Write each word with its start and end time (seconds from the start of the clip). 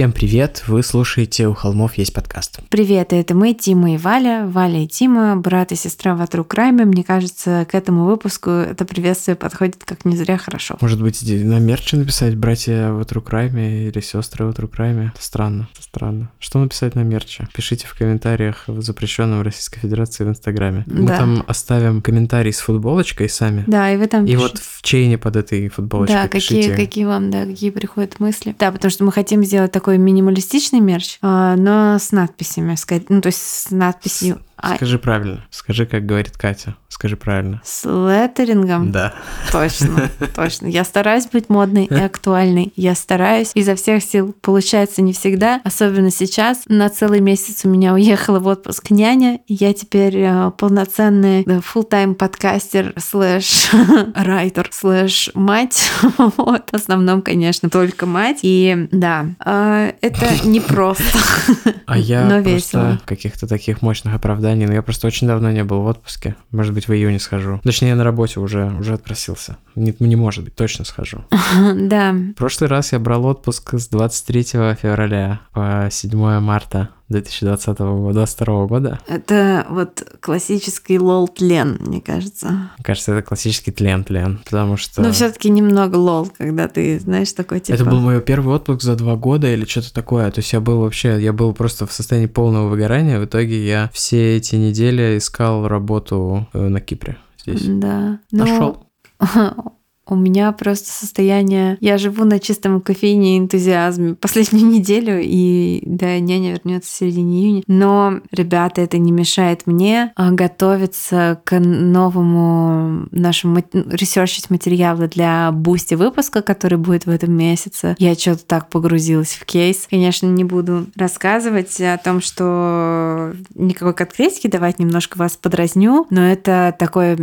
Всем 0.00 0.12
привет! 0.12 0.62
Вы 0.66 0.82
слушаете 0.82 1.46
«У 1.46 1.52
холмов 1.52 1.98
есть 1.98 2.14
подкаст». 2.14 2.60
Привет, 2.70 3.12
это 3.12 3.34
мы, 3.34 3.52
Тима 3.52 3.96
и 3.96 3.98
Валя. 3.98 4.46
Валя 4.46 4.84
и 4.84 4.86
Тима, 4.86 5.36
брат 5.36 5.72
и 5.72 5.76
сестра 5.76 6.14
в 6.14 6.22
True 6.22 6.48
Crime. 6.48 6.86
Мне 6.86 7.04
кажется, 7.04 7.66
к 7.70 7.74
этому 7.74 8.06
выпуску 8.06 8.48
это 8.48 8.86
приветствие 8.86 9.34
подходит 9.36 9.84
как 9.84 10.06
не 10.06 10.16
зря 10.16 10.38
хорошо. 10.38 10.78
Может 10.80 11.02
быть, 11.02 11.20
на 11.22 11.58
мерче 11.58 11.98
написать 11.98 12.34
«Братья 12.34 12.92
в 12.92 13.02
True 13.02 13.22
Crime» 13.22 13.88
или 13.88 14.00
«Сестры 14.00 14.46
в 14.46 14.52
True 14.52 14.70
Crime»? 14.70 15.10
Это 15.14 15.22
странно, 15.22 15.68
это 15.74 15.82
странно. 15.82 16.30
Что 16.38 16.60
написать 16.60 16.94
на 16.94 17.02
мерче? 17.02 17.46
Пишите 17.52 17.86
в 17.86 17.94
комментариях 17.94 18.64
в 18.68 18.80
запрещенном 18.80 19.42
Российской 19.42 19.80
Федерации 19.80 20.24
в 20.24 20.30
Инстаграме. 20.30 20.84
Да. 20.86 20.94
Мы 21.02 21.08
там 21.08 21.44
оставим 21.46 22.00
комментарий 22.00 22.54
с 22.54 22.60
футболочкой 22.60 23.28
сами. 23.28 23.64
Да, 23.66 23.92
и 23.92 23.98
вы 23.98 24.06
там 24.06 24.24
И 24.24 24.28
пишите. 24.28 24.42
вот 24.42 24.58
в 24.60 24.80
чейне 24.80 25.18
под 25.18 25.36
этой 25.36 25.68
футболочкой 25.68 26.22
Да, 26.22 26.26
пишите. 26.26 26.70
какие, 26.70 26.86
какие 26.86 27.04
вам, 27.04 27.30
да, 27.30 27.44
какие 27.44 27.68
приходят 27.68 28.18
мысли. 28.18 28.56
Да, 28.58 28.72
потому 28.72 28.90
что 28.90 29.04
мы 29.04 29.12
хотим 29.12 29.44
сделать 29.44 29.72
такой 29.72 29.89
минималистичный 29.98 30.80
мерч, 30.80 31.18
а, 31.22 31.56
но 31.56 31.98
с 31.98 32.12
надписями, 32.12 32.76
ну 33.08 33.20
то 33.20 33.28
есть 33.28 33.40
с 33.40 33.70
надписью 33.70 34.40
Скажи 34.76 34.98
правильно. 34.98 35.44
Скажи, 35.50 35.86
как 35.86 36.06
говорит 36.06 36.36
Катя. 36.36 36.76
Скажи 36.88 37.16
правильно. 37.16 37.62
С 37.64 37.84
леттерингом? 37.84 38.92
Да. 38.92 39.14
Точно, 39.52 40.10
точно. 40.36 40.66
Я 40.66 40.84
стараюсь 40.84 41.26
быть 41.26 41.48
модной 41.48 41.84
и 41.84 41.94
актуальной. 41.94 42.72
Я 42.76 42.94
стараюсь 42.94 43.52
изо 43.54 43.74
всех 43.74 44.02
сил. 44.02 44.34
Получается 44.40 45.00
не 45.00 45.12
всегда, 45.12 45.60
особенно 45.64 46.10
сейчас. 46.10 46.64
На 46.66 46.90
целый 46.90 47.20
месяц 47.20 47.64
у 47.64 47.68
меня 47.68 47.94
уехала 47.94 48.38
в 48.38 48.46
отпуск 48.46 48.90
няня. 48.90 49.40
Я 49.46 49.72
теперь 49.72 50.16
э, 50.18 50.50
полноценный 50.58 51.44
full-time 51.44 52.14
подкастер 52.14 52.92
слэш 52.98 53.70
райтер 54.14 54.68
слэш 54.72 55.30
мать. 55.34 55.90
Вот. 56.36 56.70
В 56.70 56.74
основном, 56.74 57.22
конечно, 57.22 57.70
только 57.70 58.04
мать. 58.06 58.40
И 58.42 58.88
да, 58.92 59.26
э, 59.44 59.79
это 60.00 60.46
непросто. 60.46 61.18
А 61.86 61.98
я 61.98 62.24
но 62.24 62.38
весело. 62.38 63.00
каких-то 63.04 63.48
таких 63.48 63.82
мощных 63.82 64.14
оправданий 64.14 64.66
но 64.66 64.72
я 64.74 64.82
просто 64.82 65.08
очень 65.08 65.26
давно 65.26 65.50
не 65.50 65.64
был 65.64 65.82
в 65.82 65.86
отпуске. 65.86 66.36
Может 66.52 66.72
быть, 66.72 66.86
в 66.86 66.92
июне 66.92 67.18
схожу. 67.18 67.60
Точнее, 67.64 67.88
я 67.88 67.96
на 67.96 68.04
работе 68.04 68.38
уже, 68.38 68.72
уже 68.78 68.94
отпросился. 68.94 69.56
Не, 69.74 69.94
не 69.98 70.14
может 70.14 70.44
быть, 70.44 70.54
точно 70.54 70.84
схожу. 70.84 71.24
Да. 71.74 72.12
В 72.12 72.34
прошлый 72.34 72.68
раз 72.70 72.92
я 72.92 72.98
брал 72.98 73.26
отпуск 73.26 73.74
с 73.74 73.88
23 73.88 74.42
февраля 74.44 75.40
по 75.52 75.88
7 75.90 76.40
марта 76.40 76.90
2020 77.10 77.78
года, 77.78 78.12
2022 78.12 78.66
года. 78.66 79.00
Это 79.08 79.66
вот 79.68 80.02
классический 80.20 80.98
лол-тлен, 80.98 81.78
мне 81.80 82.00
кажется. 82.00 82.48
Мне 82.48 82.84
кажется, 82.84 83.12
это 83.12 83.22
классический 83.22 83.72
тлен-тлен, 83.72 84.40
потому 84.44 84.76
что... 84.76 85.02
Но 85.02 85.12
все 85.12 85.30
таки 85.30 85.50
немного 85.50 85.96
лол, 85.96 86.30
когда 86.38 86.68
ты, 86.68 87.00
знаешь, 87.00 87.32
такой 87.32 87.60
типа... 87.60 87.74
Это 87.74 87.84
был 87.84 88.00
мой 88.00 88.20
первый 88.20 88.54
отпуск 88.54 88.82
за 88.82 88.94
два 88.94 89.16
года 89.16 89.52
или 89.52 89.64
что-то 89.64 89.92
такое. 89.92 90.30
То 90.30 90.38
есть 90.38 90.52
я 90.52 90.60
был 90.60 90.80
вообще, 90.80 91.20
я 91.20 91.32
был 91.32 91.52
просто 91.52 91.86
в 91.86 91.92
состоянии 91.92 92.28
полного 92.28 92.68
выгорания. 92.68 93.18
В 93.18 93.24
итоге 93.24 93.66
я 93.66 93.90
все 93.92 94.36
эти 94.36 94.54
недели 94.54 95.18
искал 95.18 95.66
работу 95.66 96.46
э, 96.52 96.68
на 96.68 96.80
Кипре 96.80 97.16
здесь. 97.42 97.62
Да. 97.64 98.20
Нашел. 98.30 98.86
У 100.10 100.16
меня 100.16 100.52
просто 100.52 100.90
состояние... 100.90 101.78
Я 101.80 101.98
живу 101.98 102.24
на 102.24 102.38
чистом 102.38 102.80
кофеине 102.80 103.36
и 103.36 103.38
энтузиазме 103.38 104.14
последнюю 104.14 104.66
неделю, 104.70 105.20
и 105.22 105.82
да, 105.86 106.18
няня 106.18 106.52
вернется 106.52 106.90
в 106.90 106.94
середине 106.94 107.40
июня. 107.40 107.62
Но, 107.66 108.20
ребята, 108.32 108.80
это 108.82 108.98
не 108.98 109.12
мешает 109.12 109.66
мне 109.66 110.12
а, 110.16 110.32
готовиться 110.32 111.40
к 111.44 111.58
новому 111.58 113.06
нашему 113.10 113.62
ресерчить 113.72 114.50
материалы 114.50 115.08
для 115.08 115.50
Boosty 115.52 115.94
выпуска, 115.94 116.42
который 116.42 116.78
будет 116.78 117.06
в 117.06 117.10
этом 117.10 117.32
месяце. 117.32 117.94
Я 117.98 118.14
что-то 118.14 118.44
так 118.44 118.68
погрузилась 118.68 119.34
в 119.34 119.44
кейс. 119.44 119.86
Конечно, 119.88 120.26
не 120.26 120.44
буду 120.44 120.86
рассказывать 120.96 121.80
о 121.80 121.96
том, 121.98 122.20
что 122.20 123.32
никакой 123.54 123.94
конкретики 123.94 124.48
давать, 124.48 124.78
немножко 124.78 125.18
вас 125.18 125.36
подразню, 125.36 126.06
но 126.10 126.22
это 126.22 126.74
такое 126.78 127.16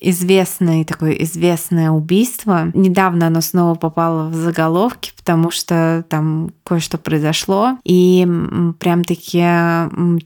известное, 0.00 0.84
такое 0.84 1.12
известное 1.12 1.90
убийство. 2.04 2.70
Недавно 2.74 3.28
оно 3.28 3.40
снова 3.40 3.74
попало 3.74 4.28
в 4.28 4.34
заголовки, 4.34 5.12
потому 5.24 5.50
что 5.50 6.04
там 6.10 6.50
кое-что 6.64 6.98
произошло. 6.98 7.78
И 7.82 8.28
прям 8.78 9.04
таки 9.04 9.40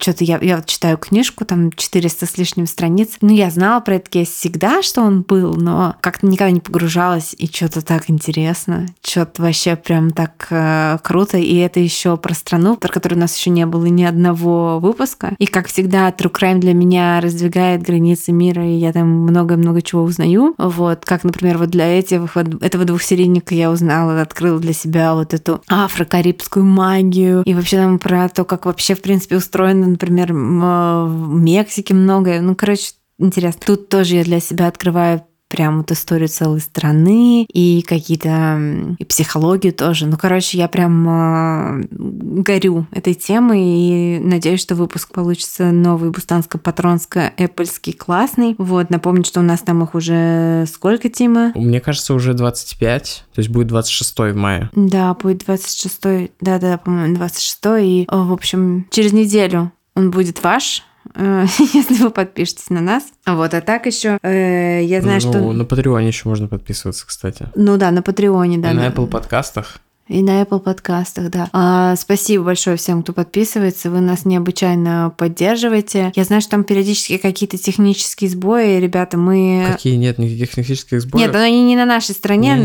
что-то 0.01 0.25
я, 0.25 0.41
я 0.43 0.57
вот 0.57 0.67
читаю 0.67 0.99
книжку, 0.99 1.45
там 1.45 1.71
400 1.71 2.27
с 2.27 2.37
лишним 2.37 2.67
страниц. 2.67 3.11
Ну, 3.21 3.33
я 3.33 3.49
знала 3.51 3.79
про 3.79 3.95
этот 3.95 4.09
кейс 4.09 4.29
всегда, 4.29 4.83
что 4.83 5.03
он 5.03 5.23
был, 5.23 5.55
но 5.55 5.95
как-то 6.01 6.27
никогда 6.27 6.51
не 6.51 6.59
погружалась, 6.59 7.33
и 7.39 7.47
что-то 7.47 7.81
так 7.81 8.11
интересно. 8.11 8.87
Что-то 9.01 9.43
вообще 9.43 9.77
прям 9.77 10.11
так 10.11 10.49
э, 10.51 10.99
круто. 11.05 11.39
И 11.39 11.55
это 11.59 11.79
еще 11.79 12.17
про 12.17 12.35
страну, 12.35 12.77
про 12.77 12.89
которую 12.89 13.19
у 13.19 13.21
нас 13.21 13.37
еще 13.37 13.51
не 13.51 13.67
было 13.67 13.87
ни 13.87 14.03
одного 14.03 14.81
выпуска. 14.81 15.37
И 15.39 15.47
как 15.47 15.69
всегда, 15.69 16.11
True 16.11 16.33
Crime 16.33 16.59
для 16.59 16.75
меня 16.75 17.21
раздвигает 17.21 17.83
границы 17.83 18.33
мира, 18.33 18.67
и 18.67 18.73
я 18.73 18.93
там 18.93 19.09
много-много 19.09 19.81
чего 19.81 20.03
узнаю. 20.03 20.57
Вот, 20.59 21.05
как, 21.05 21.23
например, 21.23 21.59
вот 21.59 21.71
для 21.71 21.87
этих, 21.87 22.37
этого 22.37 22.85
двухсерийника 22.85 23.55
я 23.55 23.71
узнала, 23.71 24.21
открыла 24.21 24.59
для 24.59 24.73
себя 24.73 24.88
вот 25.15 25.35
эту 25.35 25.63
афро-карибскую 25.69 26.65
магию 26.65 27.43
и 27.45 27.55
вообще 27.55 27.77
там 27.77 27.99
про 27.99 28.29
то, 28.29 28.45
как 28.45 28.67
вообще, 28.67 28.95
в 28.95 29.03
принципе, 29.03 29.37
устроено, 29.37 29.87
например, 29.87 30.33
в 30.33 31.29
Мексике 31.31 31.95
многое. 31.95 32.41
Ну, 32.41 32.55
короче, 32.55 32.93
интересно. 33.19 33.61
Тут 33.65 33.89
тоже 33.89 34.17
я 34.17 34.25
для 34.25 34.41
себя 34.41 34.69
открываю 34.69 35.23
прям 35.49 35.79
вот 35.79 35.91
историю 35.91 36.29
целой 36.29 36.61
страны 36.61 37.45
и 37.45 37.83
какие-то 37.83 38.61
и 38.99 39.05
психологию 39.05 39.73
тоже. 39.73 40.07
Ну, 40.07 40.17
короче, 40.17 40.59
я 40.59 40.69
прям 40.69 41.09
э, 41.09 41.87
горю 41.91 42.87
этой 42.93 43.15
темой 43.15 43.63
и 43.63 44.19
надеюсь, 44.19 44.61
что 44.61 44.75
выпуск 44.75 45.13
получится 45.13 45.73
новый 45.73 46.11
бустанско-патронско-эппельский 46.11 47.95
классный. 47.95 48.55
Вот, 48.59 48.91
напомню, 48.91 49.25
что 49.25 49.41
у 49.41 49.43
нас 49.43 49.61
там 49.61 49.83
их 49.83 49.95
уже 49.95 50.67
сколько, 50.73 51.09
Тима? 51.09 51.53
Мне 51.55 51.81
кажется, 51.81 52.15
уже 52.15 52.35
25, 52.35 53.25
то 53.35 53.39
есть 53.39 53.51
будет 53.51 53.69
26 53.69 54.19
в 54.19 54.35
мае. 54.35 54.71
Да, 54.75 55.15
будет 55.15 55.45
26, 55.45 56.31
да-да, 56.41 56.79
по-моему, 56.79 57.17
26, 57.17 57.59
и, 57.81 58.07
в 58.11 58.33
общем, 58.33 58.87
через 58.91 59.13
неделю 59.13 59.73
он 59.95 60.11
будет 60.11 60.43
ваш, 60.43 60.85
если 61.75 62.03
вы 62.03 62.11
подпишетесь 62.11 62.71
на 62.71 62.81
нас. 62.81 63.05
Вот, 63.27 63.55
а 63.55 63.61
так 63.61 63.87
еще 63.87 64.19
э, 64.23 64.85
я 64.85 65.01
знаю, 65.03 65.21
ну, 65.23 65.33
что... 65.33 65.53
На 65.53 65.65
Патреоне 65.65 66.09
еще 66.09 66.29
можно 66.29 66.49
подписываться, 66.49 67.07
кстати. 67.07 67.49
Ну 67.55 67.77
да, 67.77 67.91
на 67.91 68.03
Патреоне, 68.03 68.59
да. 68.59 68.73
И 68.73 68.75
на 68.75 68.89
Apple 68.89 69.07
подкастах. 69.07 69.81
И 70.09 70.23
на 70.23 70.41
Apple 70.43 70.61
подкастах, 70.61 71.31
да. 71.31 71.51
А, 71.53 71.95
спасибо 71.97 72.45
большое 72.45 72.77
всем, 72.77 73.03
кто 73.03 73.13
подписывается. 73.13 73.91
Вы 73.91 74.01
нас 74.01 74.25
необычайно 74.25 75.13
поддерживаете. 75.17 76.13
Я 76.15 76.25
знаю, 76.25 76.41
что 76.41 76.53
там 76.53 76.65
периодически 76.65 77.19
какие-то 77.19 77.59
технические 77.59 78.31
сбои. 78.31 78.79
Ребята, 78.79 79.19
мы... 79.19 79.67
Какие? 79.71 79.97
Нет 79.97 80.19
никаких 80.19 80.49
технических 80.49 81.03
сбоев. 81.03 81.27
Нет, 81.27 81.37
они 81.37 81.63
не 81.63 81.77
на 81.77 81.85
нашей 81.85 82.15
стороне. 82.15 82.57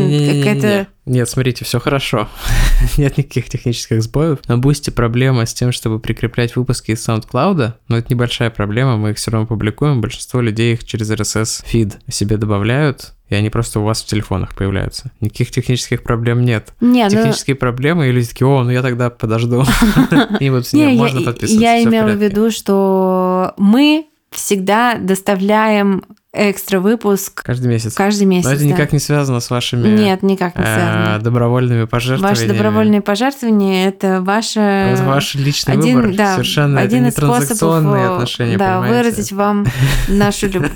Какая-то... 0.42 0.88
Нет, 1.06 1.28
смотрите, 1.28 1.64
все 1.64 1.80
хорошо. 1.80 2.28
Нет 2.96 3.18
никаких 3.18 3.50
технических 3.50 4.02
сбоев. 4.02 4.38
На 4.48 4.56
Boosty 4.56 4.90
проблема 4.90 5.44
с 5.44 5.52
тем, 5.52 5.70
чтобы 5.70 5.98
прикреплять 5.98 6.56
выпуски 6.56 6.92
из 6.92 7.06
SoundCloud, 7.06 7.74
но 7.88 7.98
это 7.98 8.06
небольшая 8.12 8.50
проблема, 8.50 8.96
мы 8.96 9.10
их 9.10 9.18
все 9.18 9.30
равно 9.30 9.46
публикуем. 9.46 10.00
Большинство 10.00 10.40
людей 10.40 10.72
их 10.72 10.84
через 10.84 11.10
RSS 11.10 11.64
feed 11.66 11.98
себе 12.08 12.38
добавляют, 12.38 13.12
и 13.28 13.34
они 13.34 13.50
просто 13.50 13.80
у 13.80 13.84
вас 13.84 14.02
в 14.02 14.06
телефонах 14.06 14.54
появляются. 14.54 15.12
Никаких 15.20 15.50
технических 15.50 16.02
проблем 16.02 16.42
нет. 16.42 16.72
нет 16.80 17.12
ну 17.12 17.18
Технические 17.18 17.54
ну... 17.54 17.60
проблемы, 17.60 18.08
и 18.08 18.12
люди 18.12 18.28
такие, 18.28 18.46
о, 18.46 18.62
ну 18.64 18.70
я 18.70 18.80
тогда 18.80 19.10
подожду. 19.10 19.64
И 20.40 20.50
вот 20.50 20.72
можно 20.72 21.20
подписываться. 21.20 21.60
Я 21.62 21.82
имела 21.82 22.12
в 22.12 22.22
виду, 22.22 22.50
что 22.50 23.52
мы 23.58 24.06
всегда 24.30 24.96
доставляем 24.98 26.04
экстра 26.34 26.80
выпуск 26.80 27.42
Каждый 27.44 27.68
месяц. 27.68 27.94
каждый 27.94 28.24
месяц. 28.24 28.46
Но 28.46 28.52
это 28.52 28.62
да. 28.62 28.66
никак 28.68 28.92
не 28.92 28.98
связано 28.98 29.40
с 29.40 29.50
вашими 29.50 29.86
Нет, 29.88 30.22
никак 30.22 30.56
не 30.56 30.62
э, 30.62 30.74
связано. 30.74 31.18
добровольными 31.20 31.84
пожертвованиями. 31.84 32.36
Ваши 32.48 32.52
добровольные 32.52 33.00
пожертвования 33.02 33.88
это 33.88 34.20
ваше 34.22 34.60
Это 34.60 35.04
ваш 35.04 35.34
личный 35.34 35.74
один, 35.74 35.96
выбор. 36.00 36.14
да, 36.16 36.32
Совершенно 36.34 36.80
один 36.80 36.98
это 36.98 37.02
не 37.04 37.08
из 37.10 37.12
способов 37.14 37.36
транзакционные 37.46 38.04
э, 38.04 38.08
отношения, 38.14 38.56
да, 38.58 38.80
понимаете? 38.80 38.94
выразить 39.10 39.32
вам 39.32 39.66
нашу, 40.08 40.48
люб- 40.48 40.72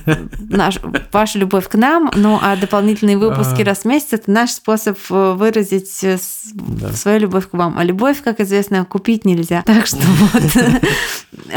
наш- 0.48 0.78
вашу 1.12 1.38
любовь 1.38 1.68
к 1.68 1.74
нам, 1.74 2.10
ну 2.14 2.38
а 2.42 2.56
дополнительные 2.56 3.18
выпуски 3.18 3.62
А. 3.62 3.64
раз 3.64 3.78
в 3.80 3.84
месяц 3.86 4.12
это 4.12 4.30
наш 4.30 4.50
способ 4.50 4.96
э, 5.10 5.32
выразить 5.36 6.04
э, 6.04 6.18
Да. 6.54 6.92
свою 6.92 7.18
любовь 7.20 7.48
к 7.48 7.54
вам. 7.54 7.76
А 7.78 7.84
любовь, 7.84 8.22
как 8.22 8.40
известно, 8.40 8.84
купить 8.84 9.24
нельзя. 9.24 9.62
Так 9.66 9.86
что 9.86 9.98
вот, 9.98 10.42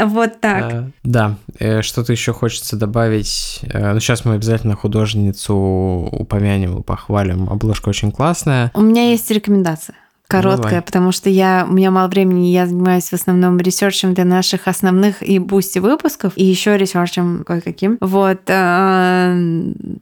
вот 0.06 0.40
так. 0.40 0.62
А, 0.72 0.90
Да, 1.04 1.36
Э, 1.58 1.82
что-то 1.82 2.12
еще 2.12 2.32
хочется 2.32 2.76
добавить. 2.76 3.60
Ну, 3.94 4.00
сейчас 4.00 4.24
мы 4.24 4.34
обязательно 4.34 4.74
художницу 4.74 5.54
упомянем 5.54 6.82
похвалим. 6.82 7.48
Обложка 7.48 7.88
очень 7.88 8.10
классная. 8.12 8.70
У 8.74 8.80
меня 8.80 9.10
есть 9.10 9.30
рекомендация. 9.30 9.96
Короткая, 10.32 10.70
Давай. 10.70 10.82
потому 10.82 11.12
что 11.12 11.28
я, 11.28 11.66
у 11.68 11.72
меня 11.74 11.90
мало 11.90 12.08
времени, 12.08 12.46
я 12.46 12.66
занимаюсь 12.66 13.04
в 13.04 13.12
основном 13.12 13.58
ресерчем 13.58 14.14
для 14.14 14.24
наших 14.24 14.66
основных 14.66 15.22
и 15.22 15.38
Boosty 15.38 15.78
выпусков, 15.78 16.32
и 16.36 16.44
еще 16.44 16.78
ресерчем 16.78 17.44
кое-каким. 17.46 17.98
Вот, 18.00 18.40
а, 18.48 19.36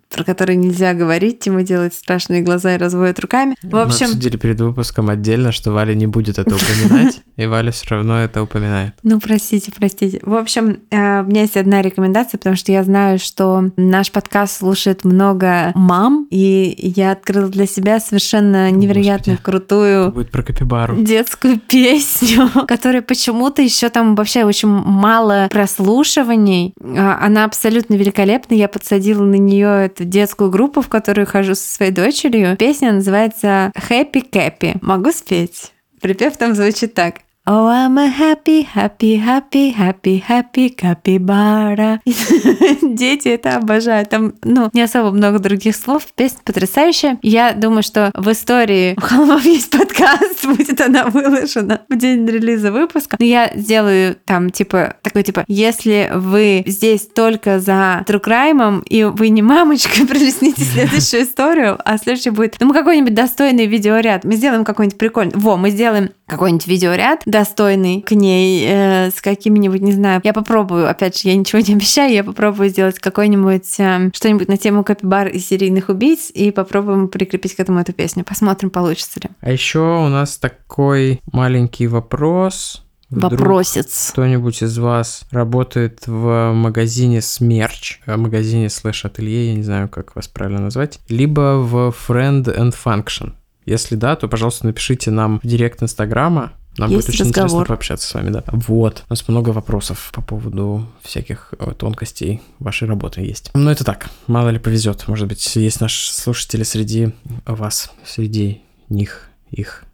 про 0.09 0.25
которые 0.25 0.57
нельзя 0.57 0.95
говорить, 0.95 1.41
Тима 1.41 1.65
делает 1.65 1.95
страшные 1.95 2.43
глаза 2.43 2.77
и 2.77 2.79
разводит 2.79 3.19
руками. 3.19 3.57
В 3.61 3.73
Мы 3.73 3.83
общем, 3.83 4.07
обсудили 4.07 4.37
перед 4.37 4.61
выпуском 4.61 5.11
отдельно, 5.11 5.51
что 5.51 5.73
Валя 5.73 5.95
не 5.95 6.07
будет 6.07 6.39
это 6.39 6.55
упоминать, 6.55 7.23
и 7.37 7.47
Валя 7.47 7.73
все 7.73 7.87
равно 7.89 8.21
это 8.21 8.43
упоминает. 8.43 8.95
Ну, 9.03 9.19
простите, 9.19 9.73
простите. 9.77 10.21
В 10.23 10.35
общем, 10.35 10.79
э, 10.91 11.23
у 11.23 11.25
меня 11.25 11.43
есть 11.43 11.57
одна 11.57 11.83
рекомендация, 11.83 12.39
потому 12.39 12.55
что 12.55 12.71
я 12.71 12.85
знаю, 12.85 13.19
что 13.19 13.71
наш 13.77 14.13
подкаст 14.13 14.59
слушает 14.59 15.05
много 15.05 15.73
мам, 15.75 16.29
и 16.31 16.73
я 16.79 17.11
открыла 17.13 17.49
для 17.49 17.67
себя 17.67 17.99
совершенно 17.99 18.71
невероятно 18.71 19.37
крутую 19.37 20.20
Будет 20.21 20.33
про 20.33 20.43
капибару. 20.43 20.97
детскую 20.97 21.59
песню, 21.69 22.51
которая 22.69 23.01
почему-то 23.01 23.63
еще 23.63 23.89
там 23.89 24.15
вообще 24.15 24.45
очень 24.45 24.69
мало 24.69 25.49
прослушиваний. 25.51 26.75
А, 26.79 27.19
Она 27.25 27.45
абсолютно 27.45 27.95
великолепна. 27.95 28.55
Я 28.55 28.69
подсадила 28.69 29.25
на 29.25 29.37
нее 29.37 29.87
эту 29.87 30.05
детскую 30.05 30.51
группу, 30.51 30.83
в 30.83 30.89
которую 30.89 31.27
хожу 31.27 31.55
со 31.55 31.67
своей 31.67 31.91
дочерью. 31.93 32.55
Песня 32.59 32.93
называется 32.93 33.73
Happy 33.89 34.23
Cappy. 34.31 34.77
Могу 34.83 35.11
спеть? 35.13 35.73
Припев 36.03 36.37
там 36.37 36.55
звучит 36.55 36.93
так. 36.93 37.21
Oh, 37.53 37.67
I'm 37.67 37.99
a 37.99 38.07
happy, 38.07 38.63
happy, 38.63 39.17
happy, 39.17 39.73
happy, 39.73 40.23
happy 40.23 40.73
capybara. 40.73 41.99
Дети 42.95 43.27
это 43.27 43.57
обожают. 43.57 44.09
Там, 44.09 44.35
ну, 44.45 44.71
не 44.73 44.83
особо 44.83 45.11
много 45.11 45.41
других 45.41 45.75
слов. 45.75 46.07
Песня 46.15 46.39
потрясающая. 46.45 47.19
Я 47.23 47.53
думаю, 47.53 47.83
что 47.83 48.13
в 48.15 48.31
истории 48.31 48.95
у 48.97 49.01
холмов 49.01 49.45
есть 49.45 49.69
подкаст, 49.69 50.45
будет 50.47 50.81
она 50.81 51.07
выложена 51.07 51.81
в 51.89 51.97
день 51.97 52.25
релиза 52.25 52.71
выпуска. 52.71 53.17
Но 53.19 53.25
я 53.25 53.51
сделаю 53.57 54.17
там, 54.27 54.51
типа, 54.51 54.95
такой, 55.03 55.25
типа, 55.25 55.45
если 55.49 56.09
вы 56.15 56.63
здесь 56.69 57.09
только 57.09 57.59
за 57.59 58.05
True 58.07 58.23
Crime, 58.23 58.85
и 58.85 59.03
вы 59.03 59.31
не 59.31 59.43
мамочка, 59.43 60.07
пролистните 60.09 60.63
следующую 60.63 61.25
историю, 61.25 61.81
а 61.85 61.99
следующий 61.99 62.31
будет, 62.31 62.59
ну, 62.61 62.67
мы 62.67 62.75
какой-нибудь 62.75 63.15
достойный 63.15 63.67
видеоряд. 63.67 64.23
Мы 64.23 64.37
сделаем 64.37 64.65
какой-нибудь 64.65 64.99
прикольный. 64.99 65.33
Во, 65.35 65.57
мы 65.57 65.71
сделаем 65.71 66.11
какой-нибудь 66.27 66.69
видеоряд 66.69 67.23
достойный 67.41 68.03
к 68.03 68.13
ней 68.13 68.67
э, 68.69 69.11
с 69.11 69.23
какими-нибудь, 69.23 69.81
не 69.81 69.93
знаю, 69.93 70.21
я 70.25 70.35
попробую, 70.35 70.91
опять 70.91 71.19
же, 71.19 71.29
я 71.29 71.37
ничего 71.37 71.63
не 71.63 71.75
обещаю, 71.77 72.13
я 72.13 72.23
попробую 72.23 72.69
сделать 72.69 72.99
какой-нибудь 72.99 73.81
э, 73.81 74.11
что-нибудь 74.15 74.49
на 74.49 74.59
тему 74.59 74.85
капибар 74.85 75.29
и 75.29 75.39
серийных 75.39 75.89
убийц 75.89 76.31
и 76.31 76.51
попробуем 76.51 77.09
прикрепить 77.09 77.55
к 77.55 77.61
этому 77.61 77.81
эту 77.81 77.95
песню. 77.95 78.25
Посмотрим, 78.25 78.69
получится 78.69 79.21
ли. 79.21 79.31
А 79.41 79.51
еще 79.51 79.81
у 79.81 80.09
нас 80.09 80.37
такой 80.37 81.21
маленький 81.33 81.87
вопрос. 81.87 82.85
Вдруг 83.09 83.41
Вопросец. 83.41 84.11
Кто-нибудь 84.13 84.63
из 84.63 84.79
вас 84.79 85.25
работает 85.33 86.07
в 86.07 86.53
магазине 86.53 87.21
Смерч, 87.21 88.01
в 88.07 88.17
магазине 88.17 88.69
слэш 88.69 89.05
ателье, 89.05 89.49
я 89.49 89.55
не 89.57 89.65
знаю, 89.65 89.89
как 89.89 90.15
вас 90.15 90.29
правильно 90.29 90.61
назвать, 90.61 91.01
либо 91.09 91.59
в 91.59 91.93
Friend 92.07 92.45
and 92.45 92.73
Function. 92.73 93.33
Если 93.65 93.97
да, 93.97 94.15
то, 94.15 94.29
пожалуйста, 94.29 94.67
напишите 94.67 95.11
нам 95.11 95.41
в 95.43 95.47
директ 95.47 95.83
Инстаграма. 95.83 96.53
Нам 96.81 96.89
Есть 96.89 97.09
будет 97.09 97.15
очень 97.15 97.27
интересно 97.27 97.43
разговор. 97.45 97.67
пообщаться 97.67 98.09
с 98.09 98.15
вами, 98.15 98.31
да. 98.31 98.43
Вот. 98.47 99.05
У 99.07 99.13
нас 99.13 99.29
много 99.29 99.51
вопросов 99.51 100.11
по 100.15 100.23
поводу 100.23 100.87
всяких 101.03 101.53
э, 101.59 101.73
тонкостей 101.77 102.41
вашей 102.59 102.89
работы 102.89 103.21
есть. 103.21 103.51
Но 103.53 103.71
это 103.71 103.85
так, 103.85 104.09
мало 104.27 104.49
ли 104.49 104.59
повезет. 104.59 105.07
Может 105.07 105.29
быть, 105.29 105.57
есть 105.57 105.83
наши 105.83 106.11
слушатели 106.11 106.63
среди 106.63 107.11
вас, 107.45 107.93
среди 108.07 108.63
них, 108.89 109.29
их, 109.51 109.85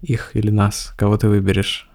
их 0.00 0.30
или 0.34 0.50
нас. 0.50 0.94
Кого 0.96 1.16
ты 1.16 1.26
выберешь? 1.28 1.88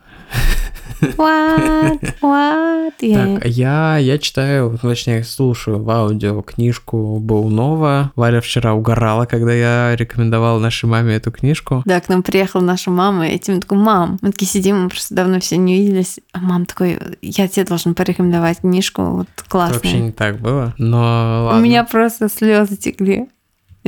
What? 1.01 1.99
What? 2.21 2.93
Я- 3.01 3.25
Так, 3.35 3.45
а 3.45 3.47
я, 3.47 3.97
я 3.97 4.17
читаю, 4.17 4.77
ну, 4.81 4.89
точнее, 4.89 5.23
слушаю 5.23 5.81
в 5.83 5.89
аудио 5.89 6.41
книжку 6.41 7.19
Баунова. 7.19 8.11
Валя 8.15 8.41
вчера 8.41 8.73
угорала, 8.73 9.25
когда 9.25 9.53
я 9.53 9.95
рекомендовал 9.95 10.59
нашей 10.59 10.85
маме 10.89 11.15
эту 11.15 11.31
книжку. 11.31 11.81
Да, 11.85 11.99
к 12.01 12.09
нам 12.09 12.23
приехала 12.23 12.61
наша 12.61 12.89
мама, 12.91 13.27
и 13.29 13.37
Тим 13.37 13.61
такой, 13.61 13.77
мам, 13.77 14.17
мы 14.21 14.31
такие 14.31 14.49
сидим, 14.49 14.83
мы 14.83 14.89
просто 14.89 15.13
давно 15.15 15.39
все 15.39 15.57
не 15.57 15.77
виделись. 15.79 16.19
А 16.33 16.39
мам 16.39 16.65
такой, 16.65 16.99
я 17.21 17.47
тебе 17.47 17.65
должен 17.65 17.93
порекомендовать 17.93 18.59
книжку, 18.59 19.03
вот 19.03 19.27
Это 19.35 19.49
классная. 19.49 19.75
вообще 19.79 19.99
не 19.99 20.11
так 20.11 20.39
было, 20.39 20.73
но 20.77 21.43
У 21.43 21.45
ладно. 21.47 21.61
меня 21.63 21.83
просто 21.83 22.29
слезы 22.29 22.75
текли. 22.77 23.27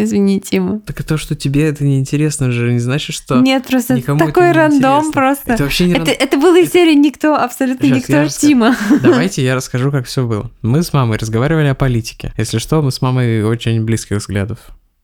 Извини, 0.04 0.40
Тима. 0.40 0.80
Так 0.86 1.04
то, 1.04 1.18
что 1.18 1.36
тебе 1.36 1.68
это 1.68 1.84
не 1.84 2.00
интересно 2.00 2.52
же, 2.52 2.72
не 2.72 2.80
значит, 2.80 3.16
что... 3.16 3.40
Нет, 3.40 3.66
просто 3.68 3.94
это 3.94 4.02
никому 4.02 4.20
это 4.20 4.28
такой 4.28 4.48
не 4.48 4.54
рандом 4.54 5.00
интересно. 5.00 5.12
просто. 5.12 5.54
Это 5.54 5.64
вообще 5.64 5.86
не 5.86 5.94
Это, 5.94 6.06
ран- 6.06 6.16
это 6.20 6.38
было 6.38 6.60
из 6.60 6.72
серии 6.72 6.96
никто, 6.96 7.36
абсолютно 7.36 7.88
Щас 7.88 7.98
никто, 7.98 8.14
я 8.14 8.24
расскажу. 8.24 8.48
Тима. 8.48 8.76
Давайте 9.02 9.44
я 9.44 9.56
расскажу, 9.56 9.92
как 9.92 10.06
все 10.06 10.26
было. 10.26 10.50
Мы 10.62 10.84
с 10.84 10.94
мамой 10.94 11.18
разговаривали 11.18 11.68
о 11.68 11.76
политике. 11.76 12.34
Если 12.38 12.58
что, 12.60 12.82
мы 12.82 12.92
с 12.92 13.02
мамой 13.02 13.44
очень 13.44 13.84
близких 13.84 14.18
взглядов 14.18 14.60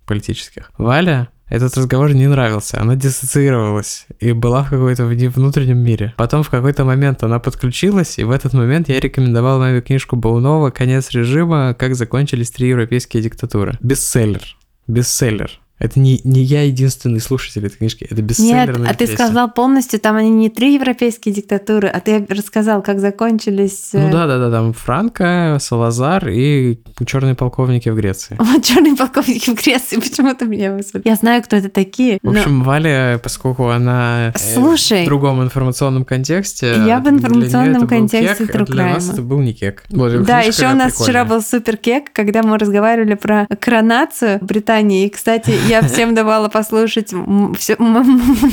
политических. 0.06 0.72
Валя 0.78 1.30
этот 1.48 1.78
разговор 1.78 2.12
не 2.14 2.28
нравился, 2.28 2.82
она 2.82 2.96
диссоциировалась 2.96 4.08
и 4.20 4.32
была 4.32 4.64
в 4.64 4.70
какой-то 4.72 5.06
внутреннем 5.06 5.78
мире. 5.78 6.14
Потом 6.18 6.42
в 6.42 6.50
какой-то 6.50 6.86
момент 6.86 7.22
она 7.24 7.40
подключилась, 7.40 8.18
и 8.18 8.24
в 8.24 8.32
этот 8.32 8.54
момент 8.54 8.90
я 8.90 9.00
рекомендовал 9.00 9.60
мою 9.60 9.82
книжку 9.82 10.16
Баунова 10.16 10.72
«Конец 10.72 11.12
режима. 11.12 11.76
Как 11.78 11.96
закончились 11.96 12.50
три 12.50 12.70
европейские 12.70 13.22
диктатуры». 13.22 13.78
Бестселлер. 13.82 14.42
Бестселлер. 14.88 15.60
Это 15.78 16.00
не, 16.00 16.22
не 16.24 16.42
я 16.42 16.64
единственный 16.64 17.20
слушатель 17.20 17.66
этой 17.66 17.78
книжки, 17.78 18.08
это 18.10 18.22
бестселлер 18.22 18.80
Нет, 18.80 18.90
а 18.90 18.94
ты 18.94 19.08
сказал 19.08 19.52
полностью, 19.52 20.00
там 20.00 20.16
они 20.16 20.30
не 20.30 20.50
три 20.50 20.76
европейские 20.76 21.36
диктатуры, 21.36 21.90
а 21.90 22.00
ты 22.00 22.26
рассказал, 22.30 22.82
как 22.82 23.02
закончились... 23.02 23.90
Ну 23.92 24.10
да, 24.10 24.26
да, 24.26 24.38
да, 24.40 24.50
там 24.50 24.72
Франко, 24.72 25.58
Салазар 25.60 26.30
и 26.30 26.80
черные 27.06 27.36
полковники 27.36 27.90
в 27.90 27.96
Греции. 27.96 28.38
Вот 28.56 28.64
черные 28.64 28.96
полковники 28.96 29.50
в 29.50 29.62
Греции 29.62 29.96
почему-то 30.00 30.46
меня 30.46 30.72
вызвали. 30.72 31.02
Я 31.06 31.16
знаю, 31.16 31.44
кто 31.44 31.58
это 31.58 31.70
такие. 31.70 32.20
В 32.24 32.32
но- 32.32 32.40
общем, 32.40 32.64
Валя, 32.64 33.20
поскольку 33.22 33.68
она 33.68 34.32
э, 34.34 34.54
Слушай. 34.54 35.04
в 35.04 35.06
другом 35.08 35.44
информационном 35.44 36.06
контексте, 36.06 36.84
Я 36.88 37.00
в 37.00 37.10
информационном 37.10 37.86
контексте 37.86 38.48
кек, 38.48 38.56
а 38.56 38.66
для 38.66 38.86
нас 38.94 39.10
это 39.10 39.22
был 39.22 39.42
не 39.42 39.54
кек. 39.54 39.84
Вот, 39.90 40.24
Да, 40.24 40.40
еще 40.40 40.72
у 40.72 40.76
нас 40.76 40.94
прикольная. 40.94 41.04
вчера 41.04 41.26
был 41.26 41.42
супер 41.42 41.76
кек, 41.76 42.14
когда 42.14 42.44
мы 42.44 42.58
разговаривали 42.58 43.16
про 43.16 43.46
коронацию 43.60 44.40
в 44.40 44.46
Британии. 44.46 45.06
И, 45.08 45.10
кстати, 45.10 45.54
я 45.68 45.82
всем 45.84 46.16
давала 46.16 46.48
послушать 46.50 47.14
м, 47.14 47.56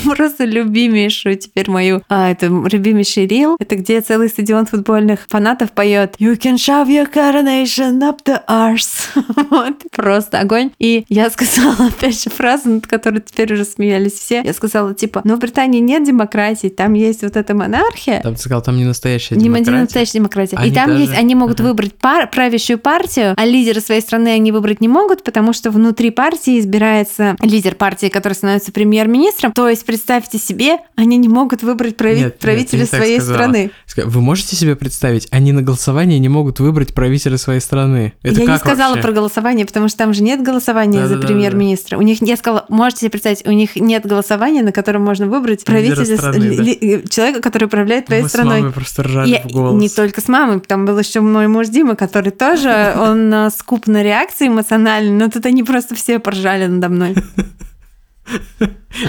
просто 0.04 0.44
любимейшую 0.44 1.36
теперь 1.36 1.70
мою, 1.70 2.02
а, 2.08 2.30
это 2.30 2.46
любимейший 2.46 3.26
рил. 3.26 3.56
Это 3.58 3.76
где 3.76 4.00
целый 4.00 4.28
стадион 4.28 4.66
футбольных 4.66 5.20
фанатов 5.28 5.72
поет 5.72 6.14
You 6.18 6.36
can 6.38 6.54
shove 6.54 6.88
your 6.88 7.12
coronation 7.12 8.00
up 8.00 8.18
the 8.24 8.40
arse. 8.48 9.08
Вот, 9.50 9.74
просто 9.94 10.38
огонь. 10.40 10.70
И 10.78 11.04
я 11.08 11.28
сказала, 11.30 11.88
опять 11.88 12.22
же, 12.22 12.30
фразу, 12.30 12.68
над 12.70 12.86
которой 12.86 13.20
теперь 13.20 13.52
уже 13.52 13.64
смеялись 13.64 14.12
все. 14.14 14.40
Я 14.42 14.52
сказала, 14.52 14.94
типа, 14.94 15.20
ну 15.24 15.36
в 15.36 15.38
Британии 15.40 15.80
нет 15.80 16.04
демократии, 16.04 16.68
там 16.68 16.94
есть 16.94 17.22
вот 17.22 17.36
эта 17.36 17.54
монархия. 17.54 18.20
Там 18.22 18.34
ты 18.34 18.40
сказал, 18.40 18.62
там 18.62 18.76
не 18.76 18.84
настоящая 18.84 19.36
Не 19.36 19.44
демократия. 19.44 19.70
настоящая 19.80 20.18
демократия. 20.18 20.56
Они 20.56 20.70
и 20.70 20.74
там 20.74 20.88
даже- 20.88 21.00
есть, 21.02 21.12
они 21.14 21.34
могут 21.34 21.60
Ага. 21.60 21.68
выбрать 21.68 21.94
пар, 21.94 22.28
правящую 22.30 22.78
партию, 22.78 23.34
а 23.36 23.44
лидера 23.44 23.80
своей 23.80 24.00
страны 24.00 24.28
они 24.28 24.52
выбрать 24.52 24.80
не 24.80 24.88
могут, 24.88 25.22
потому 25.22 25.52
что 25.52 25.70
внутри 25.70 26.10
партии 26.10 26.58
избирает 26.58 27.01
появляется 27.04 27.36
лидер 27.44 27.74
партии, 27.74 28.06
который 28.08 28.34
становится 28.34 28.72
премьер-министром. 28.72 29.52
То 29.52 29.68
есть, 29.68 29.84
представьте 29.84 30.38
себе, 30.38 30.78
они 30.96 31.16
не 31.16 31.28
могут 31.28 31.62
выбрать 31.62 31.96
прави... 31.96 32.16
Нет, 32.16 32.24
нет, 32.24 32.38
правителя 32.38 32.70
ты 32.70 32.76
не 32.78 32.86
так 32.86 33.00
своей 33.00 33.20
страны. 33.20 33.70
Вы 33.96 34.20
можете 34.20 34.56
себе 34.56 34.76
представить, 34.76 35.28
они 35.30 35.52
на 35.52 35.62
голосовании 35.62 36.18
не 36.18 36.28
могут 36.28 36.60
выбрать 36.60 36.94
правителя 36.94 37.36
своей 37.38 37.60
страны. 37.60 38.12
Это 38.22 38.40
я 38.40 38.46
не 38.52 38.58
сказала 38.58 38.90
вообще? 38.94 39.02
про 39.02 39.12
голосование, 39.12 39.66
потому 39.66 39.88
что 39.88 39.98
там 39.98 40.14
же 40.14 40.22
нет 40.22 40.42
голосования 40.42 41.02
за 41.02 41.08
Да-да-да-да. 41.14 41.26
премьер-министра. 41.28 41.98
У 41.98 42.02
них, 42.02 42.22
я 42.22 42.36
сказала, 42.36 42.64
можете 42.68 43.00
себе 43.00 43.10
представить, 43.10 43.46
у 43.46 43.50
них 43.52 43.76
нет 43.76 44.06
голосования, 44.06 44.62
на 44.62 44.72
котором 44.72 45.02
можно 45.02 45.26
выбрать 45.26 45.64
правителя, 45.64 46.04
с- 46.04 46.16
страны, 46.16 46.56
да. 46.56 46.62
ли- 46.62 47.04
человека, 47.08 47.40
который 47.40 47.64
управляет 47.64 48.06
твоей 48.06 48.22
Мы 48.22 48.28
с 48.28 48.32
страной. 48.32 48.58
мамой 48.60 48.72
просто 48.72 49.02
ржали 49.02 49.30
Я- 49.30 49.42
в 49.42 49.46
голос. 49.52 49.80
не 49.80 49.88
только 49.88 50.20
с 50.20 50.28
мамой, 50.28 50.60
там 50.60 50.86
был 50.86 50.98
еще 50.98 51.20
мой 51.20 51.48
муж 51.48 51.68
Дима, 51.68 51.96
который 51.96 52.30
тоже, 52.30 52.94
он 52.98 53.32
э, 53.32 53.50
скуп 53.50 53.86
на 53.86 54.02
реакции 54.02 54.48
эмоциональные, 54.48 55.12
но 55.12 55.28
тут 55.30 55.46
они 55.46 55.62
просто 55.62 55.94
все 55.94 56.18
поржали 56.18 56.66
надо 56.66 56.88
мной. 56.91 57.15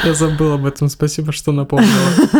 Я 0.04 0.14
забыл 0.14 0.54
об 0.54 0.66
этом, 0.66 0.90
спасибо, 0.90 1.32
что 1.32 1.52
напомнила. 1.52 1.92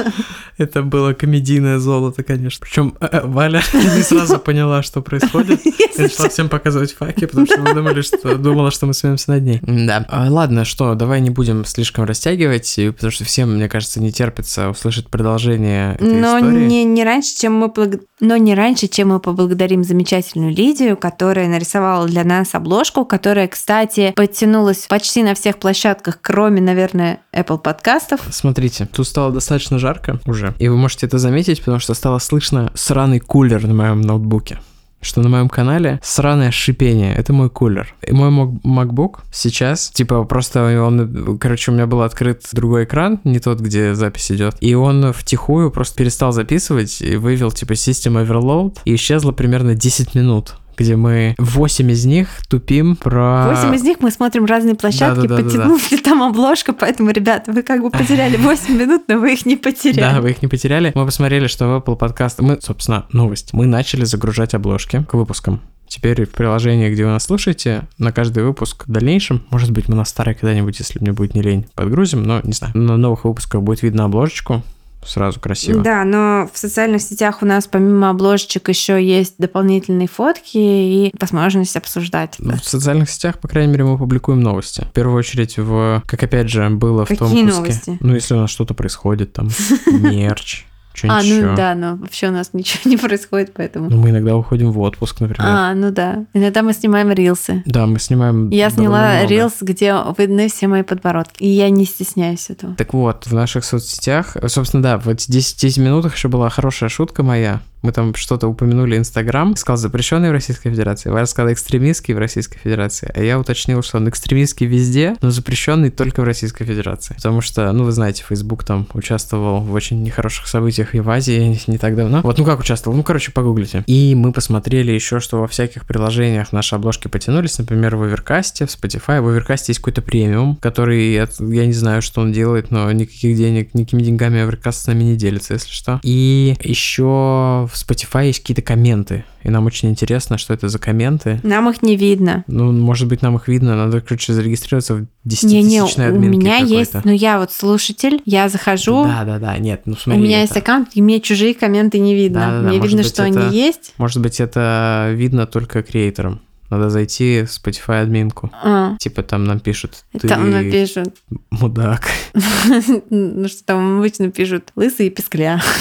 Это 0.58 0.84
было 0.84 1.14
комедийное 1.14 1.80
золото, 1.80 2.24
конечно. 2.24 2.66
Причем 2.66 2.96
Валя 3.24 3.62
не 3.74 4.04
сразу 4.04 4.38
поняла, 4.40 4.84
что 4.84 5.02
происходит. 5.02 5.62
Начала 5.98 6.30
всем 6.30 6.50
показывать 6.50 6.94
факи, 6.94 7.26
потому 7.26 7.46
что 7.46 7.60
мы 7.60 7.74
думали, 7.74 8.02
что 8.02 8.38
думала, 8.38 8.72
что 8.72 8.86
мы 8.86 8.94
смеемся 8.94 9.32
над 9.32 9.44
ней. 9.44 9.60
Да. 9.62 10.06
А, 10.10 10.28
Ладно, 10.30 10.66
что, 10.66 10.94
давай 10.96 11.22
не 11.22 11.30
будем 11.30 11.66
слишком 11.66 12.06
растягивать, 12.06 12.80
потому 12.96 13.12
что 13.12 13.24
всем, 13.26 13.56
мне 13.56 13.68
кажется, 13.70 14.00
не 14.02 14.12
терпится 14.12 14.70
услышать 14.70 15.10
продолжение 15.10 15.96
этой 15.96 16.14
Но 16.14 16.38
истории. 16.40 16.66
не, 16.66 16.84
не 16.84 17.04
раньше, 17.04 17.36
чем 17.38 17.54
мы 17.56 17.68
благ- 17.68 18.02
но 18.20 18.38
не 18.38 18.56
раньше, 18.56 18.88
чем 18.88 19.10
мы 19.10 19.20
поблагодарим 19.20 19.84
замечательную 19.84 20.54
Лидию, 20.54 20.96
которая 20.98 21.48
нарисовала 21.48 22.08
для 22.08 22.24
нас 22.24 22.56
обложку, 22.56 23.06
которая, 23.06 23.48
кстати, 23.48 24.14
подтянулась 24.16 24.86
почти 24.88 25.24
на 25.24 25.36
всех 25.36 25.58
площадках, 25.58 26.20
кроме, 26.22 26.62
наверное, 26.62 27.20
Apple 27.34 27.58
подкастов. 27.58 28.22
Смотрите, 28.30 28.88
тут 28.92 29.08
стало 29.08 29.32
достаточно 29.32 29.80
жарко 29.80 30.20
уже, 30.26 30.54
и 30.60 30.68
вы 30.68 30.78
можете 30.78 31.06
это 31.08 31.18
заметить, 31.18 31.60
потому 31.60 31.80
что 31.80 31.94
стало 31.94 32.20
слышно 32.20 32.72
сраный 32.76 33.20
кулер 33.20 33.66
на 33.68 33.74
моем 33.74 34.02
ноутбуке. 34.02 34.60
Что 35.02 35.22
на 35.22 35.28
моем 35.28 35.50
канале 35.50 36.00
сраное 36.02 36.50
шипение. 36.52 37.14
Это 37.14 37.34
мой 37.34 37.50
кулер. 37.50 37.94
И 38.08 38.14
мой 38.14 38.30
MacBook 38.64 39.20
сейчас, 39.34 39.90
типа, 39.90 40.24
просто 40.24 40.82
он, 40.82 41.38
короче, 41.40 41.72
у 41.72 41.74
меня 41.74 41.88
был 41.88 42.04
открыт 42.04 42.46
другой 42.54 42.86
экран, 42.86 43.20
не 43.26 43.40
тот, 43.40 43.60
где 43.60 43.96
запись 43.96 44.32
идет. 44.32 44.56
И 44.62 44.76
он 44.76 45.12
втихую 45.12 45.72
просто 45.72 45.98
перестал 45.98 46.32
записывать 46.32 47.02
и 47.02 47.18
вывел, 47.18 47.52
типа, 47.52 47.74
System 47.74 48.26
Overload. 48.26 48.78
И 48.86 48.96
исчезло 48.96 49.34
примерно 49.34 49.76
10 49.76 50.16
минут 50.16 50.56
где 50.78 50.96
мы 50.96 51.36
8 51.38 51.92
из 51.92 52.06
них 52.06 52.28
тупим 52.50 52.96
про... 52.96 53.50
Восемь 53.50 53.76
из 53.76 53.84
них 53.84 53.98
мы 54.00 54.12
смотрим 54.12 54.46
разные 54.46 54.76
площадки, 54.76 55.22
Да-да-да-да-да. 55.22 55.44
подтянулась 55.44 55.92
ли 55.92 55.98
там 55.98 56.24
обложка, 56.24 56.74
поэтому, 56.74 57.12
ребята, 57.12 57.52
вы 57.52 57.64
как 57.64 57.82
бы 57.82 57.90
потеряли 57.92 58.38
8 58.38 58.78
минут, 58.78 59.04
но 59.08 59.18
вы 59.18 59.34
их 59.34 59.46
не 59.46 59.56
потеряли. 59.56 60.14
Да, 60.14 60.22
вы 60.22 60.32
их 60.32 60.42
не 60.42 60.48
потеряли. 60.48 60.92
Мы 60.96 61.06
посмотрели, 61.06 61.48
что 61.48 61.68
в 61.68 61.82
Apple 61.82 61.98
Podcast... 61.98 62.36
Мы, 62.40 62.60
собственно, 62.62 63.06
новость. 63.12 63.54
Мы 63.54 63.66
начали 63.66 64.06
загружать 64.06 64.54
обложки 64.54 65.06
к 65.10 65.14
выпускам. 65.14 65.62
Теперь 65.88 66.26
в 66.26 66.32
приложении, 66.32 66.90
где 66.90 67.06
вы 67.06 67.12
нас 67.12 67.24
слушаете, 67.24 67.88
на 68.00 68.12
каждый 68.12 68.44
выпуск 68.44 68.86
в 68.88 68.92
дальнейшем, 68.92 69.46
может 69.52 69.72
быть, 69.72 69.88
мы 69.90 69.96
на 69.96 70.06
старый 70.06 70.34
когда-нибудь, 70.34 70.80
если 70.80 70.98
мне 71.00 71.12
будет 71.12 71.36
не 71.36 71.44
лень, 71.44 71.68
подгрузим, 71.76 72.24
но 72.24 72.42
не 72.44 72.54
знаю. 72.54 72.76
На 72.76 72.98
новых 72.98 73.26
выпусках 73.26 73.62
будет 73.62 73.84
видно 73.84 74.06
обложечку, 74.06 74.64
сразу 75.08 75.40
красиво. 75.40 75.82
Да, 75.82 76.04
но 76.04 76.50
в 76.52 76.58
социальных 76.58 77.02
сетях 77.02 77.42
у 77.42 77.46
нас 77.46 77.68
помимо 77.68 78.10
обложечек 78.10 78.70
еще 78.70 79.04
есть 79.04 79.36
дополнительные 79.38 80.08
фотки 80.08 80.58
и 80.58 81.14
возможность 81.20 81.76
обсуждать. 81.76 82.36
Ну, 82.40 82.54
В 82.54 82.64
социальных 82.66 83.10
сетях, 83.10 83.40
по 83.40 83.48
крайней 83.48 83.72
мере, 83.72 83.84
мы 83.86 83.98
публикуем 83.98 84.40
новости. 84.42 84.86
В 84.90 84.94
первую 84.94 85.18
очередь, 85.18 85.58
в, 85.58 86.04
как 86.06 86.24
опять 86.24 86.50
же 86.50 86.70
было 86.70 87.06
в 87.06 87.10
том 87.10 87.18
Какие 87.30 87.44
выпуске. 87.44 87.62
новости? 87.62 87.98
Ну, 88.00 88.14
если 88.16 88.34
у 88.34 88.38
нас 88.38 88.50
что-то 88.50 88.74
происходит, 88.74 89.34
там, 89.34 89.50
мерч, 89.88 90.66
что-нибудь 90.94 91.20
А, 91.20 91.24
еще. 91.24 91.46
ну 91.46 91.56
да, 91.56 91.76
но 91.76 91.96
вообще 91.98 92.28
у 92.30 92.32
нас 92.32 92.52
ничего 92.54 92.82
не 92.90 92.98
происходит, 92.98 93.54
поэтому... 93.54 93.90
Ну, 93.90 93.98
мы 93.98 94.10
иногда 94.12 94.36
уходим 94.36 94.72
в 94.72 94.80
отпуск, 94.80 95.20
например. 95.22 95.42
А, 95.48 95.74
ну 95.74 95.92
да. 95.92 96.26
Иногда 96.34 96.62
мы 96.62 96.74
снимаем 96.74 97.12
рилсы. 97.12 97.64
Да, 97.66 97.86
мы 97.86 98.00
снимаем 98.00 98.50
Я 98.50 98.70
сняла 98.70 99.14
много. 99.18 99.28
рилс, 99.28 99.54
где 99.62 99.96
видны 100.18 100.50
все 100.50 100.68
мои 100.68 100.84
подбородки. 100.84 101.42
И 101.44 101.48
я 101.50 101.70
не 101.70 101.86
стесняюсь 101.86 102.50
этого. 102.50 102.76
Так 102.76 102.94
вот, 102.94 103.26
в 103.26 103.34
наших 103.34 103.66
соцсетях, 103.66 104.38
собственно, 104.48 104.84
да, 104.84 104.98
в 104.98 105.10
эти 105.10 105.32
10, 105.32 105.60
10 105.60 105.78
минутах 105.80 106.16
еще 106.16 106.28
была 106.28 106.50
хорошая 106.50 106.90
шутка 106.90 107.24
моя. 107.24 107.62
Мы 107.84 107.92
там 107.92 108.16
что-то 108.16 108.48
упомянули 108.48 108.98
Инстаграм. 108.98 109.56
Сказал 109.58 109.78
запрещенный 109.78 110.30
в 110.30 110.32
Российской 110.32 110.70
Федерации. 110.72 111.10
Валя 111.10 111.26
сказала 111.26 111.54
экстремистский 111.54 112.14
в 112.14 112.18
Российской 112.18 112.58
Федерации. 112.58 113.12
А 113.14 113.22
я 113.22 113.38
уточнил, 113.38 113.84
что 113.84 113.98
он 113.98 114.08
экстремистский 114.10 114.66
везде, 114.66 115.16
но 115.22 115.30
запрещенный 115.32 115.90
только 115.92 116.22
в 116.22 116.24
Российской 116.24 116.64
Федерации. 116.66 117.14
Потому 117.16 117.42
что, 117.42 117.72
ну, 117.74 117.84
вы 117.84 117.92
знаете, 117.92 118.24
Facebook 118.28 118.64
там 118.64 118.88
участвовал 118.94 119.60
в 119.62 119.74
очень 119.74 120.02
нехороших 120.02 120.48
событиях 120.48 120.96
и 120.96 121.02
в 121.02 121.10
Азии 121.10 121.60
не 121.68 121.78
так 121.78 121.96
давно. 121.98 122.22
Вот, 122.22 122.38
ну 122.38 122.46
как 122.46 122.62
участвовал? 122.62 122.96
Ну, 122.96 123.04
короче, 123.04 123.32
погуглите. 123.32 123.84
И 123.86 124.16
мы 124.16 124.32
посмотрели 124.32 124.92
еще, 124.94 125.20
что 125.20 125.42
во 125.42 125.48
всяких 125.50 125.86
приложениях 125.86 126.54
наши 126.54 126.76
обложки 126.76 127.10
потянулись. 127.10 127.60
Например, 127.60 127.98
в 127.98 128.04
Оверкасте, 128.04 128.66
в 128.66 128.70
Spotify. 128.70 129.22
В 129.22 129.28
Оверкасте 129.28 129.72
есть 129.72 129.82
какой-то 129.82 130.02
премиум, 130.02 130.56
который, 130.56 131.22
от- 131.22 131.38
я 131.42 131.66
не 131.66 131.74
знаю, 131.74 132.02
что 132.02 132.22
он 132.22 132.32
делает, 132.32 132.72
но 132.72 132.90
никаких 132.94 133.36
денег, 133.36 133.74
никакими 133.74 134.02
деньгами 134.04 134.40
Оверкаст 134.40 134.84
с 134.84 134.88
нами 134.88 135.04
не 135.04 135.16
делится, 135.18 135.54
если 135.54 135.70
что. 135.72 136.00
И 136.04 136.56
еще 136.64 137.68
в 137.74 137.90
Spotify 137.90 138.28
есть 138.28 138.40
какие-то 138.42 138.62
комменты. 138.62 139.26
И 139.44 139.50
нам 139.50 139.66
очень 139.66 139.90
интересно, 139.90 140.38
что 140.38 140.54
это 140.54 140.70
за 140.70 140.78
комменты. 140.80 141.40
Нам 141.44 141.70
их 141.70 141.82
не 141.82 141.96
видно. 141.96 142.44
Ну, 142.48 142.72
может 142.72 143.08
быть, 143.08 143.22
нам 143.22 143.36
их 143.36 143.48
видно, 143.48 143.76
надо, 143.76 144.00
короче, 144.02 144.32
зарегистрироваться 144.34 144.94
в 144.96 145.00
Не-не, 145.26 145.80
10-тысячной 145.80 146.12
у 146.12 146.16
админке 146.16 146.38
меня 146.38 146.58
есть, 146.58 146.94
ну 147.04 147.12
я 147.12 147.40
вот 147.40 147.52
слушатель, 147.52 148.22
я 148.26 148.48
захожу, 148.50 149.04
Да-да-да, 149.04 149.58
нет, 149.58 149.82
ну 149.86 149.94
у 149.94 149.98
смотри. 149.98 150.22
меня 150.24 150.44
это- 150.44 150.54
есть 150.54 150.58
аккаунт, 150.58 150.90
и 150.94 151.02
мне 151.02 151.20
чужие 151.20 151.54
комменты 151.56 152.00
не 152.00 152.14
видно. 152.16 152.40
Да-да-да, 152.42 152.68
мне 152.70 152.78
может 152.78 152.90
видно, 152.92 153.04
быть, 153.04 153.12
что 153.12 153.24
это- 153.26 153.48
они 153.48 153.58
есть. 153.58 153.94
Может 153.98 154.22
быть, 154.22 154.40
это 154.40 155.10
видно 155.14 155.48
только 155.48 155.82
креаторам. 155.84 156.42
Надо 156.74 156.90
зайти 156.90 157.44
в 157.44 157.50
Spotify 157.50 158.02
админку. 158.02 158.50
А, 158.64 158.98
Типа 158.98 159.22
там 159.22 159.44
нам 159.44 159.60
пишут, 159.60 160.06
ты 160.20 160.28
там 160.28 160.50
напишут, 160.50 161.14
мудак. 161.52 162.02
ну 163.12 163.48
что 163.48 163.64
там 163.64 164.00
обычно 164.00 164.32
пишут, 164.32 164.72
лысый 164.76 165.08
и 165.08 165.10
пескля. 165.12 165.62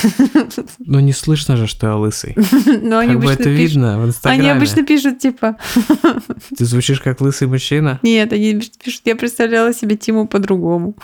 Ну 0.79 1.01
не 1.01 1.13
слышно 1.13 1.57
же, 1.57 1.67
что 1.67 1.87
я 1.87 1.97
лысый. 1.97 2.37
Но 2.83 2.99
они 2.99 3.15
обычно 3.15 3.33
это 3.33 3.49
видно 3.49 3.99
в 4.01 4.07
Инстаграме. 4.07 4.43
Они 4.43 4.51
обычно 4.51 4.85
пишут, 4.85 5.19
типа, 5.19 5.57
Ты 6.57 6.65
звучишь 6.67 7.01
как 7.01 7.23
лысый 7.23 7.49
мужчина. 7.49 7.99
нет, 8.03 8.33
они 8.35 8.61
пишут, 8.85 9.03
я 9.07 9.17
представляла 9.17 9.73
себе 9.73 9.97
Тиму 9.97 10.27
по-другому. 10.27 10.95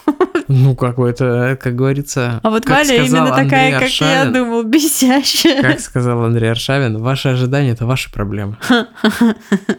Ну, 0.48 0.76
как 0.76 0.96
бы 0.96 1.08
это, 1.08 1.58
как 1.60 1.76
говорится... 1.76 2.40
А 2.42 2.50
вот 2.50 2.68
Валя 2.68 3.04
именно 3.04 3.34
такая, 3.34 3.80
как 3.80 3.88
я 3.88 4.26
думал, 4.26 4.64
бесящая. 4.64 5.62
Как 5.62 5.80
сказал 5.80 6.22
Андрей 6.24 6.50
Аршавин, 6.50 6.98
ваши 6.98 7.28
ожидания— 7.28 7.70
это 7.72 7.86
ваши 7.86 8.12
проблемы. 8.12 8.56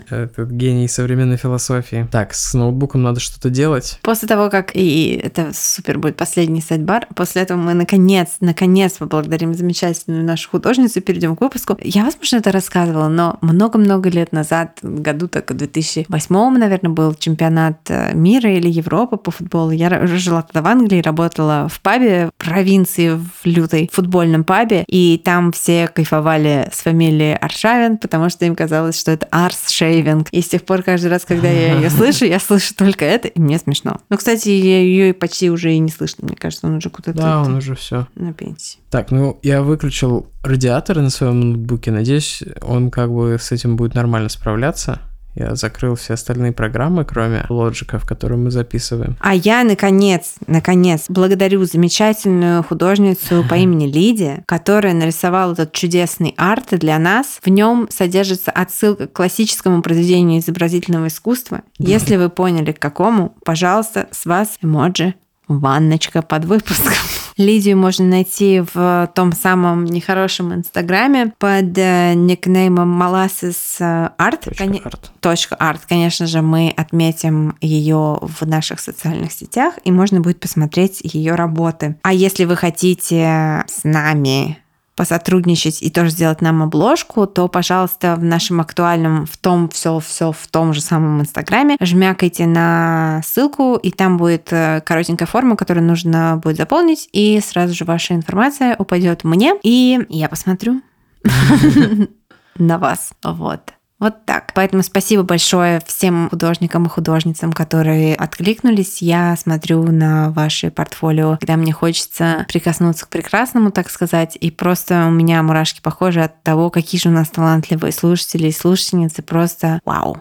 Этот 0.10 0.52
гений 0.52 0.88
современной 0.88 1.38
философии. 1.38 2.08
Так, 2.12 2.34
с 2.34 2.54
ноутбуком 2.54 3.04
надо 3.04 3.20
что-то 3.20 3.50
делать. 3.50 4.00
После 4.02 4.28
того, 4.28 4.50
как 4.50 4.76
и 4.76 5.20
это 5.24 5.52
супер 5.54 5.98
будет 5.98 6.18
последний 6.18 6.62
sidebar, 6.62 7.08
после 7.16 7.42
этого 7.42 7.58
мы 7.58 7.74
наконец, 7.74 8.38
наконец 8.40 8.94
поблагодарим 8.94 9.54
замечательную 9.54 10.24
нашу 10.24 10.50
художницу 10.50 11.00
и 11.00 11.02
перейдем 11.02 11.36
к 11.36 11.42
выпуску. 11.42 11.78
Я, 11.82 12.04
возможно, 12.04 12.38
это 12.38 12.52
рассказывала, 12.52 13.08
но 13.08 13.38
много-много 13.42 14.10
лет 14.10 14.32
назад, 14.32 14.80
году 14.82 15.28
так 15.28 15.52
в 15.52 15.54
2008, 15.56 16.58
наверное, 16.58 16.92
был 16.92 17.14
чемпионат 17.14 17.80
э, 17.90 18.14
мира 18.14 18.52
или 18.52 18.68
Европы 18.68 19.18
по 19.18 19.32
футболу. 19.32 19.72
Я 19.72 20.06
жила 20.08 20.42
тогда 20.42 20.62
в 20.62 20.72
Англии, 20.72 21.02
работала 21.02 21.68
в 21.70 21.82
пабе 21.82 22.30
провинции 22.38 23.10
в 23.10 23.46
лютой 23.46 23.90
футбольном 23.92 24.44
пабе, 24.44 24.84
и 24.88 25.22
там 25.24 25.52
все 25.52 25.88
кайфовали 25.88 26.70
с 26.72 26.82
фамилией 26.82 27.36
Аршавин, 27.36 27.98
потому 27.98 28.30
что 28.30 28.46
им 28.46 28.56
казалось, 28.56 29.00
что 29.00 29.12
это 29.12 29.28
arse 29.32 29.70
shaving. 29.90 30.30
И 30.32 30.42
с 30.42 30.48
тех 30.48 30.64
пор 30.64 30.84
каждый 30.84 31.08
раз, 31.08 31.26
когда 31.26 31.50
я 31.50 31.76
ее 31.76 31.90
слышу, 31.90 32.26
я 32.26 32.40
слышу 32.40 32.74
только 32.76 33.06
это, 33.06 33.28
и 33.28 33.40
мне 33.40 33.58
смешно. 33.58 33.98
Ну, 34.10 34.18
кстати, 34.18 34.50
ее 34.50 35.14
почти 35.14 35.50
уже 35.50 35.74
и 35.74 35.80
не 35.80 35.90
слышно. 35.90 36.28
Мне 36.28 36.36
кажется, 36.36 36.68
он 36.68 36.76
уже 36.76 36.90
куда-то 36.90 37.18
Да, 37.18 37.42
он 37.42 37.56
уже 37.56 37.76
все. 37.76 38.08
на 38.16 38.34
пенсии. 38.34 38.80
Так, 38.90 39.12
ну 39.12 39.40
я 39.44 39.62
выключил 39.62 40.28
радиаторы 40.44 41.02
на 41.02 41.10
своем 41.10 41.40
ноутбуке. 41.40 41.92
Надеюсь, 41.92 42.44
он 42.62 42.92
как 42.92 43.12
бы 43.12 43.38
с 43.40 43.52
этим 43.52 43.76
будет 43.76 43.94
нормально 43.96 44.30
справляться. 44.30 45.02
Я 45.40 45.56
закрыл 45.56 45.96
все 45.96 46.16
остальные 46.16 46.52
программы, 46.52 47.06
кроме 47.06 47.46
Logic, 47.50 47.98
в 47.98 48.06
котором 48.06 48.44
мы 48.44 48.52
записываем. 48.52 49.16
А 49.22 49.34
я, 49.34 49.64
наконец, 49.64 50.34
наконец, 50.48 51.06
благодарю 51.08 51.64
замечательную 51.64 52.62
художницу 52.62 53.46
по 53.50 53.56
имени 53.56 53.88
Лидия, 53.88 54.44
которая 54.46 54.94
нарисовала 54.94 55.54
этот 55.54 55.72
чудесный 55.72 56.34
арт 56.38 56.78
для 56.78 57.00
нас. 57.00 57.40
В 57.42 57.48
нем 57.48 57.88
содержится 57.90 58.52
отсылка 58.52 59.08
к 59.08 59.14
классическому 59.14 59.82
произведению 59.82 60.42
изобразительного 60.42 61.08
искусства. 61.08 61.62
Если 61.78 62.18
вы 62.18 62.30
поняли, 62.30 62.74
к 62.74 62.80
какому, 62.80 63.36
пожалуйста, 63.46 64.10
с 64.12 64.26
вас 64.26 64.58
эмоджи 64.62 65.14
ванночка 65.50 66.22
под 66.22 66.46
выпуском. 66.46 66.94
Лидию 67.38 67.78
можно 67.78 68.06
найти 68.06 68.64
в 68.74 69.12
том 69.16 69.34
самом 69.34 69.86
нехорошем 69.86 70.54
инстаграме 70.54 71.34
под 71.38 71.78
э, 71.78 72.14
никнеймом 72.14 73.02
Molasses 73.02 73.80
Art. 73.80 74.44
Точка 74.44 74.82
арт. 74.86 75.12
Точка 75.20 75.56
арт. 75.56 75.82
Конечно 75.88 76.28
же, 76.28 76.42
мы 76.42 76.74
отметим 76.76 77.58
ее 77.62 78.20
в 78.22 78.42
наших 78.46 78.80
социальных 78.80 79.32
сетях, 79.32 79.76
и 79.84 79.92
можно 79.92 80.22
будет 80.22 80.40
посмотреть 80.40 81.00
ее 81.02 81.36
работы. 81.36 81.98
А 82.04 82.14
если 82.14 82.46
вы 82.46 82.56
хотите 82.56 83.66
с 83.68 83.84
нами 83.84 84.60
посотрудничать 85.00 85.82
и 85.82 85.90
тоже 85.90 86.10
сделать 86.10 86.42
нам 86.42 86.62
обложку, 86.62 87.26
то, 87.26 87.48
пожалуйста, 87.48 88.18
в 88.18 88.24
нашем 88.26 88.60
актуальном, 88.60 89.26
в 89.26 89.38
том, 89.38 89.70
все, 89.70 90.02
все 90.02 90.34
в 90.34 90.48
том 90.48 90.74
же 90.74 90.82
самом 90.82 91.22
Инстаграме, 91.22 91.78
жмякайте 91.80 92.46
на 92.46 93.22
ссылку, 93.26 93.78
и 93.78 93.92
там 93.92 94.18
будет 94.18 94.52
э, 94.52 94.82
коротенькая 94.86 95.26
форма, 95.26 95.56
которую 95.56 95.86
нужно 95.86 96.36
будет 96.44 96.58
заполнить, 96.58 97.08
и 97.14 97.40
сразу 97.40 97.74
же 97.74 97.86
ваша 97.86 98.14
информация 98.14 98.76
упадет 98.78 99.24
мне, 99.24 99.54
и 99.64 100.06
я 100.10 100.28
посмотрю 100.28 100.82
на 102.58 102.78
вас. 102.78 103.14
Вот. 103.24 103.79
Вот 104.00 104.26
так. 104.26 104.54
Поэтому 104.56 104.82
спасибо 104.82 105.24
большое 105.24 105.82
всем 105.86 106.30
художникам 106.30 106.86
и 106.86 106.90
художницам, 106.90 107.52
которые 107.52 108.16
откликнулись. 108.16 109.02
Я 109.02 109.36
смотрю 109.36 109.84
на 109.84 110.32
ваши 110.32 110.72
портфолио, 110.72 111.38
когда 111.40 111.58
мне 111.58 111.74
хочется 111.74 112.46
прикоснуться 112.48 113.06
к 113.06 113.10
прекрасному, 113.10 113.72
так 113.72 113.90
сказать, 113.90 114.38
и 114.40 114.52
просто 114.52 115.08
у 115.08 115.12
меня 115.12 115.44
мурашки 115.44 115.82
похожи 115.82 116.22
от 116.22 116.42
того, 116.44 116.70
какие 116.70 117.00
же 117.00 117.10
у 117.10 117.12
нас 117.12 117.30
талантливые 117.30 117.92
слушатели 117.92 118.48
и 118.48 118.54
слушательницы. 118.54 119.22
Просто 119.22 119.82
вау. 119.84 120.18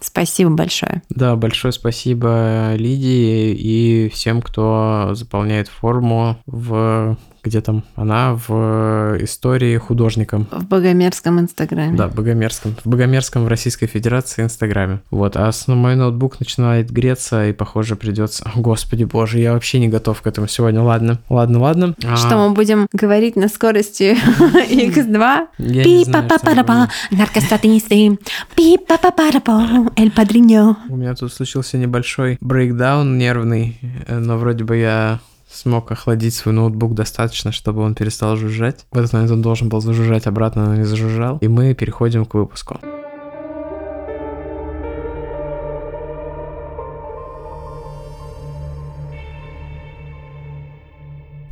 Спасибо 0.00 0.50
большое. 0.50 1.02
Да, 1.08 1.36
большое 1.36 1.72
спасибо 1.72 2.74
Лидии 2.76 3.54
и 3.54 4.08
всем, 4.10 4.42
кто 4.42 5.10
заполняет 5.14 5.68
форму 5.68 6.38
в 6.46 7.16
где 7.46 7.60
там 7.60 7.84
она 7.94 8.34
в 8.34 9.16
истории 9.20 9.78
художником. 9.78 10.48
В 10.50 10.66
Богомерзком 10.66 11.40
Инстаграме. 11.40 11.96
Да, 11.96 12.08
в 12.08 12.14
Богомерзком. 12.14 12.74
В 12.84 12.88
Богомерзком 12.88 13.44
в 13.44 13.48
Российской 13.48 13.86
Федерации 13.86 14.42
Инстаграме. 14.42 15.00
Вот, 15.10 15.36
а 15.36 15.50
с, 15.50 15.68
мой 15.68 15.94
ноутбук 15.94 16.40
начинает 16.40 16.90
греться, 16.90 17.46
и, 17.46 17.52
похоже, 17.52 17.96
придется... 17.96 18.50
Господи 18.56 19.04
боже, 19.04 19.38
я 19.38 19.52
вообще 19.52 19.78
не 19.78 19.88
готов 19.88 20.20
к 20.22 20.26
этому 20.26 20.48
сегодня. 20.48 20.82
Ладно, 20.82 21.20
ладно, 21.28 21.60
ладно. 21.60 21.94
Что, 21.98 22.34
а... 22.34 22.48
мы 22.48 22.54
будем 22.54 22.88
говорить 22.92 23.36
на 23.36 23.48
скорости 23.48 24.16
X2? 24.18 25.46
пи 25.84 26.04
па 26.10 26.22
па 26.22 26.38
па 26.38 26.64
па 26.64 26.88
наркостатинисты, 27.10 28.18
пи 28.56 28.76
па 28.78 28.98
па 28.98 29.10
па 29.12 29.40
па 29.40 29.86
эль 29.96 30.10
падриньо. 30.10 30.76
У 30.88 30.96
меня 30.96 31.14
тут 31.14 31.32
случился 31.32 31.78
небольшой 31.78 32.38
брейкдаун 32.40 33.16
нервный, 33.18 33.78
но 34.08 34.36
вроде 34.36 34.64
бы 34.64 34.76
я 34.76 35.20
смог 35.56 35.90
охладить 35.90 36.34
свой 36.34 36.54
ноутбук 36.54 36.94
достаточно, 36.94 37.52
чтобы 37.52 37.82
он 37.82 37.94
перестал 37.94 38.36
жужжать. 38.36 38.86
В 38.92 38.98
этот 38.98 39.12
момент 39.12 39.32
он 39.32 39.42
должен 39.42 39.68
был 39.68 39.80
зажужжать 39.80 40.26
обратно, 40.26 40.66
но 40.66 40.76
не 40.76 40.84
зажужжал. 40.84 41.38
И 41.38 41.48
мы 41.48 41.74
переходим 41.74 42.24
к 42.24 42.34
выпуску. 42.34 42.78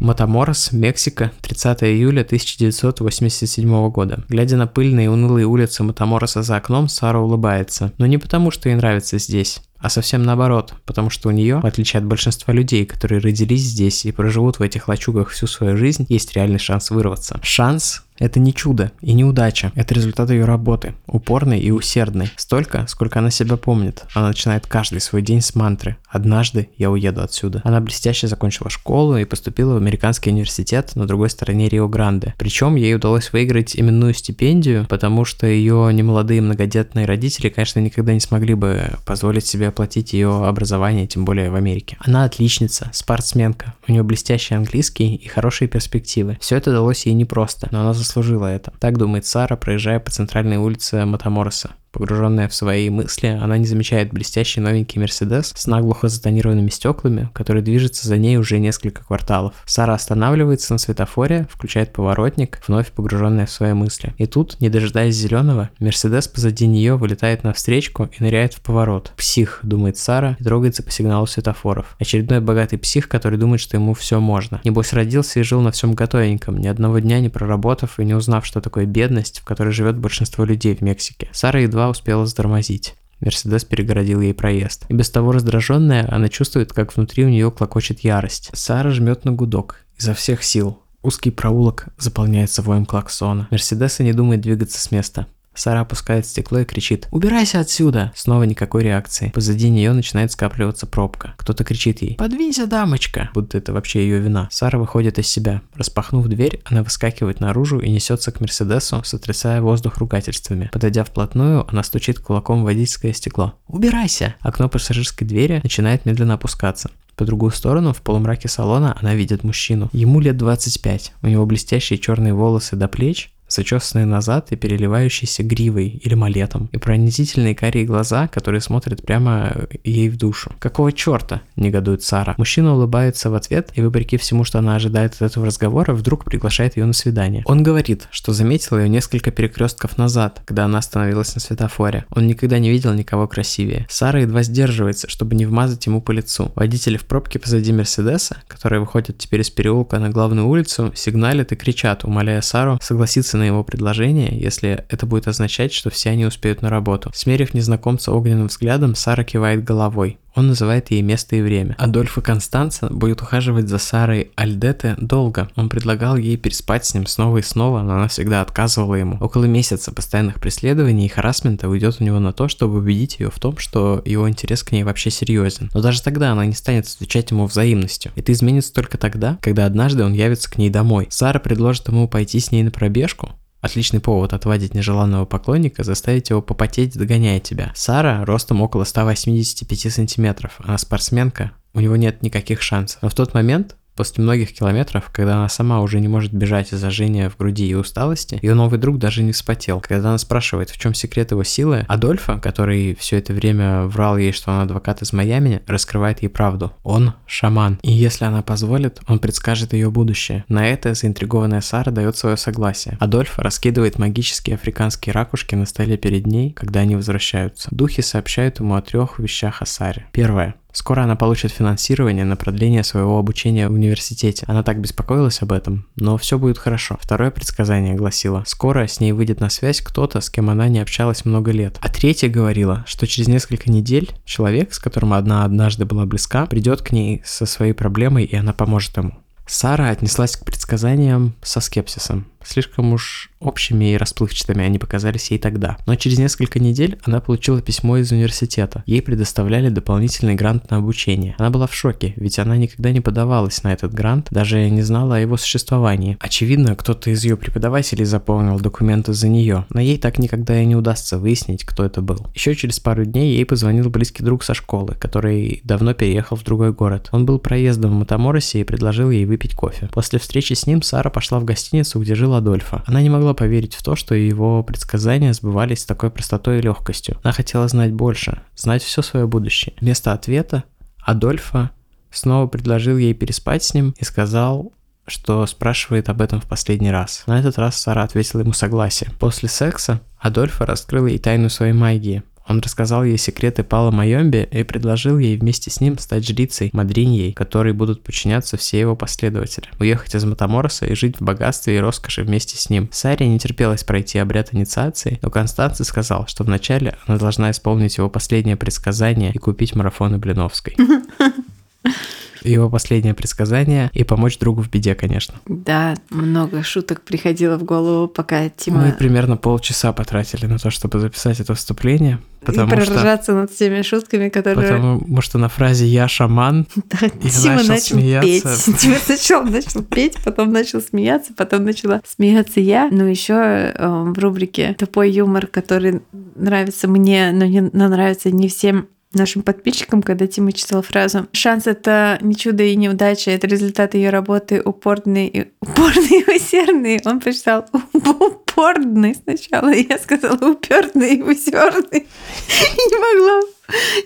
Матаморос, 0.04 0.72
Мексика, 0.72 1.32
30 1.40 1.84
июля 1.84 2.20
1987 2.20 3.90
года. 3.90 4.22
Глядя 4.28 4.58
на 4.58 4.66
пыльные 4.66 5.06
и 5.06 5.08
унылые 5.08 5.46
улицы 5.46 5.82
Матамороса 5.82 6.42
за 6.42 6.56
окном, 6.56 6.88
Сара 6.88 7.20
улыбается. 7.20 7.90
Но 7.96 8.04
не 8.04 8.18
потому, 8.18 8.50
что 8.50 8.68
ей 8.68 8.74
нравится 8.74 9.18
здесь 9.18 9.62
а 9.84 9.90
совсем 9.90 10.22
наоборот, 10.22 10.72
потому 10.86 11.10
что 11.10 11.28
у 11.28 11.30
нее, 11.30 11.60
в 11.60 11.66
отличие 11.66 11.98
от 11.98 12.06
большинства 12.06 12.54
людей, 12.54 12.86
которые 12.86 13.20
родились 13.20 13.60
здесь 13.60 14.06
и 14.06 14.12
проживут 14.12 14.58
в 14.58 14.62
этих 14.62 14.88
лачугах 14.88 15.28
всю 15.28 15.46
свою 15.46 15.76
жизнь, 15.76 16.06
есть 16.08 16.32
реальный 16.34 16.58
шанс 16.58 16.90
вырваться. 16.90 17.38
Шанс 17.42 18.02
это 18.18 18.40
не 18.40 18.54
чудо 18.54 18.92
и 19.00 19.12
не 19.12 19.24
удача, 19.24 19.72
это 19.74 19.94
результат 19.94 20.30
ее 20.30 20.44
работы, 20.44 20.94
упорной 21.06 21.60
и 21.60 21.70
усердной, 21.70 22.30
столько, 22.36 22.86
сколько 22.88 23.18
она 23.18 23.30
себя 23.30 23.56
помнит. 23.56 24.04
Она 24.14 24.28
начинает 24.28 24.66
каждый 24.66 25.00
свой 25.00 25.22
день 25.22 25.40
с 25.40 25.54
мантры 25.54 25.96
«Однажды 26.08 26.68
я 26.76 26.90
уеду 26.90 27.22
отсюда». 27.22 27.60
Она 27.64 27.80
блестяще 27.80 28.28
закончила 28.28 28.70
школу 28.70 29.16
и 29.16 29.24
поступила 29.24 29.74
в 29.74 29.76
американский 29.78 30.30
университет 30.30 30.94
на 30.94 31.06
другой 31.06 31.30
стороне 31.30 31.68
Рио-Гранде. 31.68 32.34
Причем 32.38 32.76
ей 32.76 32.94
удалось 32.94 33.32
выиграть 33.32 33.76
именную 33.76 34.14
стипендию, 34.14 34.86
потому 34.88 35.24
что 35.24 35.46
ее 35.46 35.90
немолодые 35.92 36.40
многодетные 36.40 37.06
родители, 37.06 37.48
конечно, 37.48 37.80
никогда 37.80 38.12
не 38.12 38.20
смогли 38.20 38.54
бы 38.54 38.90
позволить 39.04 39.46
себе 39.46 39.68
оплатить 39.68 40.12
ее 40.12 40.46
образование, 40.46 41.06
тем 41.06 41.24
более 41.24 41.50
в 41.50 41.56
Америке. 41.56 41.96
Она 42.00 42.24
отличница, 42.24 42.90
спортсменка, 42.92 43.74
у 43.88 43.92
нее 43.92 44.02
блестящий 44.02 44.54
английский 44.54 45.14
и 45.14 45.26
хорошие 45.28 45.68
перспективы. 45.68 46.38
Все 46.40 46.56
это 46.56 46.70
далось 46.70 47.06
ей 47.06 47.14
непросто, 47.14 47.68
но 47.70 47.80
она 47.80 47.92
заслужила 48.04 48.46
это. 48.46 48.72
Так 48.78 48.98
думает 48.98 49.26
Сара, 49.26 49.56
проезжая 49.56 49.98
по 49.98 50.10
центральной 50.10 50.58
улице 50.58 51.04
Матамороса. 51.04 51.72
Погруженная 51.94 52.48
в 52.48 52.54
свои 52.54 52.90
мысли, 52.90 53.28
она 53.28 53.56
не 53.56 53.66
замечает 53.66 54.12
блестящий 54.12 54.60
новенький 54.60 55.00
Мерседес 55.00 55.52
с 55.54 55.68
наглухо 55.68 56.08
затонированными 56.08 56.68
стеклами, 56.68 57.30
который 57.32 57.62
движется 57.62 58.08
за 58.08 58.16
ней 58.16 58.36
уже 58.36 58.58
несколько 58.58 59.04
кварталов. 59.04 59.54
Сара 59.64 59.94
останавливается 59.94 60.72
на 60.72 60.78
светофоре, 60.78 61.46
включает 61.48 61.92
поворотник, 61.92 62.60
вновь 62.66 62.90
погруженная 62.90 63.46
в 63.46 63.50
свои 63.50 63.74
мысли. 63.74 64.12
И 64.18 64.26
тут, 64.26 64.60
не 64.60 64.70
дожидаясь 64.70 65.14
зеленого, 65.14 65.70
Мерседес 65.78 66.26
позади 66.26 66.66
нее 66.66 66.96
вылетает 66.96 67.44
на 67.44 67.52
встречку 67.52 68.10
и 68.18 68.22
ныряет 68.22 68.54
в 68.54 68.60
поворот. 68.60 69.12
Псих, 69.16 69.60
думает 69.62 69.96
Сара, 69.96 70.36
и 70.40 70.42
трогается 70.42 70.82
по 70.82 70.90
сигналу 70.90 71.28
светофоров. 71.28 71.94
Очередной 72.00 72.40
богатый 72.40 72.76
псих, 72.76 73.08
который 73.08 73.38
думает, 73.38 73.60
что 73.60 73.76
ему 73.76 73.94
все 73.94 74.18
можно. 74.18 74.60
Небось 74.64 74.92
родился 74.92 75.38
и 75.38 75.44
жил 75.44 75.60
на 75.60 75.70
всем 75.70 75.94
готовеньком, 75.94 76.58
ни 76.58 76.66
одного 76.66 76.98
дня 76.98 77.20
не 77.20 77.28
проработав 77.28 78.00
и 78.00 78.04
не 78.04 78.14
узнав, 78.14 78.44
что 78.44 78.60
такое 78.60 78.84
бедность, 78.84 79.38
в 79.38 79.44
которой 79.44 79.72
живет 79.72 79.96
большинство 79.96 80.44
людей 80.44 80.74
в 80.74 80.80
Мексике. 80.80 81.28
Сара 81.30 81.60
едва 81.60 81.83
едва 81.84 81.90
успела 81.90 82.26
затормозить. 82.26 82.94
Мерседес 83.20 83.64
перегородил 83.64 84.20
ей 84.20 84.34
проезд. 84.34 84.84
И 84.88 84.94
без 84.94 85.10
того 85.10 85.32
раздраженная, 85.32 86.06
она 86.10 86.28
чувствует, 86.28 86.72
как 86.72 86.94
внутри 86.94 87.24
у 87.24 87.28
нее 87.28 87.50
клокочет 87.50 88.00
ярость. 88.00 88.50
Сара 88.52 88.90
жмет 88.90 89.24
на 89.24 89.32
гудок 89.32 89.84
изо 89.98 90.14
всех 90.14 90.42
сил. 90.42 90.78
Узкий 91.02 91.30
проулок 91.30 91.88
заполняется 91.98 92.62
воем 92.62 92.86
клаксона. 92.86 93.48
Мерседеса 93.50 94.02
не 94.02 94.12
думает 94.12 94.40
двигаться 94.40 94.80
с 94.80 94.90
места. 94.90 95.26
Сара 95.54 95.80
опускает 95.80 96.26
стекло 96.26 96.60
и 96.60 96.64
кричит 96.64 97.08
«Убирайся 97.10 97.60
отсюда!». 97.60 98.12
Снова 98.14 98.44
никакой 98.44 98.82
реакции. 98.82 99.30
Позади 99.34 99.70
нее 99.70 99.92
начинает 99.92 100.32
скапливаться 100.32 100.86
пробка. 100.86 101.34
Кто-то 101.36 101.64
кричит 101.64 102.02
ей 102.02 102.16
«Подвинься, 102.16 102.66
дамочка!», 102.66 103.30
будто 103.34 103.58
это 103.58 103.72
вообще 103.72 104.02
ее 104.02 104.18
вина. 104.18 104.48
Сара 104.50 104.78
выходит 104.78 105.18
из 105.18 105.26
себя. 105.26 105.62
Распахнув 105.74 106.26
дверь, 106.26 106.60
она 106.64 106.82
выскакивает 106.82 107.40
наружу 107.40 107.78
и 107.78 107.90
несется 107.90 108.32
к 108.32 108.40
Мерседесу, 108.40 109.02
сотрясая 109.04 109.60
воздух 109.60 109.98
ругательствами. 109.98 110.70
Подойдя 110.72 111.04
вплотную, 111.04 111.66
она 111.70 111.82
стучит 111.82 112.18
кулаком 112.18 112.62
в 112.62 112.64
водительское 112.64 113.12
стекло. 113.12 113.54
«Убирайся!». 113.68 114.34
Окно 114.40 114.68
пассажирской 114.68 115.26
двери 115.26 115.60
начинает 115.62 116.06
медленно 116.06 116.34
опускаться. 116.34 116.90
По 117.16 117.24
другую 117.24 117.52
сторону, 117.52 117.92
в 117.92 118.02
полумраке 118.02 118.48
салона, 118.48 118.96
она 119.00 119.14
видит 119.14 119.44
мужчину. 119.44 119.88
Ему 119.92 120.20
лет 120.20 120.36
25. 120.36 121.12
У 121.22 121.26
него 121.28 121.46
блестящие 121.46 121.98
черные 121.98 122.34
волосы 122.34 122.74
до 122.74 122.88
плеч, 122.88 123.32
зачесанные 123.54 124.06
назад 124.06 124.52
и 124.52 124.56
переливающиеся 124.56 125.42
гривой 125.42 125.88
или 125.88 126.14
малетом, 126.14 126.68
и 126.72 126.78
пронизительные 126.78 127.54
карие 127.54 127.84
глаза, 127.84 128.28
которые 128.28 128.60
смотрят 128.60 129.04
прямо 129.04 129.52
ей 129.84 130.08
в 130.08 130.16
душу. 130.16 130.52
«Какого 130.58 130.92
черта?»– 130.92 131.42
негодует 131.56 132.02
Сара. 132.02 132.34
Мужчина 132.38 132.74
улыбается 132.74 133.30
в 133.30 133.34
ответ 133.34 133.70
и, 133.74 133.82
вопреки 133.82 134.16
всему, 134.16 134.44
что 134.44 134.58
она 134.58 134.76
ожидает 134.76 135.14
от 135.14 135.22
этого 135.22 135.46
разговора, 135.46 135.94
вдруг 135.94 136.24
приглашает 136.24 136.76
ее 136.76 136.84
на 136.86 136.92
свидание. 136.92 137.42
Он 137.46 137.62
говорит, 137.62 138.08
что 138.10 138.32
заметил 138.32 138.78
ее 138.78 138.88
несколько 138.88 139.30
перекрестков 139.30 139.98
назад, 139.98 140.42
когда 140.44 140.64
она 140.64 140.78
остановилась 140.78 141.34
на 141.34 141.40
светофоре. 141.40 142.06
Он 142.10 142.26
никогда 142.26 142.58
не 142.58 142.70
видел 142.70 142.92
никого 142.92 143.28
красивее. 143.28 143.86
Сара 143.88 144.20
едва 144.20 144.42
сдерживается, 144.42 145.08
чтобы 145.08 145.34
не 145.36 145.46
вмазать 145.46 145.86
ему 145.86 146.00
по 146.00 146.10
лицу. 146.10 146.52
Водители 146.54 146.96
в 146.96 147.04
пробке 147.04 147.38
позади 147.38 147.72
Мерседеса, 147.72 148.38
которые 148.48 148.80
выходят 148.80 149.18
теперь 149.18 149.40
из 149.40 149.50
переулка 149.50 149.98
на 149.98 150.10
главную 150.10 150.48
улицу, 150.48 150.92
сигналят 150.94 151.52
и 151.52 151.56
кричат, 151.56 152.04
умоляя 152.04 152.40
Сару 152.40 152.78
согласиться 152.82 153.36
на 153.36 153.43
на 153.44 153.48
его 153.48 153.62
предложение, 153.62 154.30
если 154.32 154.86
это 154.88 155.04
будет 155.04 155.28
означать, 155.28 155.72
что 155.72 155.90
все 155.90 156.10
они 156.10 156.24
успеют 156.24 156.62
на 156.62 156.70
работу. 156.70 157.10
Смерив 157.14 157.52
незнакомца 157.52 158.10
огненным 158.10 158.46
взглядом, 158.46 158.94
Сара 158.94 159.22
кивает 159.22 159.62
головой. 159.62 160.18
Он 160.34 160.48
называет 160.48 160.90
ей 160.90 161.02
место 161.02 161.36
и 161.36 161.42
время. 161.42 161.76
Адольф 161.78 162.18
и 162.18 162.20
Констанца 162.20 162.88
будет 162.88 163.22
ухаживать 163.22 163.68
за 163.68 163.78
Сарой 163.78 164.32
Альдете 164.34 164.96
долго. 164.98 165.48
Он 165.56 165.68
предлагал 165.68 166.16
ей 166.16 166.36
переспать 166.36 166.84
с 166.84 166.94
ним 166.94 167.06
снова 167.06 167.38
и 167.38 167.42
снова, 167.42 167.82
но 167.82 167.94
она 167.94 168.08
всегда 168.08 168.40
отказывала 168.40 168.96
ему. 168.96 169.16
Около 169.20 169.44
месяца 169.44 169.92
постоянных 169.92 170.40
преследований 170.40 171.06
и 171.06 171.08
харасмента 171.08 171.68
уйдет 171.68 171.96
у 172.00 172.04
него 172.04 172.18
на 172.18 172.32
то, 172.32 172.48
чтобы 172.48 172.78
убедить 172.78 173.20
ее 173.20 173.30
в 173.30 173.38
том, 173.38 173.58
что 173.58 174.02
его 174.04 174.28
интерес 174.28 174.62
к 174.62 174.72
ней 174.72 174.82
вообще 174.82 175.10
серьезен. 175.10 175.70
Но 175.72 175.80
даже 175.80 176.02
тогда 176.02 176.32
она 176.32 176.44
не 176.46 176.54
станет 176.54 176.86
отвечать 176.86 177.30
ему 177.30 177.46
взаимностью. 177.46 178.10
Это 178.16 178.32
изменится 178.32 178.72
только 178.72 178.98
тогда, 178.98 179.38
когда 179.40 179.66
однажды 179.66 180.04
он 180.04 180.12
явится 180.12 180.50
к 180.50 180.58
ней 180.58 180.70
домой. 180.70 181.06
Сара 181.10 181.38
предложит 181.38 181.88
ему 181.88 182.08
пойти 182.08 182.40
с 182.40 182.50
ней 182.50 182.62
на 182.62 182.70
пробежку, 182.70 183.30
Отличный 183.64 183.98
повод 183.98 184.34
отводить 184.34 184.74
нежеланного 184.74 185.24
поклонника, 185.24 185.84
заставить 185.84 186.28
его 186.28 186.42
попотеть, 186.42 186.98
догоняя 186.98 187.40
тебя. 187.40 187.72
Сара 187.74 188.22
ростом 188.26 188.60
около 188.60 188.84
185 188.84 189.90
сантиметров, 189.90 190.56
она 190.58 190.76
спортсменка, 190.76 191.52
у 191.72 191.80
него 191.80 191.96
нет 191.96 192.22
никаких 192.22 192.60
шансов. 192.60 193.00
Но 193.00 193.08
в 193.08 193.14
тот 193.14 193.32
момент, 193.32 193.76
После 193.94 194.24
многих 194.24 194.52
километров, 194.52 195.10
когда 195.12 195.36
она 195.36 195.48
сама 195.48 195.80
уже 195.80 196.00
не 196.00 196.08
может 196.08 196.32
бежать 196.32 196.72
из-за 196.72 196.90
жжения 196.90 197.30
в 197.30 197.36
груди 197.36 197.68
и 197.68 197.74
усталости, 197.74 198.38
ее 198.42 198.54
новый 198.54 198.78
друг 198.78 198.98
даже 198.98 199.22
не 199.22 199.32
вспотел. 199.32 199.80
Когда 199.80 200.08
она 200.08 200.18
спрашивает, 200.18 200.70
в 200.70 200.78
чем 200.78 200.94
секрет 200.94 201.30
его 201.30 201.44
силы, 201.44 201.84
Адольфа, 201.88 202.38
который 202.38 202.94
все 202.96 203.18
это 203.18 203.32
время 203.32 203.82
врал 203.84 204.18
ей, 204.18 204.32
что 204.32 204.50
он 204.50 204.60
адвокат 204.60 205.02
из 205.02 205.12
Майами, 205.12 205.62
раскрывает 205.66 206.22
ей 206.22 206.28
правду. 206.28 206.72
Он 206.82 207.14
шаман. 207.26 207.78
И 207.82 207.92
если 207.92 208.24
она 208.24 208.42
позволит, 208.42 209.00
он 209.06 209.18
предскажет 209.18 209.72
ее 209.72 209.90
будущее. 209.90 210.44
На 210.48 210.66
это 210.66 210.94
заинтригованная 210.94 211.60
Сара 211.60 211.90
дает 211.90 212.16
свое 212.16 212.36
согласие. 212.36 212.96
Адольф 213.00 213.38
раскидывает 213.38 213.98
магические 213.98 214.56
африканские 214.56 215.12
ракушки 215.12 215.54
на 215.54 215.66
столе 215.66 215.96
перед 215.96 216.26
ней, 216.26 216.52
когда 216.52 216.80
они 216.80 216.96
возвращаются. 216.96 217.68
Духи 217.70 218.02
сообщают 218.02 218.60
ему 218.60 218.74
о 218.74 218.82
трех 218.82 219.18
вещах 219.18 219.62
о 219.62 219.66
Саре. 219.66 220.06
Первое. 220.12 220.56
Скоро 220.74 221.02
она 221.04 221.14
получит 221.14 221.52
финансирование 221.52 222.24
на 222.24 222.34
продление 222.34 222.82
своего 222.82 223.16
обучения 223.16 223.68
в 223.68 223.72
университете. 223.72 224.44
Она 224.48 224.64
так 224.64 224.80
беспокоилась 224.80 225.40
об 225.40 225.52
этом, 225.52 225.86
но 225.94 226.18
все 226.18 226.36
будет 226.36 226.58
хорошо. 226.58 226.98
Второе 227.00 227.30
предсказание 227.30 227.94
гласило, 227.94 228.42
скоро 228.44 228.88
с 228.88 228.98
ней 228.98 229.12
выйдет 229.12 229.40
на 229.40 229.50
связь 229.50 229.80
кто-то, 229.80 230.20
с 230.20 230.28
кем 230.28 230.50
она 230.50 230.68
не 230.68 230.80
общалась 230.80 231.24
много 231.24 231.52
лет. 231.52 231.78
А 231.80 231.88
третье 231.88 232.28
говорило, 232.28 232.84
что 232.88 233.06
через 233.06 233.28
несколько 233.28 233.70
недель 233.70 234.10
человек, 234.24 234.74
с 234.74 234.80
которым 234.80 235.12
она 235.12 235.44
однажды 235.44 235.84
была 235.84 236.06
близка, 236.06 236.46
придет 236.46 236.82
к 236.82 236.90
ней 236.90 237.22
со 237.24 237.46
своей 237.46 237.72
проблемой, 237.72 238.24
и 238.24 238.34
она 238.34 238.52
поможет 238.52 238.96
ему. 238.96 239.14
Сара 239.46 239.90
отнеслась 239.90 240.36
к 240.36 240.44
предсказаниям 240.44 241.34
со 241.42 241.60
скепсисом. 241.60 242.26
Слишком 242.44 242.92
уж 242.92 243.30
общими 243.40 243.92
и 243.92 243.96
расплывчатыми 243.96 244.64
они 244.64 244.78
показались 244.78 245.30
ей 245.30 245.38
тогда. 245.38 245.76
Но 245.86 245.94
через 245.96 246.18
несколько 246.18 246.58
недель 246.58 246.98
она 247.04 247.20
получила 247.20 247.60
письмо 247.60 247.98
из 247.98 248.10
университета. 248.10 248.82
Ей 248.86 249.02
предоставляли 249.02 249.68
дополнительный 249.68 250.34
грант 250.34 250.70
на 250.70 250.78
обучение. 250.78 251.34
Она 251.38 251.50
была 251.50 251.66
в 251.66 251.74
шоке, 251.74 252.14
ведь 252.16 252.38
она 252.38 252.56
никогда 252.56 252.90
не 252.90 253.00
подавалась 253.00 253.62
на 253.62 253.72
этот 253.72 253.92
грант, 253.92 254.28
даже 254.30 254.68
не 254.70 254.82
знала 254.82 255.16
о 255.16 255.20
его 255.20 255.36
существовании. 255.36 256.16
Очевидно, 256.20 256.74
кто-то 256.74 257.10
из 257.10 257.24
ее 257.24 257.36
преподавателей 257.36 258.04
заполнил 258.04 258.58
документы 258.58 259.12
за 259.12 259.28
нее, 259.28 259.66
но 259.70 259.80
ей 259.80 259.98
так 259.98 260.18
никогда 260.18 260.60
и 260.60 260.66
не 260.66 260.76
удастся 260.76 261.18
выяснить, 261.18 261.64
кто 261.64 261.84
это 261.84 262.00
был. 262.00 262.26
Еще 262.34 262.54
через 262.54 262.80
пару 262.80 263.04
дней 263.04 263.34
ей 263.34 263.44
позвонил 263.44 263.90
близкий 263.90 264.22
друг 264.22 264.42
со 264.44 264.54
школы, 264.54 264.94
который 264.98 265.60
давно 265.64 265.94
переехал 265.94 266.36
в 266.36 266.44
другой 266.44 266.72
город. 266.72 267.08
Он 267.12 267.26
был 267.26 267.38
проездом 267.38 267.92
в 267.92 267.94
Матаморосе 267.94 268.60
и 268.60 268.64
предложил 268.64 269.10
ей 269.10 269.24
выпить 269.24 269.54
кофе. 269.54 269.88
После 269.92 270.18
встречи 270.18 270.54
с 270.54 270.66
ним 270.66 270.82
Сара 270.82 271.10
пошла 271.10 271.38
в 271.40 271.44
гостиницу, 271.44 272.00
где 272.00 272.14
жила 272.14 272.33
Адольфа. 272.34 272.82
Она 272.86 273.02
не 273.02 273.10
могла 273.10 273.34
поверить 273.34 273.74
в 273.74 273.82
то, 273.82 273.96
что 273.96 274.14
его 274.14 274.62
предсказания 274.62 275.32
сбывались 275.32 275.80
с 275.80 275.86
такой 275.86 276.10
простотой 276.10 276.58
и 276.58 276.62
легкостью. 276.62 277.18
Она 277.22 277.32
хотела 277.32 277.68
знать 277.68 277.92
больше, 277.92 278.42
знать 278.56 278.82
все 278.82 279.02
свое 279.02 279.26
будущее. 279.26 279.74
Вместо 279.80 280.12
ответа 280.12 280.64
Адольфа 281.00 281.70
снова 282.10 282.46
предложил 282.46 282.96
ей 282.96 283.14
переспать 283.14 283.64
с 283.64 283.74
ним 283.74 283.94
и 283.98 284.04
сказал, 284.04 284.72
что 285.06 285.46
спрашивает 285.46 286.08
об 286.08 286.20
этом 286.22 286.40
в 286.40 286.48
последний 286.48 286.90
раз. 286.90 287.24
На 287.26 287.38
этот 287.38 287.58
раз 287.58 287.76
Сара 287.76 288.02
ответила 288.02 288.40
ему 288.40 288.52
согласие. 288.52 289.10
После 289.18 289.48
секса 289.48 290.00
Адольфа 290.18 290.64
раскрыла 290.64 291.08
ей 291.08 291.18
тайну 291.18 291.50
своей 291.50 291.72
магии– 291.72 292.22
он 292.46 292.60
рассказал 292.60 293.04
ей 293.04 293.16
секреты 293.16 293.64
Пала 293.64 293.90
Майомби 293.90 294.46
и 294.50 294.62
предложил 294.64 295.18
ей 295.18 295.36
вместе 295.36 295.70
с 295.70 295.80
ним 295.80 295.98
стать 295.98 296.26
жрицей 296.26 296.70
Мадриньей, 296.72 297.32
которой 297.32 297.72
будут 297.72 298.02
подчиняться 298.02 298.56
все 298.56 298.80
его 298.80 298.96
последователи. 298.96 299.68
Уехать 299.80 300.14
из 300.14 300.24
Матамороса 300.24 300.86
и 300.86 300.94
жить 300.94 301.18
в 301.18 301.24
богатстве 301.24 301.76
и 301.76 301.80
роскоши 301.80 302.22
вместе 302.22 302.56
с 302.58 302.68
ним. 302.68 302.88
Саре 302.92 303.26
не 303.26 303.38
терпелось 303.38 303.84
пройти 303.84 304.18
обряд 304.18 304.52
инициации, 304.52 305.18
но 305.22 305.30
Констанций 305.30 305.86
сказал, 305.86 306.26
что 306.26 306.44
вначале 306.44 306.96
она 307.06 307.18
должна 307.18 307.50
исполнить 307.50 307.96
его 307.96 308.10
последнее 308.10 308.56
предсказание 308.56 309.32
и 309.32 309.38
купить 309.38 309.74
марафоны 309.74 310.18
Блиновской. 310.18 310.76
его 312.44 312.70
последнее 312.70 313.14
предсказание 313.14 313.90
и 313.92 314.04
помочь 314.04 314.38
другу 314.38 314.62
в 314.62 314.70
беде, 314.70 314.94
конечно. 314.94 315.34
Да, 315.46 315.94
много 316.10 316.62
шуток 316.62 317.02
приходило 317.02 317.56
в 317.56 317.64
голову, 317.64 318.08
пока 318.08 318.48
Тима... 318.48 318.86
Мы 318.86 318.92
примерно 318.92 319.36
полчаса 319.36 319.92
потратили 319.92 320.46
на 320.46 320.58
то, 320.58 320.70
чтобы 320.70 321.00
записать 321.00 321.40
это 321.40 321.54
вступление. 321.54 322.20
Потому 322.44 322.72
и 322.72 322.76
проржаться 322.76 323.32
что... 323.32 323.40
над 323.40 323.50
всеми 323.50 323.82
шутками, 323.82 324.28
которые... 324.28 324.74
Потому 324.74 325.20
что 325.22 325.38
на 325.38 325.48
фразе 325.48 325.86
«я 325.86 326.08
шаман» 326.08 326.66
да, 326.76 327.08
Тима 327.08 327.56
начал, 327.56 327.68
начал 327.68 327.96
смеяться. 327.96 328.66
петь. 328.66 328.78
Тима 328.80 328.96
сначала 329.04 329.44
начал 329.44 329.82
петь, 329.82 330.16
потом 330.24 330.52
начал 330.52 330.80
смеяться, 330.80 331.32
потом 331.34 331.64
начала 331.64 332.02
смеяться 332.06 332.60
я. 332.60 332.88
Но 332.90 333.06
еще 333.06 333.34
э, 333.34 333.72
в 333.78 334.18
рубрике 334.18 334.74
«Тупой 334.78 335.10
юмор», 335.10 335.46
который 335.46 336.02
нравится 336.34 336.88
мне, 336.88 337.30
но 337.32 337.44
не 337.46 337.62
но 337.72 337.88
нравится 337.88 338.30
не 338.30 338.48
всем 338.48 338.88
нашим 339.14 339.42
подписчикам, 339.42 340.02
когда 340.02 340.26
Тима 340.26 340.52
читал 340.52 340.82
фразу 340.82 341.26
«Шанс— 341.32 341.66
это 341.66 342.18
не 342.20 342.36
чудо 342.36 342.62
и 342.62 342.76
неудача, 342.76 343.30
это 343.30 343.46
результат 343.46 343.94
ее 343.94 344.10
работы 344.10 344.60
упорный 344.62 345.26
и, 345.26 345.52
упорный 345.60 346.20
и 346.20 346.36
усердный». 346.36 347.00
Он 347.04 347.20
прочитал 347.20 347.66
«упорный» 347.92 349.14
сначала, 349.14 349.72
я 349.72 349.98
сказала 349.98 350.50
«упертный 350.50 351.16
и 351.16 351.22
усердный». 351.22 352.06
Не 352.76 352.98
могла 352.98 353.53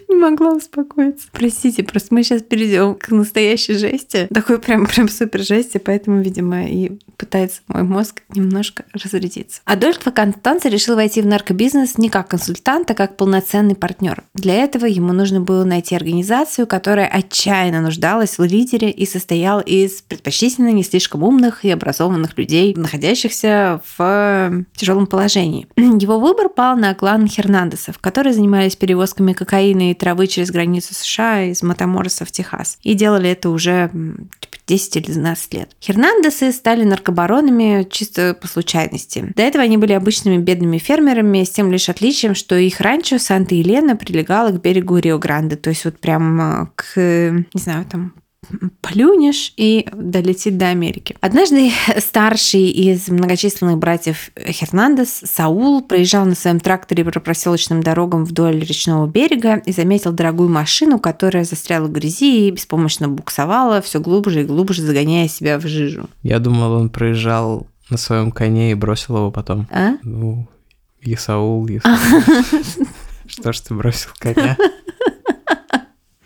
не 0.09 0.15
могла 0.15 0.53
успокоиться. 0.53 1.29
Простите, 1.33 1.83
просто 1.83 2.15
мы 2.15 2.23
сейчас 2.23 2.43
перейдем 2.43 2.95
к 2.95 3.09
настоящей 3.11 3.75
жести. 3.75 4.29
Такой 4.33 4.59
прям, 4.59 4.87
прям 4.87 5.09
супер 5.09 5.43
жести, 5.43 5.79
поэтому, 5.79 6.21
видимо, 6.23 6.67
и 6.67 6.93
пытается 7.17 7.61
мой 7.69 7.83
мозг 7.83 8.23
немножко 8.35 8.85
разрядиться. 8.93 9.61
Адольф 9.65 9.99
Констанца 9.99 10.69
решил 10.69 10.95
войти 10.95 11.21
в 11.21 11.27
наркобизнес 11.27 11.99
не 11.99 12.09
как 12.09 12.29
консультант, 12.29 12.91
а 12.91 12.95
как 12.95 13.17
полноценный 13.17 13.75
партнер. 13.75 14.25
Для 14.35 14.55
этого 14.55 14.87
ему 14.87 15.13
нужно 15.13 15.41
было 15.41 15.65
найти 15.65 15.95
организацию, 15.95 16.67
которая 16.67 17.07
отчаянно 17.07 17.81
нуждалась 17.81 18.39
в 18.39 18.45
лидере 18.45 18.91
и 18.91 19.05
состояла 19.07 19.61
из 19.61 20.03
предпочтительно 20.03 20.73
не 20.73 20.83
слишком 20.83 21.23
умных 21.23 21.65
и 21.65 21.71
образованных 21.71 22.39
людей, 22.39 22.75
находящихся 22.75 23.81
в 23.97 24.65
тяжелом 24.75 25.07
положении. 25.07 25.67
Его 25.77 26.19
выбор 26.19 26.49
пал 26.49 26.77
на 26.77 26.95
клан 26.95 27.27
Хернандесов, 27.27 27.99
которые 27.99 28.33
занимались 28.33 28.77
перевозками 28.77 29.33
кокаина 29.49 29.91
и 29.91 29.95
травы 29.95 30.27
через 30.27 30.51
границу 30.51 30.95
США 30.95 31.45
из 31.45 31.63
Матамороса 31.63 32.27
в 32.27 32.31
Техас. 32.31 32.79
И 32.83 32.93
делали 32.93 33.31
это 33.31 33.49
уже 33.49 33.91
10 34.67 34.97
или 34.97 35.13
12 35.13 35.55
лет. 35.55 35.71
Хернандесы 35.81 36.53
стали 36.53 36.85
наркобаронами 36.85 37.87
чисто 37.91 38.35
по 38.35 38.47
случайности. 38.47 39.33
До 39.35 39.43
этого 39.43 39.65
они 39.65 39.79
были 39.79 39.95
обычными 39.95 40.37
бедными 40.37 40.77
фермерами 40.77 41.45
с 41.45 41.51
тем 41.51 41.73
лишь 41.73 41.89
отличием, 41.89 42.35
что 42.35 42.57
их 42.57 42.81
ранчо 42.81 43.19
Санта-Елена 43.19 43.97
прилегало 43.97 44.51
к 44.51 44.61
берегу 44.61 44.99
Рио-Гранде, 44.99 45.57
то 45.57 45.71
есть 45.71 45.87
вот 45.87 45.99
прям 45.99 46.71
к, 46.77 46.97
не 46.97 47.61
знаю, 47.61 47.87
там 47.87 48.13
плюнешь 48.81 49.53
и 49.57 49.87
долетит 49.93 50.57
до 50.57 50.69
Америки. 50.69 51.17
Однажды 51.21 51.71
старший 51.99 52.69
из 52.69 53.09
многочисленных 53.09 53.79
братьев 53.79 54.31
Хернандес, 54.37 55.23
Саул, 55.25 55.83
проезжал 55.83 56.25
на 56.25 56.35
своем 56.35 56.61
тракторе 56.61 57.05
по 57.05 57.21
проселочным 57.21 57.83
дорогам 57.83 58.25
вдоль 58.25 58.61
речного 58.61 59.07
берега 59.07 59.57
и 59.57 59.73
заметил 59.73 60.13
дорогую 60.13 60.49
машину, 60.49 60.99
которая 60.99 61.45
застряла 61.45 61.87
в 61.87 61.93
грязи 61.93 62.49
и 62.49 62.51
беспомощно 62.51 63.09
буксовала, 63.09 63.81
все 63.83 64.01
глубже 64.01 64.43
и 64.43 64.45
глубже 64.45 64.83
загоняя 64.83 65.29
себя 65.29 65.59
в 65.59 65.67
жижу. 65.67 66.09
Я 66.23 66.39
думал, 66.39 66.73
он 66.73 66.91
проезжал 66.91 67.67
на 67.91 67.97
своем 67.97 68.31
коне 68.31 68.73
и 68.73 68.75
бросил 68.75 69.17
его 69.17 69.31
потом. 69.31 69.67
А? 69.71 69.95
Ну, 70.03 70.47
Исаул, 71.01 71.67
Исаул. 71.67 71.97
Что 73.27 73.53
ж 73.53 73.61
ты 73.61 73.75
бросил 73.75 74.11
коня? 74.19 74.57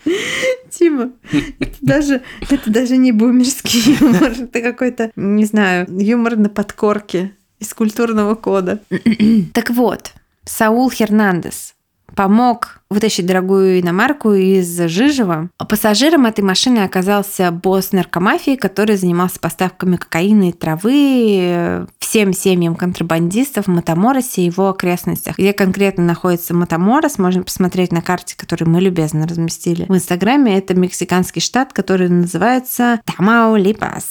Тима, 0.71 1.13
это 1.59 1.77
даже, 1.81 2.23
это 2.51 2.71
даже 2.71 2.97
не 2.97 3.13
бумерский 3.13 3.97
юмор, 4.01 4.33
это 4.33 4.61
какой-то, 4.61 5.11
не 5.17 5.45
знаю, 5.45 5.87
юмор 5.89 6.37
на 6.37 6.49
подкорке 6.49 7.33
из 7.59 7.73
культурного 7.75 8.35
кода. 8.35 8.83
так 9.55 9.71
вот, 9.71 10.13
Саул 10.45 10.91
Хернандес 10.91 11.72
помог 12.15 12.81
вытащить 12.91 13.27
дорогую 13.27 13.81
иномарку 13.81 14.33
из 14.33 14.79
Жижева. 14.79 15.49
Пассажиром 15.69 16.27
этой 16.27 16.43
машины 16.43 16.79
оказался 16.81 17.51
босс 17.51 17.93
наркомафии, 17.93 18.57
который 18.57 18.97
занимался 18.97 19.41
поставками 19.41 19.97
кокаина 19.97 20.51
и 20.51 20.53
травы 20.53 21.87
всем 21.99 22.35
семьям 22.35 22.77
контрабандистов 22.77 23.67
в 23.67 23.71
Матаморосе 23.71 24.43
и 24.43 24.47
его 24.47 24.69
окрестностях. 24.69 25.39
Где 25.39 25.55
конкретно 25.55 26.05
находится 26.05 26.53
Матаморос, 26.53 27.19
можно 27.19 27.43
посмотреть 27.43 27.93
на 27.93 28.03
карте, 28.03 28.37
которую 28.37 28.69
мы 28.69 28.83
любезно 28.83 29.27
разместили 29.27 29.87
в 29.89 29.95
Инстаграме. 29.95 30.59
Это 30.59 30.75
мексиканский 30.75 31.41
штат, 31.41 31.73
который 31.73 32.11
называется 32.11 33.01
Тамаулипас. 33.07 34.05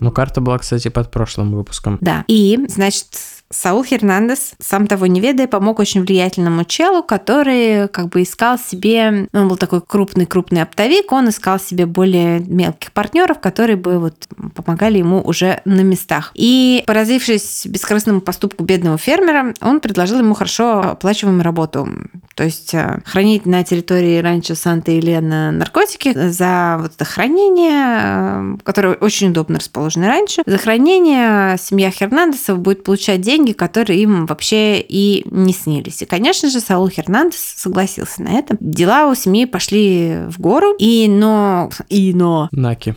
Ну, 0.00 0.10
карта 0.10 0.40
была, 0.40 0.58
кстати, 0.58 0.88
под 0.88 1.10
прошлым 1.10 1.54
выпуском. 1.54 1.98
Да. 2.00 2.24
И, 2.28 2.58
значит, 2.68 3.08
Саул 3.50 3.84
Хернандес, 3.84 4.54
сам 4.58 4.86
того 4.86 5.06
не 5.06 5.20
ведая, 5.20 5.46
помог 5.46 5.78
очень 5.78 6.02
влиятельному 6.02 6.64
челу, 6.64 7.02
который 7.02 7.88
как 7.88 8.08
бы 8.08 8.22
искал 8.22 8.58
себе, 8.58 9.28
ну, 9.32 9.42
он 9.42 9.48
был 9.48 9.56
такой 9.56 9.80
крупный-крупный 9.80 10.62
оптовик, 10.62 11.12
он 11.12 11.28
искал 11.28 11.60
себе 11.60 11.86
более 11.86 12.40
мелких 12.40 12.90
партнеров, 12.92 13.38
которые 13.40 13.76
бы 13.76 13.98
вот 13.98 14.26
помогали 14.54 14.98
ему 14.98 15.22
уже 15.22 15.60
на 15.64 15.82
местах. 15.82 16.32
И 16.34 16.82
поразившись 16.86 17.66
бескорыстному 17.66 18.20
поступку 18.20 18.64
бедного 18.64 18.98
фермера, 18.98 19.54
он 19.60 19.80
предложил 19.80 20.18
ему 20.18 20.34
хорошо 20.34 20.80
оплачиваемую 20.80 21.44
работу. 21.44 21.88
То 22.34 22.42
есть 22.42 22.74
э, 22.74 23.00
хранить 23.04 23.46
на 23.46 23.62
территории 23.62 24.18
ранчо 24.18 24.56
Санта-Елена 24.56 25.52
наркотики 25.52 26.12
за 26.14 26.78
вот 26.80 26.94
это 26.96 27.04
хранение, 27.04 28.56
э, 28.56 28.56
которое 28.64 28.94
очень 28.94 29.28
удобно 29.30 29.58
расположено 29.58 30.08
раньше, 30.08 30.42
за 30.44 30.58
хранение 30.58 31.56
семья 31.58 31.90
Хернандесов 31.92 32.58
будет 32.58 32.82
получать 32.82 33.20
деньги, 33.20 33.33
которые 33.52 34.00
им 34.02 34.26
вообще 34.26 34.80
и 34.80 35.24
не 35.30 35.52
снились. 35.52 36.02
И, 36.02 36.06
конечно 36.06 36.48
же, 36.48 36.60
Саул 36.60 36.88
Хернандес 36.88 37.54
согласился 37.56 38.22
на 38.22 38.28
это. 38.28 38.56
Дела 38.60 39.08
у 39.08 39.14
семьи 39.14 39.44
пошли 39.44 40.18
в 40.28 40.38
гору, 40.38 40.74
и 40.78 41.06
но... 41.08 41.70
И 41.88 42.12
но... 42.14 42.48
Наки. 42.52 42.94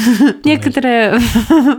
Некоторое 0.44 1.20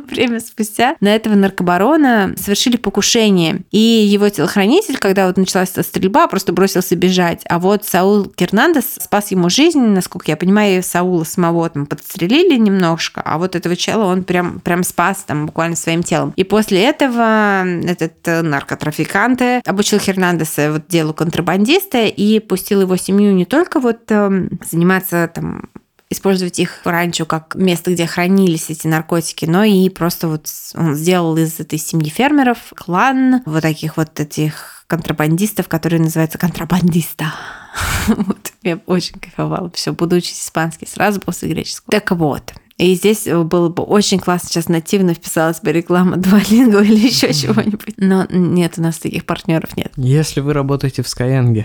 время 0.10 0.40
спустя 0.40 0.96
на 1.00 1.16
этого 1.16 1.36
наркобарона 1.36 2.36
совершили 2.38 2.78
покушение. 2.78 3.62
И 3.72 3.80
его 3.80 4.30
телохранитель, 4.30 4.98
когда 4.98 5.28
вот 5.28 5.38
началась 5.38 5.72
эта 5.72 5.84
стрельба, 5.84 6.28
просто 6.28 6.54
бросился 6.54 6.96
бежать. 6.96 7.42
А 7.48 7.60
вот 7.60 7.86
Саул 7.86 8.32
Гернандес 8.38 8.98
спас 9.00 9.32
ему 9.32 9.50
жизнь. 9.50 9.80
Насколько 9.80 10.32
я 10.32 10.38
понимаю, 10.38 10.84
Саула 10.84 11.24
самого 11.24 11.70
там 11.70 11.86
подстрелили 11.86 12.58
немножко, 12.58 13.22
а 13.24 13.38
вот 13.38 13.56
этого 13.56 13.76
чела 13.76 14.06
он 14.06 14.24
прям, 14.24 14.60
прям 14.60 14.84
спас 14.84 15.24
там 15.26 15.46
буквально 15.46 15.76
своим 15.76 16.04
телом. 16.04 16.34
И 16.36 16.44
после 16.44 16.84
этого 16.84 17.66
этот 17.66 18.01
э, 18.02 18.42
наркотрафикант 18.42 19.42
обучил 19.66 20.00
Хернандеса 20.00 20.72
вот 20.72 20.88
делу 20.88 21.14
контрабандиста 21.14 22.06
и 22.06 22.40
пустил 22.40 22.82
его 22.82 22.98
семью 22.98 23.34
не 23.34 23.46
только 23.46 23.80
вот 23.80 24.10
э, 24.10 24.48
заниматься 24.70 25.30
там 25.34 25.70
использовать 26.12 26.60
их 26.60 26.82
раньше 26.84 27.26
как 27.26 27.56
место, 27.56 27.92
где 27.94 28.06
хранились 28.06 28.70
эти 28.70 28.86
наркотики, 28.86 29.46
но 29.46 29.64
и 29.64 29.90
просто 29.90 30.28
вот 30.28 30.48
он 30.76 30.94
сделал 30.94 31.38
из 31.38 31.60
этой 31.60 31.80
семьи 31.80 32.10
фермеров 32.10 32.74
клан 32.76 33.42
вот 33.46 33.62
таких 33.62 33.96
вот 33.98 34.20
этих 34.20 34.84
контрабандистов, 34.88 35.70
которые 35.70 36.02
называются 36.02 36.38
контрабандиста. 36.38 37.34
Вот, 38.08 38.52
я 38.64 38.82
очень 38.88 39.20
кайфовала. 39.20 39.72
Все, 39.74 39.94
буду 39.94 40.18
учить 40.18 40.38
испанский 40.38 40.88
сразу 40.88 41.22
после 41.22 41.50
греческого. 41.50 41.92
Так 41.92 42.12
вот, 42.12 42.54
и 42.82 42.96
здесь 42.96 43.26
было 43.26 43.70
бы 43.70 43.84
очень 43.84 44.20
классно, 44.20 44.50
сейчас 44.50 44.68
нативно 44.68 45.14
вписалась 45.14 45.62
бы 45.62 45.72
реклама 45.72 46.18
Duolingo 46.18 46.84
или 46.84 47.08
еще 47.08 47.32
чего-нибудь. 47.32 47.94
Но 47.98 48.26
нет, 48.30 48.74
у 48.78 48.82
нас 48.82 48.98
таких 48.98 49.26
партнеров 49.26 49.78
нет. 49.78 49.92
Если 49.98 50.40
вы 50.40 50.54
работаете 50.54 51.04
в 51.04 51.06
Skyeng, 51.06 51.64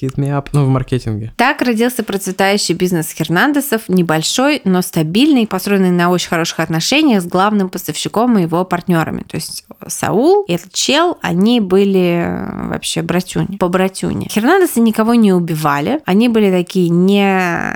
Hit 0.00 0.16
me 0.16 0.28
up, 0.28 0.48
ну, 0.52 0.64
в 0.64 0.68
маркетинге. 0.68 1.32
Так 1.36 1.62
родился 1.62 2.02
процветающий 2.02 2.74
бизнес 2.74 3.12
Хернандесов, 3.12 3.82
небольшой, 3.88 4.62
но 4.64 4.82
стабильный, 4.82 5.46
построенный 5.46 5.90
на 5.90 6.10
очень 6.10 6.28
хороших 6.28 6.60
отношениях 6.60 7.22
с 7.22 7.26
главным 7.26 7.68
поставщиком 7.68 8.38
и 8.38 8.42
его 8.42 8.64
партнерами. 8.64 9.22
То 9.22 9.36
есть 9.36 9.64
Саул 9.86 10.44
и 10.44 10.52
этот 10.52 10.72
чел, 10.72 11.18
они 11.20 11.60
были 11.60 12.26
вообще 12.68 13.02
братюни, 13.02 13.56
по 13.56 13.68
братюне. 13.68 14.28
Хернандесы 14.30 14.80
никого 14.80 15.14
не 15.14 15.32
убивали, 15.32 16.00
они 16.06 16.28
были 16.28 16.50
такие 16.50 16.88
не, 16.88 17.72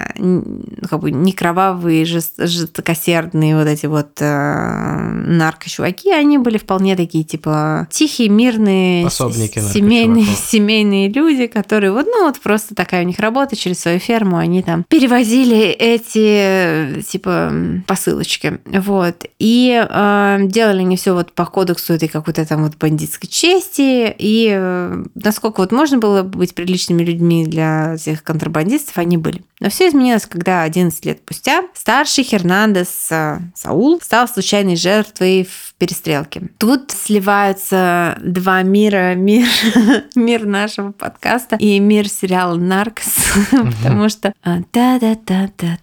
как 0.89 1.01
бы, 1.01 1.11
не 1.11 1.33
кровавые, 1.33 2.05
жест, 2.05 2.35
жестокосердные 2.39 3.57
вот 3.57 3.67
эти 3.67 3.87
вот 3.87 4.21
э, 4.21 4.99
наркочуваки, 5.27 6.11
они 6.11 6.39
были 6.39 6.59
вполне 6.59 6.97
такие, 6.97 7.25
типа, 7.25 7.87
тихие, 7.91 8.29
мирные, 8.29 9.05
Пособники 9.05 9.59
семейные, 9.59 10.25
семейные 10.47 11.09
люди, 11.09 11.47
которые 11.47 11.93
вот, 11.93 12.07
ну 12.07 12.14
вот 12.23 12.41
просто 12.41 12.75
такая 12.75 13.03
у 13.03 13.07
них 13.07 13.19
работа 13.19 13.57
через 13.57 13.81
свою 13.81 13.99
ферму, 13.99 14.37
они 14.37 14.63
там 14.63 14.85
перевозили 14.85 15.59
эти 15.59 17.03
типа 17.03 17.53
посылочки, 17.87 18.59
вот, 18.65 19.25
и 19.39 19.87
э, 19.89 20.39
делали 20.43 20.83
не 20.83 20.97
все 20.97 21.15
вот 21.15 21.33
по 21.33 21.47
кодексу 21.47 21.95
этой 21.95 22.09
какой-то 22.09 22.47
там 22.47 22.65
вот 22.65 22.77
бандитской 22.77 23.29
чести, 23.29 24.15
и 24.19 24.51
э, 24.53 25.05
насколько 25.15 25.61
вот 25.61 25.73
можно 25.73 25.99
было 25.99 26.23
быть 26.23 26.55
приличными 26.55 27.03
людьми 27.03 27.47
для 27.47 27.95
этих 27.95 28.23
контрабандистов, 28.23 28.99
они 28.99 29.17
были. 29.17 29.43
Но 29.61 29.71
все 29.71 29.89
изменилось, 29.89 30.27
когда 30.27 30.63
11 30.63 31.05
лет 31.07 31.21
спустя 31.25 31.63
старший 31.75 32.25
Хернандес 32.25 33.09
э, 33.11 33.39
Саул 33.55 34.01
стал 34.01 34.29
случайной 34.29 34.77
жертвой 34.77 35.45
в 35.45 35.74
перестрелке. 35.85 36.49
Тут 36.57 36.93
сливаются 36.93 38.17
два 38.23 38.63
мира, 38.63 39.15
мир, 39.15 39.47
мир 40.15 40.47
нашего 40.47 40.93
подкаста 40.93 41.57
и 41.57 41.79
мир 41.79 42.09
сериала 42.09 42.55
«Наркос», 42.55 43.35
потому 43.51 44.09
что 44.09 44.33
да-да-да-да-да-да-да. 44.45 45.79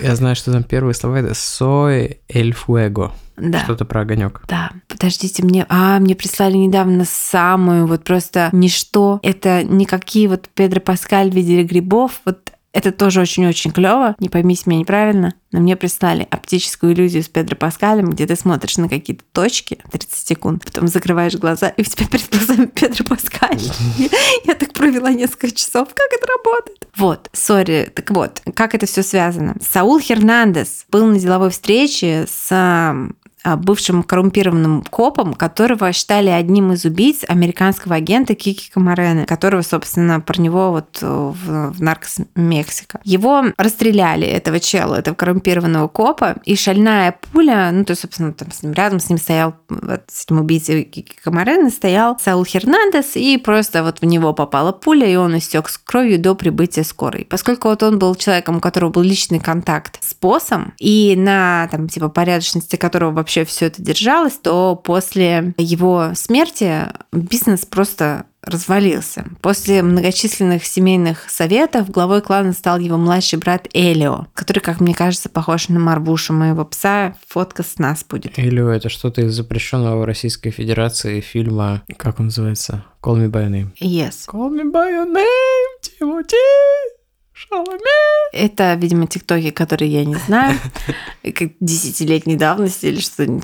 Я 0.00 0.16
знаю, 0.16 0.34
что 0.34 0.50
там 0.50 0.64
первые 0.64 0.94
слова 0.94 1.20
это 1.20 1.34
«Soy 1.34 2.16
el 2.28 2.52
fuego». 2.52 3.12
Да. 3.36 3.60
Что-то 3.60 3.84
про 3.84 4.00
огонек. 4.00 4.42
Да. 4.48 4.72
Подождите, 4.88 5.44
мне... 5.44 5.64
А, 5.68 6.00
мне 6.00 6.16
прислали 6.16 6.56
недавно 6.56 7.04
самую 7.04 7.86
вот 7.86 8.02
просто 8.02 8.48
ничто. 8.50 9.20
Это 9.22 9.62
никакие 9.62 10.28
вот 10.28 10.48
Педро 10.52 10.80
Паскаль 10.80 11.30
видели 11.30 11.62
грибов. 11.62 12.20
Вот 12.24 12.47
это 12.78 12.92
тоже 12.92 13.20
очень-очень 13.20 13.72
клево. 13.72 14.14
Не 14.20 14.28
поймите 14.28 14.62
меня 14.66 14.80
неправильно, 14.80 15.34
но 15.50 15.60
мне 15.60 15.76
прислали 15.76 16.26
оптическую 16.30 16.92
иллюзию 16.92 17.24
с 17.24 17.28
Педро 17.28 17.56
Паскалем, 17.56 18.10
где 18.10 18.26
ты 18.26 18.36
смотришь 18.36 18.76
на 18.76 18.88
какие-то 18.88 19.24
точки 19.32 19.78
30 19.90 20.14
секунд, 20.14 20.64
потом 20.64 20.86
закрываешь 20.86 21.34
глаза, 21.34 21.68
и 21.70 21.82
у 21.82 21.84
тебя 21.84 22.06
перед 22.06 22.30
глазами 22.30 22.66
Педро 22.74 23.04
Паскаль. 23.04 23.60
Я 24.44 24.54
так 24.54 24.72
провела 24.72 25.10
несколько 25.10 25.50
часов. 25.50 25.88
Как 25.92 26.06
это 26.12 26.26
работает? 26.26 26.88
Вот, 26.96 27.28
сори. 27.32 27.90
Так 27.94 28.10
вот, 28.12 28.42
как 28.54 28.74
это 28.74 28.86
все 28.86 29.02
связано? 29.02 29.56
Саул 29.60 29.98
Хернандес 29.98 30.86
был 30.88 31.06
на 31.06 31.18
деловой 31.18 31.50
встрече 31.50 32.26
с 32.28 32.52
бывшим 33.56 34.02
коррумпированным 34.02 34.82
копом, 34.82 35.34
которого 35.34 35.92
считали 35.92 36.28
одним 36.28 36.72
из 36.72 36.84
убийц 36.84 37.24
американского 37.26 37.96
агента 37.96 38.34
Кики 38.34 38.70
Камарены, 38.70 39.26
которого, 39.26 39.62
собственно, 39.62 40.20
про 40.20 40.40
него 40.40 40.70
вот 40.70 40.98
в, 41.00 41.72
в 41.72 41.82
Наркос 41.82 42.18
Мексика. 42.34 43.00
Его 43.04 43.46
расстреляли, 43.56 44.26
этого 44.26 44.60
чела, 44.60 44.96
этого 44.96 45.14
коррумпированного 45.14 45.88
копа, 45.88 46.36
и 46.44 46.56
шальная 46.56 47.16
пуля, 47.32 47.70
ну, 47.72 47.84
то, 47.84 47.94
собственно, 47.94 48.32
там 48.32 48.50
с 48.52 48.62
ним 48.62 48.72
рядом 48.72 49.00
с 49.00 49.08
ним 49.08 49.18
стоял, 49.18 49.54
вот, 49.68 50.02
с 50.08 50.24
этим 50.24 50.40
убийцей 50.40 50.84
Кики 50.84 51.14
Камарены 51.22 51.70
стоял 51.70 52.18
Саул 52.18 52.44
Хернандес, 52.44 53.16
и 53.16 53.38
просто 53.38 53.82
вот 53.82 54.00
в 54.00 54.04
него 54.04 54.32
попала 54.32 54.72
пуля, 54.72 55.06
и 55.06 55.16
он 55.16 55.38
истек 55.38 55.68
с 55.68 55.78
кровью 55.78 56.18
до 56.18 56.34
прибытия 56.34 56.84
скорой. 56.84 57.26
Поскольку 57.28 57.68
вот 57.68 57.82
он 57.82 57.98
был 57.98 58.14
человеком, 58.14 58.56
у 58.56 58.60
которого 58.60 58.90
был 58.90 59.02
личный 59.02 59.40
контакт 59.40 60.02
с 60.02 60.14
боссом, 60.14 60.74
и 60.78 61.14
на, 61.16 61.68
там, 61.70 61.88
типа, 61.88 62.08
порядочности 62.08 62.76
которого 62.76 63.12
вообще 63.12 63.37
вообще 63.38 63.44
все 63.44 63.66
это 63.66 63.82
держалось, 63.82 64.34
то 64.34 64.76
после 64.76 65.54
его 65.56 66.12
смерти 66.14 66.86
бизнес 67.12 67.64
просто 67.64 68.26
развалился. 68.42 69.26
После 69.42 69.82
многочисленных 69.82 70.64
семейных 70.64 71.28
советов 71.28 71.90
главой 71.90 72.22
клана 72.22 72.52
стал 72.52 72.78
его 72.78 72.96
младший 72.96 73.38
брат 73.38 73.68
Элио, 73.74 74.26
который, 74.32 74.60
как 74.60 74.80
мне 74.80 74.94
кажется, 74.94 75.28
похож 75.28 75.68
на 75.68 75.78
Марбуша 75.78 76.32
моего 76.32 76.64
пса. 76.64 77.14
Фотка 77.28 77.62
с 77.62 77.78
нас 77.78 78.04
будет. 78.04 78.38
Элио— 78.38 78.68
это 78.70 78.88
что-то 78.88 79.22
из 79.22 79.34
запрещенного 79.34 80.00
в 80.00 80.04
Российской 80.04 80.50
Федерации 80.50 81.20
фильма, 81.20 81.82
как 81.96 82.20
он 82.20 82.26
называется? 82.26 82.84
Call 83.02 83.16
me 83.16 83.30
by 83.30 83.48
your 83.48 83.50
name. 83.50 83.72
Yes. 83.80 84.26
Call 84.26 84.50
me 84.50 84.70
by 84.70 84.90
your 84.90 85.06
name, 85.06 85.80
Тимоти! 85.82 86.97
Шаломе. 87.38 87.78
Это, 88.32 88.74
видимо, 88.74 89.06
тиктоки, 89.06 89.50
которые 89.50 89.92
я 89.92 90.04
не 90.04 90.16
знаю, 90.16 90.58
как 91.22 91.50
десятилетней 91.60 92.36
давности 92.36 92.86
или 92.86 93.00
что-то 93.00 93.40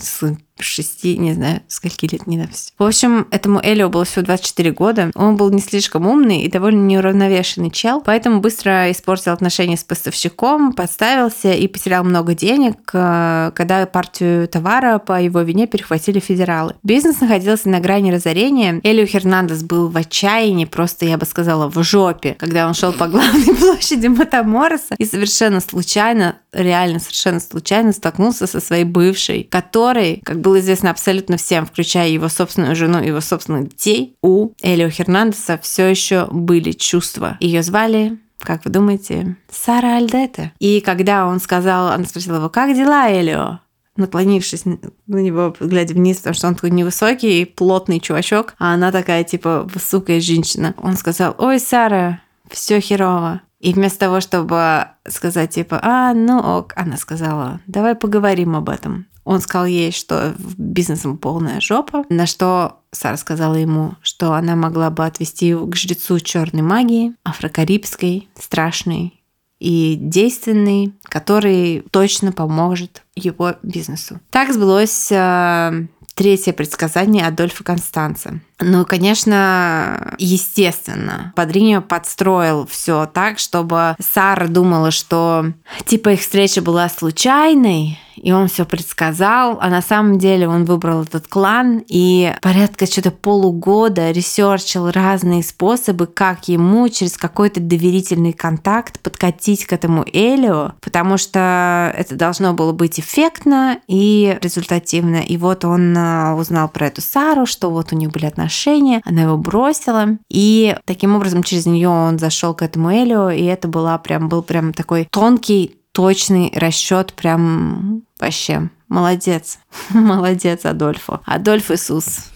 шести, 0.59 1.17
не 1.19 1.33
знаю, 1.33 1.63
скольки 1.69 2.07
лет 2.07 2.27
недавности. 2.27 2.73
В 2.79 2.85
общем, 2.85 3.27
этому 3.31 3.61
Элио 3.63 3.89
было 3.89 4.05
всего 4.05 4.25
24 4.25 4.71
года. 4.73 5.11
Он 5.15 5.37
был 5.37 5.51
не 5.51 5.61
слишком 5.61 6.07
умный 6.07 6.43
и 6.43 6.49
довольно 6.49 6.85
неуравновешенный 6.87 7.71
чел, 7.71 8.01
поэтому 8.01 8.41
быстро 8.41 8.91
испортил 8.91 9.33
отношения 9.33 9.77
с 9.77 9.85
поставщиком, 9.85 10.73
подставился 10.73 11.53
и 11.53 11.67
потерял 11.67 12.05
много 12.05 12.35
денег, 12.35 12.91
э, 12.93 13.51
когда 13.55 13.87
партию 13.87 14.47
товара 14.49 14.99
по 14.99 15.21
его 15.21 15.41
вине 15.41 15.67
перехватили 15.67 16.21
федералы. 16.21 16.75
Бизнес 16.83 17.21
находился 17.21 17.69
на 17.69 17.81
грани 17.81 18.13
разорения. 18.13 18.81
Элио 18.83 19.07
Хернандес 19.07 19.63
был 19.63 19.89
в 19.89 19.97
отчаянии, 19.97 20.65
просто, 20.65 21.07
я 21.07 21.19
бы 21.19 21.27
сказала, 21.27 21.69
в 21.69 21.83
жопе, 21.83 22.37
когда 22.39 22.67
он 22.67 22.75
шел 22.75 22.93
по 22.93 23.09
главной 23.09 23.55
площади 23.59 24.07
Матамороса 24.07 24.95
и 24.99 25.05
совершенно 25.05 25.61
случайно, 25.61 26.37
реально 26.55 26.99
совершенно 26.99 27.41
случайно 27.41 27.93
столкнулся 27.93 28.47
со 28.47 28.61
своей 28.61 28.85
бывшей, 28.85 29.45
которой, 29.45 30.21
как 30.25 30.41
было 30.41 30.61
известно 30.61 30.91
абсолютно 30.91 31.37
всем, 31.37 31.67
включая 31.67 32.09
его 32.09 32.29
собственную 32.29 32.77
жену 32.77 33.03
и 33.03 33.09
его 33.09 33.21
собственных 33.21 33.69
детей, 33.71 34.17
у 34.23 34.51
Элио 34.63 34.89
Хернандеса 34.89 35.59
все 35.63 35.87
еще 35.87 36.27
были 36.31 36.73
чувства. 36.73 37.37
Ее 37.41 37.63
звали 37.63 38.19
как 38.41 38.67
вы 38.67 38.71
думаете, 38.71 39.37
Сара 39.51 39.97
Альдета. 39.97 40.53
И 40.59 40.83
когда 40.83 41.27
он 41.27 41.41
сказал, 41.41 41.89
она 41.89 42.05
спросила 42.05 42.37
его, 42.37 42.51
как 42.51 42.75
дела, 42.77 43.11
Элио? 43.11 43.61
наклонившись 43.97 44.65
на 44.65 45.19
него, 45.19 45.55
глядя 45.61 45.95
вниз, 45.95 46.19
потому 46.19 46.35
что 46.35 46.49
он 46.49 46.55
такой 46.57 46.71
невысокий, 46.71 47.45
плотный 47.45 48.01
чувачок, 48.01 48.55
а 48.59 48.75
она 48.75 48.91
такая, 48.91 49.25
типа, 49.25 49.69
высокая 49.73 50.21
женщина. 50.21 50.75
Он 50.79 50.97
сказал, 50.97 51.35
ой, 51.39 51.61
Сара, 51.61 52.21
все 52.51 52.81
херово. 52.81 53.43
И 53.65 53.73
вместо 53.73 54.01
того, 54.01 54.21
чтобы 54.21 54.89
сказать, 55.09 55.55
типа, 55.55 55.81
а, 55.83 56.13
ну 56.13 56.39
ок, 56.39 56.75
она 56.77 56.99
сказала, 56.99 57.61
давай 57.67 57.95
поговорим 57.95 58.57
об 58.57 58.69
этом. 58.69 59.07
Он 59.25 59.41
сказал 59.41 59.65
ей, 59.65 59.91
что 59.91 60.35
бизнесом 60.59 61.17
полная 61.17 61.63
жопа, 61.63 62.05
на 62.11 62.27
что 62.27 62.81
Сара 62.93 63.17
сказала 63.17 63.55
ему, 63.55 63.95
что 64.03 64.35
она 64.35 64.55
могла 64.55 64.91
бы 64.91 65.07
отвести 65.07 65.47
его 65.47 65.67
к 65.67 65.77
жрецу 65.77 66.21
черной 66.21 66.61
магии, 66.61 67.15
афрокарибской, 67.23 68.29
страшной 68.39 69.19
и 69.61 69.97
действенный, 69.99 70.93
который 71.05 71.87
точно 71.91 72.33
поможет 72.33 73.03
его 73.17 73.55
бизнесу. 73.63 74.21
Так 74.29 74.53
сбылось 74.53 75.11
э, 75.11 75.87
третье 76.15 76.53
предсказание 76.53 77.27
Адольфа 77.27 77.65
Констанца. 77.65 78.41
Ну, 78.61 78.85
конечно, 78.85 80.15
естественно, 80.19 81.33
Падриньо 81.35 81.83
подстроил 81.83 82.67
все 82.67 83.07
так, 83.07 83.39
чтобы 83.39 83.97
Сара 83.99 84.47
думала, 84.47 84.93
что 84.93 85.47
типа 85.87 86.11
их 86.11 86.21
встреча 86.21 86.63
была 86.63 86.89
случайной, 86.89 87.99
и 88.17 88.31
он 88.31 88.47
все 88.47 88.65
предсказал, 88.65 89.59
а 89.61 89.69
на 89.69 89.83
самом 89.83 90.19
деле 90.19 90.49
он 90.49 90.65
выбрал 90.65 91.03
этот 91.03 91.27
клан 91.27 91.83
и 91.89 92.33
порядка 92.43 92.87
что-то 92.87 93.11
полугода 93.11 94.13
ресерчил 94.13 94.91
разные 94.93 95.43
способы, 95.43 96.07
как 96.07 96.47
ему 96.47 96.89
через 96.89 97.17
какой-то 97.17 97.61
доверительный 97.61 98.33
контакт 98.33 99.01
подкатить 99.01 99.67
к 99.67 99.73
этому 99.73 100.05
Элио, 100.13 100.73
потому 100.81 101.19
что 101.19 101.93
это 101.97 102.15
должно 102.15 102.55
было 102.55 102.73
быть 102.73 103.01
эффектно 103.01 103.81
и 103.89 104.39
результативно. 104.41 105.17
И 105.17 105.37
вот 105.37 105.65
он 105.65 105.95
а, 105.99 106.37
узнал 106.37 106.69
про 106.69 106.87
эту 106.87 107.01
Сару, 107.01 107.47
что 107.47 107.71
вот 107.71 107.93
у 107.93 107.97
них 107.97 108.11
были 108.13 108.27
отношения 108.27 108.44
отношения, 108.45 109.01
она 109.05 109.23
его 109.23 109.37
бросила, 109.37 110.19
и 110.29 110.77
таким 110.85 111.17
образом 111.17 111.43
через 111.43 111.67
нее 111.67 111.89
он 111.89 112.19
зашел 112.19 112.55
к 112.55 112.63
этому 112.63 112.93
Элио, 112.93 113.31
и 113.31 113.45
это 113.45 113.69
была 113.69 113.97
прям, 113.99 114.29
был 114.29 114.43
прям 114.43 114.73
такой 114.73 115.09
тонкий, 115.11 115.77
точный 115.93 116.53
расчет, 116.55 117.15
прям 117.15 118.03
вообще 118.21 118.71
молодец, 118.89 119.59
молодец 119.91 120.65
Адольфо, 120.65 121.21
Адольф 121.25 121.71
Иисус. 121.71 122.31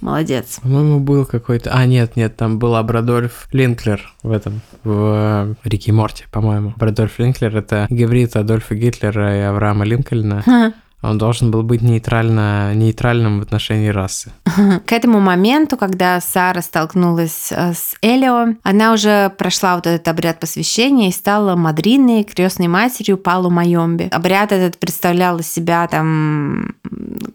Молодец. 0.00 0.58
По-моему, 0.60 0.98
был 0.98 1.24
какой-то... 1.24 1.70
А, 1.72 1.86
нет, 1.86 2.16
нет, 2.16 2.36
там 2.36 2.58
был 2.58 2.74
Абрадольф 2.74 3.46
Линклер 3.52 4.12
в 4.24 4.32
этом, 4.32 4.60
в 4.82 5.54
Рике 5.62 5.92
Морте, 5.92 6.24
по-моему. 6.32 6.72
Абрадольф 6.74 7.20
Линклер— 7.20 7.56
это 7.58 7.86
гибрид 7.88 8.34
Адольфа 8.34 8.74
Гитлера 8.74 9.38
и 9.38 9.42
Авраама 9.42 9.84
Линкольна. 9.84 10.74
Он 11.02 11.18
должен 11.18 11.50
был 11.50 11.62
быть 11.62 11.82
нейтрально, 11.82 12.74
нейтральным 12.74 13.40
в 13.40 13.42
отношении 13.42 13.88
расы. 13.88 14.32
К 14.86 14.92
этому 14.92 15.20
моменту, 15.20 15.76
когда 15.76 16.20
Сара 16.20 16.62
столкнулась 16.62 17.50
э, 17.50 17.74
с 17.74 17.96
Элио, 18.02 18.54
она 18.62 18.92
уже 18.92 19.30
прошла 19.36 19.74
вот 19.74 19.86
этот 19.86 20.06
обряд 20.08 20.38
посвящения 20.38 21.08
и 21.08 21.12
стала 21.12 21.56
мадриной, 21.56 22.22
крестной 22.22 22.68
матерью 22.68 23.18
Палу 23.18 23.50
Майомби. 23.50 24.08
Обряд 24.12 24.52
этот 24.52 24.78
представлял 24.78 25.38
из 25.38 25.50
себя 25.50 25.88
там 25.88 26.74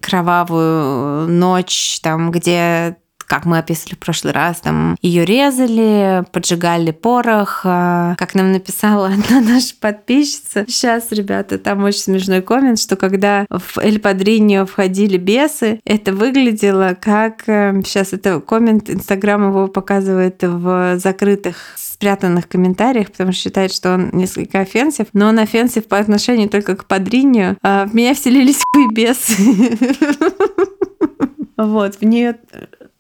кровавую 0.02 1.28
ночь, 1.28 2.00
там, 2.02 2.32
где 2.32 2.98
как 3.28 3.46
мы 3.46 3.60
описывали 3.60 3.96
в 3.96 4.00
прошлый 4.00 4.34
раз, 4.34 4.62
там 4.62 4.96
ее 5.02 5.26
резали, 5.26 6.24
поджигали 6.32 6.92
порох, 6.92 7.62
а, 7.66 8.16
как 8.18 8.36
нам 8.36 8.54
написала 8.54 9.08
одна 9.30 9.42
наша 9.42 9.76
подписчица. 9.80 10.66
Сейчас, 10.68 11.12
ребята, 11.12 11.60
там 11.60 11.84
очень 11.84 12.00
смешной 12.00 12.42
коммент, 12.42 12.80
что 12.80 12.96
когда 12.96 13.46
в 13.50 13.78
Эль 13.80 14.00
Падриньо 14.00 14.66
входили 14.66 15.18
бесы, 15.18 15.80
это 15.86 16.14
выглядело 16.14 16.98
как... 17.00 17.44
Сейчас 17.46 18.14
э, 18.14 18.16
это 18.16 18.40
коммент, 18.40 18.90
Инстаграм 18.90 19.50
его 19.50 19.68
показывает 19.68 20.42
в 20.42 20.98
закрытых 20.98 21.58
спрятанных 21.76 22.48
комментариях, 22.48 23.12
потому 23.12 23.32
что 23.32 23.42
считает, 23.42 23.74
что 23.74 23.96
он 23.96 24.12
несколько 24.14 24.60
offensive, 24.60 25.08
но 25.14 25.28
он 25.28 25.40
offensive 25.40 25.88
по 25.88 25.98
отношению 25.98 26.48
только 26.48 26.76
к 26.76 26.86
Падриньо. 26.86 27.58
А 27.62 27.86
в 27.86 27.94
меня 27.94 28.14
вселились 28.14 28.62
хуй 28.74 28.94
бесы. 28.94 29.36
Вот, 31.58 31.96
в 31.96 32.02
нее 32.04 32.38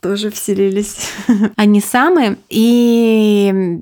тоже 0.01 0.31
вселились. 0.31 1.11
Они 1.55 1.79
самые. 1.79 2.37
И 2.49 3.79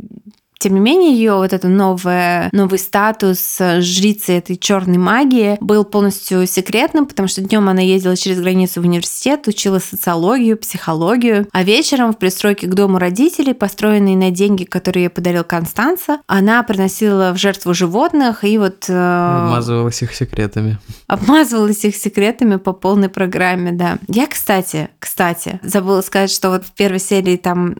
тем 0.66 0.74
не 0.74 0.80
менее, 0.80 1.14
ее 1.14 1.36
вот 1.36 1.54
этот 1.54 1.70
новый, 1.70 2.50
новый 2.52 2.80
статус 2.80 3.60
жрицы 3.60 4.34
этой 4.34 4.56
черной 4.56 4.98
магии 4.98 5.58
был 5.62 5.84
полностью 5.84 6.48
секретным, 6.48 7.06
потому 7.06 7.28
что 7.28 7.42
днем 7.42 7.70
она 7.70 7.82
ездила 7.82 8.16
через 8.16 8.42
границу 8.42 8.82
в 8.82 8.86
университет, 8.86 9.48
учила 9.48 9.78
социологию, 9.78 10.58
психологию, 10.58 11.48
а 11.52 11.62
вечером 11.62 12.14
в 12.14 12.18
пристройке 12.18 12.66
к 12.66 12.74
дому 12.74 12.98
родителей, 12.98 13.54
построенной 13.54 14.16
на 14.16 14.32
деньги, 14.32 14.64
которые 14.64 15.04
ей 15.04 15.10
подарил 15.10 15.44
Констанца, 15.44 16.22
она 16.26 16.64
приносила 16.64 17.32
в 17.32 17.38
жертву 17.38 17.76
животных 17.76 18.44
и 18.44 18.58
вот... 18.58 18.86
Э, 18.90 19.46
обмазывалась 19.46 20.02
их 20.02 20.16
секретами. 20.16 20.80
Обмазывалась 21.06 21.86
их 21.86 21.96
секретами 21.96 22.56
по 22.56 22.74
полной 22.74 23.10
программе, 23.10 23.72
да. 23.72 24.00
Я, 24.08 24.26
кстати, 24.26 24.90
кстати, 24.98 25.60
забыла 25.62 26.02
сказать, 26.02 26.32
что 26.32 26.50
вот 26.50 26.66
в 26.66 26.72
первой 26.72 26.98
серии 27.00 27.38
там 27.38 27.76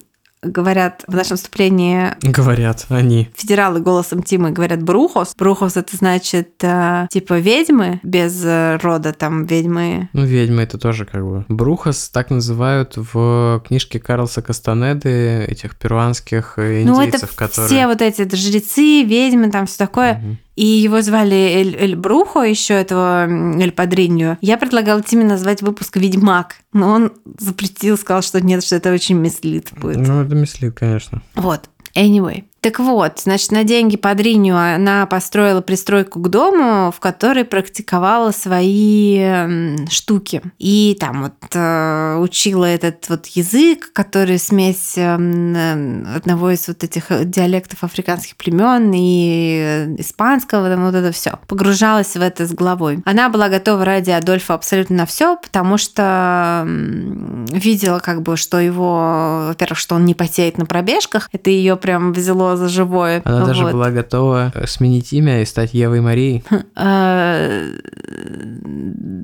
говорят 0.46 1.04
в 1.08 1.16
нашем 1.16 1.38
вступлении... 1.38 2.14
Говорят, 2.22 2.86
они. 2.90 3.30
Федералы 3.36 3.80
голосом 3.80 4.24
Тимы 4.24 4.52
говорят 4.52 4.84
брухос. 4.84 5.36
Брухос 5.38 5.78
это 5.78 5.96
значит 5.96 6.64
э, 6.64 7.08
типа 7.12 7.40
ведьмы 7.40 8.00
без 8.04 8.44
э, 8.44 8.78
рода 8.82 9.14
там 9.14 9.46
ведьмы. 9.46 10.10
Ну, 10.14 10.24
ведьмы 10.24 10.64
это 10.64 10.78
тоже 10.78 11.06
как 11.06 11.26
бы. 11.26 11.46
Брухос 11.48 12.10
так 12.10 12.30
называют 12.30 12.94
в 12.96 13.64
книжке 13.68 14.00
Карлса 14.00 14.42
Кастанеды 14.42 15.46
этих 15.46 15.76
перуанских 15.76 16.58
индейцев, 16.58 16.88
ну, 16.88 17.02
это 17.02 17.28
которые... 17.36 17.68
все 17.68 17.88
вот 17.88 18.02
эти 18.02 18.36
жрецы, 18.36 19.04
ведьмы, 19.04 19.52
там 19.52 19.66
все 19.66 19.78
такое. 19.78 20.16
Угу 20.16 20.38
и 20.56 20.66
его 20.66 21.02
звали 21.02 21.36
Эль, 21.36 21.76
Эль 21.76 21.96
Брухо, 21.96 22.42
еще 22.42 22.74
этого 22.74 23.28
Эль 23.28 23.72
Падриньо. 23.72 24.38
Я 24.42 24.58
предлагала 24.58 25.02
Тиме 25.02 25.26
назвать 25.26 25.62
выпуск 25.62 25.98
«Ведьмак», 25.98 26.56
но 26.74 26.90
он 26.90 27.14
запретил, 27.38 27.98
сказал, 27.98 28.22
что 28.22 28.42
нет, 28.42 28.64
что 28.64 28.76
это 28.76 28.94
очень 28.94 29.18
мислит 29.18 29.72
будет. 29.80 29.98
Ну, 29.98 30.22
это 30.22 30.36
мислит, 30.36 30.74
конечно. 30.74 31.22
Вот. 31.36 31.70
Anyway. 31.96 32.46
Так 32.66 32.80
вот, 32.80 33.20
значит, 33.20 33.52
на 33.52 33.64
деньги 33.64 33.96
Падриню 33.96 34.58
она 34.58 35.06
построила 35.06 35.62
пристройку 35.62 36.20
к 36.20 36.30
дому, 36.30 36.92
в 36.92 37.00
которой 37.00 37.46
практиковала 37.46 38.32
свои 38.32 39.86
штуки. 39.88 40.42
И 40.58 40.98
там 41.00 41.22
вот 41.22 41.36
э, 41.54 42.18
учила 42.18 42.66
этот 42.66 43.08
вот 43.08 43.28
язык, 43.28 43.94
который 43.94 44.40
смесь 44.40 44.98
эм, 44.98 46.08
одного 46.16 46.50
из 46.50 46.68
вот 46.68 46.84
этих 46.84 47.06
диалектов 47.30 47.84
африканских 47.84 48.36
племен 48.36 48.92
и 48.96 49.94
испанского, 50.00 50.68
там 50.68 50.86
вот 50.86 50.96
это 50.96 51.12
все. 51.12 51.38
Погружалась 51.46 52.16
в 52.16 52.22
это 52.24 52.48
с 52.48 52.52
головой. 52.52 52.98
Она 53.06 53.30
была 53.30 53.50
готова 53.50 53.86
ради 53.86 54.10
Адольфа 54.10 54.56
абсолютно 54.56 54.96
на 54.96 55.06
все, 55.06 55.38
потому 55.38 55.78
что 55.78 56.64
видела 56.66 58.00
как 58.00 58.24
бы, 58.24 58.38
что 58.38 58.60
его, 58.60 59.50
во-первых, 59.50 59.78
что 59.78 59.94
он 59.94 60.06
не 60.06 60.16
потеет 60.16 60.58
на 60.58 60.66
пробежках. 60.66 61.30
Это 61.32 61.52
ее 61.52 61.76
прям 61.76 62.12
взяло 62.12 62.55
за 62.56 62.70
живое. 62.70 63.22
Она 63.26 63.40
вот. 63.40 63.48
даже 63.48 63.64
была 63.66 63.92
готова 63.92 64.52
сменить 64.66 65.14
имя 65.14 65.42
и 65.42 65.46
стать 65.46 65.74
Евой 65.74 66.02
Марией. 66.02 66.44
А, 66.78 67.62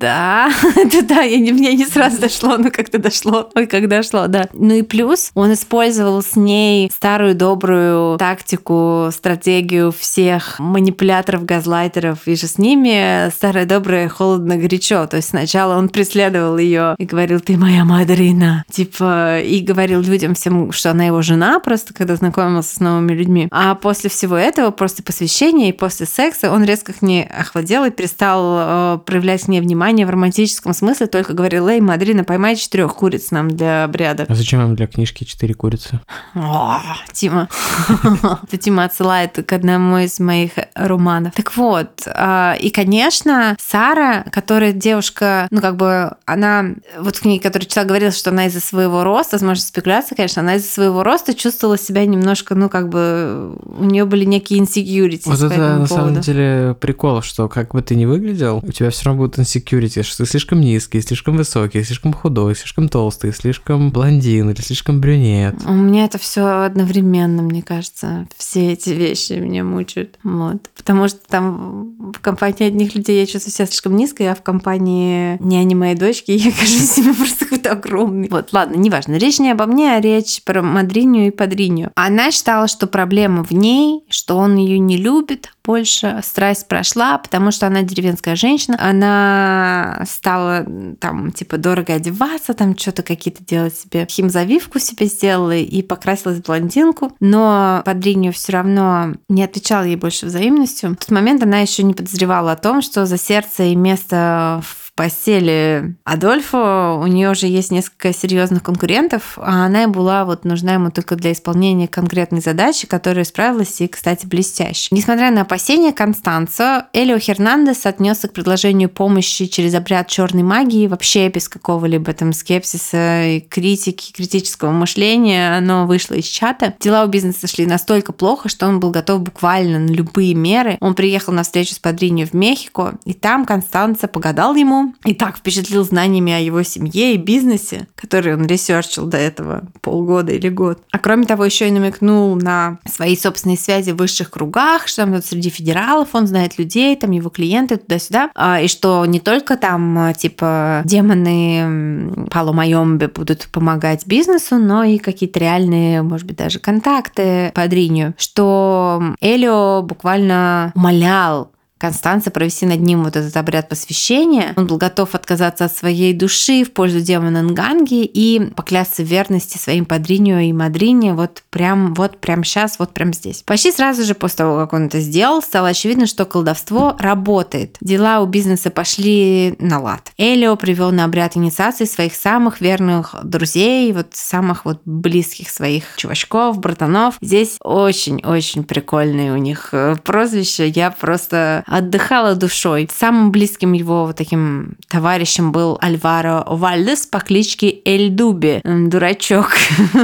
да, 0.02 0.52
да, 1.10 1.22
я 1.22 1.38
не, 1.38 1.52
мне 1.52 1.76
не 1.76 1.86
сразу 1.86 2.20
дошло, 2.20 2.58
но 2.58 2.72
как-то 2.72 2.98
дошло. 2.98 3.50
Ой, 3.56 3.68
как 3.68 3.88
дошло, 3.88 4.28
да. 4.28 4.48
Ну 4.54 4.74
и 4.74 4.82
плюс 4.82 5.32
он 5.36 5.54
использовал 5.54 6.24
с 6.24 6.36
ней 6.36 6.90
старую 6.94 7.36
добрую 7.36 8.18
тактику, 8.18 9.10
стратегию 9.12 9.92
всех 9.92 10.60
манипуляторов, 10.60 11.46
газлайтеров, 11.46 12.28
и 12.28 12.36
же 12.36 12.48
с 12.48 12.58
ними 12.58 13.30
старая 13.30 13.66
добрая 13.66 14.10
холодно-горячо. 14.10 15.06
То 15.06 15.18
есть 15.18 15.30
сначала 15.30 15.78
он 15.78 15.90
преследовал 15.90 16.58
ее 16.58 16.96
и 16.98 17.06
говорил, 17.06 17.40
ты 17.40 17.58
моя 17.58 17.86
мадрина. 17.86 18.64
Типа, 18.72 19.40
и 19.40 19.60
говорил 19.60 20.02
людям 20.02 20.34
всем, 20.34 20.72
что 20.72 20.92
она 20.92 21.06
его 21.06 21.22
жена, 21.22 21.60
просто 21.60 21.94
когда 21.94 22.16
знакомился 22.16 22.76
с 22.76 22.80
новыми 22.80 23.14
людьми. 23.14 23.21
А 23.52 23.76
после 23.76 24.10
всего 24.10 24.36
этого, 24.36 24.72
после 24.72 25.04
посвящения 25.04 25.70
и 25.70 25.74
после 25.74 26.06
секса, 26.06 26.52
он 26.52 26.64
резко 26.64 26.94
к 26.94 27.02
ней 27.02 27.24
охладел 27.24 27.86
и 27.86 27.90
перестал 27.90 28.96
э, 28.96 29.00
проявлять 29.06 29.44
к 29.44 29.48
ней 29.48 29.62
внимание 29.62 30.06
в 30.06 30.10
романтическом 30.10 30.74
смысле, 30.74 31.08
только 31.08 31.34
говорил, 31.34 31.68
эй, 31.68 31.82
Мадрина, 31.82 32.24
поймай 32.24 32.56
четырех 32.56 32.96
куриц 32.96 33.32
нам 33.32 33.50
для 33.50 33.84
обряда. 33.84 34.26
А 34.28 34.36
зачем 34.36 34.62
вам 34.62 34.76
для 34.76 34.88
книжки 34.88 35.24
четыре 35.24 35.54
курицы? 35.54 36.00
О, 36.36 36.80
Тима. 37.12 37.50
Это 38.44 38.58
Тима 38.58 38.86
отсылает 38.86 39.46
к 39.46 39.54
одному 39.54 39.98
из 39.98 40.20
моих 40.20 40.52
романов. 40.76 41.34
Так 41.34 41.56
вот, 41.56 42.04
э, 42.06 42.56
и, 42.60 42.70
конечно, 42.70 43.56
Сара, 43.60 44.24
которая 44.32 44.72
девушка, 44.72 45.48
ну, 45.52 45.62
как 45.62 45.76
бы, 45.76 46.16
она, 46.26 46.66
вот 47.00 47.16
в 47.16 47.22
книге, 47.22 47.42
которую 47.42 47.68
читала, 47.68 47.86
говорила, 47.86 48.12
что 48.12 48.30
она 48.30 48.48
из-за 48.48 48.62
своего 48.62 49.04
роста, 49.04 49.36
возможно, 49.36 49.64
спекуляция, 49.64 50.16
конечно, 50.16 50.42
она 50.42 50.56
из-за 50.56 50.70
своего 50.70 51.04
роста 51.04 51.34
чувствовала 51.34 51.78
себя 51.78 52.06
немножко, 52.06 52.56
ну, 52.56 52.70
как 52.70 52.90
бы 52.90 53.11
у 53.12 53.84
нее 53.84 54.06
были 54.06 54.26
некие 54.26 54.60
insecurities 54.60 55.22
Вот 55.26 55.42
это 55.42 55.58
на 55.58 55.76
поводу. 55.76 55.88
самом 55.88 56.22
деле 56.22 56.76
прикол, 56.80 57.22
что 57.22 57.48
как 57.48 57.74
бы 57.74 57.82
ты 57.82 57.96
ни 57.96 58.06
выглядел, 58.06 58.62
у 58.64 58.72
тебя 58.72 58.90
все 58.90 59.06
равно 59.06 59.24
будут 59.24 59.40
insecurity, 59.40 60.04
что 60.04 60.18
ты 60.24 60.26
слишком 60.30 60.62
низкий, 60.62 61.02
слишком 61.02 61.38
высокий, 61.38 61.84
слишком 61.84 62.14
худой, 62.14 62.56
слишком 62.56 62.90
толстый, 62.90 63.34
слишком 63.34 63.92
блондин 63.92 64.50
или 64.50 64.62
слишком 64.62 65.02
брюнет. 65.02 65.56
У 65.66 65.74
меня 65.74 66.06
это 66.06 66.18
все 66.18 66.64
одновременно, 66.66 67.42
мне 67.42 67.62
кажется. 67.62 68.28
Все 68.38 68.74
эти 68.74 68.90
вещи 68.90 69.34
меня 69.34 69.64
мучают. 69.64 70.18
Вот. 70.24 70.70
Потому 70.76 71.08
что 71.08 71.20
там 71.28 72.12
в 72.14 72.20
компании 72.20 72.68
одних 72.68 72.96
людей 72.96 73.20
я 73.20 73.26
чувствую 73.26 73.54
себя 73.54 73.66
слишком 73.68 73.96
низкой, 73.96 74.32
а 74.32 74.36
в 74.36 74.42
компании 74.42 75.38
няни 75.40 75.74
моей 75.74 75.96
дочки 75.96 76.32
я 76.32 76.52
кажусь 76.60 76.92
себе 76.92 77.14
просто 77.14 77.46
какой-то 77.46 77.72
огромный. 77.72 78.28
Вот, 78.30 78.54
ладно, 78.54 78.76
неважно. 78.76 79.16
Речь 79.16 79.40
не 79.40 79.52
обо 79.52 79.66
мне, 79.66 79.94
а 79.94 80.02
речь 80.02 80.42
про 80.44 80.62
мадриню 80.62 81.28
и 81.28 81.32
падриню. 81.32 81.92
Она 81.96 82.32
считала, 82.32 82.68
что 82.68 82.88
проблема 82.92 83.44
в 83.44 83.52
ней, 83.52 84.04
что 84.10 84.38
он 84.38 84.56
ее 84.56 84.78
не 84.80 84.98
любит 84.98 85.52
больше. 85.64 86.20
Страсть 86.24 86.68
прошла, 86.68 87.18
потому 87.18 87.52
что 87.52 87.68
она 87.68 87.84
деревенская 87.84 88.36
женщина. 88.36 88.78
Она 88.80 90.04
стала 90.08 90.66
там, 91.00 91.32
типа, 91.32 91.58
дорого 91.58 91.94
одеваться, 91.94 92.54
там 92.54 92.78
что-то 92.78 93.04
какие-то 93.04 93.44
делать 93.44 93.76
себе. 93.76 94.06
Химзавивку 94.10 94.80
себе 94.80 95.06
сделала 95.06 95.56
и 95.56 95.82
покрасилась 95.82 96.40
в 96.40 96.44
блондинку. 96.44 97.16
Но 97.20 97.82
падриню 97.86 98.32
все 98.32 98.54
равно 98.54 99.14
не 99.30 99.44
отвечала 99.44 99.84
ей 99.84 99.96
больше 99.96 100.26
взаимностью. 100.26 100.92
В 100.92 100.96
тот 100.98 101.12
момент 101.12 101.44
она 101.44 101.60
еще 101.60 101.84
не 101.84 101.94
подозревала 101.94 102.54
о 102.54 102.58
том, 102.58 102.82
что 102.82 103.06
за 103.06 103.18
сердце 103.18 103.64
и 103.64 103.76
место 103.76 104.62
в 104.64 104.81
постели 104.96 105.96
Адольфо, 106.04 107.00
у 107.02 107.08
нее 107.08 107.32
уже 107.32 107.48
есть 107.48 107.72
несколько 107.72 108.14
серьезных 108.14 108.64
конкурентов, 108.64 109.38
а 109.38 109.66
она 109.66 109.88
была 109.88 110.26
вот 110.26 110.46
нужна 110.46 110.74
ему 110.74 110.92
только 110.92 111.16
для 111.16 111.32
исполнения 111.32 111.88
конкретной 111.88 112.42
задачи, 112.42 112.88
которая 112.88 113.24
справилась 113.24 113.80
и, 113.82 113.88
кстати, 113.88 114.26
блестяще. 114.26 114.90
Несмотря 114.92 115.32
на 115.32 115.42
опасения 115.42 115.94
Констанцо, 115.94 116.84
Элио 116.94 117.20
Хернандес 117.20 117.86
отнесся 117.86 118.28
к 118.28 118.34
предложению 118.34 118.90
помощи 118.90 119.46
через 119.46 119.74
обряд 119.76 120.08
черной 120.08 120.44
магии 120.44 120.88
вообще 120.88 121.30
без 121.30 121.48
какого-либо 121.48 122.14
там 122.14 122.34
скепсиса 122.34 123.26
и 123.26 123.40
критики, 123.40 124.12
критического 124.12 124.72
мышления. 124.72 125.56
Оно 125.58 125.88
вышло 125.88 126.16
из 126.16 126.26
чата. 126.26 126.76
Дела 126.80 127.06
у 127.06 127.08
бизнеса 127.08 127.48
шли 127.48 127.66
настолько 127.66 128.12
плохо, 128.12 128.50
что 128.50 128.68
он 128.68 128.80
был 128.80 128.92
готов 128.92 129.22
буквально 129.22 129.80
на 129.80 129.92
любые 129.92 130.34
меры. 130.34 130.78
Он 130.82 130.96
приехал 130.96 131.34
на 131.34 131.44
встречу 131.44 131.74
с 131.74 131.80
Падринью 131.80 132.28
в 132.28 132.34
Мехико, 132.34 132.96
и 133.06 133.14
там 133.14 133.46
Констанца 133.46 134.08
погадал 134.08 134.56
ему, 134.56 134.81
и 135.06 135.14
так 135.14 135.38
впечатлил 135.38 135.84
знаниями 135.84 136.34
о 136.34 136.40
его 136.40 136.64
семье 136.64 137.14
и 137.14 137.18
бизнесе, 137.18 137.88
который 137.96 138.36
он 138.36 138.46
ресерчил 138.46 139.06
до 139.06 139.18
этого 139.18 139.64
полгода 139.82 140.32
или 140.32 140.50
год. 140.50 140.80
А 140.92 141.00
кроме 141.00 141.26
того, 141.26 141.46
еще 141.46 141.68
и 141.68 141.72
намекнул 141.72 142.36
на 142.36 142.80
свои 142.86 143.16
собственные 143.16 143.58
связи 143.58 143.92
в 143.92 143.98
высших 143.98 144.30
кругах, 144.30 144.88
что 144.88 145.04
там 145.04 145.14
вот 145.14 145.26
среди 145.26 145.50
федералов 145.50 146.10
он 146.14 146.28
знает 146.28 146.58
людей, 146.58 146.96
там 146.96 147.12
его 147.12 147.30
клиенты 147.30 147.78
туда-сюда, 147.78 148.30
а, 148.36 148.62
и 148.62 148.68
что 148.68 149.06
не 149.06 149.20
только 149.20 149.58
там 149.58 149.98
а, 149.98 150.14
типа 150.14 150.82
демоны 150.86 152.28
Пало 152.30 152.52
Майомбе 152.52 153.08
будут 153.08 153.48
помогать 153.52 154.06
бизнесу, 154.06 154.58
но 154.58 154.84
и 154.84 154.98
какие-то 154.98 155.40
реальные, 155.40 156.02
может 156.02 156.28
быть, 156.28 156.38
даже 156.38 156.60
контакты 156.60 157.52
Падриньо, 157.54 158.14
что 158.18 159.02
Элио 159.20 159.82
буквально 159.82 160.72
умолял 160.76 161.52
Констанца 161.82 162.30
провести 162.30 162.68
над 162.68 162.80
ним 162.80 163.04
вот 163.04 163.16
этот 163.16 163.36
обряд 163.36 163.68
посвящения. 163.68 164.54
Он 164.56 164.68
был 164.68 164.78
готов 164.78 165.16
отказаться 165.16 165.66
от 165.66 165.76
своей 165.76 166.14
души 166.14 166.64
в 166.64 166.74
пользу 166.74 167.00
демона 167.00 167.42
Нганги 167.42 168.04
и 168.04 168.52
поклясться 168.56 169.02
в 169.02 169.08
верности 169.08 169.58
своим 169.58 169.86
падриню 169.86 170.42
и 170.42 170.54
мадрине 170.54 171.16
вот 171.16 171.42
прям, 171.50 171.96
вот 171.96 172.20
прям 172.20 172.44
сейчас, 172.44 172.78
вот 172.78 172.94
прям 172.94 173.16
здесь. 173.16 173.42
Почти 173.42 173.72
сразу 173.72 174.04
же 174.04 174.14
после 174.14 174.38
того, 174.38 174.58
как 174.58 174.74
он 174.74 174.86
это 174.86 175.00
сделал, 175.00 175.42
стало 175.42 175.70
очевидно, 175.70 176.06
что 176.06 176.26
колдовство 176.26 176.96
работает. 177.00 177.78
Дела 177.82 178.22
у 178.22 178.28
бизнеса 178.28 178.70
пошли 178.70 179.56
на 179.58 179.82
лад. 179.82 180.12
Элио 180.18 180.56
привел 180.58 180.92
на 180.92 181.06
обряд 181.06 181.36
инициации 181.36 181.86
своих 181.86 182.14
самых 182.14 182.62
верных 182.62 183.16
друзей, 183.24 183.92
вот 183.92 184.10
самых 184.12 184.66
вот 184.66 184.82
близких 184.86 185.50
своих 185.50 185.86
чувачков, 185.98 186.60
братанов. 186.60 187.16
Здесь 187.22 187.58
очень-очень 187.60 188.66
прикольные 188.66 189.34
у 189.34 189.38
них 189.38 189.70
э, 189.72 189.96
прозвища. 190.04 190.66
Я 190.66 190.92
просто 190.92 191.64
отдыхала 191.72 192.36
душой. 192.36 192.90
Самым 192.94 193.32
близким 193.32 193.72
его 193.74 194.06
вот 194.06 194.18
таким 194.18 194.76
товарищем 194.90 195.52
был 195.52 195.78
Альваро 195.82 196.44
Вальдес 196.46 197.08
по 197.08 197.20
кличке 197.20 197.82
Эль 197.86 198.10
Дуби. 198.10 198.62
Дурачок. 198.64 199.52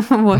Вот. 0.09 0.39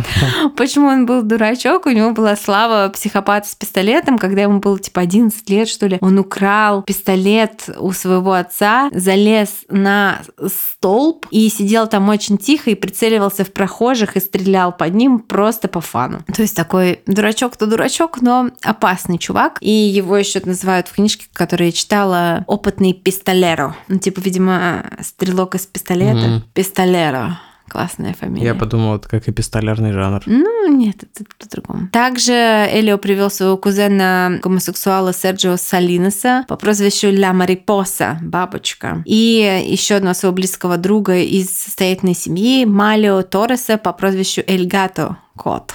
Почему 0.55 0.87
он 0.87 1.05
был 1.05 1.21
дурачок? 1.21 1.85
У 1.85 1.89
него 1.89 2.11
была 2.11 2.35
слава 2.35 2.89
психопата 2.89 3.47
с 3.47 3.55
пистолетом, 3.55 4.17
когда 4.17 4.43
ему 4.43 4.59
было 4.59 4.79
типа 4.79 5.01
11 5.01 5.49
лет, 5.49 5.67
что 5.67 5.87
ли. 5.87 5.97
Он 6.01 6.17
украл 6.19 6.83
пистолет 6.83 7.69
у 7.77 7.91
своего 7.91 8.33
отца, 8.33 8.89
залез 8.93 9.49
на 9.69 10.21
столб 10.47 11.27
и 11.31 11.49
сидел 11.49 11.87
там 11.87 12.07
очень 12.09 12.37
тихо 12.37 12.69
и 12.69 12.75
прицеливался 12.75 13.43
в 13.43 13.51
прохожих 13.51 14.15
и 14.15 14.19
стрелял 14.19 14.71
под 14.71 14.93
ним 14.93 15.19
просто 15.19 15.67
по 15.67 15.81
фану. 15.81 16.23
То 16.33 16.41
есть 16.41 16.55
такой 16.55 17.01
дурачок-то 17.05 17.67
дурачок, 17.67 18.21
но 18.21 18.49
опасный 18.63 19.17
чувак. 19.17 19.57
И 19.61 19.71
его 19.71 20.17
еще 20.17 20.41
называют 20.43 20.87
в 20.87 20.93
книжке, 20.93 21.16
которую 21.33 21.67
я 21.67 21.71
читала, 21.71 22.43
опытный 22.47 22.93
пистолеро. 22.93 23.75
Ну, 23.87 23.99
типа, 23.99 24.19
видимо, 24.19 24.85
стрелок 25.01 25.55
из 25.55 25.65
пистолета. 25.65 26.27
Мгм. 26.27 26.43
Пистолеро. 26.53 27.39
Классная 27.69 28.13
фамилия. 28.13 28.47
Я 28.47 28.55
подумал, 28.55 28.95
это 28.95 29.09
как 29.09 29.27
эпистолярный 29.27 29.91
жанр. 29.91 30.23
Ну, 30.25 30.73
нет, 30.73 31.03
это 31.03 31.25
по-другому. 31.37 31.89
Также 31.89 32.31
Элио 32.31 32.97
привел 32.97 33.29
своего 33.29 33.57
кузена 33.57 34.39
гомосексуала 34.41 35.11
Серджио 35.11 35.57
Салинеса 35.57 36.45
по 36.47 36.55
прозвищу 36.55 37.09
Ля 37.09 37.33
Марипоса, 37.33 38.19
бабочка. 38.21 39.03
И 39.05 39.65
еще 39.67 39.95
одного 39.95 40.13
своего 40.13 40.35
близкого 40.35 40.77
друга 40.77 41.17
из 41.17 41.49
состоятельной 41.49 42.15
семьи 42.15 42.63
Малио 42.63 43.21
Торреса 43.23 43.77
по 43.77 43.91
прозвищу 43.91 44.43
Эль 44.47 44.65
Гато, 44.65 45.17
кот. 45.37 45.73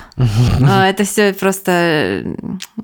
А, 0.62 0.88
Это 0.88 1.04
все 1.04 1.32
просто 1.32 2.36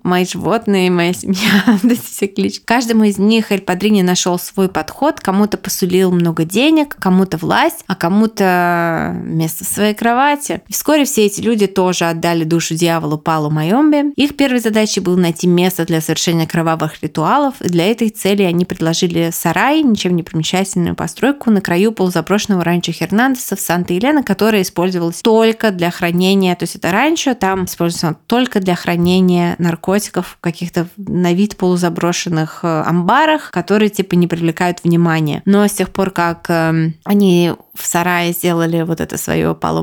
мои 0.03 0.25
животные, 0.25 0.91
моя 0.91 1.13
семья, 1.13 1.79
эти 1.83 2.01
все 2.01 2.27
клички. 2.27 2.65
Каждому 2.65 3.05
из 3.05 3.19
них 3.19 3.53
Эль 3.53 3.61
Падрини 3.61 4.03
нашел 4.03 4.39
свой 4.39 4.69
подход. 4.69 5.21
Кому-то 5.21 5.59
посулил 5.59 6.11
много 6.11 6.45
денег, 6.45 6.97
кому-то 6.99 7.37
власть, 7.37 7.85
а 7.87 7.95
кому-то 7.95 9.15
место 9.25 9.65
в 9.65 9.69
своей 9.69 9.95
кровати. 9.95 10.63
И 10.69 10.73
вскоре 10.73 11.05
все 11.05 11.27
эти 11.27 11.41
люди 11.41 11.67
тоже 11.67 12.07
отдали 12.07 12.45
душу 12.45 12.75
дьяволу 12.75 13.19
Палу 13.19 13.51
Майомбе. 13.51 14.13
Их 14.17 14.37
первой 14.37 14.61
задачей 14.61 15.01
было 15.01 15.17
найти 15.17 15.47
место 15.47 15.85
для 15.85 16.01
совершения 16.01 16.47
кровавых 16.47 17.03
ритуалов. 17.03 17.61
И 17.61 17.69
для 17.69 17.91
этой 17.91 18.09
цели 18.09 18.43
они 18.43 18.65
предложили 18.65 19.31
сарай, 19.33 19.83
ничем 19.83 20.17
не 20.17 20.23
примечательную 20.23 20.95
постройку 20.95 21.51
на 21.51 21.61
краю 21.61 21.93
полузаброшенного 21.93 22.65
ранчо 22.65 22.93
Хернандеса 22.93 23.57
в 23.57 23.61
Санта-Елена, 23.61 24.23
которая 24.23 24.63
использовалась 24.63 25.23
только 25.23 25.71
для 25.71 25.91
хранения, 25.91 26.55
то 26.55 26.67
есть 26.69 26.77
это 26.77 26.93
ранчо, 26.93 27.35
там 27.35 27.65
используется 27.65 28.17
только 28.27 28.61
для 28.61 28.75
хранения 28.75 29.57
наркотиков 29.59 30.27
в 30.27 30.41
каких-то 30.41 30.87
на 30.97 31.33
вид 31.33 31.57
полузаброшенных 31.57 32.61
э, 32.63 32.83
амбарах, 32.87 33.51
которые 33.51 33.89
типа 33.89 34.15
не 34.15 34.27
привлекают 34.27 34.85
внимания. 34.85 35.43
Но 35.45 35.67
с 35.67 35.73
тех 35.73 35.91
пор, 35.91 36.11
как 36.11 36.47
эм, 36.49 36.95
они 37.05 37.53
в 37.79 37.87
сарае 37.87 38.33
сделали 38.33 38.83
вот 38.83 39.01
это 39.01 39.17
свое 39.17 39.55
Палу 39.55 39.79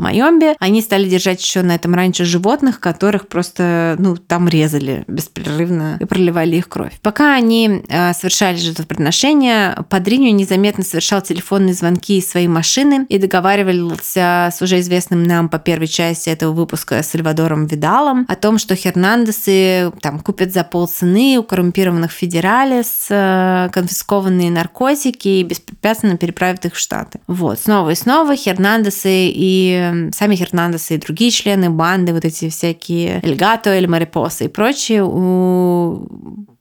они 0.59 0.81
стали 0.81 1.07
держать 1.07 1.41
еще 1.41 1.61
на 1.61 1.75
этом 1.75 1.95
раньше 1.95 2.25
животных, 2.25 2.79
которых 2.79 3.27
просто, 3.27 3.95
ну, 3.97 4.17
там 4.17 4.47
резали 4.47 5.03
беспрерывно 5.07 5.97
и 5.99 6.05
проливали 6.05 6.57
их 6.57 6.69
кровь. 6.69 6.93
Пока 7.01 7.33
они 7.33 7.83
э, 7.87 8.13
совершали 8.13 8.57
жертвоприношения, 8.57 9.85
Падриньо 9.89 10.31
незаметно 10.31 10.83
совершал 10.83 11.21
телефонные 11.21 11.73
звонки 11.73 12.17
из 12.17 12.29
своей 12.29 12.47
машины 12.47 13.05
и 13.09 13.17
договаривался 13.17 14.49
с 14.53 14.61
уже 14.61 14.79
известным 14.79 15.23
нам 15.23 15.49
по 15.49 15.59
первой 15.59 15.87
части 15.87 16.29
этого 16.29 16.51
выпуска 16.51 17.01
Сальвадором 17.03 17.67
Видалом 17.67 18.25
о 18.27 18.35
том, 18.35 18.57
что 18.57 18.75
Хернандесы 18.75 19.91
там 20.01 20.19
купят 20.19 20.53
за 20.53 20.63
полцены 20.63 21.37
у 21.37 21.43
коррумпированных 21.43 22.11
федералес 22.11 23.07
э, 23.09 23.69
конфискованные 23.71 24.51
наркотики 24.51 25.27
и 25.27 25.43
беспрепятственно 25.43 26.17
переправят 26.17 26.65
их 26.65 26.75
в 26.75 26.79
Штаты. 26.79 27.19
Вот, 27.27 27.59
снова 27.59 27.84
и 27.89 27.95
снова 27.95 28.35
Хернандесы 28.35 29.29
и 29.33 30.09
сами 30.13 30.35
Хернандесы 30.35 30.95
и 30.95 30.97
другие 30.97 31.31
члены 31.31 31.69
банды, 31.69 32.13
вот 32.13 32.25
эти 32.25 32.49
всякие 32.49 33.21
Эльгато, 33.23 33.71
Эль 33.71 33.87
Марипоса 33.87 34.45
и 34.45 34.47
прочие, 34.47 35.03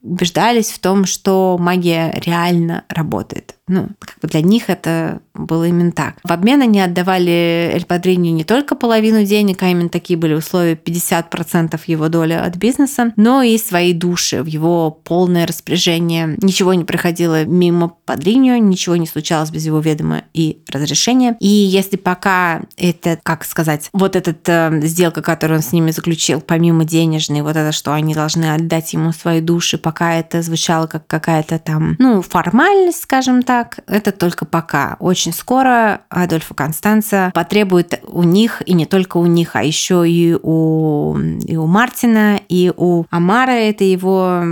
убеждались 0.02 0.70
в 0.70 0.78
том, 0.78 1.04
что 1.06 1.56
магия 1.58 2.12
реально 2.24 2.84
работает. 2.88 3.56
Ну, 3.66 3.88
как 3.98 4.18
бы 4.20 4.28
для 4.28 4.42
них 4.42 4.68
это 4.68 5.20
было 5.34 5.64
именно 5.64 5.92
так. 5.92 6.16
В 6.22 6.30
обмен 6.30 6.60
они 6.60 6.80
отдавали 6.80 7.70
Эль 7.72 7.86
Падриньо 7.86 8.30
не 8.30 8.44
только 8.44 8.74
половину 8.74 9.24
денег, 9.24 9.62
а 9.62 9.68
именно 9.68 9.88
такие 9.88 10.18
были 10.18 10.34
условия 10.34 10.74
50% 10.74 11.80
его 11.86 12.08
доли 12.08 12.34
от 12.34 12.56
бизнеса, 12.56 13.12
но 13.16 13.42
и 13.42 13.56
свои 13.56 13.94
души 13.94 14.42
в 14.42 14.46
его 14.46 14.90
полное 14.90 15.46
распоряжение. 15.46 16.36
Ничего 16.42 16.74
не 16.74 16.84
проходило 16.84 17.44
мимо 17.44 17.96
Падриньо, 18.04 18.58
ничего 18.58 18.96
не 18.96 19.06
случалось 19.06 19.50
без 19.50 19.64
его 19.64 19.80
ведома 19.80 20.24
и 20.34 20.62
разрешения. 20.70 21.36
И 21.40 21.48
если 21.48 21.96
пока 21.96 22.62
это, 22.76 23.18
как 23.22 23.44
сказать, 23.44 23.88
вот 23.92 24.14
эта 24.14 24.34
э, 24.46 24.80
сделка, 24.86 25.22
которую 25.22 25.58
он 25.58 25.62
с 25.62 25.72
ними 25.72 25.90
заключил, 25.90 26.42
помимо 26.42 26.84
денежной, 26.84 27.40
вот 27.40 27.56
это, 27.56 27.72
что 27.72 27.94
они 27.94 28.14
должны 28.14 28.52
отдать 28.52 28.92
ему 28.92 29.12
свои 29.12 29.40
души, 29.40 29.78
пока 29.78 30.14
это 30.16 30.42
звучало 30.42 30.86
как 30.86 31.06
какая-то 31.06 31.58
там, 31.58 31.96
ну, 31.98 32.20
формальность, 32.20 33.02
скажем 33.02 33.42
так, 33.42 33.53
это 33.86 34.12
только 34.12 34.44
пока. 34.44 34.96
Очень 34.98 35.32
скоро 35.32 36.02
Адольфа 36.08 36.54
Констанца 36.54 37.30
потребует 37.34 38.00
у 38.06 38.22
них, 38.22 38.62
и 38.66 38.74
не 38.74 38.86
только 38.86 39.18
у 39.18 39.26
них, 39.26 39.56
а 39.56 39.62
еще 39.62 40.08
и 40.08 40.36
у, 40.40 41.16
и 41.16 41.56
у 41.56 41.66
Мартина, 41.66 42.40
и 42.48 42.72
у 42.76 43.04
Амара, 43.10 43.52
это 43.52 43.84
его 43.84 44.42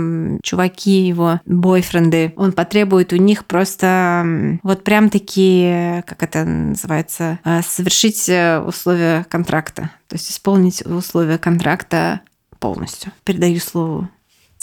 чуваки, 0.41 1.07
его 1.07 1.39
бойфренды. 1.45 2.33
Он 2.35 2.51
потребует 2.51 3.13
у 3.13 3.17
них 3.17 3.45
просто 3.45 4.59
вот 4.63 4.83
прям 4.83 5.09
такие, 5.09 6.03
как 6.07 6.23
это 6.23 6.43
называется, 6.43 7.39
э, 7.43 7.61
совершить 7.61 8.29
э, 8.29 8.59
условия 8.59 9.25
контракта. 9.29 9.91
То 10.07 10.15
есть 10.15 10.31
исполнить 10.31 10.85
условия 10.85 11.37
контракта 11.37 12.21
полностью. 12.59 13.11
Передаю 13.23 13.59
слово 13.59 14.09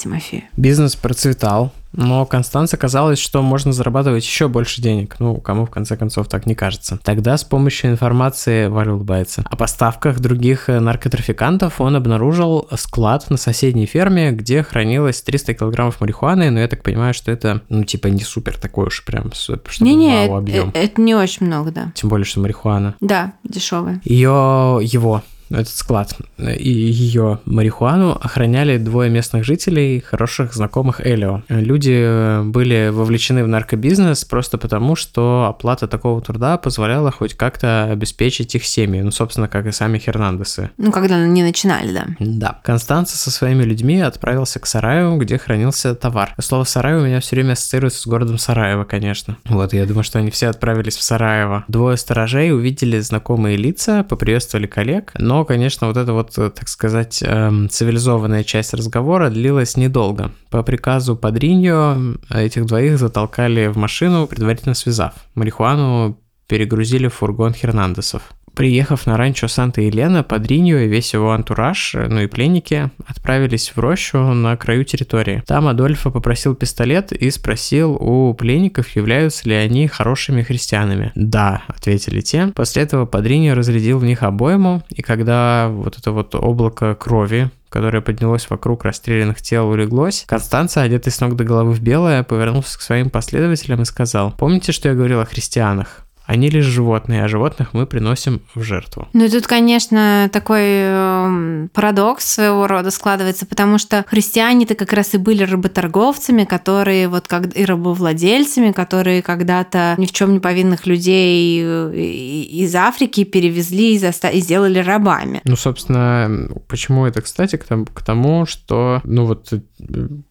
Тимофею. 0.00 0.44
Бизнес 0.56 0.96
процветал, 0.96 1.72
но 1.92 2.24
Констанция 2.24 2.78
казалось, 2.78 3.18
что 3.18 3.42
можно 3.42 3.72
зарабатывать 3.72 4.24
еще 4.24 4.48
больше 4.48 4.80
денег. 4.80 5.16
Ну, 5.18 5.36
кому 5.36 5.66
в 5.66 5.70
конце 5.70 5.96
концов 5.96 6.28
так 6.28 6.46
не 6.46 6.54
кажется. 6.54 6.98
Тогда 7.02 7.36
с 7.36 7.44
помощью 7.44 7.90
информации 7.90 8.68
Валя 8.68 8.92
улыбается. 8.92 9.44
О 9.44 9.56
поставках 9.56 10.20
других 10.20 10.68
э, 10.68 10.80
наркотрафикантов 10.80 11.80
он 11.80 11.96
обнаружил 11.96 12.68
склад 12.76 13.28
на 13.28 13.36
соседней 13.36 13.86
ферме, 13.86 14.30
где 14.30 14.62
хранилось 14.62 15.20
300 15.20 15.54
килограммов 15.54 16.00
марихуаны, 16.00 16.50
но 16.50 16.60
я 16.60 16.68
так 16.68 16.82
понимаю, 16.82 17.12
что 17.12 17.30
это, 17.30 17.60
ну, 17.68 17.84
типа, 17.84 18.06
не 18.06 18.22
супер 18.22 18.56
такой 18.56 18.86
уж 18.86 19.04
прям, 19.04 19.32
чтобы 19.32 19.62
не, 19.80 19.94
не, 19.94 20.26
объем. 20.26 20.70
Это, 20.70 20.78
это 20.78 21.00
не 21.00 21.14
очень 21.14 21.46
много, 21.46 21.72
да. 21.72 21.92
Тем 21.94 22.08
более, 22.08 22.24
что 22.24 22.40
марихуана. 22.40 22.94
Да, 23.00 23.34
дешевая. 23.44 24.00
Ее, 24.04 24.78
его 24.82 25.22
этот 25.50 25.68
склад 25.68 26.16
и 26.38 26.70
ее 26.70 27.40
марихуану 27.44 28.12
охраняли 28.12 28.78
двое 28.78 29.10
местных 29.10 29.44
жителей, 29.44 30.00
хороших 30.00 30.54
знакомых 30.54 31.04
Элио. 31.04 31.42
Люди 31.48 31.96
э, 31.96 32.42
были 32.44 32.90
вовлечены 32.92 33.44
в 33.44 33.48
наркобизнес 33.48 34.24
просто 34.24 34.58
потому, 34.58 34.96
что 34.96 35.46
оплата 35.48 35.88
такого 35.88 36.20
труда 36.20 36.56
позволяла 36.58 37.10
хоть 37.10 37.34
как-то 37.34 37.84
обеспечить 37.84 38.54
их 38.54 38.64
семьи, 38.64 39.00
ну, 39.00 39.10
собственно, 39.10 39.48
как 39.48 39.66
и 39.66 39.72
сами 39.72 39.98
Хернандесы. 39.98 40.70
Ну, 40.76 40.92
когда 40.92 41.16
они 41.16 41.42
начинали, 41.42 41.92
да. 41.92 42.06
Да. 42.18 42.60
Констанца 42.62 43.16
со 43.16 43.30
своими 43.30 43.62
людьми 43.62 44.00
отправился 44.00 44.60
к 44.60 44.66
сараю, 44.66 45.16
где 45.16 45.38
хранился 45.38 45.94
товар. 45.94 46.34
Слово 46.40 46.64
«сарай» 46.64 46.94
у 46.94 47.04
меня 47.04 47.20
все 47.20 47.36
время 47.36 47.52
ассоциируется 47.52 48.00
с 48.00 48.06
городом 48.06 48.38
Сараево, 48.38 48.84
конечно. 48.84 49.36
Вот, 49.44 49.72
я 49.72 49.86
думаю, 49.86 50.04
что 50.04 50.18
они 50.18 50.30
все 50.30 50.48
отправились 50.48 50.96
в 50.96 51.02
Сараево. 51.02 51.64
Двое 51.68 51.96
сторожей 51.96 52.52
увидели 52.52 52.98
знакомые 53.00 53.56
лица, 53.56 54.04
поприветствовали 54.04 54.66
коллег, 54.66 55.12
но 55.18 55.39
конечно, 55.44 55.86
вот 55.86 55.96
эта 55.96 56.12
вот, 56.12 56.36
э, 56.38 56.50
так 56.50 56.68
сказать, 56.68 57.22
эм, 57.22 57.68
цивилизованная 57.68 58.44
часть 58.44 58.74
разговора 58.74 59.30
длилась 59.30 59.76
недолго. 59.76 60.32
По 60.50 60.62
приказу 60.62 61.16
Падриньо 61.16 62.16
этих 62.30 62.66
двоих 62.66 62.98
затолкали 62.98 63.68
в 63.68 63.76
машину, 63.76 64.26
предварительно 64.26 64.74
связав. 64.74 65.14
Марихуану 65.34 66.18
перегрузили 66.46 67.08
в 67.08 67.14
фургон 67.14 67.54
Хернандесов. 67.54 68.22
Приехав 68.54 69.06
на 69.06 69.16
ранчо 69.16 69.48
Санта-Елена, 69.48 70.22
Падриньо 70.22 70.78
и 70.78 70.88
весь 70.88 71.14
его 71.14 71.32
антураж, 71.32 71.94
ну 71.94 72.20
и 72.20 72.26
пленники, 72.26 72.90
отправились 73.06 73.72
в 73.74 73.78
рощу 73.78 74.18
на 74.18 74.56
краю 74.56 74.84
территории. 74.84 75.42
Там 75.46 75.68
Адольфо 75.68 76.10
попросил 76.10 76.54
пистолет 76.54 77.12
и 77.12 77.30
спросил 77.30 77.92
у 77.92 78.34
пленников, 78.34 78.88
являются 78.96 79.48
ли 79.48 79.54
они 79.54 79.86
хорошими 79.86 80.42
христианами. 80.42 81.12
«Да»,— 81.14 81.62
ответили 81.68 82.20
те. 82.20 82.48
После 82.48 82.82
этого 82.82 83.06
Падриньо 83.06 83.54
разрядил 83.54 83.98
в 83.98 84.04
них 84.04 84.22
обойму, 84.22 84.82
и 84.90 85.02
когда 85.02 85.68
вот 85.68 85.98
это 85.98 86.12
вот 86.12 86.34
облако 86.34 86.94
крови 86.94 87.50
которое 87.70 88.00
поднялось 88.00 88.50
вокруг 88.50 88.84
расстрелянных 88.84 89.40
тел, 89.40 89.68
улеглось, 89.68 90.24
Констанция, 90.26 90.82
одетый 90.82 91.12
с 91.12 91.20
ног 91.20 91.36
до 91.36 91.44
головы 91.44 91.72
в 91.72 91.80
белое, 91.80 92.24
повернулся 92.24 92.76
к 92.76 92.82
своим 92.82 93.10
последователям 93.10 93.82
и 93.82 93.84
сказал, 93.84 94.32
«Помните, 94.32 94.72
что 94.72 94.88
я 94.88 94.94
говорил 94.94 95.20
о 95.20 95.24
христианах? 95.24 96.04
Они 96.30 96.48
лишь 96.48 96.64
животные, 96.64 97.24
а 97.24 97.28
животных 97.28 97.70
мы 97.72 97.86
приносим 97.86 98.40
в 98.54 98.62
жертву. 98.62 99.08
Ну 99.14 99.24
и 99.24 99.28
тут, 99.28 99.48
конечно, 99.48 100.30
такой 100.32 100.62
э, 100.62 101.66
парадокс 101.72 102.24
своего 102.24 102.68
рода 102.68 102.92
складывается, 102.92 103.46
потому 103.46 103.78
что 103.78 104.04
христиане-то 104.06 104.76
как 104.76 104.92
раз 104.92 105.12
и 105.14 105.18
были 105.18 105.42
работорговцами, 105.42 106.44
которые 106.44 107.08
вот 107.08 107.26
как 107.26 107.56
и 107.56 107.64
рабовладельцами, 107.64 108.70
которые 108.70 109.22
когда-то 109.22 109.96
ни 109.98 110.06
в 110.06 110.12
чем 110.12 110.32
не 110.32 110.38
повинных 110.38 110.86
людей 110.86 111.62
э, 111.64 111.96
из 111.96 112.76
Африки 112.76 113.24
перевезли 113.24 113.96
и, 113.96 113.98
заста- 113.98 114.30
и 114.30 114.38
сделали 114.38 114.78
рабами. 114.78 115.40
Ну, 115.42 115.56
собственно, 115.56 116.48
почему 116.68 117.06
это, 117.06 117.22
кстати, 117.22 117.56
к 117.56 117.64
тому, 117.64 117.86
к 117.86 118.04
тому, 118.04 118.46
что, 118.46 119.00
ну 119.02 119.24
вот, 119.24 119.52
э, 119.52 119.58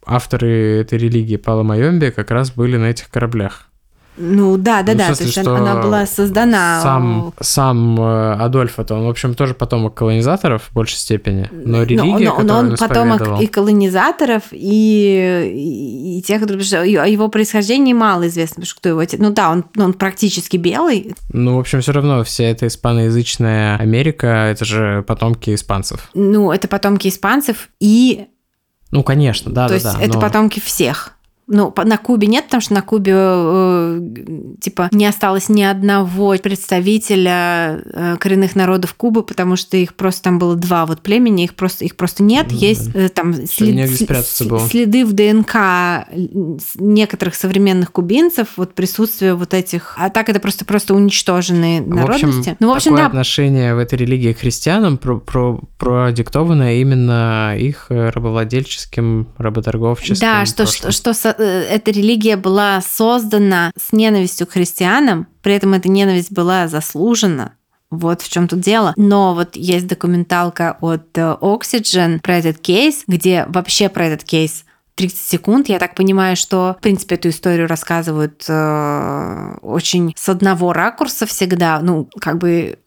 авторы 0.05 0.79
этой 0.79 0.97
религии 0.97 1.35
Пала 1.35 1.63
Майомби 1.63 2.09
как 2.09 2.31
раз 2.31 2.51
были 2.51 2.77
на 2.77 2.85
этих 2.85 3.09
кораблях. 3.09 3.68
Ну 4.21 4.57
да, 4.57 4.83
да, 4.83 4.91
ну, 4.91 4.97
да, 4.97 5.05
смысле, 5.07 5.31
то 5.31 5.39
есть 5.39 5.47
она 5.47 5.81
была 5.81 6.05
создана. 6.05 6.81
Сам, 6.81 7.33
сам 7.39 8.01
э, 8.01 8.33
Адольф, 8.33 8.77
это 8.77 8.95
он, 8.95 9.05
в 9.05 9.09
общем, 9.09 9.33
тоже 9.33 9.53
потомок 9.53 9.93
колонизаторов 9.93 10.63
в 10.63 10.73
большей 10.73 10.97
степени, 10.97 11.49
но 11.51 11.83
религия, 11.83 12.29
но, 12.31 12.37
но, 12.39 12.43
но 12.43 12.59
он, 12.59 12.71
он 12.71 12.77
потомок 12.77 13.41
и 13.41 13.47
колонизаторов, 13.47 14.43
и, 14.51 15.51
и, 15.55 16.19
и 16.19 16.21
тех, 16.21 16.43
что 16.61 16.81
о 16.81 16.85
его 16.85 17.29
происхождении 17.29 17.93
мало 17.93 18.27
известно, 18.27 18.55
потому 18.55 18.65
что 18.65 18.79
кто 18.79 18.89
его 18.89 18.99
отец. 18.99 19.19
Ну 19.21 19.29
да, 19.31 19.51
он, 19.51 19.63
он 19.77 19.93
практически 19.93 20.57
белый. 20.57 21.15
Ну, 21.31 21.55
в 21.55 21.59
общем, 21.59 21.79
все 21.79 21.93
равно 21.93 22.23
вся 22.25 22.43
эта 22.43 22.67
испаноязычная 22.67 23.77
Америка, 23.77 24.27
это 24.27 24.65
же 24.65 25.03
потомки 25.07 25.55
испанцев. 25.55 26.09
Ну, 26.13 26.51
это 26.51 26.67
потомки 26.67 27.07
испанцев 27.07 27.69
и... 27.79 28.27
Ну, 28.91 29.03
конечно, 29.03 29.51
да, 29.51 29.67
То 29.67 29.69
да, 29.69 29.73
есть 29.75 29.85
да. 29.85 30.03
это 30.03 30.13
но... 30.15 30.19
потомки 30.19 30.59
всех. 30.59 31.13
Ну, 31.51 31.73
на 31.75 31.97
Кубе 31.97 32.27
нет, 32.27 32.45
потому 32.45 32.61
что 32.61 32.75
на 32.75 32.83
Кубе 32.83 33.13
э, 33.15 34.01
типа 34.61 34.89
не 34.91 35.07
осталось 35.07 35.49
ни 35.49 35.63
одного 35.63 36.35
представителя 36.37 37.81
э, 37.83 38.17
коренных 38.19 38.55
народов 38.55 38.93
Кубы, 38.93 39.23
потому 39.23 39.55
что 39.55 39.75
их 39.75 39.95
просто 39.95 40.23
там 40.23 40.37
было 40.37 40.55
два 40.55 40.85
вот 40.85 41.01
племени, 41.01 41.45
их 41.45 41.55
просто 41.55 41.85
их 41.85 41.95
просто 41.95 42.21
нет. 42.21 42.47
Mm-hmm. 42.47 42.55
Есть 42.55 42.89
э, 42.93 43.09
там 43.09 43.33
след, 43.47 43.89
след, 43.89 44.25
следы 44.69 45.03
в 45.03 45.13
ДНК 45.13 46.07
некоторых 46.75 47.33
современных 47.33 47.91
кубинцев, 47.91 48.49
вот 48.55 48.75
присутствие 48.75 49.33
вот 49.33 49.55
этих. 49.55 49.95
А 49.97 50.11
так 50.11 50.29
это 50.29 50.39
просто 50.39 50.65
просто 50.65 50.93
уничтоженные 50.93 51.81
народности. 51.81 52.25
В 52.25 52.39
общем, 52.39 52.57
ну, 52.59 52.69
в 52.69 52.75
общем, 52.75 52.91
такое 52.91 53.05
да. 53.05 53.07
отношение 53.07 53.73
в 53.73 53.79
этой 53.79 53.97
религии 53.97 54.33
к 54.33 54.39
христианам 54.39 54.99
про, 54.99 55.19
про, 55.19 55.59
продиктовано 55.79 56.79
именно 56.79 57.55
их 57.57 57.87
рабовладельческим, 57.89 59.29
работорговческим. 59.39 60.19
Да, 60.21 60.45
что, 60.45 60.67
что, 60.67 60.91
что 60.91 61.13
Э, 61.38 61.38
эта 61.43 61.91
религия 61.91 62.35
была 62.35 62.81
создана 62.81 63.71
с 63.77 63.93
ненавистью 63.93 64.47
к 64.47 64.51
христианам, 64.51 65.27
при 65.41 65.53
этом 65.53 65.73
эта 65.73 65.89
ненависть 65.89 66.31
была 66.31 66.67
заслужена. 66.67 67.53
Вот 67.91 68.21
в 68.21 68.29
чем 68.29 68.47
тут 68.47 68.59
дело. 68.59 68.93
Но 68.97 69.33
вот 69.33 69.55
есть 69.55 69.87
документалка 69.87 70.77
от 70.79 71.17
э, 71.17 71.37
Oxygen 71.41 72.19
про 72.21 72.37
этот 72.37 72.59
кейс, 72.59 73.03
где 73.07 73.45
вообще 73.47 73.89
про 73.89 74.05
этот 74.05 74.23
кейс 74.23 74.63
30 74.93 75.17
секунд. 75.17 75.69
Я 75.69 75.79
так 75.79 75.95
понимаю, 75.95 76.35
что, 76.35 76.75
в 76.77 76.81
принципе, 76.81 77.15
эту 77.15 77.29
историю 77.29 77.67
рассказывают 77.67 78.45
э, 78.47 79.55
очень 79.61 80.13
с 80.15 80.29
одного 80.29 80.71
ракурса 80.73 81.25
всегда. 81.25 81.79
Ну, 81.81 82.09
как 82.19 82.37
бы 82.37 82.77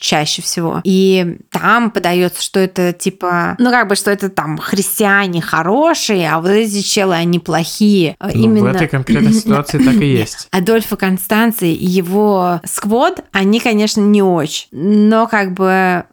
чаще 0.00 0.42
всего. 0.42 0.80
И 0.82 1.38
там 1.50 1.90
подается, 1.90 2.42
что 2.42 2.58
это 2.58 2.92
типа, 2.92 3.54
ну 3.58 3.70
как 3.70 3.86
бы, 3.88 3.94
что 3.94 4.10
это 4.10 4.30
там 4.30 4.58
христиане 4.58 5.40
хорошие, 5.40 6.30
а 6.30 6.40
вот 6.40 6.50
эти 6.50 6.80
челы, 6.80 7.14
они 7.14 7.38
плохие. 7.38 8.16
Ну, 8.20 8.28
Именно... 8.30 8.72
В 8.72 8.76
этой 8.76 8.88
конкретной 8.88 9.34
ситуации 9.34 9.78
так 9.78 9.94
и 9.96 10.06
есть. 10.06 10.48
Адольфа 10.50 10.96
Констанций 10.96 11.74
и 11.74 11.86
его 11.86 12.60
сквод, 12.64 13.20
они, 13.32 13.60
конечно, 13.60 14.00
не 14.00 14.22
очень. 14.22 14.68
Но 14.72 15.26
как 15.26 15.52
бы 15.52 16.04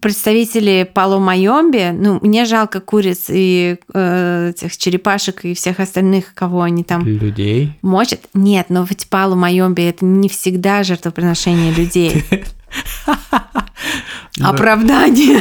представители 0.00 0.88
Пало 0.92 1.18
Майомби, 1.18 1.90
ну, 1.92 2.18
мне 2.22 2.44
жалко 2.44 2.80
куриц 2.80 3.26
и 3.28 3.78
э, 3.92 4.50
этих 4.50 4.76
черепашек 4.76 5.44
и 5.44 5.54
всех 5.54 5.80
остальных, 5.80 6.34
кого 6.34 6.62
они 6.62 6.84
там... 6.84 7.04
Людей? 7.04 7.78
Мочат? 7.82 8.20
Нет, 8.34 8.66
но 8.68 8.86
ведь 8.88 9.08
Пало 9.08 9.34
Майомби 9.34 9.82
это 9.82 10.04
не 10.04 10.28
всегда 10.28 10.82
жертвоприношение 10.82 11.72
людей. 11.72 12.24
Оправдание. 14.42 15.38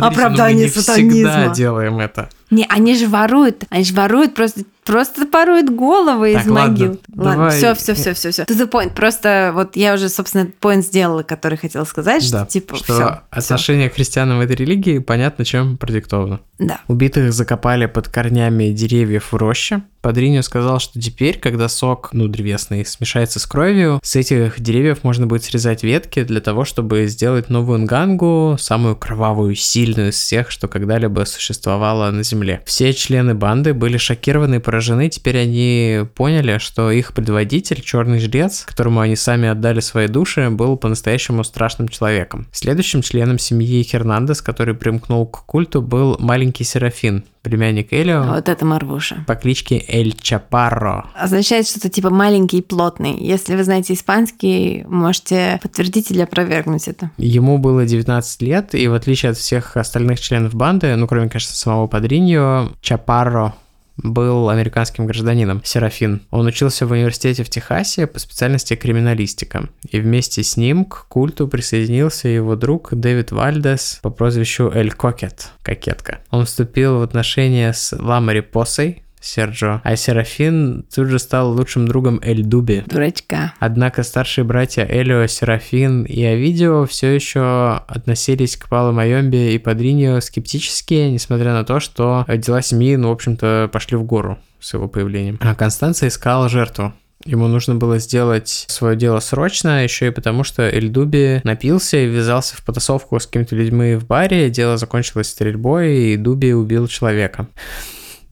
Оправдание 0.00 0.68
сатанизма. 0.68 1.10
Мы 1.10 1.14
не 1.14 1.24
всегда 1.24 1.48
делаем 1.54 1.98
это. 1.98 2.30
Не, 2.50 2.66
они 2.68 2.96
же 2.96 3.08
воруют, 3.08 3.64
они 3.68 3.84
же 3.84 3.94
воруют 3.94 4.34
просто 4.34 4.62
просто 4.90 5.26
воруют 5.32 5.70
головы 5.70 6.32
Так, 6.34 6.44
из 6.44 6.48
ладно, 6.50 6.70
могил. 6.70 7.00
Ладно, 7.14 7.34
давай. 7.34 7.56
все, 7.56 7.74
все, 7.74 7.94
все, 7.94 8.14
все, 8.14 8.30
все. 8.30 8.42
To 8.42 8.58
the 8.58 8.68
point. 8.70 8.94
Просто 8.94 9.52
вот 9.54 9.76
я 9.76 9.94
уже, 9.94 10.08
собственно, 10.08 10.50
point 10.60 10.82
сделала, 10.82 11.22
который 11.22 11.58
хотела 11.58 11.84
сказать, 11.84 12.22
что 12.22 12.32
Да, 12.40 12.46
типа 12.46 12.76
что 12.76 12.84
все. 12.94 13.20
отношение 13.30 13.88
к 13.90 13.94
христианам 13.94 14.38
в 14.38 14.40
этой 14.40 14.56
религии 14.56 14.98
понятно, 14.98 15.44
чем 15.44 15.76
продиктовано. 15.76 16.40
Да. 16.58 16.80
Убитых 16.88 17.32
закопали 17.32 17.86
под 17.86 18.08
корнями 18.08 18.70
деревьев 18.70 19.32
в 19.32 19.36
роще. 19.36 19.82
Падриньо 20.02 20.40
сказал, 20.42 20.78
что 20.78 20.98
теперь, 21.00 21.38
когда 21.38 21.68
сок, 21.68 22.10
ну, 22.12 22.26
древесный, 22.26 22.86
смешается 22.86 23.38
с 23.38 23.46
кровью, 23.46 24.00
с 24.02 24.16
этих 24.16 24.58
деревьев 24.60 25.04
можно 25.04 25.26
будет 25.26 25.44
срезать 25.44 25.82
ветки 25.82 26.22
для 26.24 26.40
того, 26.40 26.64
чтобы 26.64 27.06
сделать 27.06 27.50
новую 27.50 27.80
нгангу, 27.80 28.56
самую 28.58 28.96
кровавую, 28.96 29.54
сильную 29.54 30.08
из 30.10 30.14
всех, 30.16 30.50
что 30.50 30.68
когда-либо 30.68 31.24
существовало 31.24 32.10
на 32.10 32.22
Земле. 32.22 32.62
Все 32.64 32.94
члены 32.94 33.34
банды 33.34 33.74
были 33.74 33.98
шокированы 33.98 34.56
и 34.56 34.58
поражены, 34.58 34.79
теперь 35.10 35.38
они 35.38 36.00
поняли, 36.14 36.58
что 36.58 36.90
их 36.90 37.12
предводитель, 37.12 37.80
черный 37.80 38.18
жрец, 38.18 38.64
которому 38.66 39.00
они 39.00 39.16
сами 39.16 39.48
отдали 39.48 39.80
свои 39.80 40.08
души, 40.08 40.48
был 40.50 40.76
по-настоящему 40.76 41.44
страшным 41.44 41.88
человеком. 41.88 42.46
Следующим 42.52 43.02
членом 43.02 43.38
семьи 43.38 43.82
Хернандес, 43.82 44.42
который 44.42 44.74
примкнул 44.74 45.26
к 45.26 45.44
культу, 45.44 45.82
был 45.82 46.16
маленький 46.18 46.64
Серафин, 46.64 47.24
племянник 47.42 47.92
Элио, 47.92 48.22
Вот 48.22 48.48
это 48.48 48.64
Марвуша. 48.64 49.24
по 49.26 49.34
кличке 49.34 49.82
Эль 49.88 50.14
Чапарро. 50.20 51.06
Означает 51.14 51.66
что-то 51.66 51.88
типа 51.88 52.10
маленький 52.10 52.58
и 52.58 52.62
плотный. 52.62 53.16
Если 53.18 53.56
вы 53.56 53.64
знаете 53.64 53.94
испанский, 53.94 54.84
можете 54.86 55.58
подтвердить 55.62 56.10
или 56.10 56.20
опровергнуть 56.20 56.88
это. 56.88 57.10
Ему 57.16 57.58
было 57.58 57.84
19 57.86 58.42
лет, 58.42 58.74
и 58.74 58.88
в 58.88 58.94
отличие 58.94 59.30
от 59.30 59.38
всех 59.38 59.76
остальных 59.76 60.20
членов 60.20 60.54
банды, 60.54 60.94
ну, 60.96 61.06
кроме, 61.06 61.28
конечно, 61.28 61.54
самого 61.54 61.86
Падриньо, 61.86 62.72
Чапарро 62.80 63.54
был 64.02 64.48
американским 64.48 65.06
гражданином, 65.06 65.62
Серафин. 65.64 66.22
Он 66.30 66.46
учился 66.46 66.86
в 66.86 66.92
университете 66.92 67.44
в 67.44 67.50
Техасе 67.50 68.06
по 68.06 68.18
специальности 68.18 68.74
криминалистика. 68.74 69.68
И 69.88 70.00
вместе 70.00 70.42
с 70.42 70.56
ним 70.56 70.84
к 70.84 71.06
культу 71.08 71.48
присоединился 71.48 72.28
его 72.28 72.56
друг 72.56 72.88
Дэвид 72.92 73.32
Вальдес 73.32 74.00
по 74.02 74.10
прозвищу 74.10 74.70
Эль 74.72 74.92
Кокет, 74.92 75.50
кокетка. 75.62 76.20
Он 76.30 76.46
вступил 76.46 76.98
в 76.98 77.02
отношения 77.02 77.72
с 77.72 77.96
Ламари 77.96 78.40
Посой, 78.40 79.02
Серджо, 79.20 79.80
а 79.84 79.96
Серафин 79.96 80.84
тут 80.94 81.08
же 81.08 81.18
стал 81.18 81.52
лучшим 81.52 81.86
другом 81.86 82.20
Эль 82.22 82.42
Дуби, 82.42 82.82
Дурачка. 82.86 83.54
Однако 83.58 84.02
старшие 84.02 84.44
братья 84.44 84.86
Элио, 84.88 85.26
Серафин 85.26 86.04
и 86.04 86.22
Овидио 86.24 86.86
все 86.86 87.14
еще 87.14 87.82
относились 87.86 88.56
к 88.56 88.68
Пало 88.68 88.92
Майомбе 88.92 89.54
и 89.54 89.58
Падриньо 89.58 90.20
скептически, 90.20 91.08
несмотря 91.10 91.52
на 91.52 91.64
то, 91.64 91.80
что 91.80 92.24
дела 92.28 92.62
семьи, 92.62 92.96
ну, 92.96 93.08
в 93.08 93.12
общем-то, 93.12 93.68
пошли 93.72 93.96
в 93.96 94.04
гору 94.04 94.38
с 94.58 94.72
его 94.74 94.88
появлением. 94.88 95.38
А 95.40 95.54
Констанция 95.54 96.08
искала 96.08 96.48
жертву. 96.48 96.92
Ему 97.26 97.48
нужно 97.48 97.74
было 97.74 97.98
сделать 97.98 98.64
свое 98.68 98.96
дело 98.96 99.20
срочно, 99.20 99.84
еще 99.84 100.06
и 100.06 100.10
потому, 100.10 100.42
что 100.42 100.66
Эльдуби 100.66 101.42
напился 101.44 101.98
и 101.98 102.06
ввязался 102.06 102.56
в 102.56 102.64
потасовку 102.64 103.20
с 103.20 103.26
какими-то 103.26 103.54
людьми 103.56 103.94
в 103.96 104.06
баре, 104.06 104.48
дело 104.48 104.78
закончилось 104.78 105.28
стрельбой, 105.28 106.14
и 106.14 106.16
Дуби 106.16 106.54
убил 106.54 106.88
человека. 106.88 107.46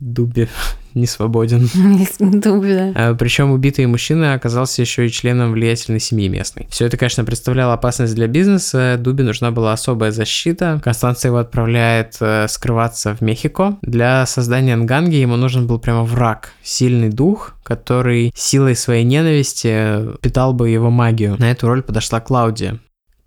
Дуби 0.01 0.49
не 0.95 1.07
свободен. 1.07 1.69
Дуби, 2.21 2.75
да. 2.75 3.15
Причем 3.19 3.51
убитый 3.51 3.87
мужчина 3.87 4.35
оказался 4.35 4.83
еще 4.83 5.07
и 5.07 5.11
членом 5.11 5.53
влиятельной 5.53 6.01
семьи 6.01 6.29
местной. 6.29 6.67
Все 6.71 6.87
это, 6.87 6.97
конечно, 6.97 7.25
представляло 7.25 7.75
опасность 7.75 8.15
для 8.15 8.27
бизнеса. 8.27 8.97
Дубе 8.99 9.25
нужна 9.25 9.51
была 9.51 9.73
особая 9.73 10.11
защита. 10.11 10.81
Констанция 10.83 11.31
его 11.31 11.39
отправляет 11.39 12.17
э, 12.21 12.47
скрываться 12.49 13.15
в 13.15 13.21
Мехико. 13.21 13.79
Для 13.83 14.27
создания 14.27 14.77
Нганги 14.77 15.17
ему 15.17 15.37
нужен 15.37 15.67
был 15.67 15.79
прямо 15.79 16.05
враг, 16.05 16.53
сильный 16.63 17.11
дух, 17.11 17.57
который 17.63 18.33
силой 18.35 18.77
своей 18.77 19.05
ненависти 19.05 20.17
питал 20.21 20.53
бы 20.53 20.69
его 20.69 20.91
магию. 20.91 21.37
На 21.39 21.51
эту 21.51 21.69
роль 21.69 21.83
подошла 21.83 22.21
Клаудия. 22.21 22.79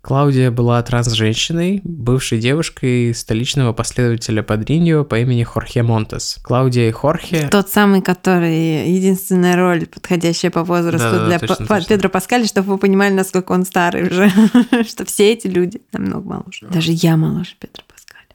Клаудия 0.02 0.50
была 0.50 0.82
транс-женщиной, 0.82 1.80
бывшей 1.84 2.40
девушкой 2.40 3.14
столичного 3.14 3.72
последователя 3.72 4.42
Падриньо 4.42 5.04
по 5.04 5.20
имени 5.20 5.44
Хорхе 5.44 5.84
Монтес. 5.84 6.40
Клаудия 6.42 6.88
и 6.88 6.90
Хорхе... 6.90 7.48
Тот 7.48 7.70
самый, 7.70 8.02
который 8.02 8.90
единственная 8.90 9.54
роль, 9.54 9.86
подходящая 9.86 10.50
по 10.50 10.64
возрасту 10.64 11.08
Да-да-да, 11.08 11.26
для 11.26 11.38
точно, 11.38 11.66
П- 11.66 11.74
точно. 11.76 11.88
Педро 11.88 12.08
Паскаля, 12.08 12.46
чтобы 12.46 12.72
вы 12.72 12.78
понимали, 12.78 13.12
насколько 13.12 13.52
он 13.52 13.64
старый 13.64 14.08
уже. 14.08 14.28
что 14.88 15.04
все 15.04 15.32
эти 15.32 15.46
люди 15.46 15.80
намного 15.92 16.28
моложе. 16.28 16.66
Даже 16.68 16.90
я 16.90 17.16
моложе 17.16 17.54
Педро 17.60 17.84
Паскаля. 17.86 18.26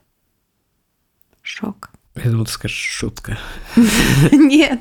Шок. 1.42 1.90
Я 2.16 2.30
думал, 2.30 2.46
ты 2.46 2.52
скажешь 2.52 2.78
шутка. 2.78 3.38
Нет. 4.32 4.80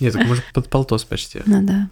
Нет, 0.00 0.14
так 0.14 0.26
может 0.26 0.44
под 0.54 0.70
полтос 0.70 1.04
почти. 1.04 1.42
Ну 1.44 1.62
да. 1.62 1.90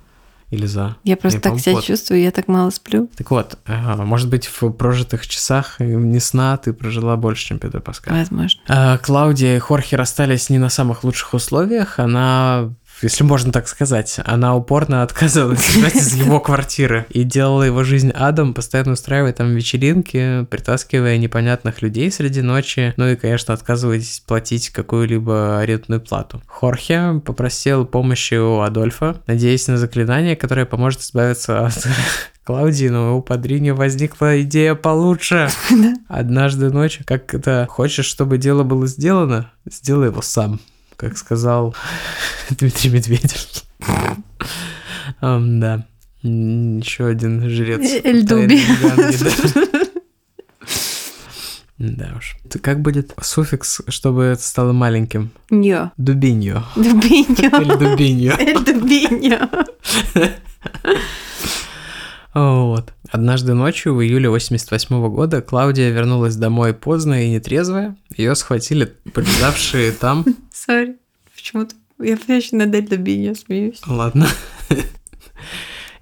Или 0.52 0.66
за. 0.66 0.96
Я 1.02 1.16
просто 1.16 1.38
Я, 1.38 1.40
так 1.40 1.58
себя 1.60 1.76
под. 1.76 1.84
чувствую, 1.84 2.20
я 2.20 2.30
так 2.30 2.46
мало 2.46 2.68
сплю. 2.68 3.08
Так 3.16 3.30
вот, 3.30 3.56
а, 3.66 3.96
может 4.04 4.28
быть, 4.28 4.46
в 4.46 4.70
прожитых 4.72 5.26
часах 5.26 5.76
э, 5.78 5.84
не 5.86 6.20
сна 6.20 6.58
ты 6.58 6.74
прожила 6.74 7.16
больше, 7.16 7.46
чем 7.46 7.58
Педро 7.58 7.80
Паскаль. 7.80 8.12
Возможно. 8.12 8.60
А, 8.68 8.98
Клаудия 8.98 9.56
и 9.56 9.58
Хорхе 9.58 9.96
расстались 9.96 10.50
не 10.50 10.58
на 10.58 10.68
самых 10.68 11.04
лучших 11.04 11.32
условиях. 11.32 11.98
Она, 11.98 12.70
если 13.02 13.24
можно 13.24 13.52
так 13.52 13.68
сказать, 13.68 14.20
она 14.24 14.54
упорно 14.56 15.02
отказывалась 15.02 15.76
из 15.76 16.14
его 16.14 16.40
квартиры 16.40 17.06
и 17.10 17.24
делала 17.24 17.62
его 17.62 17.84
жизнь 17.84 18.10
адом, 18.14 18.54
постоянно 18.54 18.92
устраивая 18.92 19.32
там 19.32 19.54
вечеринки, 19.54 20.44
притаскивая 20.50 21.18
непонятных 21.18 21.82
людей 21.82 22.10
среди 22.10 22.42
ночи, 22.42 22.94
ну 22.96 23.08
и, 23.08 23.16
конечно, 23.16 23.54
отказываясь 23.54 24.22
платить 24.26 24.70
какую-либо 24.70 25.60
арендную 25.60 26.00
плату. 26.00 26.42
Хорхе 26.46 27.20
попросил 27.24 27.84
помощи 27.84 28.34
у 28.34 28.60
Адольфа, 28.60 29.20
надеясь 29.26 29.66
на 29.68 29.76
заклинание, 29.76 30.36
которое 30.36 30.66
поможет 30.66 31.00
избавиться 31.00 31.66
от 31.66 31.86
Клаудии, 32.44 32.86
но 32.86 33.16
у 33.16 33.22
Падриньо 33.22 33.74
возникла 33.74 34.42
идея 34.42 34.74
получше. 34.74 35.48
Однажды 36.08 36.70
ночью, 36.70 37.04
как 37.06 37.32
это, 37.34 37.66
хочешь, 37.70 38.06
чтобы 38.06 38.38
дело 38.38 38.64
было 38.64 38.86
сделано, 38.86 39.52
сделай 39.64 40.08
его 40.08 40.22
сам, 40.22 40.60
как 41.02 41.18
сказал 41.18 41.74
Дмитрий 42.50 42.90
Медведев. 42.90 43.64
Да. 45.20 45.86
Еще 46.22 47.06
один 47.06 47.48
жрец. 47.48 48.04
Эльдуби. 48.04 48.62
да. 51.78 52.14
Уж. 52.16 52.36
Это 52.44 52.60
Как 52.60 52.80
будет 52.80 53.12
суффикс, 53.20 53.80
чтобы 53.88 54.22
это 54.22 54.42
стало 54.42 54.72
маленьким? 54.72 55.32
Ньо. 55.50 55.90
Дубиньо. 55.96 56.64
Дубиньо. 56.76 57.60
Или 57.60 57.76
дубиньо. 57.76 58.34
Эль 58.38 58.64
Дубиньо. 58.64 59.48
Вот. 62.34 62.92
Однажды 63.10 63.52
ночью, 63.52 63.94
в 63.94 64.02
июле 64.02 64.30
88 64.30 65.08
года, 65.08 65.42
Клаудия 65.42 65.90
вернулась 65.90 66.36
домой 66.36 66.72
поздно 66.72 67.26
и 67.26 67.30
нетрезвая. 67.30 67.96
Ее 68.16 68.34
схватили 68.36 68.84
поджидавшие 69.12 69.92
там... 69.92 70.24
Сори. 70.64 70.96
Почему-то 71.34 71.74
я 71.98 72.14
очень 72.14 72.58
над 72.58 72.74
Эль 72.74 72.88
Дубиньо 72.88 73.34
смеюсь. 73.34 73.80
Ладно. 73.86 74.28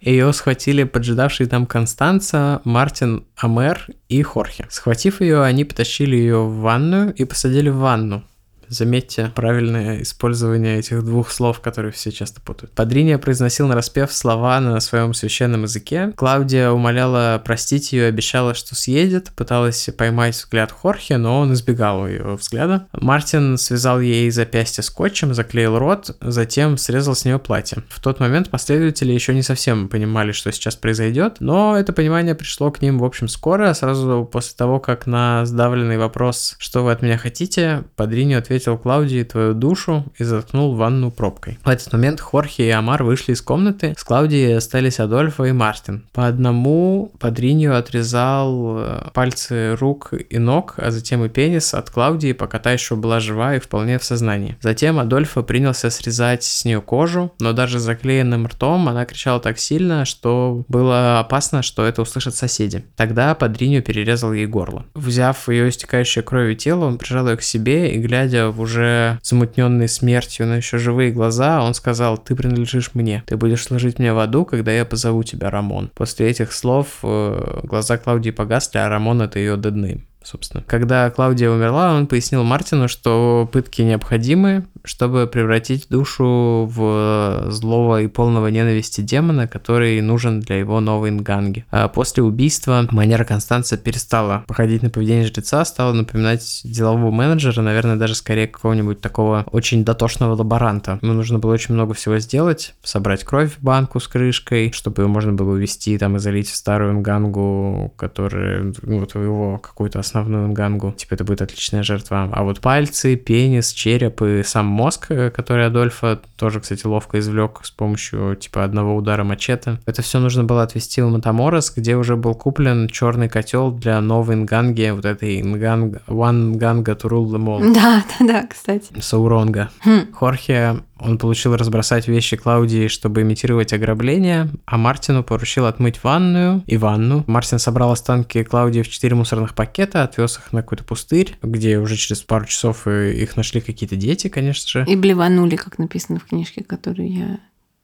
Ее 0.01 0.33
схватили 0.33 0.85
поджидавшие 0.85 1.47
там 1.47 1.67
Констанца, 1.67 2.61
Мартин 2.65 3.27
Амер 3.37 3.87
и 4.09 4.23
Хорхе. 4.23 4.67
Схватив 4.71 5.21
ее, 5.21 5.43
они 5.43 5.65
потащили 5.65 6.17
ее 6.17 6.45
в 6.45 6.61
ванную 6.61 7.15
и 7.15 7.25
посадили 7.25 7.69
в 7.69 7.77
ванну. 7.77 8.25
Заметьте 8.71 9.33
правильное 9.35 10.03
использование 10.03 10.79
этих 10.79 11.05
двух 11.05 11.33
слов, 11.33 11.61
которые 11.61 11.91
все 11.91 12.13
часто 12.13 12.41
путают. 12.41 12.73
Падриния 12.73 13.19
произносил 13.19 13.67
на 13.67 13.75
распев 13.75 14.13
слова 14.13 14.61
на 14.61 14.79
своем 14.79 15.13
священном 15.13 15.65
языке. 15.65 16.13
Клаудия 16.17 16.71
умоляла 16.71 17.43
простить 17.45 17.93
ее, 17.93 18.07
обещала, 18.07 18.55
что 18.55 18.77
съедет, 18.77 19.33
пыталась 19.35 19.91
поймать 19.99 20.37
взгляд 20.37 20.71
Хорхе, 20.71 21.17
но 21.17 21.41
он 21.41 21.53
избегал 21.53 22.07
ее 22.07 22.37
взгляда. 22.37 22.87
Мартин 22.93 23.59
связал 23.59 24.01
ей 24.01 24.31
запястье 24.31 24.85
скотчем, 24.85 25.35
заклеил 25.35 25.77
рот, 25.77 26.17
затем 26.21 26.79
срезал 26.79 27.17
с 27.17 27.25
нее 27.25 27.41
платье. 27.41 27.83
В 27.89 28.01
тот 28.01 28.21
момент 28.21 28.51
последователи 28.51 29.13
еще 29.13 29.35
не 29.35 29.43
совсем 29.43 29.89
понимали, 29.89 30.31
что 30.31 30.53
сейчас 30.53 30.77
произойдет, 30.77 31.39
но 31.41 31.77
это 31.77 31.93
понимание 31.93 32.37
пришло 32.37 32.71
к 32.71 32.81
ним, 32.81 33.01
в 33.01 33.05
общем, 33.05 33.27
скоро, 33.27 33.75
сразу 33.75 34.29
после 34.31 34.57
того, 34.57 34.79
как 34.79 35.07
на 35.07 35.45
сдавленный 35.45 35.99
вопрос 35.99 36.55
«Что 36.61 36.85
вы 36.85 36.93
от 36.93 37.03
меня 37.03 37.19
хотите?», 37.19 37.83
Падриньо 37.97 38.39
ответил 38.39 38.60
Клаудии 38.79 39.23
твою 39.23 39.55
душу 39.55 40.05
и 40.19 40.25
заткнул 40.25 40.75
ванну 40.75 41.11
пробкой. 41.11 41.59
В 41.65 41.69
этот 41.69 41.93
момент 41.93 42.21
Хорхе 42.21 42.67
и 42.67 42.71
Амар 42.71 43.03
вышли 43.03 43.33
из 43.33 43.43
комнаты, 43.43 43.95
с 43.97 44.05
Клаудией 44.05 44.57
остались 44.57 45.01
Адольфо 45.01 45.45
и 45.47 45.53
Мартин. 45.53 46.05
По 46.13 46.27
одному 46.27 47.13
Падриньо 47.19 47.77
отрезал 47.77 48.79
э, 48.79 49.11
пальцы 49.13 49.75
рук 49.77 50.13
и 50.13 50.39
ног, 50.39 50.75
а 50.77 50.91
затем 50.91 51.25
и 51.25 51.29
пенис 51.29 51.75
от 51.75 51.91
Клаудии, 51.91 52.33
пока 52.33 52.59
та 52.59 52.73
еще 52.73 52.97
была 52.97 53.21
жива 53.21 53.57
и 53.57 53.61
вполне 53.61 53.99
в 53.99 54.05
сознании. 54.05 54.57
Затем 54.61 54.99
Адольфо 54.99 55.43
принялся 55.43 55.91
срезать 55.91 56.45
с 56.45 56.65
нее 56.65 56.81
кожу, 56.81 57.33
но 57.41 57.53
даже 57.53 57.79
заклеенным 57.79 58.47
ртом 58.47 58.89
она 58.89 59.05
кричала 59.05 59.41
так 59.41 59.59
сильно, 59.59 60.05
что 60.05 60.65
было 60.69 61.21
опасно, 61.21 61.63
что 61.63 61.85
это 61.85 62.03
услышат 62.03 62.35
соседи. 62.35 62.85
Тогда 62.97 63.35
Падриньо 63.35 63.81
перерезал 63.81 64.33
ей 64.33 64.47
горло. 64.47 64.87
Взяв 64.95 65.49
ее 65.49 65.69
истекающее 65.69 66.23
кровью 66.23 66.57
тело, 66.57 66.85
он 66.85 66.99
прижал 66.99 67.29
ее 67.29 67.37
к 67.37 67.43
себе 67.43 67.95
и, 67.95 67.99
глядя 67.99 68.50
Клаудия, 68.51 68.61
уже 68.61 69.19
замутненные 69.23 69.89
смертью, 69.89 70.47
но 70.47 70.57
еще 70.57 70.79
живые 70.79 71.13
глаза, 71.13 71.63
он 71.63 71.75
сказал, 71.75 72.19
ты 72.19 72.35
принадлежишь 72.35 72.91
мне, 72.95 73.23
ты 73.27 73.37
будешь 73.37 73.65
служить 73.65 73.99
мне 73.99 74.13
в 74.13 74.19
аду, 74.19 74.45
когда 74.45 74.73
я 74.73 74.85
позову 74.85 75.23
тебя, 75.23 75.51
Рамон. 75.51 75.91
После 75.95 76.29
этих 76.29 76.53
слов 76.53 76.99
э, 77.03 77.61
глаза 77.65 77.99
Клаудии 77.99 78.31
погасли, 78.31 78.79
а 78.79 78.89
Рамон 78.89 79.23
это 79.23 79.39
ее 79.39 79.57
дедным 79.57 80.07
собственно. 80.23 80.63
Когда 80.67 81.11
Клаудия 81.11 81.51
умерла, 81.51 81.95
он 81.95 82.07
пояснил 82.07 82.45
Мартину, 82.45 82.89
что 82.89 83.49
пытки 83.53 83.83
необходимы, 83.83 84.67
чтобы 84.85 85.27
превратить 85.27 85.87
душу 85.89 86.71
в 86.71 87.47
злого 87.51 88.03
и 88.03 88.07
полного 88.07 88.49
ненависти 88.49 89.01
демона, 89.01 89.47
который 89.47 90.01
нужен 90.01 90.41
для 90.41 90.57
его 90.57 90.81
новой 90.81 91.11
нганги. 91.11 91.65
А 91.71 91.89
после 91.89 92.23
убийства 92.23 92.87
манера 92.91 93.25
Констанца 93.25 93.77
перестала 93.77 94.45
походить 94.47 94.83
на 94.83 94.91
поведение 94.91 95.27
жреца, 95.27 95.65
стала 95.65 95.93
напоминать 95.93 96.61
делового 96.65 97.11
менеджера, 97.11 97.63
наверное, 97.63 97.97
даже 97.97 98.15
скорее 98.15 98.47
какого-нибудь 98.47 99.01
такого 99.01 99.45
очень 99.53 99.85
дотошного 99.85 100.35
лаборанта. 100.35 100.99
Ему 101.03 101.15
нужно 101.15 101.39
было 101.39 101.53
очень 101.53 101.75
много 101.75 101.95
всего 101.95 102.19
сделать, 102.19 102.75
собрать 102.83 103.25
кровь 103.25 103.57
в 103.57 103.63
банку 103.63 104.01
с 104.01 104.09
крышкой, 104.09 104.73
чтобы 104.73 105.03
ее 105.03 105.09
можно 105.09 105.33
было 105.33 105.53
увезти 105.53 105.97
там 105.99 106.17
и 106.17 106.19
залить 106.19 106.49
в 106.49 106.57
старую 106.57 106.95
нгангу, 106.95 107.93
которая, 107.97 108.73
ну, 108.83 109.01
вот 109.01 109.15
его 109.15 109.59
какую-то 109.59 109.99
основную 110.11 110.49
нгангу. 110.49 110.93
Типа 110.93 111.15
это 111.15 111.25
будет 111.25 111.43
отличная 111.43 111.83
жертва. 111.83 112.29
А 112.33 112.43
вот 112.43 112.61
пальцы, 112.61 113.17
пенис, 113.17 113.73
череп 113.73 114.23
и 114.23 114.43
сам 114.43 114.67
мозг, 114.67 115.07
э, 115.11 115.31
который 115.31 115.67
Адольфа 115.67 116.21
тоже, 116.37 116.61
кстати, 116.61 116.87
ловко 116.87 117.19
извлек 117.19 117.61
с 117.63 117.71
помощью 117.71 118.37
типа 118.37 118.65
одного 118.65 118.97
удара 118.97 119.25
мачете. 119.25 119.79
Это 119.87 120.03
все 120.03 120.19
нужно 120.19 120.45
было 120.45 120.63
отвезти 120.63 121.03
в 121.03 121.11
Матаморос, 121.11 121.73
где 121.77 121.97
уже 121.97 122.17
был 122.17 122.35
куплен 122.35 122.89
черный 122.89 123.29
котел 123.29 123.71
для 123.71 124.01
новой 124.01 124.37
нганги, 124.37 124.91
вот 124.91 125.05
этой 125.05 125.43
нганг... 125.43 126.03
One 126.09 126.53
Nganga 126.55 126.97
to 126.97 127.09
rule 127.09 127.31
them 127.31 127.47
all. 127.47 127.73
Да, 127.73 128.05
да, 128.21 128.27
да, 128.27 128.47
кстати. 128.47 129.01
Сауронга. 129.01 129.71
Хм. 129.85 130.13
Хорхе 130.13 130.77
он 131.01 131.19
получил 131.19 131.57
разбросать 131.57 132.09
вещи 132.09 132.37
Клаудии, 132.37 132.89
чтобы 132.89 133.23
имитировать 133.23 133.73
ограбление, 133.73 134.51
а 134.67 134.77
Мартину 134.77 135.25
поручил 135.25 135.67
отмыть 135.67 136.03
ванную 136.03 136.63
и 136.67 136.77
ванну. 136.77 137.25
Мартин 137.27 137.59
собрал 137.59 137.93
останки 137.93 138.43
Клаудии 138.43 138.83
в 138.83 138.89
четыре 138.89 139.15
мусорных 139.15 139.55
пакета, 139.55 140.03
отвез 140.03 140.39
их 140.39 140.53
на 140.53 140.63
какой-то 140.63 140.85
пустырь, 140.85 141.37
где 141.43 141.79
уже 141.79 141.97
через 141.97 142.23
пару 142.23 142.45
часов 142.45 142.87
э, 142.87 143.13
их 143.13 143.37
нашли 143.37 143.61
какие-то 143.61 143.97
дети, 143.97 144.29
конечно 144.29 144.69
же. 144.69 144.91
И 144.91 144.97
блеванули, 144.97 145.57
как 145.57 145.79
написано 145.79 146.19
в 146.19 146.25
книжке, 146.25 146.63
которую 146.63 147.11
я 147.11 147.41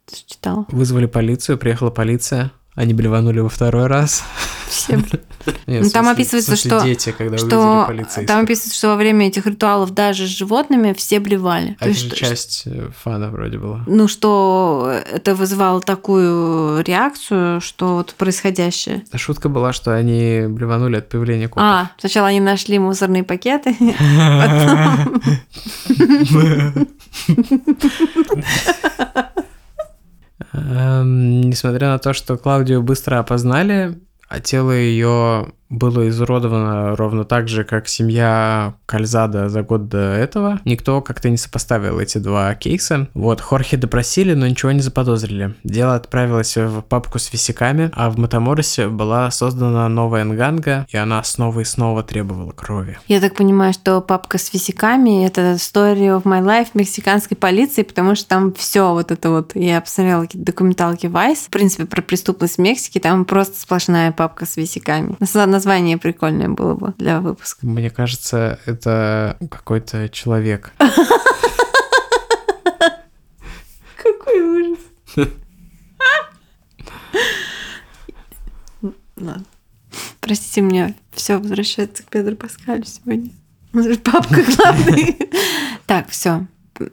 читала. 0.06 0.66
Вызвали 0.70 1.06
полицию, 1.06 1.58
приехала 1.58 1.90
полиция. 1.90 2.52
Они 2.76 2.94
блеванули 2.94 3.40
во 3.40 3.48
второй 3.48 3.86
раз. 3.86 4.22
Все. 4.68 4.96
Нет, 5.66 5.84
Ну, 5.84 5.90
там 5.90 6.08
описывается, 6.08 6.56
что- 6.56 6.82
дети, 6.84 7.14
когда 7.16 7.38
Что 7.38 7.48
там 8.26 8.42
описывается, 8.42 8.74
что 8.74 8.88
во 8.88 8.96
время 8.96 9.28
этих 9.28 9.46
ритуалов 9.46 9.92
даже 9.94 10.26
с 10.26 10.30
животными 10.30 10.92
все 10.92 11.18
блевали. 11.20 11.68
То 11.78 11.86
это 11.86 11.88
есть, 11.88 12.00
же 12.02 12.08
что- 12.08 12.16
часть 12.16 12.62
э, 12.66 12.90
фана 13.02 13.30
вроде 13.30 13.56
была. 13.58 13.82
ну, 13.86 14.08
что 14.08 14.92
это 15.10 15.34
вызывало 15.34 15.80
такую 15.80 16.82
реакцию, 16.84 17.60
что 17.62 17.94
вот 17.96 18.14
происходящее. 18.14 19.04
Шутка 19.14 19.48
была, 19.48 19.72
что 19.72 19.94
они 19.96 20.44
блеванули 20.48 20.96
от 20.96 21.08
появления 21.08 21.48
копов. 21.48 21.62
А, 21.64 21.90
сначала 21.98 22.26
они 22.28 22.40
нашли 22.40 22.78
мусорные 22.78 23.24
пакеты, 23.24 23.74
потом... 23.78 25.22
Эм, 30.56 31.42
Несмотря 31.42 31.88
на 31.88 31.98
то, 31.98 32.12
что 32.12 32.36
Клаудию 32.36 32.82
быстро 32.82 33.18
опознали, 33.18 33.98
а 34.28 34.40
тело 34.40 34.72
ее 34.72 35.52
было 35.68 36.08
изуродовано 36.08 36.96
ровно 36.96 37.24
так 37.24 37.48
же, 37.48 37.64
как 37.64 37.88
семья 37.88 38.74
Кальзада 38.86 39.48
за 39.48 39.62
год 39.62 39.88
до 39.88 39.98
этого. 39.98 40.60
Никто 40.64 41.00
как-то 41.00 41.28
не 41.28 41.36
сопоставил 41.36 41.98
эти 41.98 42.18
два 42.18 42.54
кейса. 42.54 43.08
Вот, 43.14 43.40
Хорхе 43.40 43.76
допросили, 43.76 44.34
но 44.34 44.46
ничего 44.46 44.72
не 44.72 44.80
заподозрили. 44.80 45.54
Дело 45.64 45.94
отправилось 45.94 46.56
в 46.56 46.82
папку 46.82 47.18
с 47.18 47.32
висяками, 47.32 47.90
а 47.94 48.10
в 48.10 48.18
Матаморосе 48.18 48.88
была 48.88 49.30
создана 49.30 49.88
новая 49.88 50.24
нганга, 50.24 50.86
и 50.88 50.96
она 50.96 51.22
снова 51.22 51.60
и 51.60 51.64
снова 51.64 52.02
требовала 52.02 52.52
крови. 52.52 52.98
Я 53.08 53.20
так 53.20 53.34
понимаю, 53.34 53.72
что 53.72 54.00
папка 54.00 54.38
с 54.38 54.52
висяками— 54.52 55.26
это 55.26 55.54
Story 55.54 56.16
of 56.16 56.22
My 56.22 56.42
Life 56.42 56.68
мексиканской 56.74 57.36
полиции, 57.36 57.82
потому 57.82 58.14
что 58.14 58.28
там 58.28 58.52
все 58.54 58.92
вот 58.92 59.10
это 59.10 59.30
вот... 59.30 59.52
Я 59.54 59.80
посмотрела 59.80 60.22
какие-то 60.22 60.46
документалки 60.46 61.06
Vice, 61.06 61.46
в 61.46 61.50
принципе, 61.50 61.86
про 61.86 62.02
преступность 62.02 62.56
в 62.56 62.60
Мексике, 62.60 63.00
там 63.00 63.24
просто 63.24 63.58
сплошная 63.60 64.12
папка 64.12 64.46
с 64.46 64.56
висяками. 64.56 65.16
Нас- 65.18 65.34
Название 65.56 65.96
прикольное 65.96 66.50
было 66.50 66.74
бы 66.74 66.92
для 66.98 67.22
выпуска. 67.22 67.64
Мне 67.64 67.88
кажется, 67.88 68.60
это 68.66 69.38
какой-то 69.50 70.10
человек. 70.10 70.74
Какой 73.96 74.42
ужас. 74.42 74.78
Ладно. 79.16 79.46
Простите, 80.20 80.60
меня 80.60 80.94
все 81.12 81.38
возвращается 81.38 82.02
к 82.02 82.10
Педро 82.10 82.36
Паскалю 82.36 82.84
сегодня. 82.84 83.30
Он 83.72 83.82
же 83.82 83.96
Папка 83.96 84.42
главный. 84.58 85.16
Так, 85.86 86.10
все. 86.10 86.46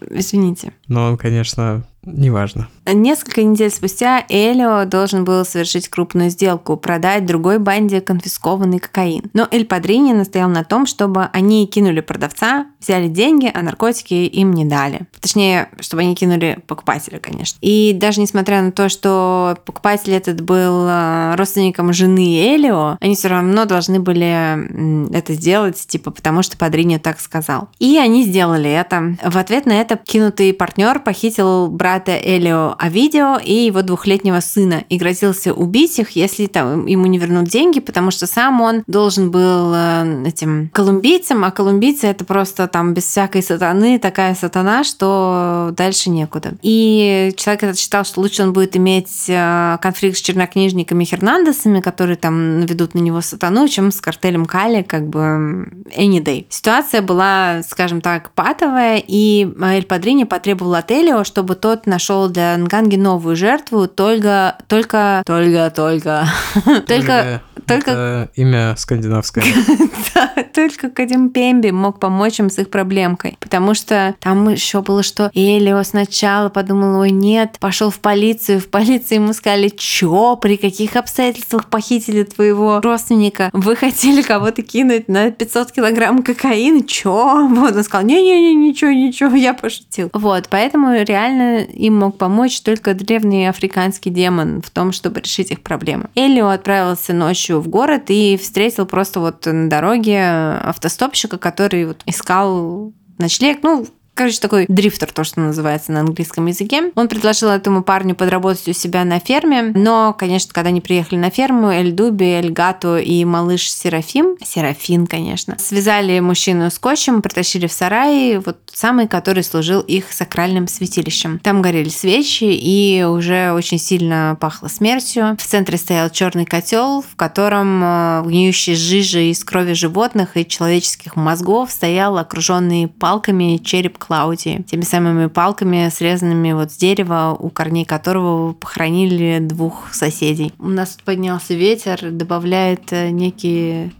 Извините. 0.09 0.71
Но 0.87 1.09
он, 1.09 1.17
конечно, 1.17 1.85
неважно. 2.05 2.67
Несколько 2.85 3.43
недель 3.43 3.71
спустя 3.71 4.25
Элио 4.27 4.85
должен 4.85 5.23
был 5.23 5.45
совершить 5.45 5.87
крупную 5.87 6.29
сделку, 6.29 6.75
продать 6.75 7.25
другой 7.25 7.59
банде 7.59 8.01
конфискованный 8.01 8.79
кокаин. 8.79 9.29
Но 9.33 9.47
Эль 9.51 9.65
Падрини 9.65 10.11
настоял 10.11 10.49
на 10.49 10.63
том, 10.63 10.85
чтобы 10.85 11.29
они 11.31 11.65
кинули 11.65 12.01
продавца, 12.01 12.67
взяли 12.81 13.07
деньги, 13.07 13.49
а 13.53 13.61
наркотики 13.61 14.13
им 14.13 14.53
не 14.53 14.65
дали. 14.65 15.07
Точнее, 15.21 15.69
чтобы 15.79 16.01
они 16.01 16.15
кинули 16.15 16.59
покупателя, 16.67 17.19
конечно. 17.19 17.57
И 17.61 17.93
даже 17.93 18.19
несмотря 18.19 18.61
на 18.61 18.71
то, 18.71 18.89
что 18.89 19.57
покупатель 19.65 20.13
этот 20.13 20.41
был 20.41 20.85
э, 20.87 21.35
родственником 21.35 21.93
жены 21.93 22.55
Элио, 22.55 22.97
они 22.99 23.15
все 23.15 23.29
равно 23.29 23.63
должны 23.65 23.99
были 24.01 25.15
это 25.15 25.33
сделать, 25.33 25.77
типа, 25.87 26.11
потому 26.11 26.43
что 26.43 26.57
Падрини 26.57 26.97
так 26.97 27.21
сказал. 27.21 27.69
И 27.79 27.97
они 27.97 28.25
сделали 28.25 28.69
это. 28.69 29.15
В 29.23 29.37
ответ 29.37 29.65
на 29.65 29.79
это 29.79 29.95
кинутый 29.95 30.53
партнер 30.53 30.99
похитил 30.99 31.67
брата 31.67 31.92
Элио 32.01 32.75
Авидео 32.79 33.37
и 33.37 33.53
его 33.53 33.81
двухлетнего 33.81 34.39
сына 34.39 34.83
и 34.89 34.97
грозился 34.97 35.53
убить 35.53 35.99
их, 35.99 36.11
если 36.11 36.47
там 36.47 36.85
ему 36.85 37.05
не 37.05 37.17
вернут 37.17 37.47
деньги, 37.47 37.79
потому 37.79 38.11
что 38.11 38.27
сам 38.27 38.61
он 38.61 38.83
должен 38.87 39.31
был 39.31 39.73
э, 39.75 40.23
этим 40.27 40.69
колумбийцем, 40.73 41.43
а 41.43 41.51
колумбийцы 41.51 42.07
это 42.07 42.25
просто 42.25 42.67
там 42.67 42.93
без 42.93 43.05
всякой 43.05 43.43
сатаны 43.43 43.99
такая 43.99 44.35
сатана, 44.35 44.83
что 44.83 45.73
дальше 45.75 46.09
некуда. 46.09 46.53
И 46.61 47.33
человек 47.37 47.63
этот 47.63 47.79
считал, 47.79 48.05
что 48.05 48.21
лучше 48.21 48.43
он 48.43 48.53
будет 48.53 48.75
иметь 48.75 49.25
э, 49.27 49.77
конфликт 49.81 50.17
с 50.17 50.21
чернокнижниками 50.21 51.03
Хернандесами, 51.03 51.81
которые 51.81 52.17
там 52.17 52.59
наведут 52.59 52.93
на 52.93 52.99
него 52.99 53.21
сатану, 53.21 53.67
чем 53.67 53.91
с 53.91 54.01
картелем 54.01 54.45
Кали, 54.45 54.81
как 54.81 55.07
бы 55.07 55.67
any 55.95 56.23
day. 56.23 56.45
Ситуация 56.49 57.01
была, 57.01 57.61
скажем 57.67 58.01
так, 58.01 58.31
патовая, 58.31 59.01
и 59.05 59.47
Эль 59.61 59.85
Падрини 59.85 60.23
потребовал 60.23 60.75
от 60.75 60.91
Элио, 60.91 61.23
чтобы 61.23 61.55
тот 61.55 61.82
нашел 61.85 62.29
для 62.29 62.57
Нганги 62.57 62.95
новую 62.95 63.35
жертву, 63.35 63.87
только, 63.87 64.57
только, 64.67 65.23
только, 65.25 65.71
только, 65.75 66.27
только, 66.87 67.41
только 67.65 67.91
Это 67.91 68.29
имя 68.35 68.75
скандинавское. 68.77 69.43
да, 70.15 70.33
только 70.53 70.89
Кадим 70.89 71.29
Пемби 71.29 71.71
мог 71.71 71.99
помочь 71.99 72.39
им 72.39 72.49
с 72.49 72.59
их 72.59 72.69
проблемкой. 72.69 73.37
Потому 73.39 73.73
что 73.73 74.15
там 74.19 74.49
еще 74.49 74.81
было, 74.81 75.03
что 75.03 75.31
Элио 75.33 75.83
сначала 75.83 76.49
подумал, 76.49 76.99
ой, 76.99 77.11
нет, 77.11 77.57
пошел 77.59 77.89
в 77.89 77.99
полицию. 77.99 78.59
В 78.59 78.67
полиции 78.67 79.15
ему 79.15 79.33
сказали, 79.33 79.69
чё, 79.69 80.35
при 80.35 80.57
каких 80.57 80.95
обстоятельствах 80.95 81.69
похитили 81.69 82.23
твоего 82.23 82.81
родственника? 82.81 83.49
Вы 83.53 83.75
хотели 83.75 84.21
кого-то 84.21 84.61
кинуть 84.61 85.07
на 85.07 85.31
500 85.31 85.71
килограмм 85.71 86.23
кокаина? 86.23 86.83
Чё? 86.83 87.47
Вот, 87.47 87.75
он 87.75 87.83
сказал, 87.83 88.05
не-не-не, 88.05 88.55
ничего, 88.55 88.91
ничего, 88.91 89.35
я 89.35 89.53
пошутил. 89.53 90.09
Вот, 90.13 90.47
поэтому 90.49 91.01
реально 91.03 91.61
им 91.61 91.97
мог 91.97 92.17
помочь 92.17 92.61
только 92.61 92.93
древний 92.93 93.47
африканский 93.47 94.09
демон 94.09 94.61
в 94.61 94.69
том, 94.69 94.91
чтобы 94.91 95.21
решить 95.21 95.51
их 95.51 95.61
проблемы. 95.61 96.05
Элио 96.15 96.49
отправился 96.49 97.13
ночью 97.13 97.52
в 97.59 97.67
город 97.67 98.03
и 98.07 98.37
встретил 98.37 98.85
просто 98.85 99.19
вот 99.19 99.45
на 99.45 99.69
дороге 99.69 100.19
автостопщика, 100.63 101.37
который 101.37 101.85
вот 101.85 102.01
искал 102.05 102.93
ночлег, 103.17 103.59
ну, 103.63 103.85
Короче, 104.15 104.39
такой 104.39 104.65
дрифтер, 104.67 105.11
то, 105.11 105.23
что 105.23 105.39
называется 105.39 105.91
на 105.91 106.01
английском 106.01 106.45
языке. 106.45 106.91
Он 106.95 107.07
предложил 107.07 107.49
этому 107.49 107.83
парню 107.83 108.13
подработать 108.13 108.67
у 108.67 108.73
себя 108.73 109.03
на 109.05 109.19
ферме, 109.19 109.71
но, 109.73 110.13
конечно, 110.13 110.53
когда 110.53 110.69
они 110.69 110.81
приехали 110.81 111.17
на 111.17 111.31
ферму, 111.31 111.69
Эль 111.69 111.91
Дуби, 111.91 112.25
Эль 112.25 112.51
Гато 112.51 112.97
и 112.97 113.25
малыш 113.25 113.71
Серафим, 113.71 114.37
Серафин, 114.43 115.07
конечно, 115.07 115.57
связали 115.57 116.19
мужчину 116.19 116.69
скотчем, 116.69 117.23
притащили 117.23 117.65
в 117.65 117.73
сарай, 117.73 118.37
вот 118.37 118.57
самый, 118.71 119.07
который 119.07 119.43
служил 119.43 119.81
их 119.81 120.11
сакральным 120.11 120.67
святилищем. 120.67 121.39
Там 121.39 121.63
горели 121.63 121.89
свечи, 121.89 122.43
и 122.43 123.03
уже 123.03 123.51
очень 123.53 123.79
сильно 123.79 124.37
пахло 124.39 124.67
смертью. 124.67 125.37
В 125.39 125.45
центре 125.45 125.77
стоял 125.77 126.11
черный 126.11 126.45
котел, 126.45 127.01
в 127.01 127.15
котором 127.15 127.81
э, 127.83 128.23
гниющий 128.25 128.75
жижи 128.75 129.31
из 129.31 129.43
крови 129.43 129.73
животных 129.73 130.37
и 130.37 130.45
человеческих 130.45 131.15
мозгов 131.15 131.71
стоял 131.71 132.17
окруженный 132.19 132.87
палками 132.87 133.57
череп 133.57 133.97
Клаудии. 134.05 134.63
Теми 134.69 134.81
самыми 134.81 135.27
палками, 135.27 135.89
срезанными 135.89 136.53
вот 136.53 136.71
с 136.71 136.77
дерева, 136.77 137.35
у 137.37 137.49
корней 137.49 137.85
которого 137.85 138.53
похоронили 138.53 139.39
двух 139.39 139.93
соседей. 139.93 140.53
У 140.59 140.67
нас 140.67 140.95
тут 140.95 141.03
поднялся 141.03 141.53
ветер, 141.53 142.11
добавляет 142.11 142.91
э, 142.91 143.09
некие 143.09 143.91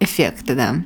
эффекты, 0.00 0.54
да. 0.54 0.76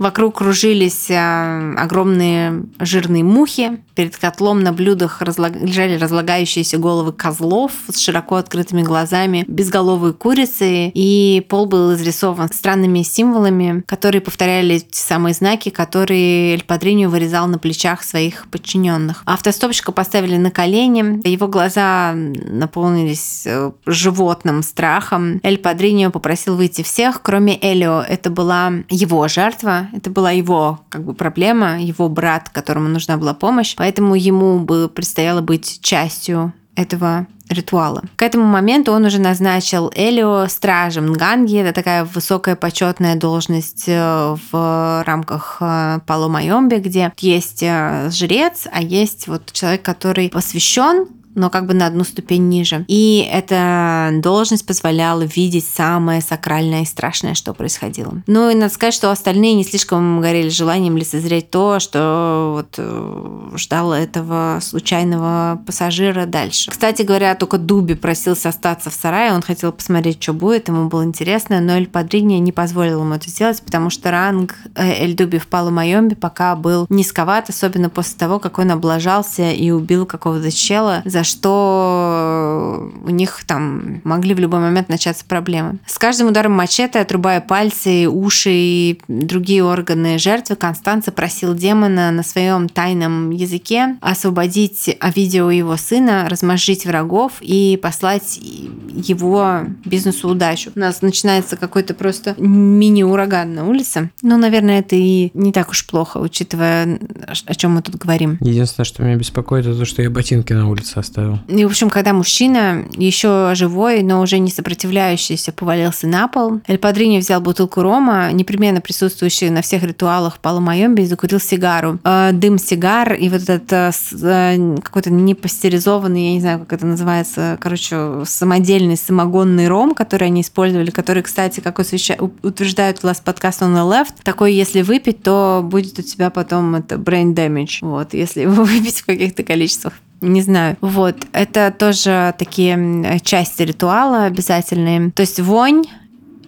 Вокруг 0.00 0.38
кружились 0.38 1.10
э, 1.10 1.74
огромные 1.76 2.62
жирные 2.78 3.22
мухи. 3.22 3.82
Перед 3.94 4.16
котлом 4.16 4.62
на 4.62 4.72
блюдах 4.72 5.20
разлаг... 5.20 5.54
лежали 5.56 5.98
разлагающиеся 5.98 6.78
головы 6.78 7.12
козлов 7.12 7.72
с 7.86 7.98
широко 7.98 8.36
открытыми 8.36 8.80
глазами, 8.80 9.44
безголовые 9.46 10.14
курицы, 10.14 10.90
и 10.94 11.44
пол 11.50 11.66
был 11.66 11.92
изрисован 11.92 12.48
странными 12.50 13.02
символами, 13.02 13.84
которые 13.86 14.22
повторяли 14.22 14.78
те 14.78 15.02
самые 15.02 15.34
знаки, 15.34 15.68
которые 15.68 16.54
Эль 16.54 16.64
Падриньо 16.64 17.10
вырезал 17.10 17.46
на 17.46 17.58
плечах 17.58 18.02
своих 18.02 18.46
подчиненных. 18.50 19.22
Автостопщика 19.26 19.92
поставили 19.92 20.38
на 20.38 20.50
колени, 20.50 21.20
его 21.28 21.46
глаза 21.46 22.14
наполнились 22.14 23.42
э, 23.44 23.70
животным 23.84 24.62
страхом. 24.62 25.40
Эль 25.42 25.58
Падриньо 25.58 26.10
попросил 26.10 26.56
выйти 26.56 26.80
всех, 26.80 27.20
кроме 27.20 27.58
Элио. 27.60 28.00
Это 28.00 28.30
была 28.30 28.72
его 28.88 29.28
жертва, 29.28 29.89
это 29.92 30.10
была 30.10 30.30
его 30.30 30.80
как 30.88 31.04
бы 31.04 31.14
проблема, 31.14 31.80
его 31.80 32.08
брат, 32.08 32.48
которому 32.48 32.88
нужна 32.88 33.16
была 33.16 33.34
помощь, 33.34 33.74
поэтому 33.76 34.14
ему 34.14 34.58
бы 34.58 34.88
предстояло 34.88 35.40
быть 35.40 35.80
частью 35.82 36.52
этого 36.76 37.26
ритуала. 37.50 38.02
К 38.16 38.22
этому 38.22 38.44
моменту 38.44 38.92
он 38.92 39.04
уже 39.04 39.20
назначил 39.20 39.90
Элио 39.94 40.46
стражем 40.46 41.08
Нганги. 41.08 41.58
Это 41.58 41.72
такая 41.72 42.04
высокая 42.04 42.56
почетная 42.56 43.16
должность 43.16 43.84
э, 43.88 44.36
в 44.52 45.02
рамках 45.04 45.56
э, 45.60 45.98
Пало 46.06 46.28
Майомби, 46.28 46.76
где 46.76 47.12
есть 47.18 47.62
э, 47.62 48.08
жрец, 48.10 48.68
а 48.70 48.80
есть 48.80 49.26
вот 49.26 49.52
человек, 49.52 49.82
который 49.82 50.30
посвящен 50.30 51.08
но 51.34 51.50
как 51.50 51.66
бы 51.66 51.74
на 51.74 51.86
одну 51.86 52.04
ступень 52.04 52.48
ниже. 52.48 52.84
И 52.88 53.28
эта 53.30 54.10
должность 54.14 54.66
позволяла 54.66 55.22
видеть 55.22 55.66
самое 55.66 56.20
сакральное 56.20 56.82
и 56.82 56.86
страшное, 56.86 57.34
что 57.34 57.54
происходило. 57.54 58.22
Ну 58.26 58.50
и 58.50 58.54
надо 58.54 58.72
сказать, 58.72 58.94
что 58.94 59.10
остальные 59.10 59.54
не 59.54 59.64
слишком 59.64 60.20
горели 60.20 60.48
желанием 60.48 60.96
лицезреть 60.96 61.50
то, 61.50 61.78
что 61.80 62.52
вот 62.56 62.74
э, 62.78 63.56
ждало 63.56 63.94
этого 63.94 64.58
случайного 64.60 65.60
пассажира 65.66 66.26
дальше. 66.26 66.70
Кстати 66.70 67.02
говоря, 67.02 67.34
только 67.34 67.58
Дуби 67.58 67.94
просился 67.94 68.48
остаться 68.48 68.90
в 68.90 68.94
сарае, 68.94 69.32
он 69.32 69.42
хотел 69.42 69.72
посмотреть, 69.72 70.22
что 70.22 70.32
будет, 70.32 70.68
ему 70.68 70.88
было 70.88 71.04
интересно, 71.04 71.60
но 71.60 71.72
Эль 71.72 71.86
Падрини 71.86 72.34
не 72.34 72.52
позволил 72.52 73.00
ему 73.00 73.14
это 73.14 73.28
сделать, 73.28 73.62
потому 73.62 73.90
что 73.90 74.10
ранг 74.10 74.54
э, 74.74 75.04
Эль 75.04 75.14
Дуби 75.14 75.38
в 75.38 75.48
Майомбе 75.70 76.16
пока 76.16 76.56
был 76.56 76.86
низковат, 76.88 77.48
особенно 77.48 77.90
после 77.90 78.18
того, 78.18 78.38
как 78.38 78.58
он 78.58 78.70
облажался 78.70 79.50
и 79.50 79.70
убил 79.70 80.06
какого-то 80.06 80.50
чела 80.50 81.02
за 81.04 81.19
за 81.20 81.24
что 81.24 82.90
у 83.04 83.10
них 83.10 83.44
там 83.46 84.00
могли 84.04 84.32
в 84.32 84.38
любой 84.38 84.60
момент 84.60 84.88
начаться 84.88 85.22
проблемы. 85.26 85.78
С 85.86 85.98
каждым 85.98 86.28
ударом 86.28 86.52
мачете, 86.52 86.98
отрубая 86.98 87.42
пальцы, 87.42 88.08
уши 88.08 88.50
и 88.52 89.00
другие 89.06 89.62
органы 89.62 90.18
жертвы, 90.18 90.56
Констанца 90.56 91.12
просил 91.12 91.54
демона 91.54 92.10
на 92.10 92.22
своем 92.22 92.70
тайном 92.70 93.30
языке 93.30 93.96
освободить 94.00 94.96
видео 95.14 95.50
его 95.50 95.76
сына, 95.76 96.26
размозжить 96.30 96.86
врагов 96.86 97.32
и 97.40 97.78
послать 97.82 98.40
его 98.40 99.60
бизнесу 99.84 100.30
удачу. 100.30 100.72
У 100.74 100.78
нас 100.78 101.02
начинается 101.02 101.58
какой-то 101.58 101.92
просто 101.92 102.34
мини-ураган 102.38 103.54
на 103.54 103.68
улице. 103.68 104.10
Ну, 104.22 104.38
наверное, 104.38 104.78
это 104.78 104.96
и 104.96 105.30
не 105.34 105.52
так 105.52 105.68
уж 105.68 105.86
плохо, 105.86 106.16
учитывая, 106.16 106.98
о 107.44 107.54
чем 107.54 107.72
мы 107.72 107.82
тут 107.82 107.96
говорим. 107.96 108.38
Единственное, 108.40 108.86
что 108.86 109.02
меня 109.02 109.16
беспокоит, 109.16 109.66
это 109.66 109.78
то, 109.78 109.84
что 109.84 110.00
я 110.00 110.08
ботинки 110.08 110.54
на 110.54 110.66
улице 110.66 110.96
оставил 110.96 111.09
оставил. 111.10 111.38
И, 111.48 111.64
в 111.64 111.68
общем, 111.68 111.90
когда 111.90 112.12
мужчина, 112.12 112.84
еще 112.96 113.52
живой, 113.54 114.02
но 114.02 114.20
уже 114.20 114.38
не 114.38 114.50
сопротивляющийся, 114.50 115.52
повалился 115.52 116.06
на 116.06 116.28
пол, 116.28 116.60
Эль 116.66 116.78
Падрини 116.78 117.18
взял 117.18 117.40
бутылку 117.40 117.82
рома, 117.82 118.32
непременно 118.32 118.80
присутствующий 118.80 119.50
на 119.50 119.62
всех 119.62 119.82
ритуалах 119.82 120.38
Пало 120.38 120.60
Майомби, 120.60 121.02
и 121.02 121.06
закурил 121.06 121.40
сигару. 121.40 121.98
Э, 122.04 122.30
дым 122.32 122.58
сигар 122.58 123.14
и 123.14 123.28
вот 123.28 123.42
этот 123.42 123.72
э, 123.72 123.90
э, 124.22 124.76
какой-то 124.82 125.10
непастеризованный, 125.10 126.26
я 126.28 126.32
не 126.34 126.40
знаю, 126.40 126.60
как 126.60 126.72
это 126.74 126.86
называется, 126.86 127.58
короче, 127.60 128.24
самодельный 128.24 128.96
самогонный 128.96 129.68
ром, 129.68 129.94
который 129.94 130.28
они 130.28 130.42
использовали, 130.42 130.90
который, 130.90 131.22
кстати, 131.22 131.60
как 131.60 131.78
утверждают 131.78 133.02
власть 133.02 133.24
подкаста 133.24 133.64
on 133.64 133.74
the 133.74 133.88
left, 133.88 134.14
такой, 134.22 134.54
если 134.54 134.82
выпить, 134.82 135.22
то 135.22 135.62
будет 135.64 135.98
у 135.98 136.02
тебя 136.02 136.30
потом 136.30 136.76
это 136.76 136.96
brain 136.96 137.34
damage. 137.34 137.78
Вот, 137.80 138.14
если 138.14 138.42
его 138.42 138.64
выпить 138.64 139.00
в 139.00 139.06
каких-то 139.06 139.42
количествах 139.42 139.94
не 140.20 140.42
знаю. 140.42 140.76
Вот, 140.80 141.16
это 141.32 141.74
тоже 141.76 142.34
такие 142.38 143.20
части 143.22 143.62
ритуала 143.62 144.24
обязательные. 144.24 145.10
То 145.12 145.20
есть 145.20 145.40
вонь 145.40 145.84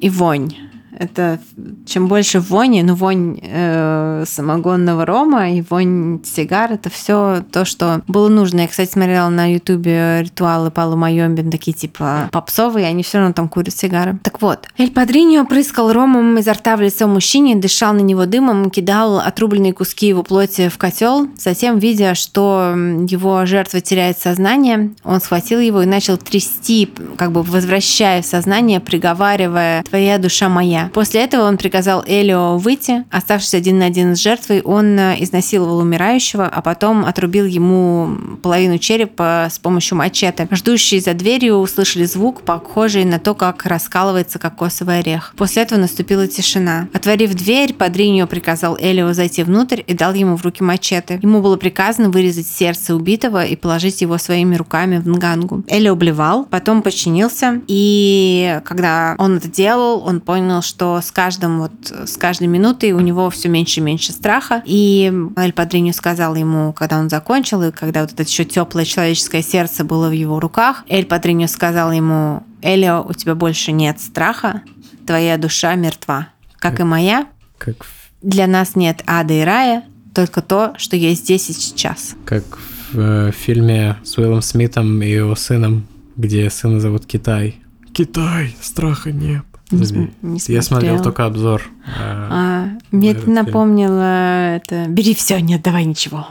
и 0.01 0.11
вонь. 0.11 0.55
Это 0.99 1.39
чем 1.87 2.09
больше 2.09 2.41
вони, 2.41 2.83
ну 2.83 2.95
вонь 2.95 3.39
э, 3.43 4.25
самогонного 4.27 5.07
рома 5.07 5.51
и 5.51 5.63
вонь 5.63 6.21
сигар, 6.25 6.73
это 6.73 6.91
все 6.91 7.43
то, 7.51 7.65
что 7.65 8.03
было 8.07 8.29
нужно. 8.29 8.61
Я, 8.61 8.69
кстати, 8.69 8.91
смотрела 8.91 9.29
на 9.29 9.53
ютубе 9.53 10.23
ритуалы 10.23 10.71
Палу 10.71 10.97
Майомбин, 10.97 11.51
такие 11.51 11.73
типа 11.73 12.29
попсовые, 12.31 12.87
они 12.87 13.03
все 13.03 13.19
равно 13.19 13.33
там 13.33 13.49
курят 13.49 13.77
сигары. 13.77 14.19
Так 14.23 14.43
вот, 14.43 14.67
Эль 14.79 14.91
Падриньо 14.91 15.45
прыскал 15.45 15.93
ромом 15.93 16.39
изо 16.39 16.53
рта 16.53 16.77
в 16.77 16.81
лицо 16.83 17.09
мужчине, 17.09 17.57
дышал 17.57 17.95
на 17.95 18.01
него 18.01 18.27
дымом, 18.27 18.71
кидал 18.71 19.19
отрубленные 19.19 19.73
куски 19.73 20.09
его 20.09 20.23
плоти 20.23 20.69
в 20.69 20.79
котел. 20.79 21.29
Затем, 21.39 21.79
видя, 21.79 22.15
что 22.15 22.75
его 23.09 23.47
жертва 23.47 23.81
теряет 23.81 24.19
сознание, 24.19 24.93
он 25.05 25.21
схватил 25.21 25.61
его 25.61 25.83
и 25.83 25.87
начал 25.87 26.17
трясти, 26.17 26.93
как 27.17 27.33
бы 27.33 27.43
возвращая 27.43 28.23
в 28.23 28.27
сознание, 28.27 28.81
приговаривая 28.81 29.83
«Твоя 29.85 30.19
душа 30.19 30.49
моя». 30.49 30.82
После 30.93 31.23
этого 31.23 31.45
он 31.45 31.57
приказал 31.57 32.05
Элио 32.07 32.59
выйти. 32.59 33.05
Оставшись 33.11 33.55
один 33.55 33.79
на 33.79 33.87
один 33.87 34.17
с 34.17 34.21
жертвой, 34.21 34.63
он 34.63 34.99
э, 34.99 35.17
изнасиловал 35.21 35.79
умирающего, 35.79 36.47
а 36.47 36.63
потом 36.63 37.05
отрубил 37.05 37.47
ему 37.47 38.17
половину 38.43 38.79
черепа 38.79 39.49
с 39.51 39.59
помощью 39.59 39.99
мачете. 39.99 40.49
Ждущие 40.51 41.01
за 41.01 41.15
дверью 41.15 41.57
услышали 41.57 42.05
звук, 42.05 42.43
похожий 42.43 43.05
на 43.05 43.19
то, 43.19 43.35
как 43.35 43.65
раскалывается 43.67 44.39
кокосовый 44.39 45.01
орех. 45.01 45.35
После 45.37 45.63
этого 45.63 45.79
наступила 45.79 46.27
тишина. 46.27 46.89
Отворив 46.93 47.35
дверь, 47.35 47.75
Падриньо 47.75 48.27
приказал 48.27 48.77
Элио 48.81 49.13
зайти 49.13 49.43
внутрь 49.43 49.83
и 49.87 49.95
дал 49.95 50.15
ему 50.15 50.37
в 50.37 50.45
руки 50.45 50.63
мачете. 50.63 51.19
Ему 51.23 51.41
было 51.41 51.57
приказано 51.57 52.11
вырезать 52.11 52.47
сердце 52.47 52.95
убитого 52.95 53.45
и 53.45 53.57
положить 53.57 54.01
его 54.01 54.19
своими 54.19 54.57
руками 54.57 54.99
в 54.99 55.09
нгангу. 55.09 55.65
Элио 55.69 55.95
блевал, 55.95 56.45
потом 56.45 56.83
подчинился, 56.83 57.61
и 57.67 58.61
когда 58.65 59.15
он 59.19 59.37
это 59.37 59.49
делал, 59.49 60.03
он 60.05 60.21
понял, 60.21 60.63
что 60.63 60.72
что 60.73 61.03
с 61.03 61.11
каждым 61.11 61.61
вот, 61.61 61.73
с 62.07 62.17
каждой 62.17 62.47
минутой 62.47 62.93
у 62.93 63.01
него 63.01 63.29
все 63.29 63.51
меньше 63.51 63.81
и 63.81 63.83
меньше 63.83 64.13
страха. 64.13 64.63
И 64.65 65.13
Эль 65.37 65.53
Падриньо 65.53 65.93
сказал 65.93 66.35
ему, 66.35 66.73
когда 66.73 66.99
он 66.99 67.11
закончил, 67.11 67.63
и 67.63 67.73
когда 67.73 68.01
вот 68.01 68.13
это 68.15 68.23
еще 68.23 68.47
теплое 68.47 68.87
человеческое 68.87 69.43
сердце 69.43 69.85
было 69.85 70.09
в 70.09 70.13
его 70.13 70.41
руках, 70.41 70.85
Эль 70.89 71.05
Падриньо 71.05 71.47
сказал 71.47 71.93
ему, 71.93 72.43
Элио, 72.63 73.05
у 73.07 73.13
тебя 73.13 73.35
больше 73.35 73.71
нет 73.73 74.01
страха, 74.01 74.63
твоя 75.07 75.37
душа 75.37 75.75
мертва, 75.75 76.29
как, 76.59 76.73
как 76.73 76.81
и 76.81 76.85
моя. 76.85 77.27
Как 77.59 77.85
Для 78.23 78.47
нас 78.47 78.75
нет 78.75 79.03
ада 79.07 79.35
и 79.35 79.43
рая, 79.43 79.85
только 80.15 80.41
то, 80.41 80.73
что 80.79 80.97
есть 80.97 81.25
здесь 81.25 81.51
и 81.51 81.53
сейчас. 81.53 82.15
Как 82.25 82.45
в 82.93 82.99
э, 82.99 83.31
фильме 83.33 83.99
с 84.05 84.17
Уиллом 84.17 84.41
Смитом 84.41 85.03
и 85.03 85.11
его 85.11 85.35
сыном, 85.35 85.87
где 86.17 86.49
сына 86.49 86.81
зовут 86.81 87.05
Китай. 87.05 87.57
Китай, 87.93 88.57
страха 88.63 89.13
нет. 89.13 89.45
Не, 89.73 90.13
не 90.23 90.41
Я 90.49 90.63
смотрел 90.63 91.03
только 91.03 91.25
обзор. 91.25 91.63
А, 91.85 92.69
Мне 92.91 93.11
это 93.11 93.29
напомнило 93.29 94.55
это 94.57 94.87
«Бери 94.89 95.15
все, 95.15 95.41
не 95.41 95.57
отдавай 95.57 95.85
ничего». 95.85 96.27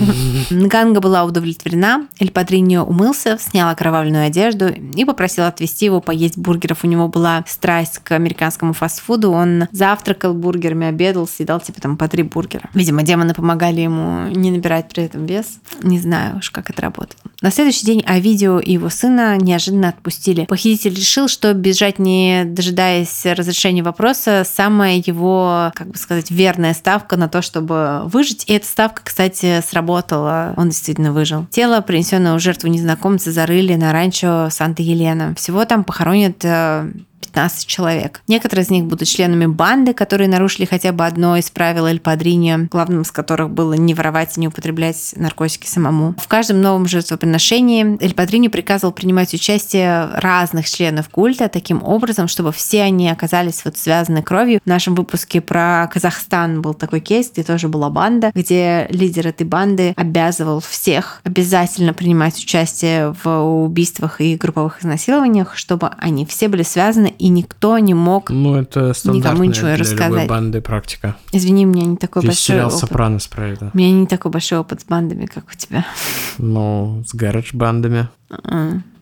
Нганга 0.50 1.00
была 1.00 1.24
удовлетворена, 1.24 2.08
Эль 2.18 2.30
Падриньо 2.30 2.82
умылся, 2.82 3.38
снял 3.38 3.68
окровавленную 3.68 4.26
одежду 4.26 4.68
и 4.68 5.04
попросил 5.04 5.44
отвезти 5.44 5.84
его 5.84 6.00
поесть 6.00 6.36
бургеров. 6.36 6.84
У 6.84 6.88
него 6.88 7.08
была 7.08 7.44
страсть 7.46 7.98
к 7.98 8.12
американскому 8.12 8.72
фастфуду, 8.72 9.30
он 9.30 9.68
завтракал 9.70 10.34
бургерами, 10.34 10.86
обедал, 10.88 11.28
съедал 11.28 11.60
типа 11.60 11.80
там 11.80 11.96
по 11.96 12.08
три 12.08 12.22
бургера. 12.22 12.68
Видимо, 12.74 13.02
демоны 13.02 13.34
помогали 13.34 13.82
ему 13.82 14.28
не 14.28 14.50
набирать 14.50 14.88
при 14.88 15.04
этом 15.04 15.26
вес. 15.26 15.60
Не 15.82 15.98
знаю 15.98 16.38
уж, 16.38 16.50
как 16.50 16.70
это 16.70 16.82
работало. 16.82 17.20
На 17.40 17.52
следующий 17.52 17.86
день 17.86 18.02
Авидио 18.04 18.58
и 18.58 18.72
его 18.72 18.88
сына 18.88 19.36
неожиданно 19.36 19.90
отпустили. 19.90 20.46
Похититель 20.46 20.94
решил, 20.94 21.28
что 21.28 21.54
бежать 21.54 21.98
не 21.98 22.44
дожидаясь 22.44 22.77
разрешения 22.78 23.82
вопроса, 23.82 24.44
самая 24.44 25.02
его, 25.04 25.72
как 25.74 25.88
бы 25.88 25.98
сказать, 25.98 26.30
верная 26.30 26.74
ставка 26.74 27.16
на 27.16 27.28
то, 27.28 27.42
чтобы 27.42 28.02
выжить. 28.04 28.44
И 28.46 28.54
эта 28.54 28.66
ставка, 28.66 29.02
кстати, 29.04 29.60
сработала. 29.60 30.54
Он 30.56 30.68
действительно 30.68 31.12
выжил. 31.12 31.46
Тело, 31.50 31.80
принесенное 31.80 32.34
в 32.34 32.40
жертву 32.40 32.68
незнакомца, 32.68 33.32
зарыли 33.32 33.74
на 33.74 33.92
ранчо 33.92 34.48
Санта-Елена. 34.50 35.34
Всего 35.34 35.64
там 35.64 35.84
похоронят 35.84 36.44
э, 36.44 36.90
15 37.20 37.66
человек. 37.66 38.22
Некоторые 38.28 38.64
из 38.64 38.70
них 38.70 38.84
будут 38.84 39.08
членами 39.08 39.46
банды, 39.46 39.92
которые 39.92 40.28
нарушили 40.28 40.64
хотя 40.64 40.92
бы 40.92 41.04
одно 41.06 41.36
из 41.36 41.50
правил 41.50 41.86
Эль 41.86 42.00
Падрини, 42.00 42.68
главным 42.70 43.02
из 43.02 43.10
которых 43.10 43.50
было 43.50 43.74
не 43.74 43.94
воровать 43.94 44.36
и 44.36 44.40
не 44.40 44.48
употреблять 44.48 45.14
наркотики 45.16 45.66
самому. 45.66 46.14
В 46.18 46.28
каждом 46.28 46.60
новом 46.60 46.86
жертвоприношении 46.86 48.02
Эль 48.02 48.14
Падрини 48.14 48.48
приказывал 48.48 48.92
принимать 48.92 49.34
участие 49.34 50.08
разных 50.14 50.68
членов 50.68 51.08
культа 51.08 51.48
таким 51.48 51.82
образом, 51.82 52.28
чтобы 52.28 52.52
все 52.52 52.82
они 52.82 53.08
оказались 53.10 53.64
вот 53.64 53.76
связаны 53.76 54.22
кровью. 54.22 54.60
В 54.64 54.68
нашем 54.68 54.94
выпуске 54.94 55.40
про 55.40 55.88
Казахстан 55.92 56.62
был 56.62 56.74
такой 56.74 57.00
кейс, 57.00 57.30
где 57.30 57.42
тоже 57.42 57.68
была 57.68 57.90
банда, 57.90 58.30
где 58.34 58.86
лидер 58.90 59.26
этой 59.26 59.46
банды 59.46 59.92
обязывал 59.96 60.60
всех 60.60 61.20
обязательно 61.24 61.92
принимать 61.92 62.38
участие 62.38 63.14
в 63.22 63.64
убийствах 63.64 64.20
и 64.20 64.36
групповых 64.36 64.80
изнасилованиях, 64.80 65.56
чтобы 65.56 65.90
они 65.98 66.26
все 66.26 66.48
были 66.48 66.62
связаны 66.62 67.07
и 67.08 67.28
никто 67.28 67.78
не 67.78 67.94
мог 67.94 68.30
ну, 68.30 68.56
это 68.56 68.92
никому 69.04 69.44
ничего 69.44 69.66
для 69.66 69.76
рассказать. 69.76 70.10
любой 70.10 70.26
банды 70.26 70.60
практика. 70.60 71.16
Извини, 71.32 71.66
у 71.66 71.68
меня 71.68 71.86
не 71.86 71.96
такой 71.96 72.22
Весь 72.22 72.30
большой 72.30 72.54
сериал 72.54 72.68
опыт. 72.68 72.80
«Сопранос» 72.80 73.26
про 73.28 73.48
это. 73.48 73.70
У 73.72 73.76
меня 73.76 73.90
не 73.92 74.06
такой 74.06 74.30
большой 74.30 74.58
опыт 74.58 74.80
с 74.80 74.84
бандами, 74.84 75.26
как 75.26 75.44
у 75.52 75.56
тебя. 75.56 75.84
Ну, 76.38 77.02
с 77.06 77.14
гараж-бандами. 77.14 78.08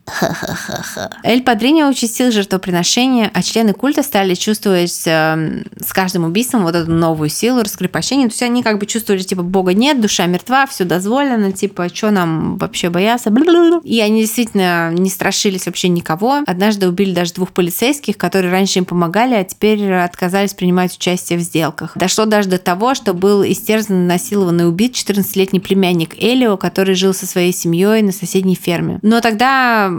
М. 0.07 1.09
Эль 1.23 1.43
Падриньо 1.43 1.89
участил 1.89 2.31
жертвоприношения, 2.31 3.29
а 3.33 3.43
члены 3.43 3.73
культа 3.73 4.03
стали 4.03 4.35
чувствовать 4.35 5.03
э, 5.05 5.63
с 5.79 5.93
каждым 5.93 6.25
убийством 6.25 6.63
вот 6.63 6.75
эту 6.75 6.91
новую 6.91 7.29
силу 7.29 7.61
раскрепощения. 7.61 8.27
То 8.27 8.33
есть 8.33 8.43
они 8.43 8.63
как 8.63 8.79
бы 8.79 8.85
чувствовали, 8.85 9.21
типа, 9.21 9.43
Бога 9.43 9.73
нет, 9.73 10.01
душа 10.01 10.25
мертва, 10.25 10.65
все 10.67 10.85
дозволено, 10.85 11.51
типа, 11.51 11.89
что 11.93 12.11
нам 12.11 12.57
вообще 12.57 12.89
бояться? 12.89 13.31
И 13.83 13.99
они 13.99 14.21
действительно 14.21 14.91
не 14.91 15.09
страшились 15.09 15.65
вообще 15.65 15.89
никого. 15.89 16.43
Однажды 16.45 16.87
убили 16.87 17.13
даже 17.13 17.33
двух 17.33 17.51
полицейских, 17.51 18.17
которые 18.17 18.51
раньше 18.51 18.79
им 18.79 18.85
помогали, 18.85 19.33
а 19.33 19.43
теперь 19.43 19.93
отказались 19.93 20.53
принимать 20.53 20.95
участие 20.95 21.39
в 21.39 21.41
сделках. 21.41 21.91
Дошло 21.95 22.25
даже 22.25 22.49
до 22.49 22.57
того, 22.57 22.95
что 22.95 23.13
был 23.13 23.43
истерзан, 23.43 24.07
насилован 24.07 24.61
и 24.61 24.63
убит 24.63 24.93
14-летний 24.93 25.59
племянник 25.59 26.15
Элио, 26.17 26.57
который 26.57 26.95
жил 26.95 27.13
со 27.13 27.25
своей 27.25 27.53
семьей 27.53 28.01
на 28.01 28.11
соседней 28.11 28.55
ферме. 28.55 28.99
Но 29.01 29.21
тогда 29.21 29.91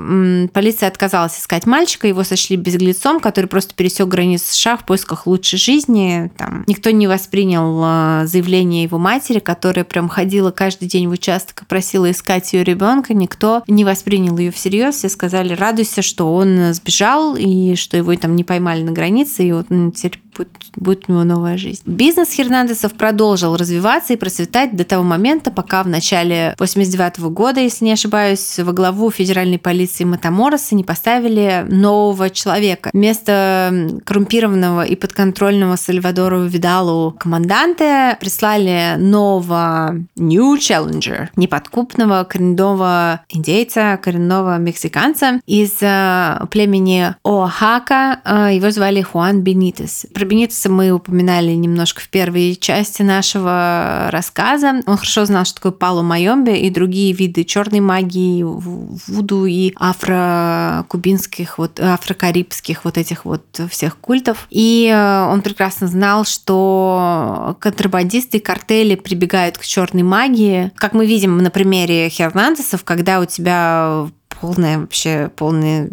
полиция 0.52 0.88
отказалась 0.88 1.38
искать 1.38 1.66
мальчика, 1.66 2.06
его 2.06 2.24
сочли 2.24 2.56
безглецом, 2.56 3.20
который 3.20 3.46
просто 3.46 3.74
пересек 3.74 4.08
границу 4.08 4.44
США 4.48 4.76
в 4.76 4.84
поисках 4.84 5.26
лучшей 5.26 5.58
жизни. 5.58 6.30
Там 6.36 6.64
никто 6.66 6.90
не 6.90 7.06
воспринял 7.06 7.82
э, 7.84 8.26
заявление 8.26 8.84
его 8.84 8.98
матери, 8.98 9.38
которая 9.38 9.84
прям 9.84 10.08
ходила 10.08 10.50
каждый 10.50 10.88
день 10.88 11.08
в 11.08 11.12
участок 11.12 11.62
и 11.62 11.64
просила 11.64 12.10
искать 12.10 12.52
ее 12.52 12.64
ребенка. 12.64 13.14
Никто 13.14 13.62
не 13.66 13.84
воспринял 13.84 14.36
ее 14.36 14.50
всерьез. 14.50 14.96
Все 14.96 15.08
сказали, 15.08 15.54
радуйся, 15.54 16.02
что 16.02 16.34
он 16.34 16.72
сбежал 16.74 17.36
и 17.36 17.74
что 17.76 17.96
его 17.96 18.14
там 18.16 18.36
не 18.36 18.44
поймали 18.44 18.82
на 18.82 18.92
границе, 18.92 19.44
и 19.44 19.52
вот 19.52 19.70
м, 19.70 19.92
теперь 19.92 20.20
будет, 20.38 20.48
будет 20.76 21.04
у 21.08 21.12
него 21.12 21.24
новая 21.24 21.58
жизнь. 21.58 21.82
Бизнес 21.84 22.32
Хернандесов 22.32 22.94
продолжил 22.94 23.56
развиваться 23.56 24.12
и 24.12 24.16
процветать 24.16 24.74
до 24.76 24.84
того 24.84 25.02
момента, 25.02 25.50
пока 25.50 25.82
в 25.82 25.88
начале 25.88 26.54
89 26.58 27.20
года, 27.30 27.60
если 27.60 27.84
не 27.84 27.92
ошибаюсь, 27.92 28.58
во 28.58 28.72
главу 28.72 29.10
федеральной 29.10 29.58
полиции 29.58 30.04
Матамороса 30.04 30.74
не 30.74 30.84
поставили 30.84 31.66
нового 31.68 32.30
человека. 32.30 32.90
Вместо 32.92 34.00
коррумпированного 34.04 34.84
и 34.84 34.96
подконтрольного 34.96 35.76
Сальвадору 35.76 36.44
Видалу 36.44 37.14
команданте 37.18 38.16
прислали 38.20 38.94
нового 38.96 39.96
New 40.16 40.56
Challenger, 40.56 41.28
неподкупного 41.36 42.24
коренного 42.24 43.20
индейца, 43.28 43.98
коренного 44.02 44.58
мексиканца 44.58 45.40
из 45.46 45.78
э, 45.80 46.40
племени 46.50 47.14
Оахака. 47.24 48.20
Э, 48.24 48.54
Его 48.54 48.70
звали 48.70 49.02
Хуан 49.02 49.42
Бенитес. 49.42 50.06
Про 50.28 50.34
Бенитеса 50.34 50.68
мы 50.68 50.90
упоминали 50.90 51.52
немножко 51.52 52.02
в 52.02 52.10
первой 52.10 52.54
части 52.54 53.00
нашего 53.00 54.08
рассказа. 54.10 54.82
Он 54.84 54.98
хорошо 54.98 55.24
знал, 55.24 55.46
что 55.46 55.54
такое 55.54 55.72
пало 55.72 56.02
майомбе 56.02 56.60
и 56.60 56.68
другие 56.68 57.14
виды 57.14 57.44
черной 57.44 57.80
магии, 57.80 58.42
вуду 58.42 59.46
и 59.46 59.72
афро-кубинских, 59.74 61.56
вот, 61.56 61.80
афро-карибских 61.80 62.84
вот 62.84 62.98
этих 62.98 63.24
вот 63.24 63.58
всех 63.70 63.96
культов. 63.96 64.46
И 64.50 64.92
э, 64.92 65.26
он 65.30 65.40
прекрасно 65.40 65.86
знал, 65.86 66.26
что 66.26 67.56
контрабандисты 67.58 68.36
и 68.36 68.40
картели 68.40 68.96
прибегают 68.96 69.56
к 69.56 69.62
черной 69.62 70.02
магии. 70.02 70.72
Как 70.76 70.92
мы 70.92 71.06
видим 71.06 71.38
на 71.38 71.50
примере 71.50 72.10
Хернандесов, 72.10 72.84
когда 72.84 73.20
у 73.20 73.24
тебя 73.24 74.08
полная 74.42 74.80
вообще 74.80 75.30
полная 75.34 75.88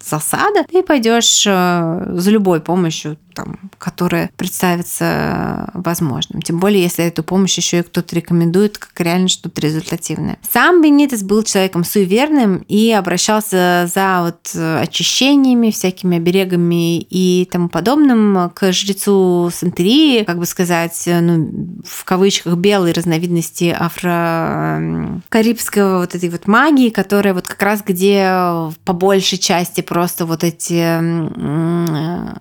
засада, 0.00 0.64
ты 0.70 0.82
пойдешь 0.82 1.44
э, 1.44 2.12
за 2.14 2.30
любой 2.30 2.60
помощью, 2.60 3.16
там, 3.34 3.58
которая 3.78 4.30
представится 4.36 5.70
возможным. 5.74 6.42
Тем 6.42 6.60
более, 6.60 6.82
если 6.82 7.04
эту 7.04 7.22
помощь 7.22 7.56
еще 7.56 7.80
и 7.80 7.82
кто-то 7.82 8.14
рекомендует, 8.14 8.78
как 8.78 8.98
реально 9.00 9.28
что-то 9.28 9.60
результативное. 9.60 10.38
Сам 10.52 10.82
Бенитес 10.82 11.22
был 11.22 11.42
человеком 11.42 11.84
суеверным 11.84 12.64
и 12.68 12.90
обращался 12.90 13.88
за 13.92 14.20
вот 14.22 14.50
э, 14.54 14.80
очищениями, 14.80 15.70
всякими 15.70 16.16
оберегами 16.18 17.00
и 17.00 17.48
тому 17.50 17.68
подобным 17.68 18.50
к 18.54 18.72
жрецу 18.72 19.50
Сантерии, 19.52 20.22
как 20.24 20.38
бы 20.38 20.46
сказать, 20.46 21.02
э, 21.06 21.20
ну, 21.20 21.82
в 21.84 22.04
кавычках, 22.04 22.54
белой 22.56 22.92
разновидности 22.92 23.76
афро-карибского 23.78 25.98
вот 25.98 26.14
этой 26.14 26.30
вот 26.30 26.46
магии, 26.46 26.90
которая 26.90 27.34
вот 27.34 27.48
как 27.48 27.62
раз 27.62 27.82
где 27.86 28.70
по 28.84 28.92
большей 28.92 29.38
части 29.38 29.80
просто 29.80 30.26
вот 30.26 30.44
эти 30.44 30.74
м, 30.74 32.36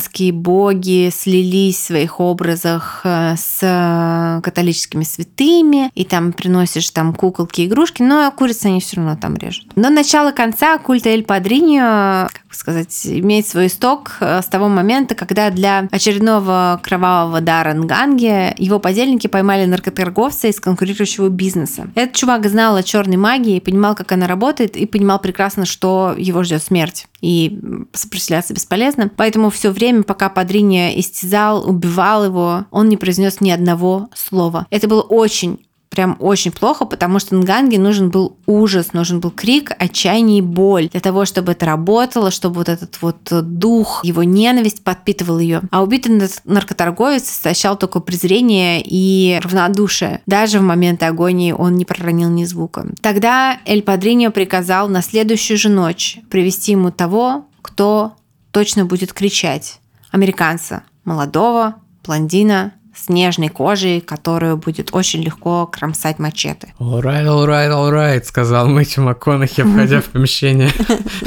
э, 0.00 0.10
африканские 0.10 0.32
боги 0.32 1.10
слились 1.12 1.76
в 1.76 1.86
своих 1.86 2.20
образах 2.20 3.00
э, 3.04 3.34
с 3.36 4.40
католическими 4.42 5.04
святыми, 5.04 5.90
и 5.94 6.04
там 6.04 6.32
приносишь 6.32 6.90
там 6.90 7.14
куколки, 7.14 7.66
игрушки, 7.66 8.02
но 8.02 8.30
курицы 8.30 8.66
они 8.66 8.80
все 8.80 8.96
равно 8.96 9.16
там 9.16 9.36
режут. 9.36 9.66
Но 9.76 9.90
начало 9.90 10.32
конца 10.32 10.78
культа 10.78 11.10
Эль 11.10 11.24
Падриньо, 11.24 12.28
как 12.32 12.46
бы 12.48 12.54
сказать, 12.54 13.06
имеет 13.06 13.46
свой 13.46 13.66
исток 13.66 14.16
э, 14.20 14.40
с 14.42 14.46
того 14.46 14.68
момента, 14.68 15.14
когда 15.14 15.50
для 15.50 15.88
очередного 15.90 16.80
кровавого 16.82 17.40
дара 17.40 17.74
Нганге 17.74 18.54
его 18.58 18.78
подельники 18.78 19.26
поймали 19.26 19.66
наркоторговца 19.66 20.48
из 20.48 20.60
конкурирующего 20.60 21.28
бизнеса. 21.28 21.88
Этот 21.94 22.16
чувак 22.16 22.46
знал 22.48 22.76
о 22.76 22.82
черной 22.82 23.16
магии, 23.16 23.60
понимал, 23.60 23.94
как 23.94 24.12
она 24.12 24.26
работает, 24.26 24.76
и 24.76 24.86
понимал 24.86 25.18
прекрасно, 25.18 25.66
что 25.66 26.14
его 26.16 26.42
ждет 26.42 26.62
смерть. 26.62 27.06
И 27.20 27.58
сопротивляться 27.92 28.54
бесполезно. 28.54 29.10
Поэтому 29.14 29.50
все 29.50 29.70
время, 29.80 30.02
пока 30.02 30.28
Падриньо 30.28 30.90
истязал, 30.94 31.68
убивал 31.68 32.24
его, 32.24 32.66
он 32.70 32.88
не 32.88 32.96
произнес 32.96 33.40
ни 33.40 33.50
одного 33.50 34.08
слова. 34.14 34.66
Это 34.70 34.86
было 34.86 35.00
очень 35.00 35.58
прям 35.90 36.16
очень 36.20 36.52
плохо, 36.52 36.84
потому 36.84 37.18
что 37.18 37.34
Нганге 37.34 37.78
нужен 37.78 38.10
был 38.10 38.36
ужас, 38.46 38.92
нужен 38.92 39.20
был 39.20 39.30
крик, 39.32 39.72
отчаяние 39.76 40.38
и 40.38 40.42
боль 40.42 40.88
для 40.88 41.00
того, 41.00 41.24
чтобы 41.24 41.52
это 41.52 41.66
работало, 41.66 42.30
чтобы 42.30 42.56
вот 42.56 42.68
этот 42.68 43.02
вот 43.02 43.18
дух, 43.30 44.04
его 44.04 44.22
ненависть 44.22 44.84
подпитывал 44.84 45.40
ее. 45.40 45.62
А 45.70 45.82
убитый 45.82 46.14
нар- 46.14 46.28
наркоторговец 46.44 47.24
истощал 47.24 47.76
только 47.76 47.98
презрение 48.00 48.80
и 48.84 49.40
равнодушие. 49.42 50.22
Даже 50.26 50.60
в 50.60 50.62
момент 50.62 51.02
агонии 51.02 51.52
он 51.52 51.74
не 51.74 51.84
проронил 51.84 52.30
ни 52.30 52.44
звука. 52.44 52.86
Тогда 53.02 53.58
Эль 53.66 53.82
Падриньо 53.82 54.30
приказал 54.30 54.88
на 54.88 55.02
следующую 55.02 55.58
же 55.58 55.68
ночь 55.70 56.20
привести 56.30 56.72
ему 56.72 56.92
того, 56.92 57.46
кто 57.62 58.12
точно 58.50 58.84
будет 58.84 59.12
кричать. 59.12 59.80
Американца, 60.10 60.82
молодого, 61.04 61.76
блондина, 62.04 62.72
с 62.94 63.08
нежной 63.08 63.48
кожей, 63.48 64.00
которую 64.00 64.56
будет 64.56 64.90
очень 64.92 65.22
легко 65.22 65.66
кромсать 65.66 66.18
мачете. 66.18 66.74
Alright, 66.78 67.24
alright, 67.24 67.70
alright, 67.70 68.24
сказал 68.24 68.68
Мэтью 68.68 69.04
МакКонахи, 69.04 69.62
входя 69.62 70.00
в 70.00 70.04
помещение. 70.10 70.70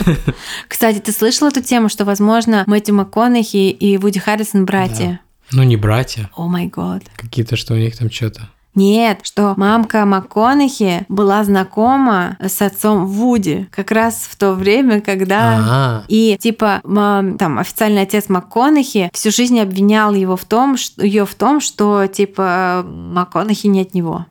Кстати, 0.67 0.99
ты 0.99 1.11
слышал 1.11 1.47
эту 1.47 1.61
тему, 1.61 1.89
что, 1.89 2.05
возможно, 2.05 2.63
Мэтью 2.67 2.95
МакКонахи 2.95 3.69
и 3.69 3.97
Вуди 3.97 4.19
Харрисон 4.19 4.65
братья? 4.65 5.19
Ну, 5.51 5.63
не 5.63 5.77
братья. 5.77 6.29
О 6.35 6.47
май 6.47 6.67
год. 6.67 7.03
Какие-то, 7.15 7.55
что 7.55 7.73
у 7.73 7.77
них 7.77 7.97
там 7.97 8.09
что-то. 8.09 8.49
Нет, 8.75 9.19
что 9.23 9.53
мамка 9.57 10.03
МакКонахи 10.05 11.05
была 11.07 11.43
знакома 11.43 12.37
с 12.39 12.61
отцом 12.61 13.05
Вуди 13.05 13.67
как 13.71 13.91
раз 13.91 14.27
в 14.29 14.35
то 14.35 14.53
время, 14.53 14.99
когда... 15.01 16.03
И 16.07 16.37
типа 16.39 16.81
ма- 16.83 17.35
там 17.37 17.59
официальный 17.59 18.01
отец 18.01 18.29
МакКонахи 18.29 19.09
всю 19.13 19.31
жизнь 19.31 19.59
обвинял 19.59 20.13
его 20.13 20.35
в 20.35 20.45
том, 20.45 20.77
что 20.77 21.03
ее 21.05 21.25
в 21.25 21.35
том, 21.35 21.61
что 21.61 22.07
типа 22.07 22.83
МакКонахи 22.85 23.67
не 23.67 23.81
от 23.81 23.93
него. 23.93 24.25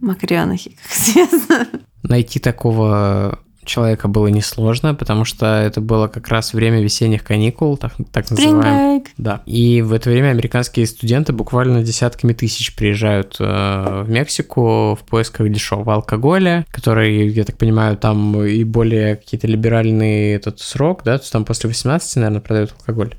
Макрёнахи, 0.00 0.76
как 0.82 0.92
известно. 0.98 1.66
найти 2.02 2.38
такого 2.38 3.38
человека 3.68 4.08
было 4.08 4.26
несложно, 4.26 4.94
потому 4.94 5.24
что 5.24 5.46
это 5.46 5.80
было 5.80 6.08
как 6.08 6.28
раз 6.28 6.52
время 6.52 6.82
весенних 6.82 7.22
каникул, 7.22 7.76
так, 7.76 7.92
так 8.10 8.30
называемых. 8.30 9.04
Да. 9.16 9.42
И 9.46 9.82
в 9.82 9.92
это 9.92 10.10
время 10.10 10.30
американские 10.30 10.86
студенты 10.86 11.32
буквально 11.32 11.82
десятками 11.82 12.32
тысяч 12.32 12.74
приезжают 12.74 13.36
э, 13.38 14.02
в 14.04 14.10
Мексику 14.10 14.98
в 15.00 15.04
поисках 15.08 15.48
дешевого 15.50 15.94
алкоголя, 15.94 16.66
который, 16.70 17.28
я 17.28 17.44
так 17.44 17.56
понимаю, 17.56 17.96
там 17.96 18.42
и 18.42 18.64
более 18.64 19.16
какие-то 19.16 19.46
либеральный 19.46 20.32
этот 20.32 20.60
срок, 20.60 21.02
да, 21.04 21.18
то 21.18 21.22
есть 21.22 21.32
там 21.32 21.44
после 21.44 21.68
18, 21.68 22.16
наверное, 22.16 22.40
продают 22.40 22.74
алкоголь. 22.78 23.14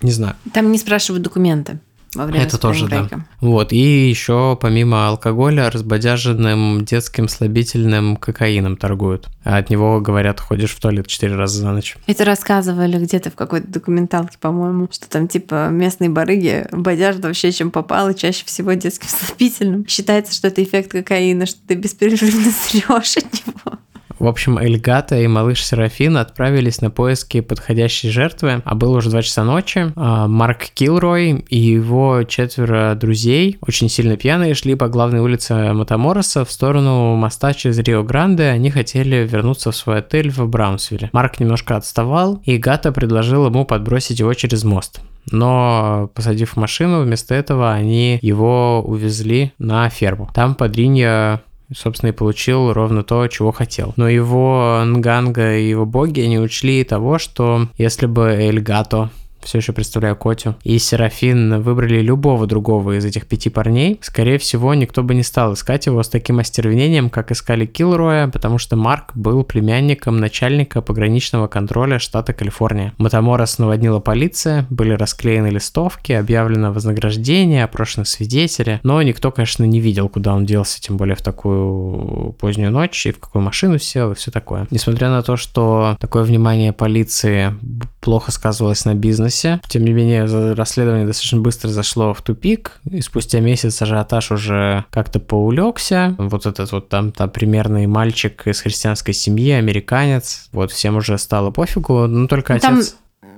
Не 0.00 0.12
знаю. 0.12 0.36
Там 0.54 0.70
не 0.70 0.78
спрашивают 0.78 1.22
документы 1.22 1.80
во 2.18 2.26
время 2.26 2.44
Это 2.44 2.58
тоже, 2.58 2.88
да. 2.88 3.08
Вот, 3.40 3.72
и 3.72 4.08
еще 4.08 4.58
помимо 4.60 5.08
алкоголя 5.08 5.70
разбодяженным 5.70 6.84
детским 6.84 7.28
слабительным 7.28 8.16
кокаином 8.16 8.76
торгуют. 8.76 9.28
А 9.44 9.56
от 9.56 9.70
него, 9.70 10.00
говорят, 10.00 10.40
ходишь 10.40 10.74
в 10.74 10.80
туалет 10.80 11.06
4 11.06 11.34
раза 11.36 11.60
за 11.60 11.70
ночь. 11.70 11.96
Это 12.06 12.24
рассказывали 12.24 12.98
где-то 12.98 13.30
в 13.30 13.34
какой-то 13.34 13.68
документалке, 13.68 14.36
по-моему, 14.38 14.88
что 14.90 15.08
там 15.08 15.28
типа 15.28 15.68
местные 15.68 16.10
барыги 16.10 16.66
бодяжат 16.72 17.24
вообще 17.24 17.52
чем 17.52 17.70
попало, 17.70 18.14
чаще 18.14 18.44
всего 18.44 18.72
детским 18.72 19.08
слабительным. 19.26 19.86
Считается, 19.86 20.34
что 20.34 20.48
это 20.48 20.62
эффект 20.62 20.90
кокаина, 20.90 21.46
что 21.46 21.60
ты 21.66 21.74
беспрерывно 21.74 22.50
срешь 22.68 23.16
от 23.16 23.32
него. 23.46 23.78
В 24.18 24.26
общем, 24.26 24.58
Эльгата 24.58 25.20
и 25.20 25.26
малыш 25.26 25.64
Серафин 25.64 26.16
отправились 26.16 26.80
на 26.80 26.90
поиски 26.90 27.40
подходящей 27.40 28.10
жертвы, 28.10 28.62
а 28.64 28.74
было 28.74 28.98
уже 28.98 29.10
2 29.10 29.22
часа 29.22 29.44
ночи. 29.44 29.92
А, 29.96 30.26
Марк 30.26 30.66
Килрой 30.74 31.44
и 31.48 31.58
его 31.58 32.24
четверо 32.24 32.94
друзей, 32.94 33.58
очень 33.60 33.88
сильно 33.88 34.16
пьяные, 34.16 34.54
шли 34.54 34.74
по 34.74 34.88
главной 34.88 35.20
улице 35.20 35.72
Матамороса 35.72 36.44
в 36.44 36.50
сторону 36.50 37.14
моста 37.14 37.54
через 37.54 37.78
Рио-Гранде. 37.78 38.44
Они 38.44 38.70
хотели 38.70 39.26
вернуться 39.26 39.70
в 39.70 39.76
свой 39.76 39.98
отель 39.98 40.30
в 40.30 40.46
Браунсвилле. 40.48 41.10
Марк 41.12 41.38
немножко 41.38 41.76
отставал, 41.76 42.42
и 42.44 42.56
Гата 42.58 42.92
предложил 42.92 43.46
ему 43.46 43.64
подбросить 43.64 44.20
его 44.20 44.34
через 44.34 44.64
мост. 44.64 45.00
Но, 45.30 46.10
посадив 46.14 46.56
машину, 46.56 47.02
вместо 47.02 47.34
этого 47.34 47.72
они 47.72 48.18
его 48.22 48.82
увезли 48.82 49.52
на 49.58 49.88
ферму. 49.90 50.30
Там 50.34 50.54
Падринья 50.54 51.42
собственно, 51.74 52.10
и 52.10 52.12
получил 52.12 52.72
ровно 52.72 53.02
то, 53.02 53.26
чего 53.28 53.52
хотел. 53.52 53.92
Но 53.96 54.08
его 54.08 54.82
Нганга 54.84 55.56
и 55.56 55.68
его 55.68 55.86
боги 55.86 56.20
не 56.20 56.38
учли 56.38 56.84
того, 56.84 57.18
что 57.18 57.68
если 57.76 58.06
бы 58.06 58.28
Эльгато 58.30 59.10
все 59.48 59.58
еще 59.58 59.72
представляю 59.72 60.14
Котю, 60.14 60.56
и 60.62 60.78
Серафин 60.78 61.62
выбрали 61.62 62.02
любого 62.02 62.46
другого 62.46 62.98
из 62.98 63.04
этих 63.06 63.26
пяти 63.26 63.48
парней, 63.48 63.98
скорее 64.02 64.36
всего, 64.36 64.74
никто 64.74 65.02
бы 65.02 65.14
не 65.14 65.22
стал 65.22 65.54
искать 65.54 65.86
его 65.86 66.02
с 66.02 66.08
таким 66.10 66.38
остервенением, 66.38 67.08
как 67.08 67.32
искали 67.32 67.64
Килроя, 67.64 68.28
потому 68.28 68.58
что 68.58 68.76
Марк 68.76 69.12
был 69.14 69.42
племянником 69.44 70.18
начальника 70.18 70.82
пограничного 70.82 71.46
контроля 71.46 71.98
штата 71.98 72.34
Калифорния. 72.34 72.92
Матаморос 72.98 73.58
наводнила 73.58 74.00
полиция, 74.00 74.66
были 74.68 74.92
расклеены 74.92 75.46
листовки, 75.46 76.12
объявлено 76.12 76.70
вознаграждение, 76.70 77.64
опрошены 77.64 78.04
свидетели, 78.04 78.80
но 78.82 79.00
никто, 79.00 79.30
конечно, 79.30 79.64
не 79.64 79.80
видел, 79.80 80.10
куда 80.10 80.34
он 80.34 80.44
делся, 80.44 80.78
тем 80.78 80.98
более 80.98 81.16
в 81.16 81.22
такую 81.22 82.32
позднюю 82.32 82.70
ночь, 82.70 83.06
и 83.06 83.12
в 83.12 83.18
какую 83.18 83.42
машину 83.42 83.78
сел, 83.78 84.12
и 84.12 84.14
все 84.14 84.30
такое. 84.30 84.66
Несмотря 84.70 85.08
на 85.08 85.22
то, 85.22 85.38
что 85.38 85.96
такое 86.00 86.24
внимание 86.24 86.74
полиции 86.74 87.54
плохо 88.00 88.30
сказывалось 88.30 88.84
на 88.84 88.94
бизнесе. 88.94 89.37
Тем 89.68 89.84
не 89.84 89.92
менее, 89.92 90.24
расследование 90.54 91.06
достаточно 91.06 91.40
быстро 91.40 91.68
зашло 91.68 92.14
в 92.14 92.22
тупик, 92.22 92.80
и 92.90 93.00
спустя 93.00 93.40
месяц 93.40 93.80
ажиотаж 93.82 94.32
уже 94.32 94.84
как-то 94.90 95.20
поулегся. 95.20 96.14
Вот 96.18 96.46
этот 96.46 96.72
вот 96.72 96.88
там, 96.88 97.12
там 97.12 97.30
примерный 97.30 97.86
мальчик 97.86 98.46
из 98.46 98.60
христианской 98.60 99.14
семьи, 99.14 99.52
американец, 99.52 100.48
вот 100.52 100.72
всем 100.72 100.96
уже 100.96 101.18
стало 101.18 101.50
пофигу, 101.50 102.06
но 102.06 102.26
только 102.26 102.54
Ну, 102.54 102.60
Там, 102.60 102.78
отец... 102.78 102.96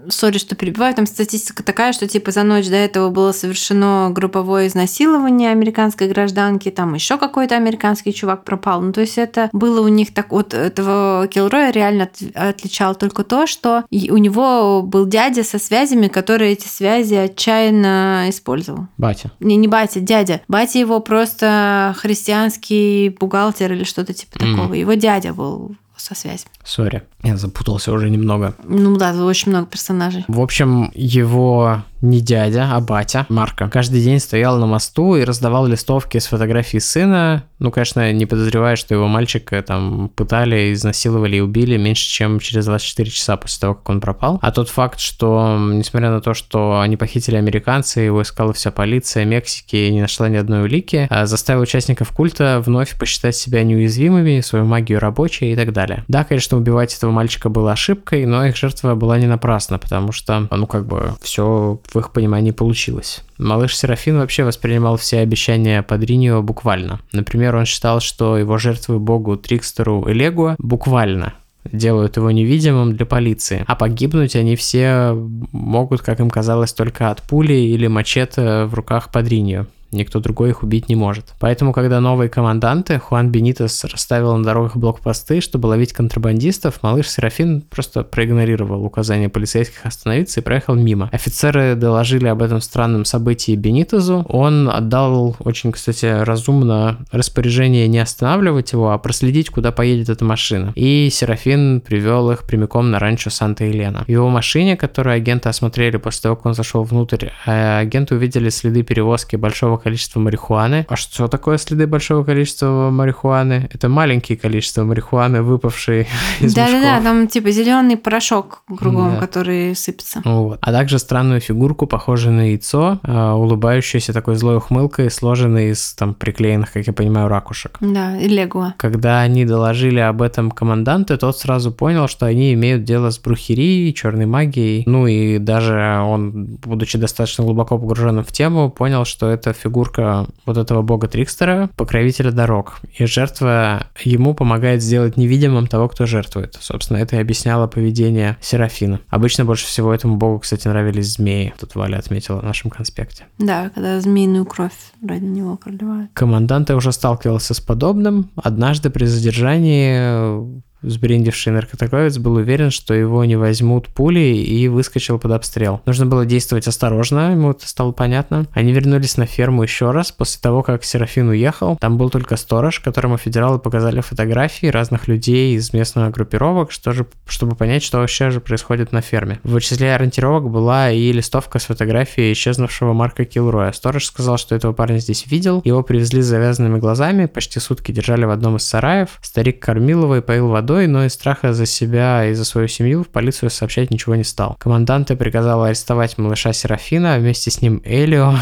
сори, 0.09 0.39
что 0.39 0.55
перебиваю, 0.55 0.95
там 0.95 1.07
статистика 1.07 1.63
такая, 1.63 1.93
что 1.93 2.07
типа 2.09 2.31
за 2.31 2.43
ночь 2.43 2.69
до 2.69 2.77
этого 2.77 3.11
было 3.11 3.33
совершено 3.33 4.11
групповое 4.13 4.69
изнасилование 4.69 5.51
американской 5.51 6.09
гражданки, 6.09 6.71
там 6.71 6.95
еще 6.95 7.19
какой-то 7.19 7.57
американский 7.57 8.13
чувак 8.15 8.45
пропал. 8.45 8.81
Ну, 8.81 8.93
то 8.93 9.01
есть 9.01 9.19
это 9.19 9.51
было 9.53 9.81
у 9.81 9.89
них 9.89 10.15
так... 10.15 10.31
Вот 10.33 10.55
этого 10.55 11.27
Килроя 11.29 11.71
реально 11.71 12.05
от- 12.05 12.37
отличало 12.37 12.95
только 12.95 13.25
то, 13.25 13.47
что 13.47 13.85
у 13.91 14.17
него 14.17 14.83
был 14.83 15.07
дядя 15.07 15.45
со 15.45 15.59
связями, 15.59 16.09
который 16.09 16.53
эти 16.53 16.67
связи 16.69 17.15
отчаянно 17.15 18.27
использовал. 18.29 18.87
Батя. 18.97 19.31
Не, 19.41 19.57
не 19.57 19.69
батя, 19.69 20.01
дядя. 20.01 20.41
Батя 20.49 20.79
его 20.79 21.01
просто 21.01 21.95
христианский 21.99 23.15
бухгалтер 23.19 23.73
или 23.73 23.85
что-то 23.85 24.13
типа 24.15 24.39
Мгм. 24.45 24.57
такого. 24.57 24.75
Его 24.75 24.95
дядя 24.95 25.33
был 25.33 25.75
со 26.01 26.15
связями. 26.15 26.51
Сори, 26.65 27.03
я 27.23 27.37
запутался 27.37 27.93
уже 27.93 28.11
немного. 28.11 28.55
Ну 28.65 28.97
да, 28.97 29.13
тут 29.13 29.23
очень 29.23 29.53
много 29.53 29.67
персонажей. 29.67 30.25
В 30.29 30.41
общем, 30.41 30.91
его 30.95 31.83
не 32.01 32.21
дядя, 32.21 32.71
а 32.73 32.81
батя 32.81 33.27
Марка 33.29 33.69
каждый 33.69 34.03
день 34.03 34.21
стоял 34.21 34.59
на 34.59 34.67
мосту 34.67 35.17
и 35.17 35.25
раздавал 35.25 35.67
листовки 35.67 36.19
с 36.19 36.27
фотографией 36.27 36.81
сына. 36.81 37.45
Ну, 37.59 37.71
конечно, 37.71 38.13
не 38.13 38.25
подозревая, 38.25 38.77
что 38.77 38.95
его 38.95 39.07
мальчика 39.07 39.63
там 39.63 40.11
пытали, 40.15 40.73
изнасиловали 40.73 41.37
и 41.37 41.41
убили 41.41 41.77
меньше, 41.77 42.09
чем 42.09 42.41
через 42.41 42.65
24 42.65 43.11
часа 43.11 43.37
после 43.37 43.61
того, 43.61 43.75
как 43.75 43.89
он 43.91 44.01
пропал. 44.01 44.39
А 44.41 44.51
тот 44.51 44.71
факт, 44.71 44.99
что, 44.99 45.59
несмотря 45.73 46.11
на 46.11 46.21
то, 46.21 46.33
что 46.33 46.81
они 46.81 46.97
похитили 46.97 47.37
американца, 47.37 48.01
его 48.01 48.23
искала 48.23 48.53
вся 48.55 48.71
полиция 48.71 49.25
Мексики 49.27 49.77
и 49.77 49.91
не 49.91 50.01
нашла 50.01 50.29
ни 50.29 50.37
одной 50.37 50.63
улики, 50.63 51.07
а 51.11 51.27
заставил 51.27 51.61
участников 51.61 52.11
культа 52.13 52.63
вновь 52.65 52.99
посчитать 52.99 53.37
себя 53.37 53.63
неуязвимыми, 53.63 54.41
свою 54.41 54.65
магию 54.65 54.99
рабочей 54.99 55.53
и 55.53 55.57
так 55.57 55.73
далее. 55.73 56.05
Да, 56.09 56.25
конечно, 56.25 56.57
убивать 56.57 56.97
этого 56.97 57.11
мальчика 57.11 57.51
было 57.51 57.73
ошибкой, 57.73 58.25
но 58.25 58.47
их 58.47 58.57
жертва 58.57 58.95
была 58.95 59.19
не 59.19 59.27
напрасна, 59.27 59.79
потому 59.79 60.13
что, 60.13 60.49
ну, 60.51 60.67
как 60.67 60.87
бы, 60.87 61.15
все 61.21 61.79
в 61.93 61.99
их 61.99 62.13
понимании 62.13 62.51
получилось. 62.51 63.23
Малыш 63.39 63.77
Серафин 63.77 64.19
вообще 64.19 64.45
воспринимал 64.45 64.97
все 64.97 65.21
обещания 65.21 65.83
Падринио 65.83 66.43
буквально. 66.43 67.01
Например, 67.13 67.57
он 67.57 67.65
считал, 67.65 68.01
что 68.01 68.37
его 68.39 68.59
жертвы 68.59 68.99
богу 68.99 69.37
Трикстеру 69.37 70.05
Элегуа 70.09 70.57
буквально 70.59 71.35
делают 71.65 72.17
его 72.17 72.31
невидимым 72.31 72.97
для 72.97 73.07
полиции. 73.07 73.65
А 73.67 73.77
погибнуть 73.77 74.37
они 74.37 74.57
все 74.57 75.13
могут, 75.53 76.03
как 76.03 76.21
им 76.21 76.31
казалось, 76.31 76.73
только 76.73 77.11
от 77.11 77.23
пули 77.23 77.55
или 77.55 77.87
мачете 77.87 78.65
в 78.65 78.75
руках 78.75 79.11
Падринио. 79.13 79.67
Никто 79.93 80.21
другой 80.21 80.51
их 80.51 80.63
убить 80.63 80.89
не 80.89 80.97
может. 80.97 81.35
Поэтому, 81.41 81.73
когда 81.73 82.01
новые 82.01 82.29
команданты, 82.29 82.99
Хуан 82.99 83.31
Бенитес 83.31 83.85
расставил 83.85 84.37
на 84.37 84.45
дорогах 84.45 84.77
блокпосты, 84.77 85.41
чтобы 85.41 85.67
ловить 85.67 85.93
контрабандистов, 85.93 86.83
малыш 86.83 87.09
Серафин 87.09 87.63
просто 87.63 88.05
проигнорировал 88.05 88.85
указания 88.85 89.29
полицейских 89.29 89.85
остановиться 89.85 90.41
и 90.41 90.43
проехал 90.43 90.75
мимо. 90.75 91.09
Офицеры 91.13 91.75
доложили 91.75 92.29
об 92.29 92.43
этом 92.43 92.61
странном 92.61 93.05
событии 93.05 93.57
Бенитезу. 93.57 94.25
Он 94.29 94.69
отдал 94.71 95.37
очень, 95.41 95.73
кстати, 95.73 96.07
разумно 96.07 96.99
распоряжение 97.11 97.89
не 97.89 97.99
останавливать 97.99 98.73
его, 98.73 98.93
а 98.93 98.99
проследить, 98.99 99.51
куда 99.51 99.73
поедет 99.73 100.09
эта 100.09 100.25
машина. 100.25 100.73
И 100.77 101.09
Серафин 101.11 101.81
привел 101.81 102.31
их 102.31 102.45
прямиком 102.45 102.91
на 102.91 102.99
ранчо 102.99 103.31
Санта-Елена. 103.31 104.05
В 104.07 104.09
его 104.09 104.29
машине, 104.29 104.77
которую 104.77 105.17
агенты 105.17 105.49
осмотрели 105.49 105.97
после 105.97 106.23
того, 106.23 106.37
как 106.37 106.47
он 106.47 106.55
зашел 106.55 106.85
внутрь, 106.85 107.29
э, 107.47 107.79
агенты 107.79 108.15
увидели 108.15 108.49
следы 108.51 108.83
перевозки 108.83 109.37
большого 109.37 109.80
количества 109.81 110.21
марихуаны. 110.21 110.87
А 110.89 110.97
что 110.97 111.27
такое 111.29 111.59
следы 111.59 111.87
большого 111.87 112.23
количества 112.25 112.91
марихуаны? 112.91 113.69
Это 113.73 113.89
маленькие 113.89 114.39
количества 114.39 114.85
марихуаны, 114.85 115.43
выпавшие 115.43 116.07
из 116.41 116.55
Да-да-да, 116.55 117.01
там 117.03 117.27
типа 117.27 117.51
зеленый 117.51 117.97
порошок 117.97 118.63
кругом, 118.79 119.15
Да. 119.15 119.21
который 119.21 119.75
сыпется. 119.75 120.23
Вот. 120.25 120.59
А 120.63 120.73
также 120.73 120.99
странную 120.99 121.41
фигурку, 121.41 121.87
похожую 121.87 122.35
на 122.35 122.41
яйцо, 122.51 123.01
э, 123.03 123.31
улыбающуюся 123.33 124.13
такой 124.13 124.37
злой 124.37 124.57
ухмылкой, 124.59 125.11
сложенной 125.11 125.71
из 125.71 125.95
там 125.95 126.15
приклеенных, 126.15 126.73
как 126.73 126.87
я 126.87 126.93
понимаю, 126.93 127.29
ракушек. 127.29 127.79
Да, 127.81 128.17
и 128.17 128.29
легуа. 128.29 128.75
Когда 128.77 129.21
они 129.21 129.45
доложили 129.45 129.99
об 130.01 130.23
этом 130.23 130.51
команданту, 130.51 131.17
тот 131.19 131.39
сразу 131.39 131.73
понял, 131.73 132.09
что 132.09 132.27
они 132.27 132.53
имеют 132.55 132.85
дело 132.85 133.11
с 133.11 133.19
брухерией, 133.19 133.93
черной 133.93 134.27
магией. 134.27 134.85
Ну 134.87 135.07
и 135.07 135.39
даже 135.39 136.01
он, 136.05 136.59
будучи 136.65 136.99
достаточно 136.99 137.45
глубоко 137.45 137.79
погруженным 137.79 138.25
в 138.25 138.33
тему, 138.33 138.71
понял, 138.71 139.05
что 139.05 139.29
эта 139.29 139.53
фигура 139.53 139.70
фигурка 139.71 140.27
вот 140.47 140.57
этого 140.57 140.83
бога 140.83 141.07
Трикстера, 141.07 141.71
покровителя 141.77 142.33
дорог. 142.33 142.81
И 142.99 143.05
жертва 143.07 143.87
ему 144.03 144.35
помогает 144.35 144.83
сделать 144.83 145.17
невидимым 145.17 145.69
того, 145.69 145.89
кто 145.89 146.07
жертвует. 146.07 146.57
Собственно, 146.61 146.99
это 146.99 147.17
и 147.17 147.21
объясняло 147.21 147.69
поведение 147.69 148.37
Серафина. 148.41 149.01
Обычно 149.09 149.45
больше 149.45 149.67
всего 149.67 149.95
этому 149.95 150.17
богу, 150.17 150.41
кстати, 150.41 150.67
нравились 150.67 151.13
змеи. 151.15 151.55
Тут 151.59 151.77
Валя 151.77 151.99
отметила 151.99 152.41
в 152.41 152.45
нашем 152.45 152.71
конспекте. 152.71 153.27
Да, 153.39 153.71
когда 153.71 154.01
змеиную 154.01 154.45
кровь 154.45 154.73
ради 155.07 155.25
него 155.25 155.57
проливают. 155.57 156.11
Командант 156.15 156.71
уже 156.71 156.91
сталкивался 156.93 157.55
с 157.55 157.61
подобным. 157.61 158.31
Однажды 158.37 158.91
при 158.91 159.05
задержании 159.05 160.63
Сбрендивший 160.83 161.53
наркоторговец 161.53 162.19
был 162.19 162.35
уверен, 162.35 162.71
что 162.71 162.95
его 162.95 163.25
не 163.25 163.37
возьмут 163.37 163.89
пули 163.89 164.21
и 164.21 164.69
выскочил 164.69 165.19
под 165.19 165.33
обстрел. 165.33 165.83
Нужно 165.87 166.07
было 166.07 166.25
действовать 166.25 166.67
осторожно, 166.67 167.33
ему 167.33 167.51
это 167.51 167.69
стало 167.69 167.93
понятно. 167.93 168.47
Они 168.53 168.73
вернулись 168.73 169.17
на 169.17 169.27
ферму 169.27 169.63
еще 169.63 169.91
раз 169.91 170.13
после 170.13 170.41
того, 170.41 170.63
как 170.63 170.85
Серафин 170.85 171.29
уехал. 171.29 171.77
Там 171.77 171.99
был 171.99 172.11
только 172.11 172.37
сторож, 172.37 172.81
которому 172.81 173.19
федералы 173.19 173.59
показали 173.59 174.01
фотографии 174.01 174.67
разных 174.67 175.09
людей 175.09 175.57
из 175.57 175.73
местных 175.73 176.11
группировок, 176.13 176.73
что 176.73 176.93
же, 176.93 177.07
чтобы 177.27 177.57
понять, 177.57 177.83
что 177.83 177.99
вообще 177.99 178.31
же 178.31 178.41
происходит 178.41 178.93
на 178.93 179.03
ферме. 179.03 179.41
В 179.43 179.61
числе 179.61 179.95
ориентировок 179.95 180.49
была 180.51 180.91
и 180.91 181.13
листовка 181.13 181.59
с 181.59 181.65
фотографией 181.65 182.33
исчезнувшего 182.33 182.93
Марка 182.93 183.25
Килроя. 183.25 183.73
Сторож 183.73 184.07
сказал, 184.07 184.39
что 184.39 184.55
этого 184.55 184.73
парня 184.73 184.99
здесь 184.99 185.27
видел. 185.27 185.61
Его 185.65 185.83
привезли 185.83 186.23
с 186.23 186.27
завязанными 186.27 186.79
глазами, 186.79 187.27
почти 187.27 187.61
сутки 187.61 187.93
держали 187.93 188.25
в 188.25 188.31
одном 188.31 188.57
из 188.57 188.63
сараев. 188.63 189.19
Старик 189.23 189.61
кормил 189.61 190.05
его 190.05 190.17
и 190.17 190.21
поил 190.21 190.49
водой 190.49 190.70
водой, 190.71 190.87
но 190.87 191.05
из 191.05 191.15
страха 191.15 191.53
за 191.53 191.67
себя 191.67 192.27
и 192.27 192.35
за 192.35 192.45
свою 192.45 192.69
семью 192.69 193.03
в 193.03 193.09
полицию 193.09 193.51
сообщать 193.51 193.91
ничего 193.91 194.15
не 194.15 194.23
стал. 194.23 194.57
Команданты 194.61 195.17
приказал 195.17 195.65
арестовать 195.65 196.17
малыша 196.17 196.53
Серафина, 196.53 197.15
а 197.15 197.19
вместе 197.19 197.51
с 197.51 197.61
ним 197.61 197.83
Элио, 197.85 198.37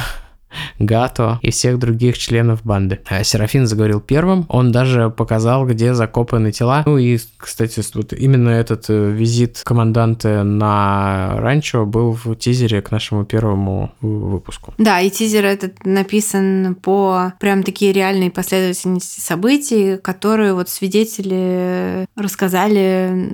Гато 0.78 1.38
и 1.42 1.50
всех 1.50 1.78
других 1.78 2.18
членов 2.18 2.64
банды. 2.64 3.00
А 3.08 3.22
Серафин 3.24 3.66
заговорил 3.66 4.00
первым, 4.00 4.46
он 4.48 4.72
даже 4.72 5.10
показал, 5.10 5.66
где 5.66 5.94
закопаны 5.94 6.52
тела. 6.52 6.82
Ну 6.86 6.98
и, 6.98 7.18
кстати, 7.36 7.82
вот 7.94 8.12
именно 8.12 8.50
этот 8.50 8.86
э, 8.88 9.10
визит 9.10 9.62
команданта 9.64 10.42
на 10.44 11.34
ранчо 11.38 11.84
был 11.84 12.12
в 12.12 12.34
тизере 12.36 12.80
к 12.82 12.90
нашему 12.90 13.24
первому 13.24 13.92
выпуску. 14.00 14.74
Да, 14.78 15.00
и 15.00 15.10
тизер 15.10 15.44
этот 15.44 15.84
написан 15.84 16.76
по 16.80 17.32
прям 17.40 17.62
такие 17.62 17.92
реальные 17.92 18.30
последовательности 18.30 19.20
событий, 19.20 19.96
которые 19.96 20.54
вот 20.54 20.68
свидетели 20.68 22.06
рассказали 22.16 23.30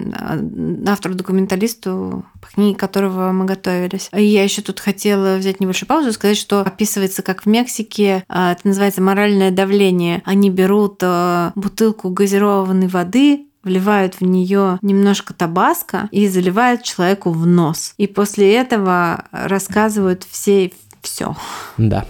автору-документалисту, 0.86 2.24
по 2.40 2.47
книге 2.48 2.76
которого 2.76 3.32
мы 3.32 3.44
готовились. 3.44 4.09
И 4.14 4.24
я 4.24 4.44
еще 4.44 4.62
тут 4.62 4.80
хотела 4.80 5.36
взять 5.36 5.60
небольшую 5.60 5.88
паузу 5.88 6.10
и 6.10 6.12
сказать, 6.12 6.36
что 6.36 6.60
описывать 6.60 7.03
описывается, 7.05 7.22
как 7.22 7.43
в 7.43 7.47
Мексике, 7.47 8.24
а, 8.28 8.52
это 8.52 8.66
называется 8.66 9.02
моральное 9.02 9.51
давление. 9.51 10.22
Они 10.24 10.51
берут 10.51 11.01
а, 11.02 11.52
бутылку 11.55 12.10
газированной 12.10 12.89
воды, 12.89 13.47
вливают 13.62 14.20
в 14.20 14.24
нее 14.24 14.78
немножко 14.82 15.32
табаско 15.32 16.09
и 16.10 16.28
заливают 16.28 16.82
человеку 16.82 17.31
в 17.31 17.47
нос. 17.47 17.94
И 17.97 18.06
после 18.06 18.55
этого 18.55 19.24
рассказывают 19.31 20.26
все 20.28 20.72
все. 21.01 21.36
Да. 21.76 22.06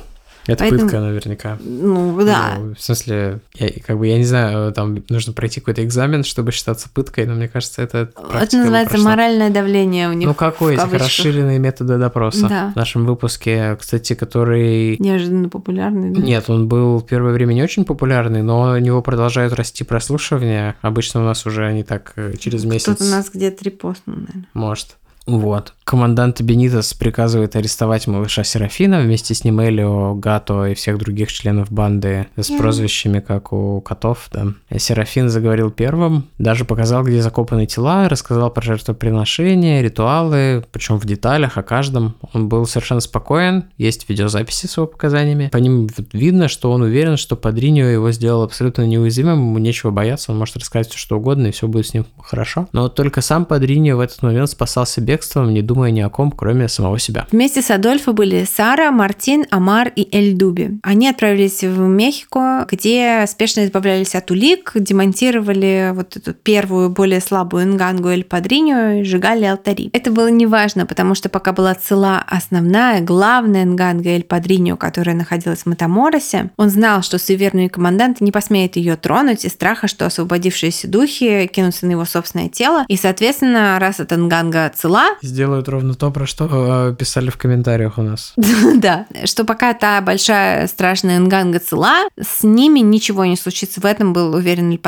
Это 0.47 0.59
Поэтому, 0.59 0.83
пытка 0.83 1.01
наверняка. 1.01 1.59
Ну, 1.61 2.23
да. 2.25 2.57
Ну, 2.59 2.75
в 2.75 2.81
смысле, 2.81 3.41
я, 3.55 3.71
как 3.87 3.99
бы, 3.99 4.07
я 4.07 4.19
не 4.19 4.25
знаю, 4.25 4.73
там 4.73 5.03
нужно 5.09 5.33
пройти 5.33 5.61
какой-то 5.61 5.85
экзамен, 5.85 6.23
чтобы 6.23 6.53
считаться 6.53 6.89
пыткой, 6.93 7.27
но 7.27 7.35
мне 7.35 7.49
кажется, 7.49 7.83
это 7.83 8.11
Это 8.33 8.59
называется 8.59 8.91
прошла. 8.91 9.11
моральное 9.11 9.51
давление 9.51 10.09
у 10.11 10.13
них. 10.13 10.29
Ну, 10.29 10.35
какой? 10.35 10.75
Эти 10.75 10.95
расширенные 10.95 11.59
методы 11.59 11.99
допроса. 11.99 12.49
Да. 12.49 12.73
В 12.75 12.77
нашем 12.77 13.07
выпуске, 13.07 13.77
кстати, 13.81 14.15
который... 14.15 14.97
Неожиданно 14.99 15.49
популярный. 15.49 16.11
Да? 16.15 16.21
Нет, 16.21 16.51
он 16.51 16.69
был 16.69 16.99
в 16.99 17.07
первое 17.07 17.33
время 17.33 17.55
не 17.55 17.63
очень 17.63 17.85
популярный, 17.85 18.43
но 18.43 18.73
у 18.73 18.79
него 18.79 19.01
продолжают 19.03 19.55
расти 19.55 19.85
прослушивания. 19.85 20.77
Обычно 20.83 21.21
у 21.21 21.25
нас 21.25 21.47
уже 21.47 21.65
они 21.67 21.85
так 21.85 22.13
э, 22.17 22.35
через 22.39 22.65
месяц... 22.65 22.85
Кто-то 22.85 23.05
у 23.05 23.09
нас 23.09 23.31
где-то 23.33 23.65
репостнул, 23.65 24.17
наверное. 24.17 24.49
Может. 24.53 24.97
Вот. 25.27 25.73
Командант 25.85 26.41
Бенитос 26.41 26.95
приказывает 26.95 27.57
арестовать 27.57 28.07
малыша 28.07 28.43
Серафина, 28.43 29.01
вместе 29.01 29.35
с 29.35 29.45
ним 29.45 29.63
Элио, 29.63 30.15
Гато 30.15 30.67
и 30.67 30.75
всех 30.75 30.99
других 30.99 31.31
членов 31.33 31.71
банды 31.71 32.27
с 32.37 32.51
прозвищами, 32.51 33.21
как 33.21 33.53
у 33.53 33.81
котов, 33.83 34.29
да. 34.33 34.47
Серафин 34.79 35.29
заговорил 35.29 35.71
первым, 35.71 36.27
даже 36.39 36.65
показал, 36.65 37.05
где 37.05 37.21
закопаны 37.21 37.67
тела, 37.67 38.09
рассказал 38.09 38.51
про 38.51 38.63
жертвоприношения, 38.63 39.83
ритуалы, 39.83 40.65
причем 40.73 40.99
в 40.99 41.05
деталях 41.05 41.59
о 41.59 41.63
каждом. 41.63 42.17
Он 42.33 42.49
был 42.49 42.67
совершенно 42.67 43.01
спокоен, 43.01 43.65
есть 43.77 44.09
видеозаписи 44.09 44.67
с 44.67 44.77
его 44.77 44.87
показаниями. 44.87 45.49
По 45.53 45.59
ним 45.59 45.89
видно, 46.13 46.49
что 46.49 46.73
он 46.73 46.83
уверен, 46.83 47.19
что 47.19 47.37
Падринио 47.37 47.87
его 47.87 48.11
сделал 48.11 48.43
абсолютно 48.43 48.87
неуязвимым, 48.87 49.39
ему 49.39 49.59
нечего 49.59 49.91
бояться, 49.91 50.33
он 50.33 50.39
может 50.39 50.57
рассказать 50.57 50.89
все, 50.89 50.99
что 50.99 51.19
угодно, 51.19 51.49
и 51.49 51.53
все 51.53 51.69
будет 51.69 51.87
с 51.87 51.95
ним 51.95 52.07
хорошо. 52.19 52.69
Но 52.73 52.89
только 52.89 53.21
сам 53.21 53.45
Падринио 53.45 53.99
в 53.99 54.01
этот 54.01 54.23
момент 54.23 54.49
спасался 54.49 55.03
бегством, 55.15 55.55
не 55.55 55.63
думая 55.63 55.91
ни 55.93 56.01
о 56.01 56.09
ком, 56.09 56.33
кроме 56.33 56.69
самого 56.69 56.99
себя. 56.99 57.27
Вместе 57.31 57.63
с 57.63 57.71
Адольфо 57.71 58.13
были 58.13 58.45
Сара, 58.45 58.91
Мартин, 58.91 59.47
Амар 59.51 59.93
и 59.95 60.09
Эль 60.11 60.35
Дуби. 60.35 60.79
Они 60.83 61.09
отправились 61.09 61.63
в 61.63 61.81
Мехико, 61.81 62.67
где 62.71 63.25
спешно 63.29 63.65
избавлялись 63.65 64.15
от 64.15 64.31
улик, 64.31 64.73
демонтировали 64.75 65.93
вот 65.95 66.17
эту 66.17 66.35
первую, 66.35 66.91
более 66.91 67.21
слабую 67.21 67.67
Нгангу 67.69 68.09
Эль 68.09 68.25
Падриньо 68.25 69.01
и 69.01 69.05
сжигали 69.05 69.45
алтари. 69.45 69.91
Это 69.93 70.11
было 70.11 70.29
неважно, 70.29 70.85
потому 70.87 71.15
что 71.15 71.29
пока 71.29 71.53
была 71.53 71.75
цела 71.75 72.25
основная, 72.27 73.01
главная 73.01 73.65
Нганга 73.65 74.11
Эль 74.11 74.25
Падриньо, 74.25 74.77
которая 74.77 75.15
находилась 75.15 75.61
в 75.61 75.67
Матаморосе, 75.67 76.51
он 76.57 76.71
знал, 76.71 77.03
что 77.03 77.19
суеверные 77.19 77.71
команданты 77.71 78.25
не 78.25 78.33
посмеют 78.33 78.77
ее 78.77 78.97
тронуть 78.97 79.45
из 79.45 79.53
страха, 79.53 79.87
что 79.87 80.07
освободившиеся 80.07 80.89
духи 80.89 81.47
кинутся 81.47 81.87
на 81.87 81.93
его 81.93 82.05
собственное 82.05 82.49
тело. 82.49 82.85
И, 82.89 82.97
соответственно, 82.97 83.79
раз 83.79 84.01
эта 84.01 84.17
Нганга 84.17 84.73
цела... 84.75 85.04
Сделают 85.23 85.69
ровно 85.69 85.95
то, 85.95 86.11
про 86.11 86.27
что 86.27 86.49
э, 86.91 86.95
писали 86.95 87.31
в 87.31 87.37
комментариях 87.37 87.99
у 87.99 88.03
нас. 88.03 88.35
да, 88.77 89.07
что 89.25 89.45
пока 89.45 89.75
та 89.75 90.01
большая 90.01 90.67
страшная 90.67 91.19
Нганга 91.19 91.59
цела, 91.59 92.09
с 92.21 92.43
ними 92.43 92.81
ничего 92.81 93.25
не 93.25 93.37
случится. 93.37 93.81
В 93.81 93.87
этом 93.87 94.13
был 94.13 94.35
уверен 94.35 94.71
Эль 94.71 94.81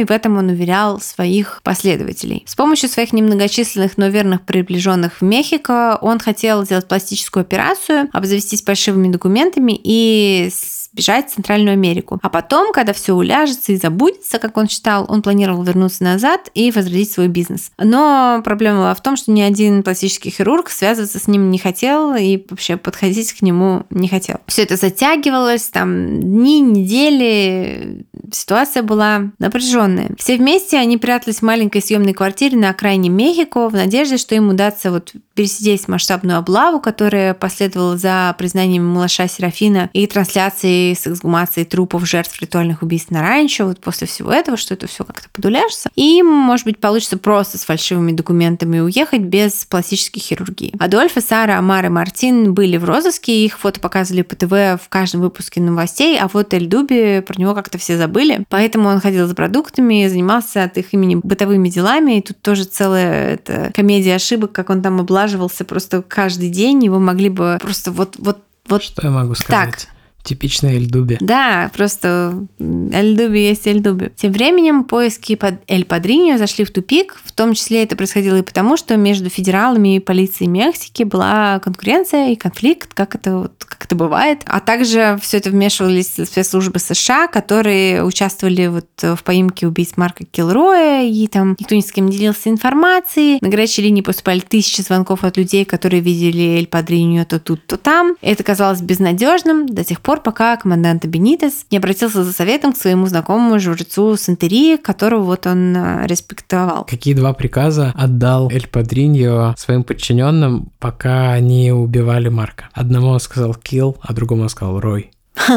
и 0.00 0.04
в 0.04 0.10
этом 0.10 0.36
он 0.36 0.48
уверял 0.48 1.00
своих 1.00 1.60
последователей. 1.62 2.44
С 2.46 2.54
помощью 2.54 2.88
своих 2.88 3.12
немногочисленных, 3.12 3.96
но 3.96 4.08
верных 4.08 4.42
приближенных 4.42 5.20
в 5.20 5.22
Мехико 5.22 5.98
он 6.00 6.18
хотел 6.18 6.64
сделать 6.64 6.88
пластическую 6.88 7.42
операцию, 7.42 8.08
обзавестись 8.12 8.62
фальшивыми 8.62 9.08
документами 9.08 9.78
и 9.82 10.50
бежать 10.94 11.30
в 11.30 11.34
Центральную 11.34 11.72
Америку. 11.72 12.18
А 12.22 12.28
потом, 12.28 12.72
когда 12.72 12.92
все 12.92 13.14
уляжется 13.14 13.72
и 13.72 13.76
забудется, 13.76 14.38
как 14.38 14.56
он 14.56 14.68
считал, 14.68 15.06
он 15.08 15.22
планировал 15.22 15.62
вернуться 15.64 16.04
назад 16.04 16.50
и 16.54 16.70
возродить 16.70 17.10
свой 17.10 17.28
бизнес. 17.28 17.72
Но 17.78 18.40
проблема 18.44 18.78
была 18.78 18.94
в 18.94 19.02
том, 19.02 19.16
что 19.16 19.32
ни 19.32 19.40
один 19.40 19.82
пластический 19.82 20.30
хирург 20.30 20.70
связываться 20.70 21.18
с 21.18 21.26
ним 21.26 21.50
не 21.50 21.58
хотел 21.58 22.14
и 22.14 22.44
вообще 22.48 22.76
подходить 22.76 23.32
к 23.32 23.42
нему 23.42 23.84
не 23.90 24.08
хотел. 24.08 24.36
Все 24.46 24.62
это 24.62 24.76
затягивалось, 24.76 25.68
там 25.68 26.20
дни, 26.20 26.60
недели, 26.60 28.06
ситуация 28.32 28.82
была 28.82 29.32
напряженная. 29.38 30.10
Все 30.16 30.36
вместе 30.36 30.78
они 30.78 30.96
прятались 30.96 31.38
в 31.38 31.42
маленькой 31.42 31.82
съемной 31.82 32.14
квартире 32.14 32.56
на 32.56 32.70
окраине 32.70 33.08
Мехико 33.08 33.68
в 33.68 33.74
надежде, 33.74 34.16
что 34.16 34.34
им 34.36 34.48
удастся 34.48 34.92
вот 34.92 35.12
пересидеть 35.34 35.88
масштабную 35.88 36.38
облаву, 36.38 36.80
которая 36.80 37.34
последовала 37.34 37.96
за 37.96 38.34
признанием 38.38 38.86
малыша 38.86 39.26
Серафина 39.26 39.90
и 39.92 40.06
трансляцией 40.06 40.83
с 40.92 41.06
эксгумацией 41.06 41.66
трупов 41.66 42.06
жертв 42.06 42.40
ритуальных 42.40 42.82
убийств 42.82 43.10
на 43.10 43.22
ранчо. 43.22 43.66
Вот 43.66 43.80
после 43.80 44.06
всего 44.06 44.32
этого, 44.32 44.56
что 44.56 44.74
это 44.74 44.86
все 44.86 45.04
как-то 45.04 45.28
подуляжется. 45.32 45.90
И, 45.94 46.22
может 46.22 46.66
быть, 46.66 46.78
получится 46.78 47.18
просто 47.18 47.58
с 47.58 47.64
фальшивыми 47.64 48.12
документами 48.12 48.80
уехать 48.80 49.22
без 49.22 49.64
пластической 49.64 50.20
хирургии. 50.20 50.74
Адольф, 50.78 51.12
Сара, 51.26 51.58
Амар 51.58 51.86
и 51.86 51.88
Мартин 51.88 52.54
были 52.54 52.76
в 52.76 52.84
розыске, 52.84 53.44
их 53.44 53.58
фото 53.58 53.80
показывали 53.80 54.22
по 54.22 54.36
ТВ 54.36 54.82
в 54.82 54.88
каждом 54.88 55.20
выпуске 55.20 55.60
новостей, 55.60 56.18
а 56.18 56.28
вот 56.32 56.52
Эль 56.54 56.66
Дуби, 56.66 57.20
про 57.20 57.40
него 57.40 57.54
как-то 57.54 57.78
все 57.78 57.96
забыли. 57.96 58.44
Поэтому 58.48 58.88
он 58.88 59.00
ходил 59.00 59.26
за 59.26 59.34
продуктами, 59.34 60.06
занимался 60.08 60.64
от 60.64 60.76
их 60.78 60.92
имени 60.92 61.16
бытовыми 61.16 61.68
делами, 61.68 62.18
и 62.18 62.22
тут 62.22 62.40
тоже 62.40 62.64
целая 62.64 63.34
эта 63.34 63.70
комедия 63.74 64.16
ошибок, 64.16 64.52
как 64.52 64.70
он 64.70 64.82
там 64.82 65.00
облаживал 65.00 65.24
налаживался 65.24 65.64
просто 65.64 66.02
каждый 66.02 66.50
день, 66.50 66.84
его 66.84 66.98
могли 66.98 67.28
бы 67.28 67.58
просто 67.60 67.90
вот 67.90 68.16
вот 68.18 68.38
вот 68.66 68.82
Что 68.82 69.06
я 69.06 69.10
могу 69.10 69.34
сказать? 69.34 69.70
Так, 69.70 69.93
Типичная 70.24 70.76
Эльдуби. 70.76 71.18
Да, 71.20 71.70
просто 71.74 72.46
Эльдуби 72.58 73.38
есть 73.38 73.66
Эльдуби. 73.66 74.10
Тем 74.16 74.32
временем 74.32 74.84
поиски 74.84 75.34
под 75.36 75.56
Эль 75.68 75.84
Падриньо 75.84 76.38
зашли 76.38 76.64
в 76.64 76.70
тупик. 76.70 77.20
В 77.24 77.32
том 77.32 77.52
числе 77.54 77.82
это 77.84 77.94
происходило 77.94 78.36
и 78.36 78.42
потому, 78.42 78.76
что 78.78 78.96
между 78.96 79.28
федералами 79.28 79.96
и 79.96 80.00
полицией 80.00 80.48
Мексики 80.48 81.02
была 81.02 81.60
конкуренция 81.60 82.30
и 82.30 82.36
конфликт, 82.36 82.94
как 82.94 83.14
это, 83.14 83.50
как 83.58 83.84
это 83.84 83.94
бывает. 83.94 84.40
А 84.46 84.60
также 84.60 85.18
все 85.20 85.36
это 85.36 85.50
вмешивались 85.50 86.14
спецслужбы 86.14 86.78
США, 86.78 87.26
которые 87.26 88.02
участвовали 88.02 88.68
вот 88.68 88.88
в 89.02 89.22
поимке 89.24 89.66
убийц 89.66 89.92
Марка 89.96 90.24
Килроя, 90.24 91.04
и 91.04 91.26
там 91.26 91.56
никто 91.58 91.74
ни 91.74 91.80
с 91.80 91.92
кем 91.92 92.06
не 92.06 92.16
делился 92.16 92.48
информацией. 92.48 93.38
На 93.42 93.48
горячей 93.48 93.82
линии 93.82 94.00
поступали 94.00 94.40
тысячи 94.40 94.80
звонков 94.80 95.22
от 95.24 95.36
людей, 95.36 95.66
которые 95.66 96.00
видели 96.00 96.56
Эль 96.56 96.66
Падриньо 96.66 97.24
то 97.26 97.38
тут, 97.38 97.66
то 97.66 97.76
там. 97.76 98.16
Это 98.22 98.42
казалось 98.42 98.80
безнадежным 98.80 99.66
до 99.66 99.84
тех 99.84 100.00
пор, 100.00 100.13
пор, 100.14 100.22
пока 100.22 100.56
командант 100.56 101.04
Бенитес 101.06 101.66
не 101.70 101.78
обратился 101.78 102.22
за 102.22 102.32
советом 102.32 102.72
к 102.72 102.76
своему 102.76 103.06
знакомому 103.06 103.58
жрецу 103.58 104.16
Сантерии, 104.16 104.76
которого 104.76 105.22
вот 105.22 105.46
он 105.46 105.76
э, 105.76 106.06
респектовал. 106.06 106.84
Какие 106.84 107.14
два 107.14 107.32
приказа 107.32 107.92
отдал 107.96 108.48
Эль 108.50 108.68
Падриньо 108.68 109.54
своим 109.56 109.82
подчиненным, 109.82 110.70
пока 110.78 111.32
они 111.32 111.72
убивали 111.72 112.28
Марка? 112.28 112.68
Одному 112.72 113.08
он 113.08 113.20
сказал 113.20 113.56
kill, 113.60 113.96
а 114.00 114.12
другому 114.12 114.42
он 114.42 114.48
сказал 114.48 114.78
рой. 114.78 115.10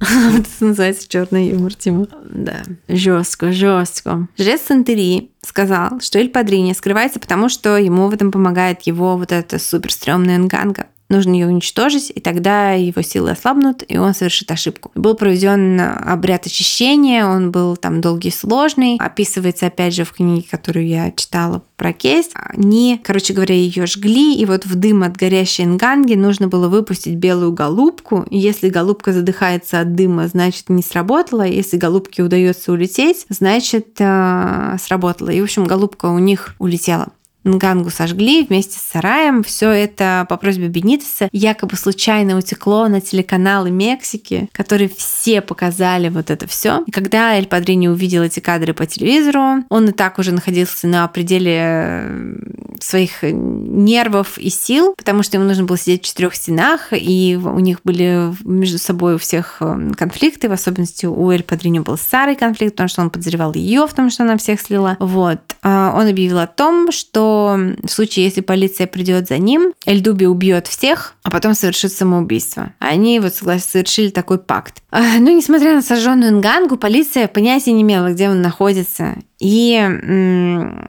Это 0.00 0.48
называется 0.60 1.08
черный 1.08 1.48
юмор, 1.48 1.74
Тима. 1.74 2.06
Да. 2.30 2.62
Жестко, 2.88 3.52
жестко. 3.52 4.28
Жрец 4.36 4.60
Сантерии 4.66 5.30
сказал, 5.42 6.00
что 6.00 6.18
Эль 6.18 6.28
Падрини 6.28 6.74
скрывается, 6.74 7.18
потому 7.18 7.48
что 7.48 7.78
ему 7.78 8.08
в 8.08 8.12
этом 8.12 8.32
помогает 8.32 8.82
его 8.82 9.16
вот 9.16 9.32
эта 9.32 9.58
супер 9.58 9.92
стрёмная 9.92 10.36
нганга 10.36 10.86
нужно 11.10 11.32
ее 11.32 11.46
уничтожить, 11.46 12.10
и 12.14 12.20
тогда 12.20 12.72
его 12.72 13.02
силы 13.02 13.30
ослабнут, 13.30 13.84
и 13.86 13.98
он 13.98 14.14
совершит 14.14 14.50
ошибку. 14.50 14.90
Был 14.94 15.14
проведен 15.14 15.80
обряд 15.80 16.46
очищения, 16.46 17.26
он 17.26 17.50
был 17.50 17.76
там 17.76 18.00
долгий 18.00 18.28
и 18.28 18.32
сложный, 18.32 18.96
описывается 18.98 19.66
опять 19.66 19.94
же 19.94 20.04
в 20.04 20.12
книге, 20.12 20.46
которую 20.50 20.86
я 20.86 21.10
читала 21.12 21.62
про 21.76 21.92
кейс. 21.92 22.30
Они, 22.34 23.00
короче 23.02 23.32
говоря, 23.32 23.54
ее 23.54 23.86
жгли, 23.86 24.34
и 24.34 24.44
вот 24.46 24.66
в 24.66 24.74
дым 24.74 25.02
от 25.02 25.16
горящей 25.16 25.66
нганги 25.66 26.14
нужно 26.14 26.48
было 26.48 26.68
выпустить 26.68 27.16
белую 27.16 27.52
голубку, 27.52 28.26
если 28.30 28.68
голубка 28.68 29.12
задыхается 29.12 29.80
от 29.80 29.94
дыма, 29.94 30.28
значит 30.28 30.68
не 30.68 30.82
сработало, 30.82 31.42
если 31.42 31.76
голубке 31.76 32.22
удается 32.22 32.72
улететь, 32.72 33.26
значит 33.28 33.96
э, 33.98 34.76
сработало. 34.80 35.30
И, 35.30 35.40
в 35.40 35.44
общем, 35.44 35.64
голубка 35.64 36.06
у 36.06 36.18
них 36.18 36.54
улетела. 36.58 37.08
Нгангу 37.44 37.90
сожгли 37.90 38.44
вместе 38.44 38.78
с 38.78 38.82
сараем. 38.82 39.42
Все 39.42 39.70
это 39.70 40.26
по 40.28 40.36
просьбе 40.36 40.68
Бенитеса 40.68 41.28
якобы 41.32 41.76
случайно 41.76 42.36
утекло 42.36 42.88
на 42.88 43.00
телеканалы 43.00 43.70
Мексики, 43.70 44.48
которые 44.52 44.90
все 44.94 45.40
показали 45.40 46.08
вот 46.08 46.30
это 46.30 46.46
все. 46.46 46.82
И 46.86 46.90
когда 46.90 47.36
Эль 47.36 47.46
Падрини 47.46 47.88
увидел 47.88 48.22
эти 48.22 48.40
кадры 48.40 48.74
по 48.74 48.86
телевизору, 48.86 49.64
он 49.68 49.88
и 49.88 49.92
так 49.92 50.18
уже 50.18 50.32
находился 50.32 50.86
на 50.86 51.08
пределе 51.08 51.58
э, 51.58 52.36
своих 52.80 53.22
нервов 53.22 54.38
и 54.38 54.50
сил, 54.50 54.94
потому 54.96 55.22
что 55.22 55.36
ему 55.36 55.46
нужно 55.46 55.64
было 55.64 55.78
сидеть 55.78 56.02
в 56.02 56.06
четырех 56.06 56.34
стенах, 56.34 56.88
и 56.92 57.38
у 57.42 57.58
них 57.58 57.78
были 57.84 58.32
между 58.44 58.78
собой 58.78 59.14
у 59.14 59.18
всех 59.18 59.58
э, 59.60 59.90
конфликты, 59.96 60.48
в 60.48 60.52
особенности 60.52 61.06
у 61.06 61.30
Эль 61.30 61.42
Падрини 61.42 61.80
был 61.80 61.96
старый 61.96 62.36
конфликт, 62.36 62.74
потому 62.74 62.88
что 62.88 63.02
он 63.02 63.10
подозревал 63.10 63.54
ее 63.54 63.86
в 63.86 63.94
том, 63.94 64.10
что 64.10 64.24
она 64.24 64.36
всех 64.36 64.60
слила. 64.60 64.96
Вот. 65.00 65.40
А 65.62 65.94
он 65.96 66.08
объявил 66.08 66.38
о 66.38 66.46
том, 66.46 66.92
что 66.92 67.29
в 67.30 67.88
случае, 67.88 68.24
если 68.24 68.40
полиция 68.40 68.86
придет 68.86 69.28
за 69.28 69.38
ним, 69.38 69.72
Эльдуби 69.86 70.24
убьет 70.24 70.66
всех, 70.66 71.14
а 71.22 71.30
потом 71.30 71.54
совершит 71.54 71.92
самоубийство. 71.92 72.72
Они 72.78 73.20
вот 73.20 73.34
совершили 73.34 74.10
такой 74.10 74.38
пакт. 74.38 74.82
А, 74.90 75.18
но 75.18 75.30
несмотря 75.30 75.74
на 75.74 75.82
сожженную 75.82 76.36
Нгангу, 76.36 76.76
полиция 76.76 77.28
понятия 77.28 77.72
не 77.72 77.82
имела, 77.82 78.12
где 78.12 78.28
он 78.28 78.42
находится. 78.42 79.16
И 79.38 79.74
м- 79.74 80.86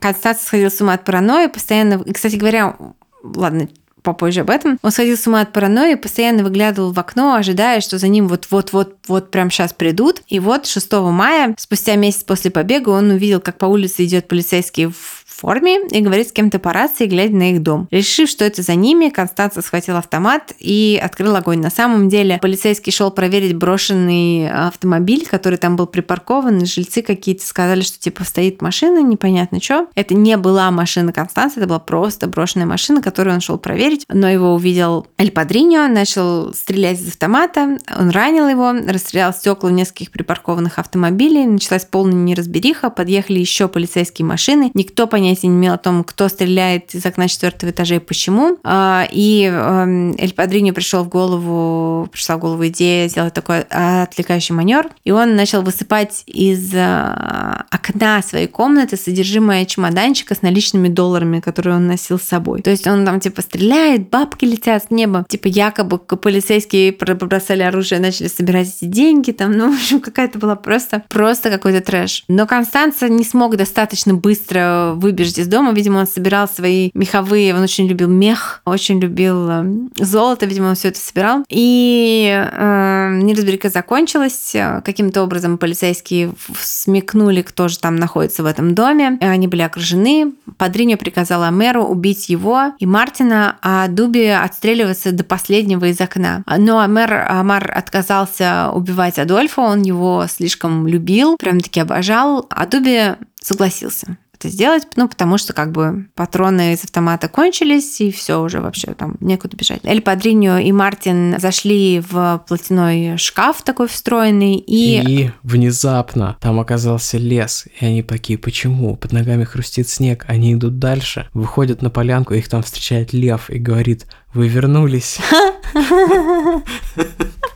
Констанция 0.00 0.46
сходил 0.46 0.70
с 0.70 0.80
ума 0.80 0.94
от 0.94 1.04
паранойи, 1.04 1.46
постоянно... 1.46 2.02
И, 2.04 2.12
кстати 2.12 2.36
говоря, 2.36 2.76
ладно, 3.22 3.68
попозже 4.06 4.42
об 4.42 4.50
этом. 4.50 4.78
Он 4.82 4.90
сходил 4.90 5.16
с 5.16 5.26
ума 5.26 5.40
от 5.40 5.52
паранойи, 5.52 5.96
постоянно 5.96 6.44
выглядывал 6.44 6.92
в 6.92 6.98
окно, 6.98 7.34
ожидая, 7.34 7.80
что 7.80 7.98
за 7.98 8.08
ним 8.08 8.28
вот-вот-вот-вот 8.28 9.30
прям 9.30 9.50
сейчас 9.50 9.72
придут. 9.72 10.22
И 10.28 10.38
вот 10.38 10.66
6 10.66 10.92
мая, 10.92 11.54
спустя 11.58 11.96
месяц 11.96 12.22
после 12.22 12.50
побега, 12.50 12.90
он 12.90 13.10
увидел, 13.10 13.40
как 13.40 13.58
по 13.58 13.66
улице 13.66 14.04
идет 14.04 14.28
полицейский 14.28 14.86
в 14.86 15.15
форме 15.36 15.86
и 15.90 16.00
говорит 16.00 16.28
с 16.28 16.32
кем-то 16.32 16.58
по 16.58 16.72
рации, 16.72 17.06
глядя 17.06 17.36
на 17.36 17.52
их 17.52 17.62
дом. 17.62 17.88
Решив, 17.90 18.28
что 18.28 18.44
это 18.44 18.62
за 18.62 18.74
ними, 18.74 19.10
Констанция 19.10 19.62
схватил 19.62 19.96
автомат 19.96 20.52
и 20.58 21.00
открыл 21.02 21.36
огонь. 21.36 21.60
На 21.60 21.70
самом 21.70 22.08
деле 22.08 22.38
полицейский 22.40 22.92
шел 22.92 23.10
проверить 23.10 23.54
брошенный 23.54 24.50
автомобиль, 24.50 25.26
который 25.26 25.58
там 25.58 25.76
был 25.76 25.86
припаркован, 25.86 26.64
жильцы 26.64 27.02
какие-то 27.02 27.46
сказали, 27.46 27.82
что 27.82 27.98
типа 27.98 28.24
стоит 28.24 28.62
машина, 28.62 29.02
непонятно 29.02 29.60
что. 29.60 29.86
Это 29.94 30.14
не 30.14 30.36
была 30.36 30.70
машина 30.70 31.12
Констанции, 31.12 31.60
это 31.60 31.68
была 31.68 31.78
просто 31.78 32.26
брошенная 32.26 32.66
машина, 32.66 33.02
которую 33.02 33.34
он 33.34 33.40
шел 33.40 33.58
проверить, 33.58 34.04
но 34.08 34.28
его 34.28 34.54
увидел 34.54 35.06
Эль 35.18 35.30
Падриньо, 35.30 35.86
начал 35.88 36.54
стрелять 36.54 37.00
из 37.00 37.08
автомата, 37.08 37.78
он 37.98 38.10
ранил 38.10 38.48
его, 38.48 38.72
расстрелял 38.72 39.32
стекла 39.32 39.70
нескольких 39.70 40.10
припаркованных 40.10 40.78
автомобилей, 40.78 41.44
началась 41.46 41.84
полная 41.84 42.14
неразбериха, 42.14 42.90
подъехали 42.90 43.38
еще 43.38 43.68
полицейские 43.68 44.26
машины, 44.26 44.70
никто 44.74 45.06
понятия 45.06 45.25
понятия 45.26 45.48
не 45.48 45.56
имел 45.56 45.74
о 45.74 45.78
том, 45.78 46.04
кто 46.04 46.28
стреляет 46.28 46.94
из 46.94 47.04
окна 47.04 47.26
четвертого 47.26 47.70
этажа 47.70 47.96
и 47.96 47.98
почему. 47.98 48.58
А, 48.62 49.08
и 49.10 49.44
эм, 49.44 50.14
Эль 50.18 50.32
Падриньо 50.32 50.72
пришел 50.72 51.02
в 51.02 51.08
голову, 51.08 52.08
пришла 52.12 52.36
в 52.36 52.40
голову 52.40 52.66
идея 52.68 53.08
сделать 53.08 53.34
такой 53.34 53.62
отвлекающий 53.62 54.54
манер, 54.54 54.88
и 55.04 55.10
он 55.10 55.34
начал 55.34 55.62
высыпать 55.62 56.22
из 56.26 56.72
э, 56.72 57.64
окна 57.70 58.22
своей 58.22 58.46
комнаты 58.46 58.96
содержимое 58.96 59.64
чемоданчика 59.64 60.36
с 60.36 60.42
наличными 60.42 60.88
долларами, 60.88 61.40
которые 61.40 61.76
он 61.76 61.88
носил 61.88 62.20
с 62.20 62.22
собой. 62.22 62.62
То 62.62 62.70
есть 62.70 62.86
он 62.86 63.04
там 63.04 63.18
типа 63.18 63.42
стреляет, 63.42 64.08
бабки 64.10 64.44
летят 64.44 64.84
с 64.84 64.90
неба, 64.90 65.24
типа 65.28 65.48
якобы 65.48 65.98
полицейские 65.98 66.92
бросали 66.92 67.62
оружие, 67.62 68.00
начали 68.00 68.28
собирать 68.28 68.68
эти 68.68 68.84
деньги, 68.84 69.32
там, 69.32 69.52
ну, 69.52 69.72
в 69.72 69.74
общем, 69.74 70.00
какая-то 70.00 70.38
была 70.38 70.54
просто, 70.54 71.02
просто 71.08 71.50
какой-то 71.50 71.80
трэш. 71.80 72.24
Но 72.28 72.46
Констанца 72.46 73.08
не 73.08 73.24
смог 73.24 73.56
достаточно 73.56 74.14
быстро 74.14 74.92
выбить 74.94 75.15
выбежать 75.16 75.38
из 75.38 75.48
дома. 75.48 75.72
Видимо, 75.72 76.00
он 76.00 76.06
собирал 76.06 76.46
свои 76.46 76.90
меховые, 76.92 77.54
он 77.54 77.62
очень 77.62 77.88
любил 77.88 78.08
мех, 78.08 78.60
очень 78.66 79.00
любил 79.00 79.48
э, 79.48 79.64
золото, 79.96 80.44
видимо, 80.44 80.68
он 80.68 80.74
все 80.74 80.88
это 80.88 81.00
собирал. 81.00 81.44
И 81.48 82.28
э, 82.28 83.18
неразберика 83.22 83.70
закончилась. 83.70 84.54
Каким-то 84.84 85.22
образом 85.22 85.56
полицейские 85.56 86.32
смекнули, 86.60 87.40
кто 87.40 87.68
же 87.68 87.78
там 87.78 87.96
находится 87.96 88.42
в 88.42 88.46
этом 88.46 88.74
доме. 88.74 89.16
Они 89.22 89.48
были 89.48 89.62
окружены. 89.62 90.34
Падриньо 90.58 90.98
приказала 90.98 91.50
мэру 91.50 91.84
убить 91.84 92.28
его 92.28 92.72
и 92.78 92.84
Мартина, 92.84 93.56
а 93.62 93.88
Дуби 93.88 94.26
отстреливаться 94.26 95.12
до 95.12 95.24
последнего 95.24 95.86
из 95.86 96.00
окна. 96.00 96.44
Но 96.58 96.86
мэр 96.86 97.26
Амар 97.28 97.72
отказался 97.74 98.70
убивать 98.74 99.18
Адольфа, 99.18 99.62
он 99.62 99.82
его 99.82 100.26
слишком 100.28 100.86
любил, 100.86 101.36
прям 101.38 101.60
таки 101.60 101.80
обожал, 101.80 102.46
а 102.50 102.66
Дуби 102.66 103.14
согласился 103.40 104.18
это 104.36 104.48
сделать, 104.48 104.86
ну, 104.96 105.08
потому 105.08 105.38
что 105.38 105.52
как 105.52 105.72
бы 105.72 106.06
патроны 106.14 106.72
из 106.72 106.84
автомата 106.84 107.28
кончились, 107.28 108.00
и 108.00 108.10
все 108.10 108.40
уже 108.40 108.60
вообще 108.60 108.94
там 108.94 109.16
некуда 109.20 109.56
бежать. 109.56 109.80
Эль 109.84 110.00
Падриньо 110.00 110.58
и 110.58 110.72
Мартин 110.72 111.38
зашли 111.38 112.02
в 112.08 112.44
платяной 112.46 113.16
шкаф 113.16 113.62
такой 113.62 113.88
встроенный, 113.88 114.56
и... 114.56 115.02
И 115.06 115.30
внезапно 115.42 116.36
там 116.40 116.60
оказался 116.60 117.18
лес, 117.18 117.66
и 117.80 117.84
они 117.84 118.02
такие, 118.02 118.38
почему? 118.38 118.96
Под 118.96 119.12
ногами 119.12 119.44
хрустит 119.44 119.88
снег, 119.88 120.24
они 120.28 120.54
идут 120.54 120.78
дальше, 120.78 121.28
выходят 121.32 121.82
на 121.82 121.90
полянку, 121.90 122.34
их 122.34 122.48
там 122.48 122.62
встречает 122.62 123.12
лев 123.12 123.50
и 123.50 123.58
говорит, 123.58 124.06
вы 124.34 124.48
вернулись. 124.48 125.18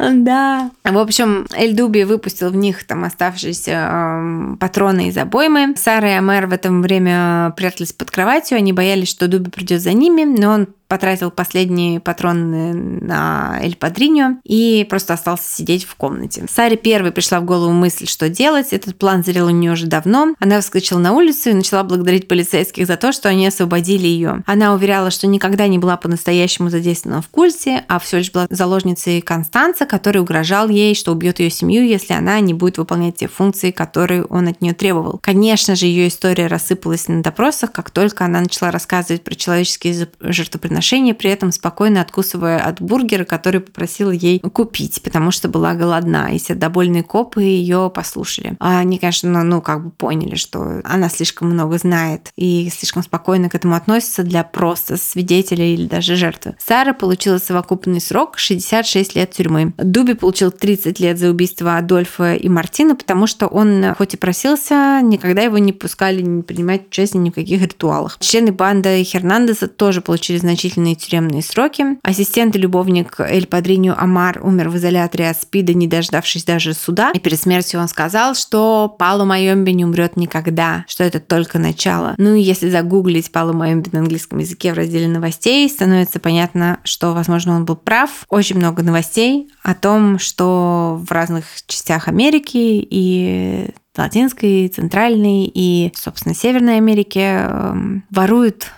Да. 0.00 0.70
В 0.82 0.98
общем, 0.98 1.46
Эльдуби 1.54 2.04
выпустил 2.04 2.50
в 2.50 2.56
них 2.56 2.84
там 2.84 3.04
оставшиеся 3.04 3.72
э, 3.72 4.56
патроны 4.58 5.08
из 5.08 5.18
обоймы. 5.18 5.74
Сара 5.76 6.12
и 6.12 6.16
Амер 6.16 6.46
в 6.46 6.52
это 6.52 6.72
время 6.72 7.52
прятались 7.56 7.92
под 7.92 8.10
кроватью. 8.10 8.56
Они 8.56 8.72
боялись, 8.72 9.08
что 9.08 9.28
Дуби 9.28 9.50
придет 9.50 9.82
за 9.82 9.92
ними, 9.92 10.24
но 10.24 10.52
он 10.52 10.68
потратил 10.90 11.30
последние 11.30 12.00
патроны 12.00 12.74
на 12.74 13.60
Эль 13.62 13.76
Падриньо 13.76 14.38
и 14.42 14.84
просто 14.90 15.14
остался 15.14 15.48
сидеть 15.48 15.84
в 15.84 15.94
комнате. 15.94 16.44
Саре 16.50 16.76
первой 16.76 17.12
пришла 17.12 17.38
в 17.38 17.44
голову 17.44 17.70
мысль, 17.70 18.08
что 18.08 18.28
делать. 18.28 18.72
Этот 18.72 18.98
план 18.98 19.22
зрел 19.22 19.46
у 19.46 19.50
нее 19.50 19.72
уже 19.72 19.86
давно. 19.86 20.34
Она 20.40 20.60
вскочила 20.60 20.98
на 20.98 21.12
улицу 21.12 21.50
и 21.50 21.54
начала 21.54 21.84
благодарить 21.84 22.26
полицейских 22.26 22.88
за 22.88 22.96
то, 22.96 23.12
что 23.12 23.28
они 23.28 23.46
освободили 23.46 24.08
ее. 24.08 24.42
Она 24.46 24.74
уверяла, 24.74 25.12
что 25.12 25.28
никогда 25.28 25.68
не 25.68 25.78
была 25.78 25.96
по-настоящему 25.96 26.70
задействована 26.70 27.22
в 27.22 27.28
культе, 27.28 27.84
а 27.86 28.00
все 28.00 28.18
лишь 28.18 28.32
была 28.32 28.48
заложницей 28.50 29.20
Констанца, 29.20 29.86
который 29.86 30.20
угрожал 30.20 30.68
ей, 30.68 30.96
что 30.96 31.12
убьет 31.12 31.38
ее 31.38 31.50
семью, 31.50 31.86
если 31.86 32.14
она 32.14 32.40
не 32.40 32.52
будет 32.52 32.78
выполнять 32.78 33.18
те 33.18 33.28
функции, 33.28 33.70
которые 33.70 34.24
он 34.24 34.48
от 34.48 34.60
нее 34.60 34.74
требовал. 34.74 35.20
Конечно 35.22 35.76
же, 35.76 35.86
ее 35.86 36.08
история 36.08 36.48
рассыпалась 36.48 37.06
на 37.06 37.22
допросах, 37.22 37.70
как 37.70 37.90
только 37.90 38.24
она 38.24 38.40
начала 38.40 38.72
рассказывать 38.72 39.22
про 39.22 39.36
человеческие 39.36 40.08
жертвоприношения 40.18 40.79
отношения, 40.80 41.12
при 41.12 41.30
этом 41.30 41.52
спокойно 41.52 42.00
откусывая 42.00 42.58
от 42.58 42.80
бургера, 42.80 43.24
который 43.24 43.60
попросила 43.60 44.10
ей 44.10 44.40
купить, 44.40 45.02
потому 45.02 45.30
что 45.30 45.48
была 45.48 45.74
голодна. 45.74 46.34
И 46.34 46.38
сердобольные 46.38 47.02
копы 47.02 47.42
ее 47.42 47.92
послушали. 47.94 48.56
А 48.60 48.78
они, 48.78 48.98
конечно, 48.98 49.44
ну, 49.44 49.60
как 49.60 49.84
бы 49.84 49.90
поняли, 49.90 50.36
что 50.36 50.80
она 50.84 51.10
слишком 51.10 51.50
много 51.50 51.76
знает 51.76 52.32
и 52.36 52.70
слишком 52.74 53.02
спокойно 53.02 53.50
к 53.50 53.54
этому 53.54 53.74
относится 53.74 54.22
для 54.22 54.42
просто 54.42 54.96
свидетеля 54.96 55.66
или 55.66 55.86
даже 55.86 56.16
жертвы. 56.16 56.56
Сара 56.58 56.94
получила 56.94 57.36
совокупный 57.36 58.00
срок 58.00 58.38
66 58.38 59.16
лет 59.16 59.32
тюрьмы. 59.32 59.74
Дуби 59.76 60.14
получил 60.14 60.50
30 60.50 60.98
лет 60.98 61.18
за 61.18 61.28
убийство 61.28 61.76
Адольфа 61.76 62.34
и 62.34 62.48
Мартина, 62.48 62.96
потому 62.96 63.26
что 63.26 63.48
он, 63.48 63.94
хоть 63.98 64.14
и 64.14 64.16
просился, 64.16 65.00
никогда 65.02 65.42
его 65.42 65.58
не 65.58 65.74
пускали 65.74 66.22
не 66.22 66.42
принимать 66.42 66.86
участие 66.88 67.20
ни 67.20 67.28
в 67.28 67.34
каких 67.34 67.60
ритуалах. 67.60 68.16
Члены 68.20 68.52
банды 68.52 69.04
Хернандеса 69.04 69.68
тоже 69.68 70.00
получили 70.00 70.38
значительные 70.38 70.69
длительные 70.70 70.94
тюремные 70.94 71.42
сроки. 71.42 71.98
Ассистент 72.02 72.54
и 72.54 72.58
любовник 72.58 73.16
Эль 73.18 73.46
Падриньо 73.46 73.94
Амар 73.98 74.40
умер 74.42 74.68
в 74.68 74.76
изоляторе 74.76 75.28
от 75.28 75.40
СПИДа, 75.40 75.74
не 75.74 75.86
дождавшись 75.86 76.44
даже 76.44 76.74
суда. 76.74 77.10
И 77.12 77.18
перед 77.18 77.40
смертью 77.40 77.80
он 77.80 77.88
сказал, 77.88 78.34
что 78.34 78.94
Палу 78.98 79.24
Майомби 79.24 79.70
не 79.70 79.84
умрет 79.84 80.16
никогда, 80.16 80.84
что 80.86 81.02
это 81.02 81.18
только 81.18 81.58
начало. 81.58 82.14
Ну 82.18 82.34
и 82.34 82.40
если 82.40 82.70
загуглить 82.70 83.32
Палу 83.32 83.52
Майомби 83.52 83.88
на 83.92 84.00
английском 84.00 84.38
языке 84.38 84.72
в 84.72 84.76
разделе 84.76 85.08
новостей, 85.08 85.68
становится 85.68 86.20
понятно, 86.20 86.78
что, 86.84 87.12
возможно, 87.12 87.56
он 87.56 87.64
был 87.64 87.76
прав. 87.76 88.24
Очень 88.28 88.56
много 88.56 88.82
новостей 88.82 89.50
о 89.62 89.74
том, 89.74 90.18
что 90.18 91.02
в 91.04 91.10
разных 91.10 91.44
частях 91.66 92.06
Америки 92.06 92.86
и 92.88 93.70
Латинской, 93.96 94.68
Центральной 94.68 95.50
и, 95.52 95.92
собственно, 95.96 96.34
Северной 96.34 96.76
Америке 96.76 97.46
эм, 97.48 98.04
воруют 98.10 98.70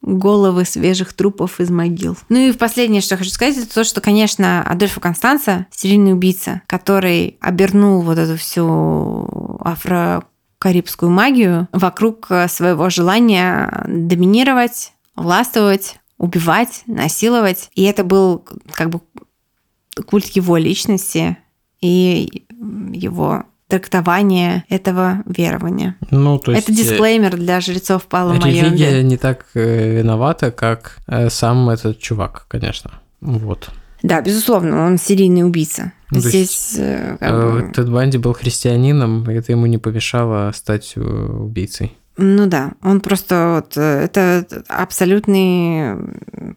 головы 0.00 0.64
свежих 0.64 1.12
трупов 1.12 1.60
из 1.60 1.70
могил. 1.70 2.16
Ну 2.28 2.38
и 2.38 2.52
последнее, 2.52 3.00
что 3.00 3.14
я 3.14 3.18
хочу 3.18 3.30
сказать, 3.30 3.56
это 3.56 3.72
то, 3.72 3.84
что, 3.84 4.00
конечно, 4.00 4.62
Адольфо 4.62 5.00
Констанца, 5.00 5.66
серийный 5.70 6.12
убийца, 6.12 6.62
который 6.66 7.36
обернул 7.40 8.02
вот 8.02 8.18
эту 8.18 8.36
всю 8.36 9.58
афро 9.60 10.24
карибскую 10.58 11.10
магию 11.10 11.68
вокруг 11.72 12.28
своего 12.48 12.90
желания 12.90 13.84
доминировать, 13.86 14.92
властвовать, 15.14 16.00
убивать, 16.16 16.82
насиловать. 16.86 17.70
И 17.74 17.84
это 17.84 18.04
был 18.04 18.44
как 18.72 18.90
бы 18.90 19.00
культ 20.06 20.26
его 20.26 20.56
личности 20.56 21.38
и 21.80 22.44
его 22.92 23.44
трактование 23.68 24.64
этого 24.68 25.22
верования. 25.26 25.96
Ну, 26.10 26.38
то 26.38 26.52
есть... 26.52 26.64
Это 26.64 26.76
дисклеймер 26.76 27.36
для 27.36 27.60
жрецов 27.60 28.06
Пала 28.06 28.32
Религия 28.32 28.90
Майомби. 28.90 29.08
не 29.08 29.16
так 29.18 29.46
э, 29.54 29.98
виновата, 29.98 30.50
как 30.50 30.98
э, 31.06 31.28
сам 31.30 31.68
этот 31.68 31.98
чувак, 32.00 32.46
конечно. 32.48 32.90
Вот. 33.20 33.68
Да, 34.02 34.20
безусловно, 34.22 34.86
он 34.86 34.96
серийный 34.96 35.44
убийца. 35.44 35.92
Ну, 36.10 36.20
Здесь 36.20 36.76
э, 36.78 37.16
как 37.20 37.34
бы- 37.34 37.72
Тед 37.74 37.90
Банди 37.90 38.16
был 38.16 38.32
христианином, 38.32 39.30
и 39.30 39.34
это 39.34 39.52
ему 39.52 39.66
не 39.66 39.78
помешало 39.78 40.50
стать 40.52 40.96
убийцей. 40.96 41.94
Ну 42.16 42.46
да, 42.46 42.72
он 42.82 43.00
просто 43.00 43.62
вот, 43.62 43.76
это 43.76 44.44
абсолютный 44.68 45.96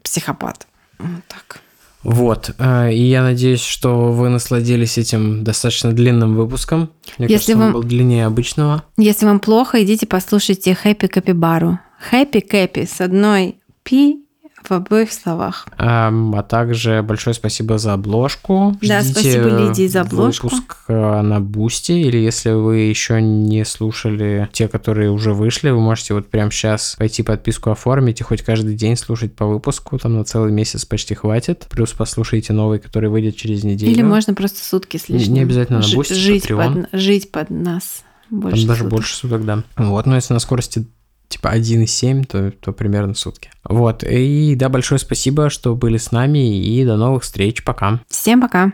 психопат. 0.02 0.66
Вот 0.98 1.24
так. 1.28 1.60
Вот, 2.04 2.52
э, 2.58 2.94
и 2.94 3.02
я 3.04 3.22
надеюсь, 3.22 3.62
что 3.62 4.12
вы 4.12 4.30
насладились 4.30 4.98
этим 4.98 5.44
достаточно 5.44 5.92
длинным 5.92 6.36
выпуском. 6.36 6.90
Мне 7.18 7.28
Если 7.28 7.54
кажется, 7.54 7.54
он 7.54 7.60
вам- 7.60 7.74
был 7.74 7.84
длиннее 7.84 8.26
обычного. 8.26 8.84
Если 8.98 9.26
вам 9.26 9.40
плохо, 9.40 9.84
идите 9.84 10.08
послушайте 10.08 10.74
Хэппи 10.74 11.08
Капибару. 11.08 11.80
Хэппи 12.10 12.40
Кэпи 12.40 12.86
с 12.92 13.02
одной 13.02 13.58
пи 13.84 14.18
в 14.64 14.72
обоих 14.72 15.12
словах. 15.12 15.68
Эм, 15.78 16.34
А 16.36 16.44
также 16.44 17.02
большое 17.04 17.34
спасибо 17.34 17.78
за 17.78 17.94
обложку. 17.94 18.78
Да, 18.82 19.02
Ждите 19.02 19.20
спасибо, 19.20 19.68
Лидии, 19.68 19.88
за 19.88 20.02
обложку. 20.02 20.48
Выпуск 20.50 20.76
э, 20.88 21.22
на 21.22 21.40
Boosty, 21.40 21.92
или 21.94 22.18
если 22.18 22.52
вы 22.52 22.78
еще 22.78 23.22
не 23.22 23.66
слушали 23.66 24.50
те, 24.54 24.68
которые 24.68 25.10
уже 25.12 25.34
вышли, 25.34 25.70
вы 25.70 25.80
можете 25.80 26.14
вот 26.14 26.30
прямо 26.30 26.52
сейчас 26.52 26.96
пойти 26.98 27.24
подписку 27.24 27.72
оформить 27.72 28.20
и 28.22 28.24
хоть 28.24 28.42
каждый 28.44 28.76
день 28.76 28.96
слушать 28.96 29.36
по 29.36 29.46
выпуску, 29.46 29.98
там 29.98 30.16
на 30.18 30.24
целый 30.24 30.52
месяц 30.52 30.86
почти 30.86 31.16
хватит. 31.16 31.68
Плюс 31.70 31.92
послушайте 31.92 32.54
новый, 32.54 32.80
который 32.80 33.10
выйдет 33.10 33.36
через 33.38 33.64
неделю. 33.64 33.92
Или 33.92 34.02
можно 34.04 34.34
просто 34.34 34.64
сутки 34.64 34.98
с 34.98 35.10
Не- 35.10 35.18
лишним. 35.18 35.34
не 35.36 35.40
обязательно 35.42 35.80
на 35.80 35.84
Boosty, 35.84 36.14
жить, 36.14 36.46
Patreon. 36.46 36.88
под, 36.92 37.00
жить 37.00 37.32
под 37.32 37.50
нас. 37.50 38.04
Больше 38.30 38.60
Там 38.60 38.68
даже 38.68 38.80
суток. 38.84 38.92
больше 38.94 39.16
суток, 39.16 39.46
да. 39.46 39.64
Вот, 39.76 40.06
но 40.06 40.16
если 40.16 40.34
на 40.34 40.40
скорости 40.40 40.86
типа 41.32 41.56
1,7, 41.56 42.26
то, 42.26 42.52
то 42.52 42.72
примерно 42.72 43.14
сутки. 43.14 43.50
Вот, 43.64 44.04
и 44.04 44.56
да, 44.56 44.70
большое 44.70 45.00
спасибо, 45.00 45.50
что 45.50 45.76
были 45.76 45.98
с 45.98 46.12
нами, 46.12 46.60
и 46.60 46.86
до 46.86 46.98
новых 46.98 47.24
встреч, 47.24 47.64
пока. 47.64 48.00
Всем 48.08 48.42
пока. 48.42 48.72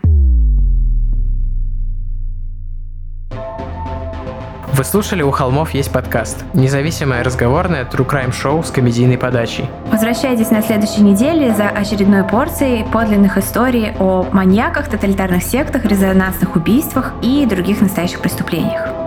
Вы 4.77 4.83
слушали 4.83 5.23
«У 5.23 5.31
холмов 5.31 5.73
есть 5.73 5.91
подкаст»– 5.91 6.45
независимое 6.53 7.23
разговорное 7.23 7.83
true 7.83 8.07
crime 8.07 8.31
шоу 8.31 8.61
с 8.61 8.69
комедийной 8.69 9.17
подачей. 9.17 9.65
Возвращайтесь 9.91 10.51
на 10.51 10.61
следующей 10.61 11.01
неделе 11.01 11.51
за 11.51 11.67
очередной 11.69 12.23
порцией 12.23 12.85
подлинных 12.85 13.39
историй 13.39 13.93
о 13.97 14.27
маньяках, 14.31 14.87
тоталитарных 14.87 15.41
сектах, 15.41 15.83
резонансных 15.83 16.55
убийствах 16.55 17.13
и 17.23 17.47
других 17.47 17.81
настоящих 17.81 18.19
преступлениях. 18.19 18.96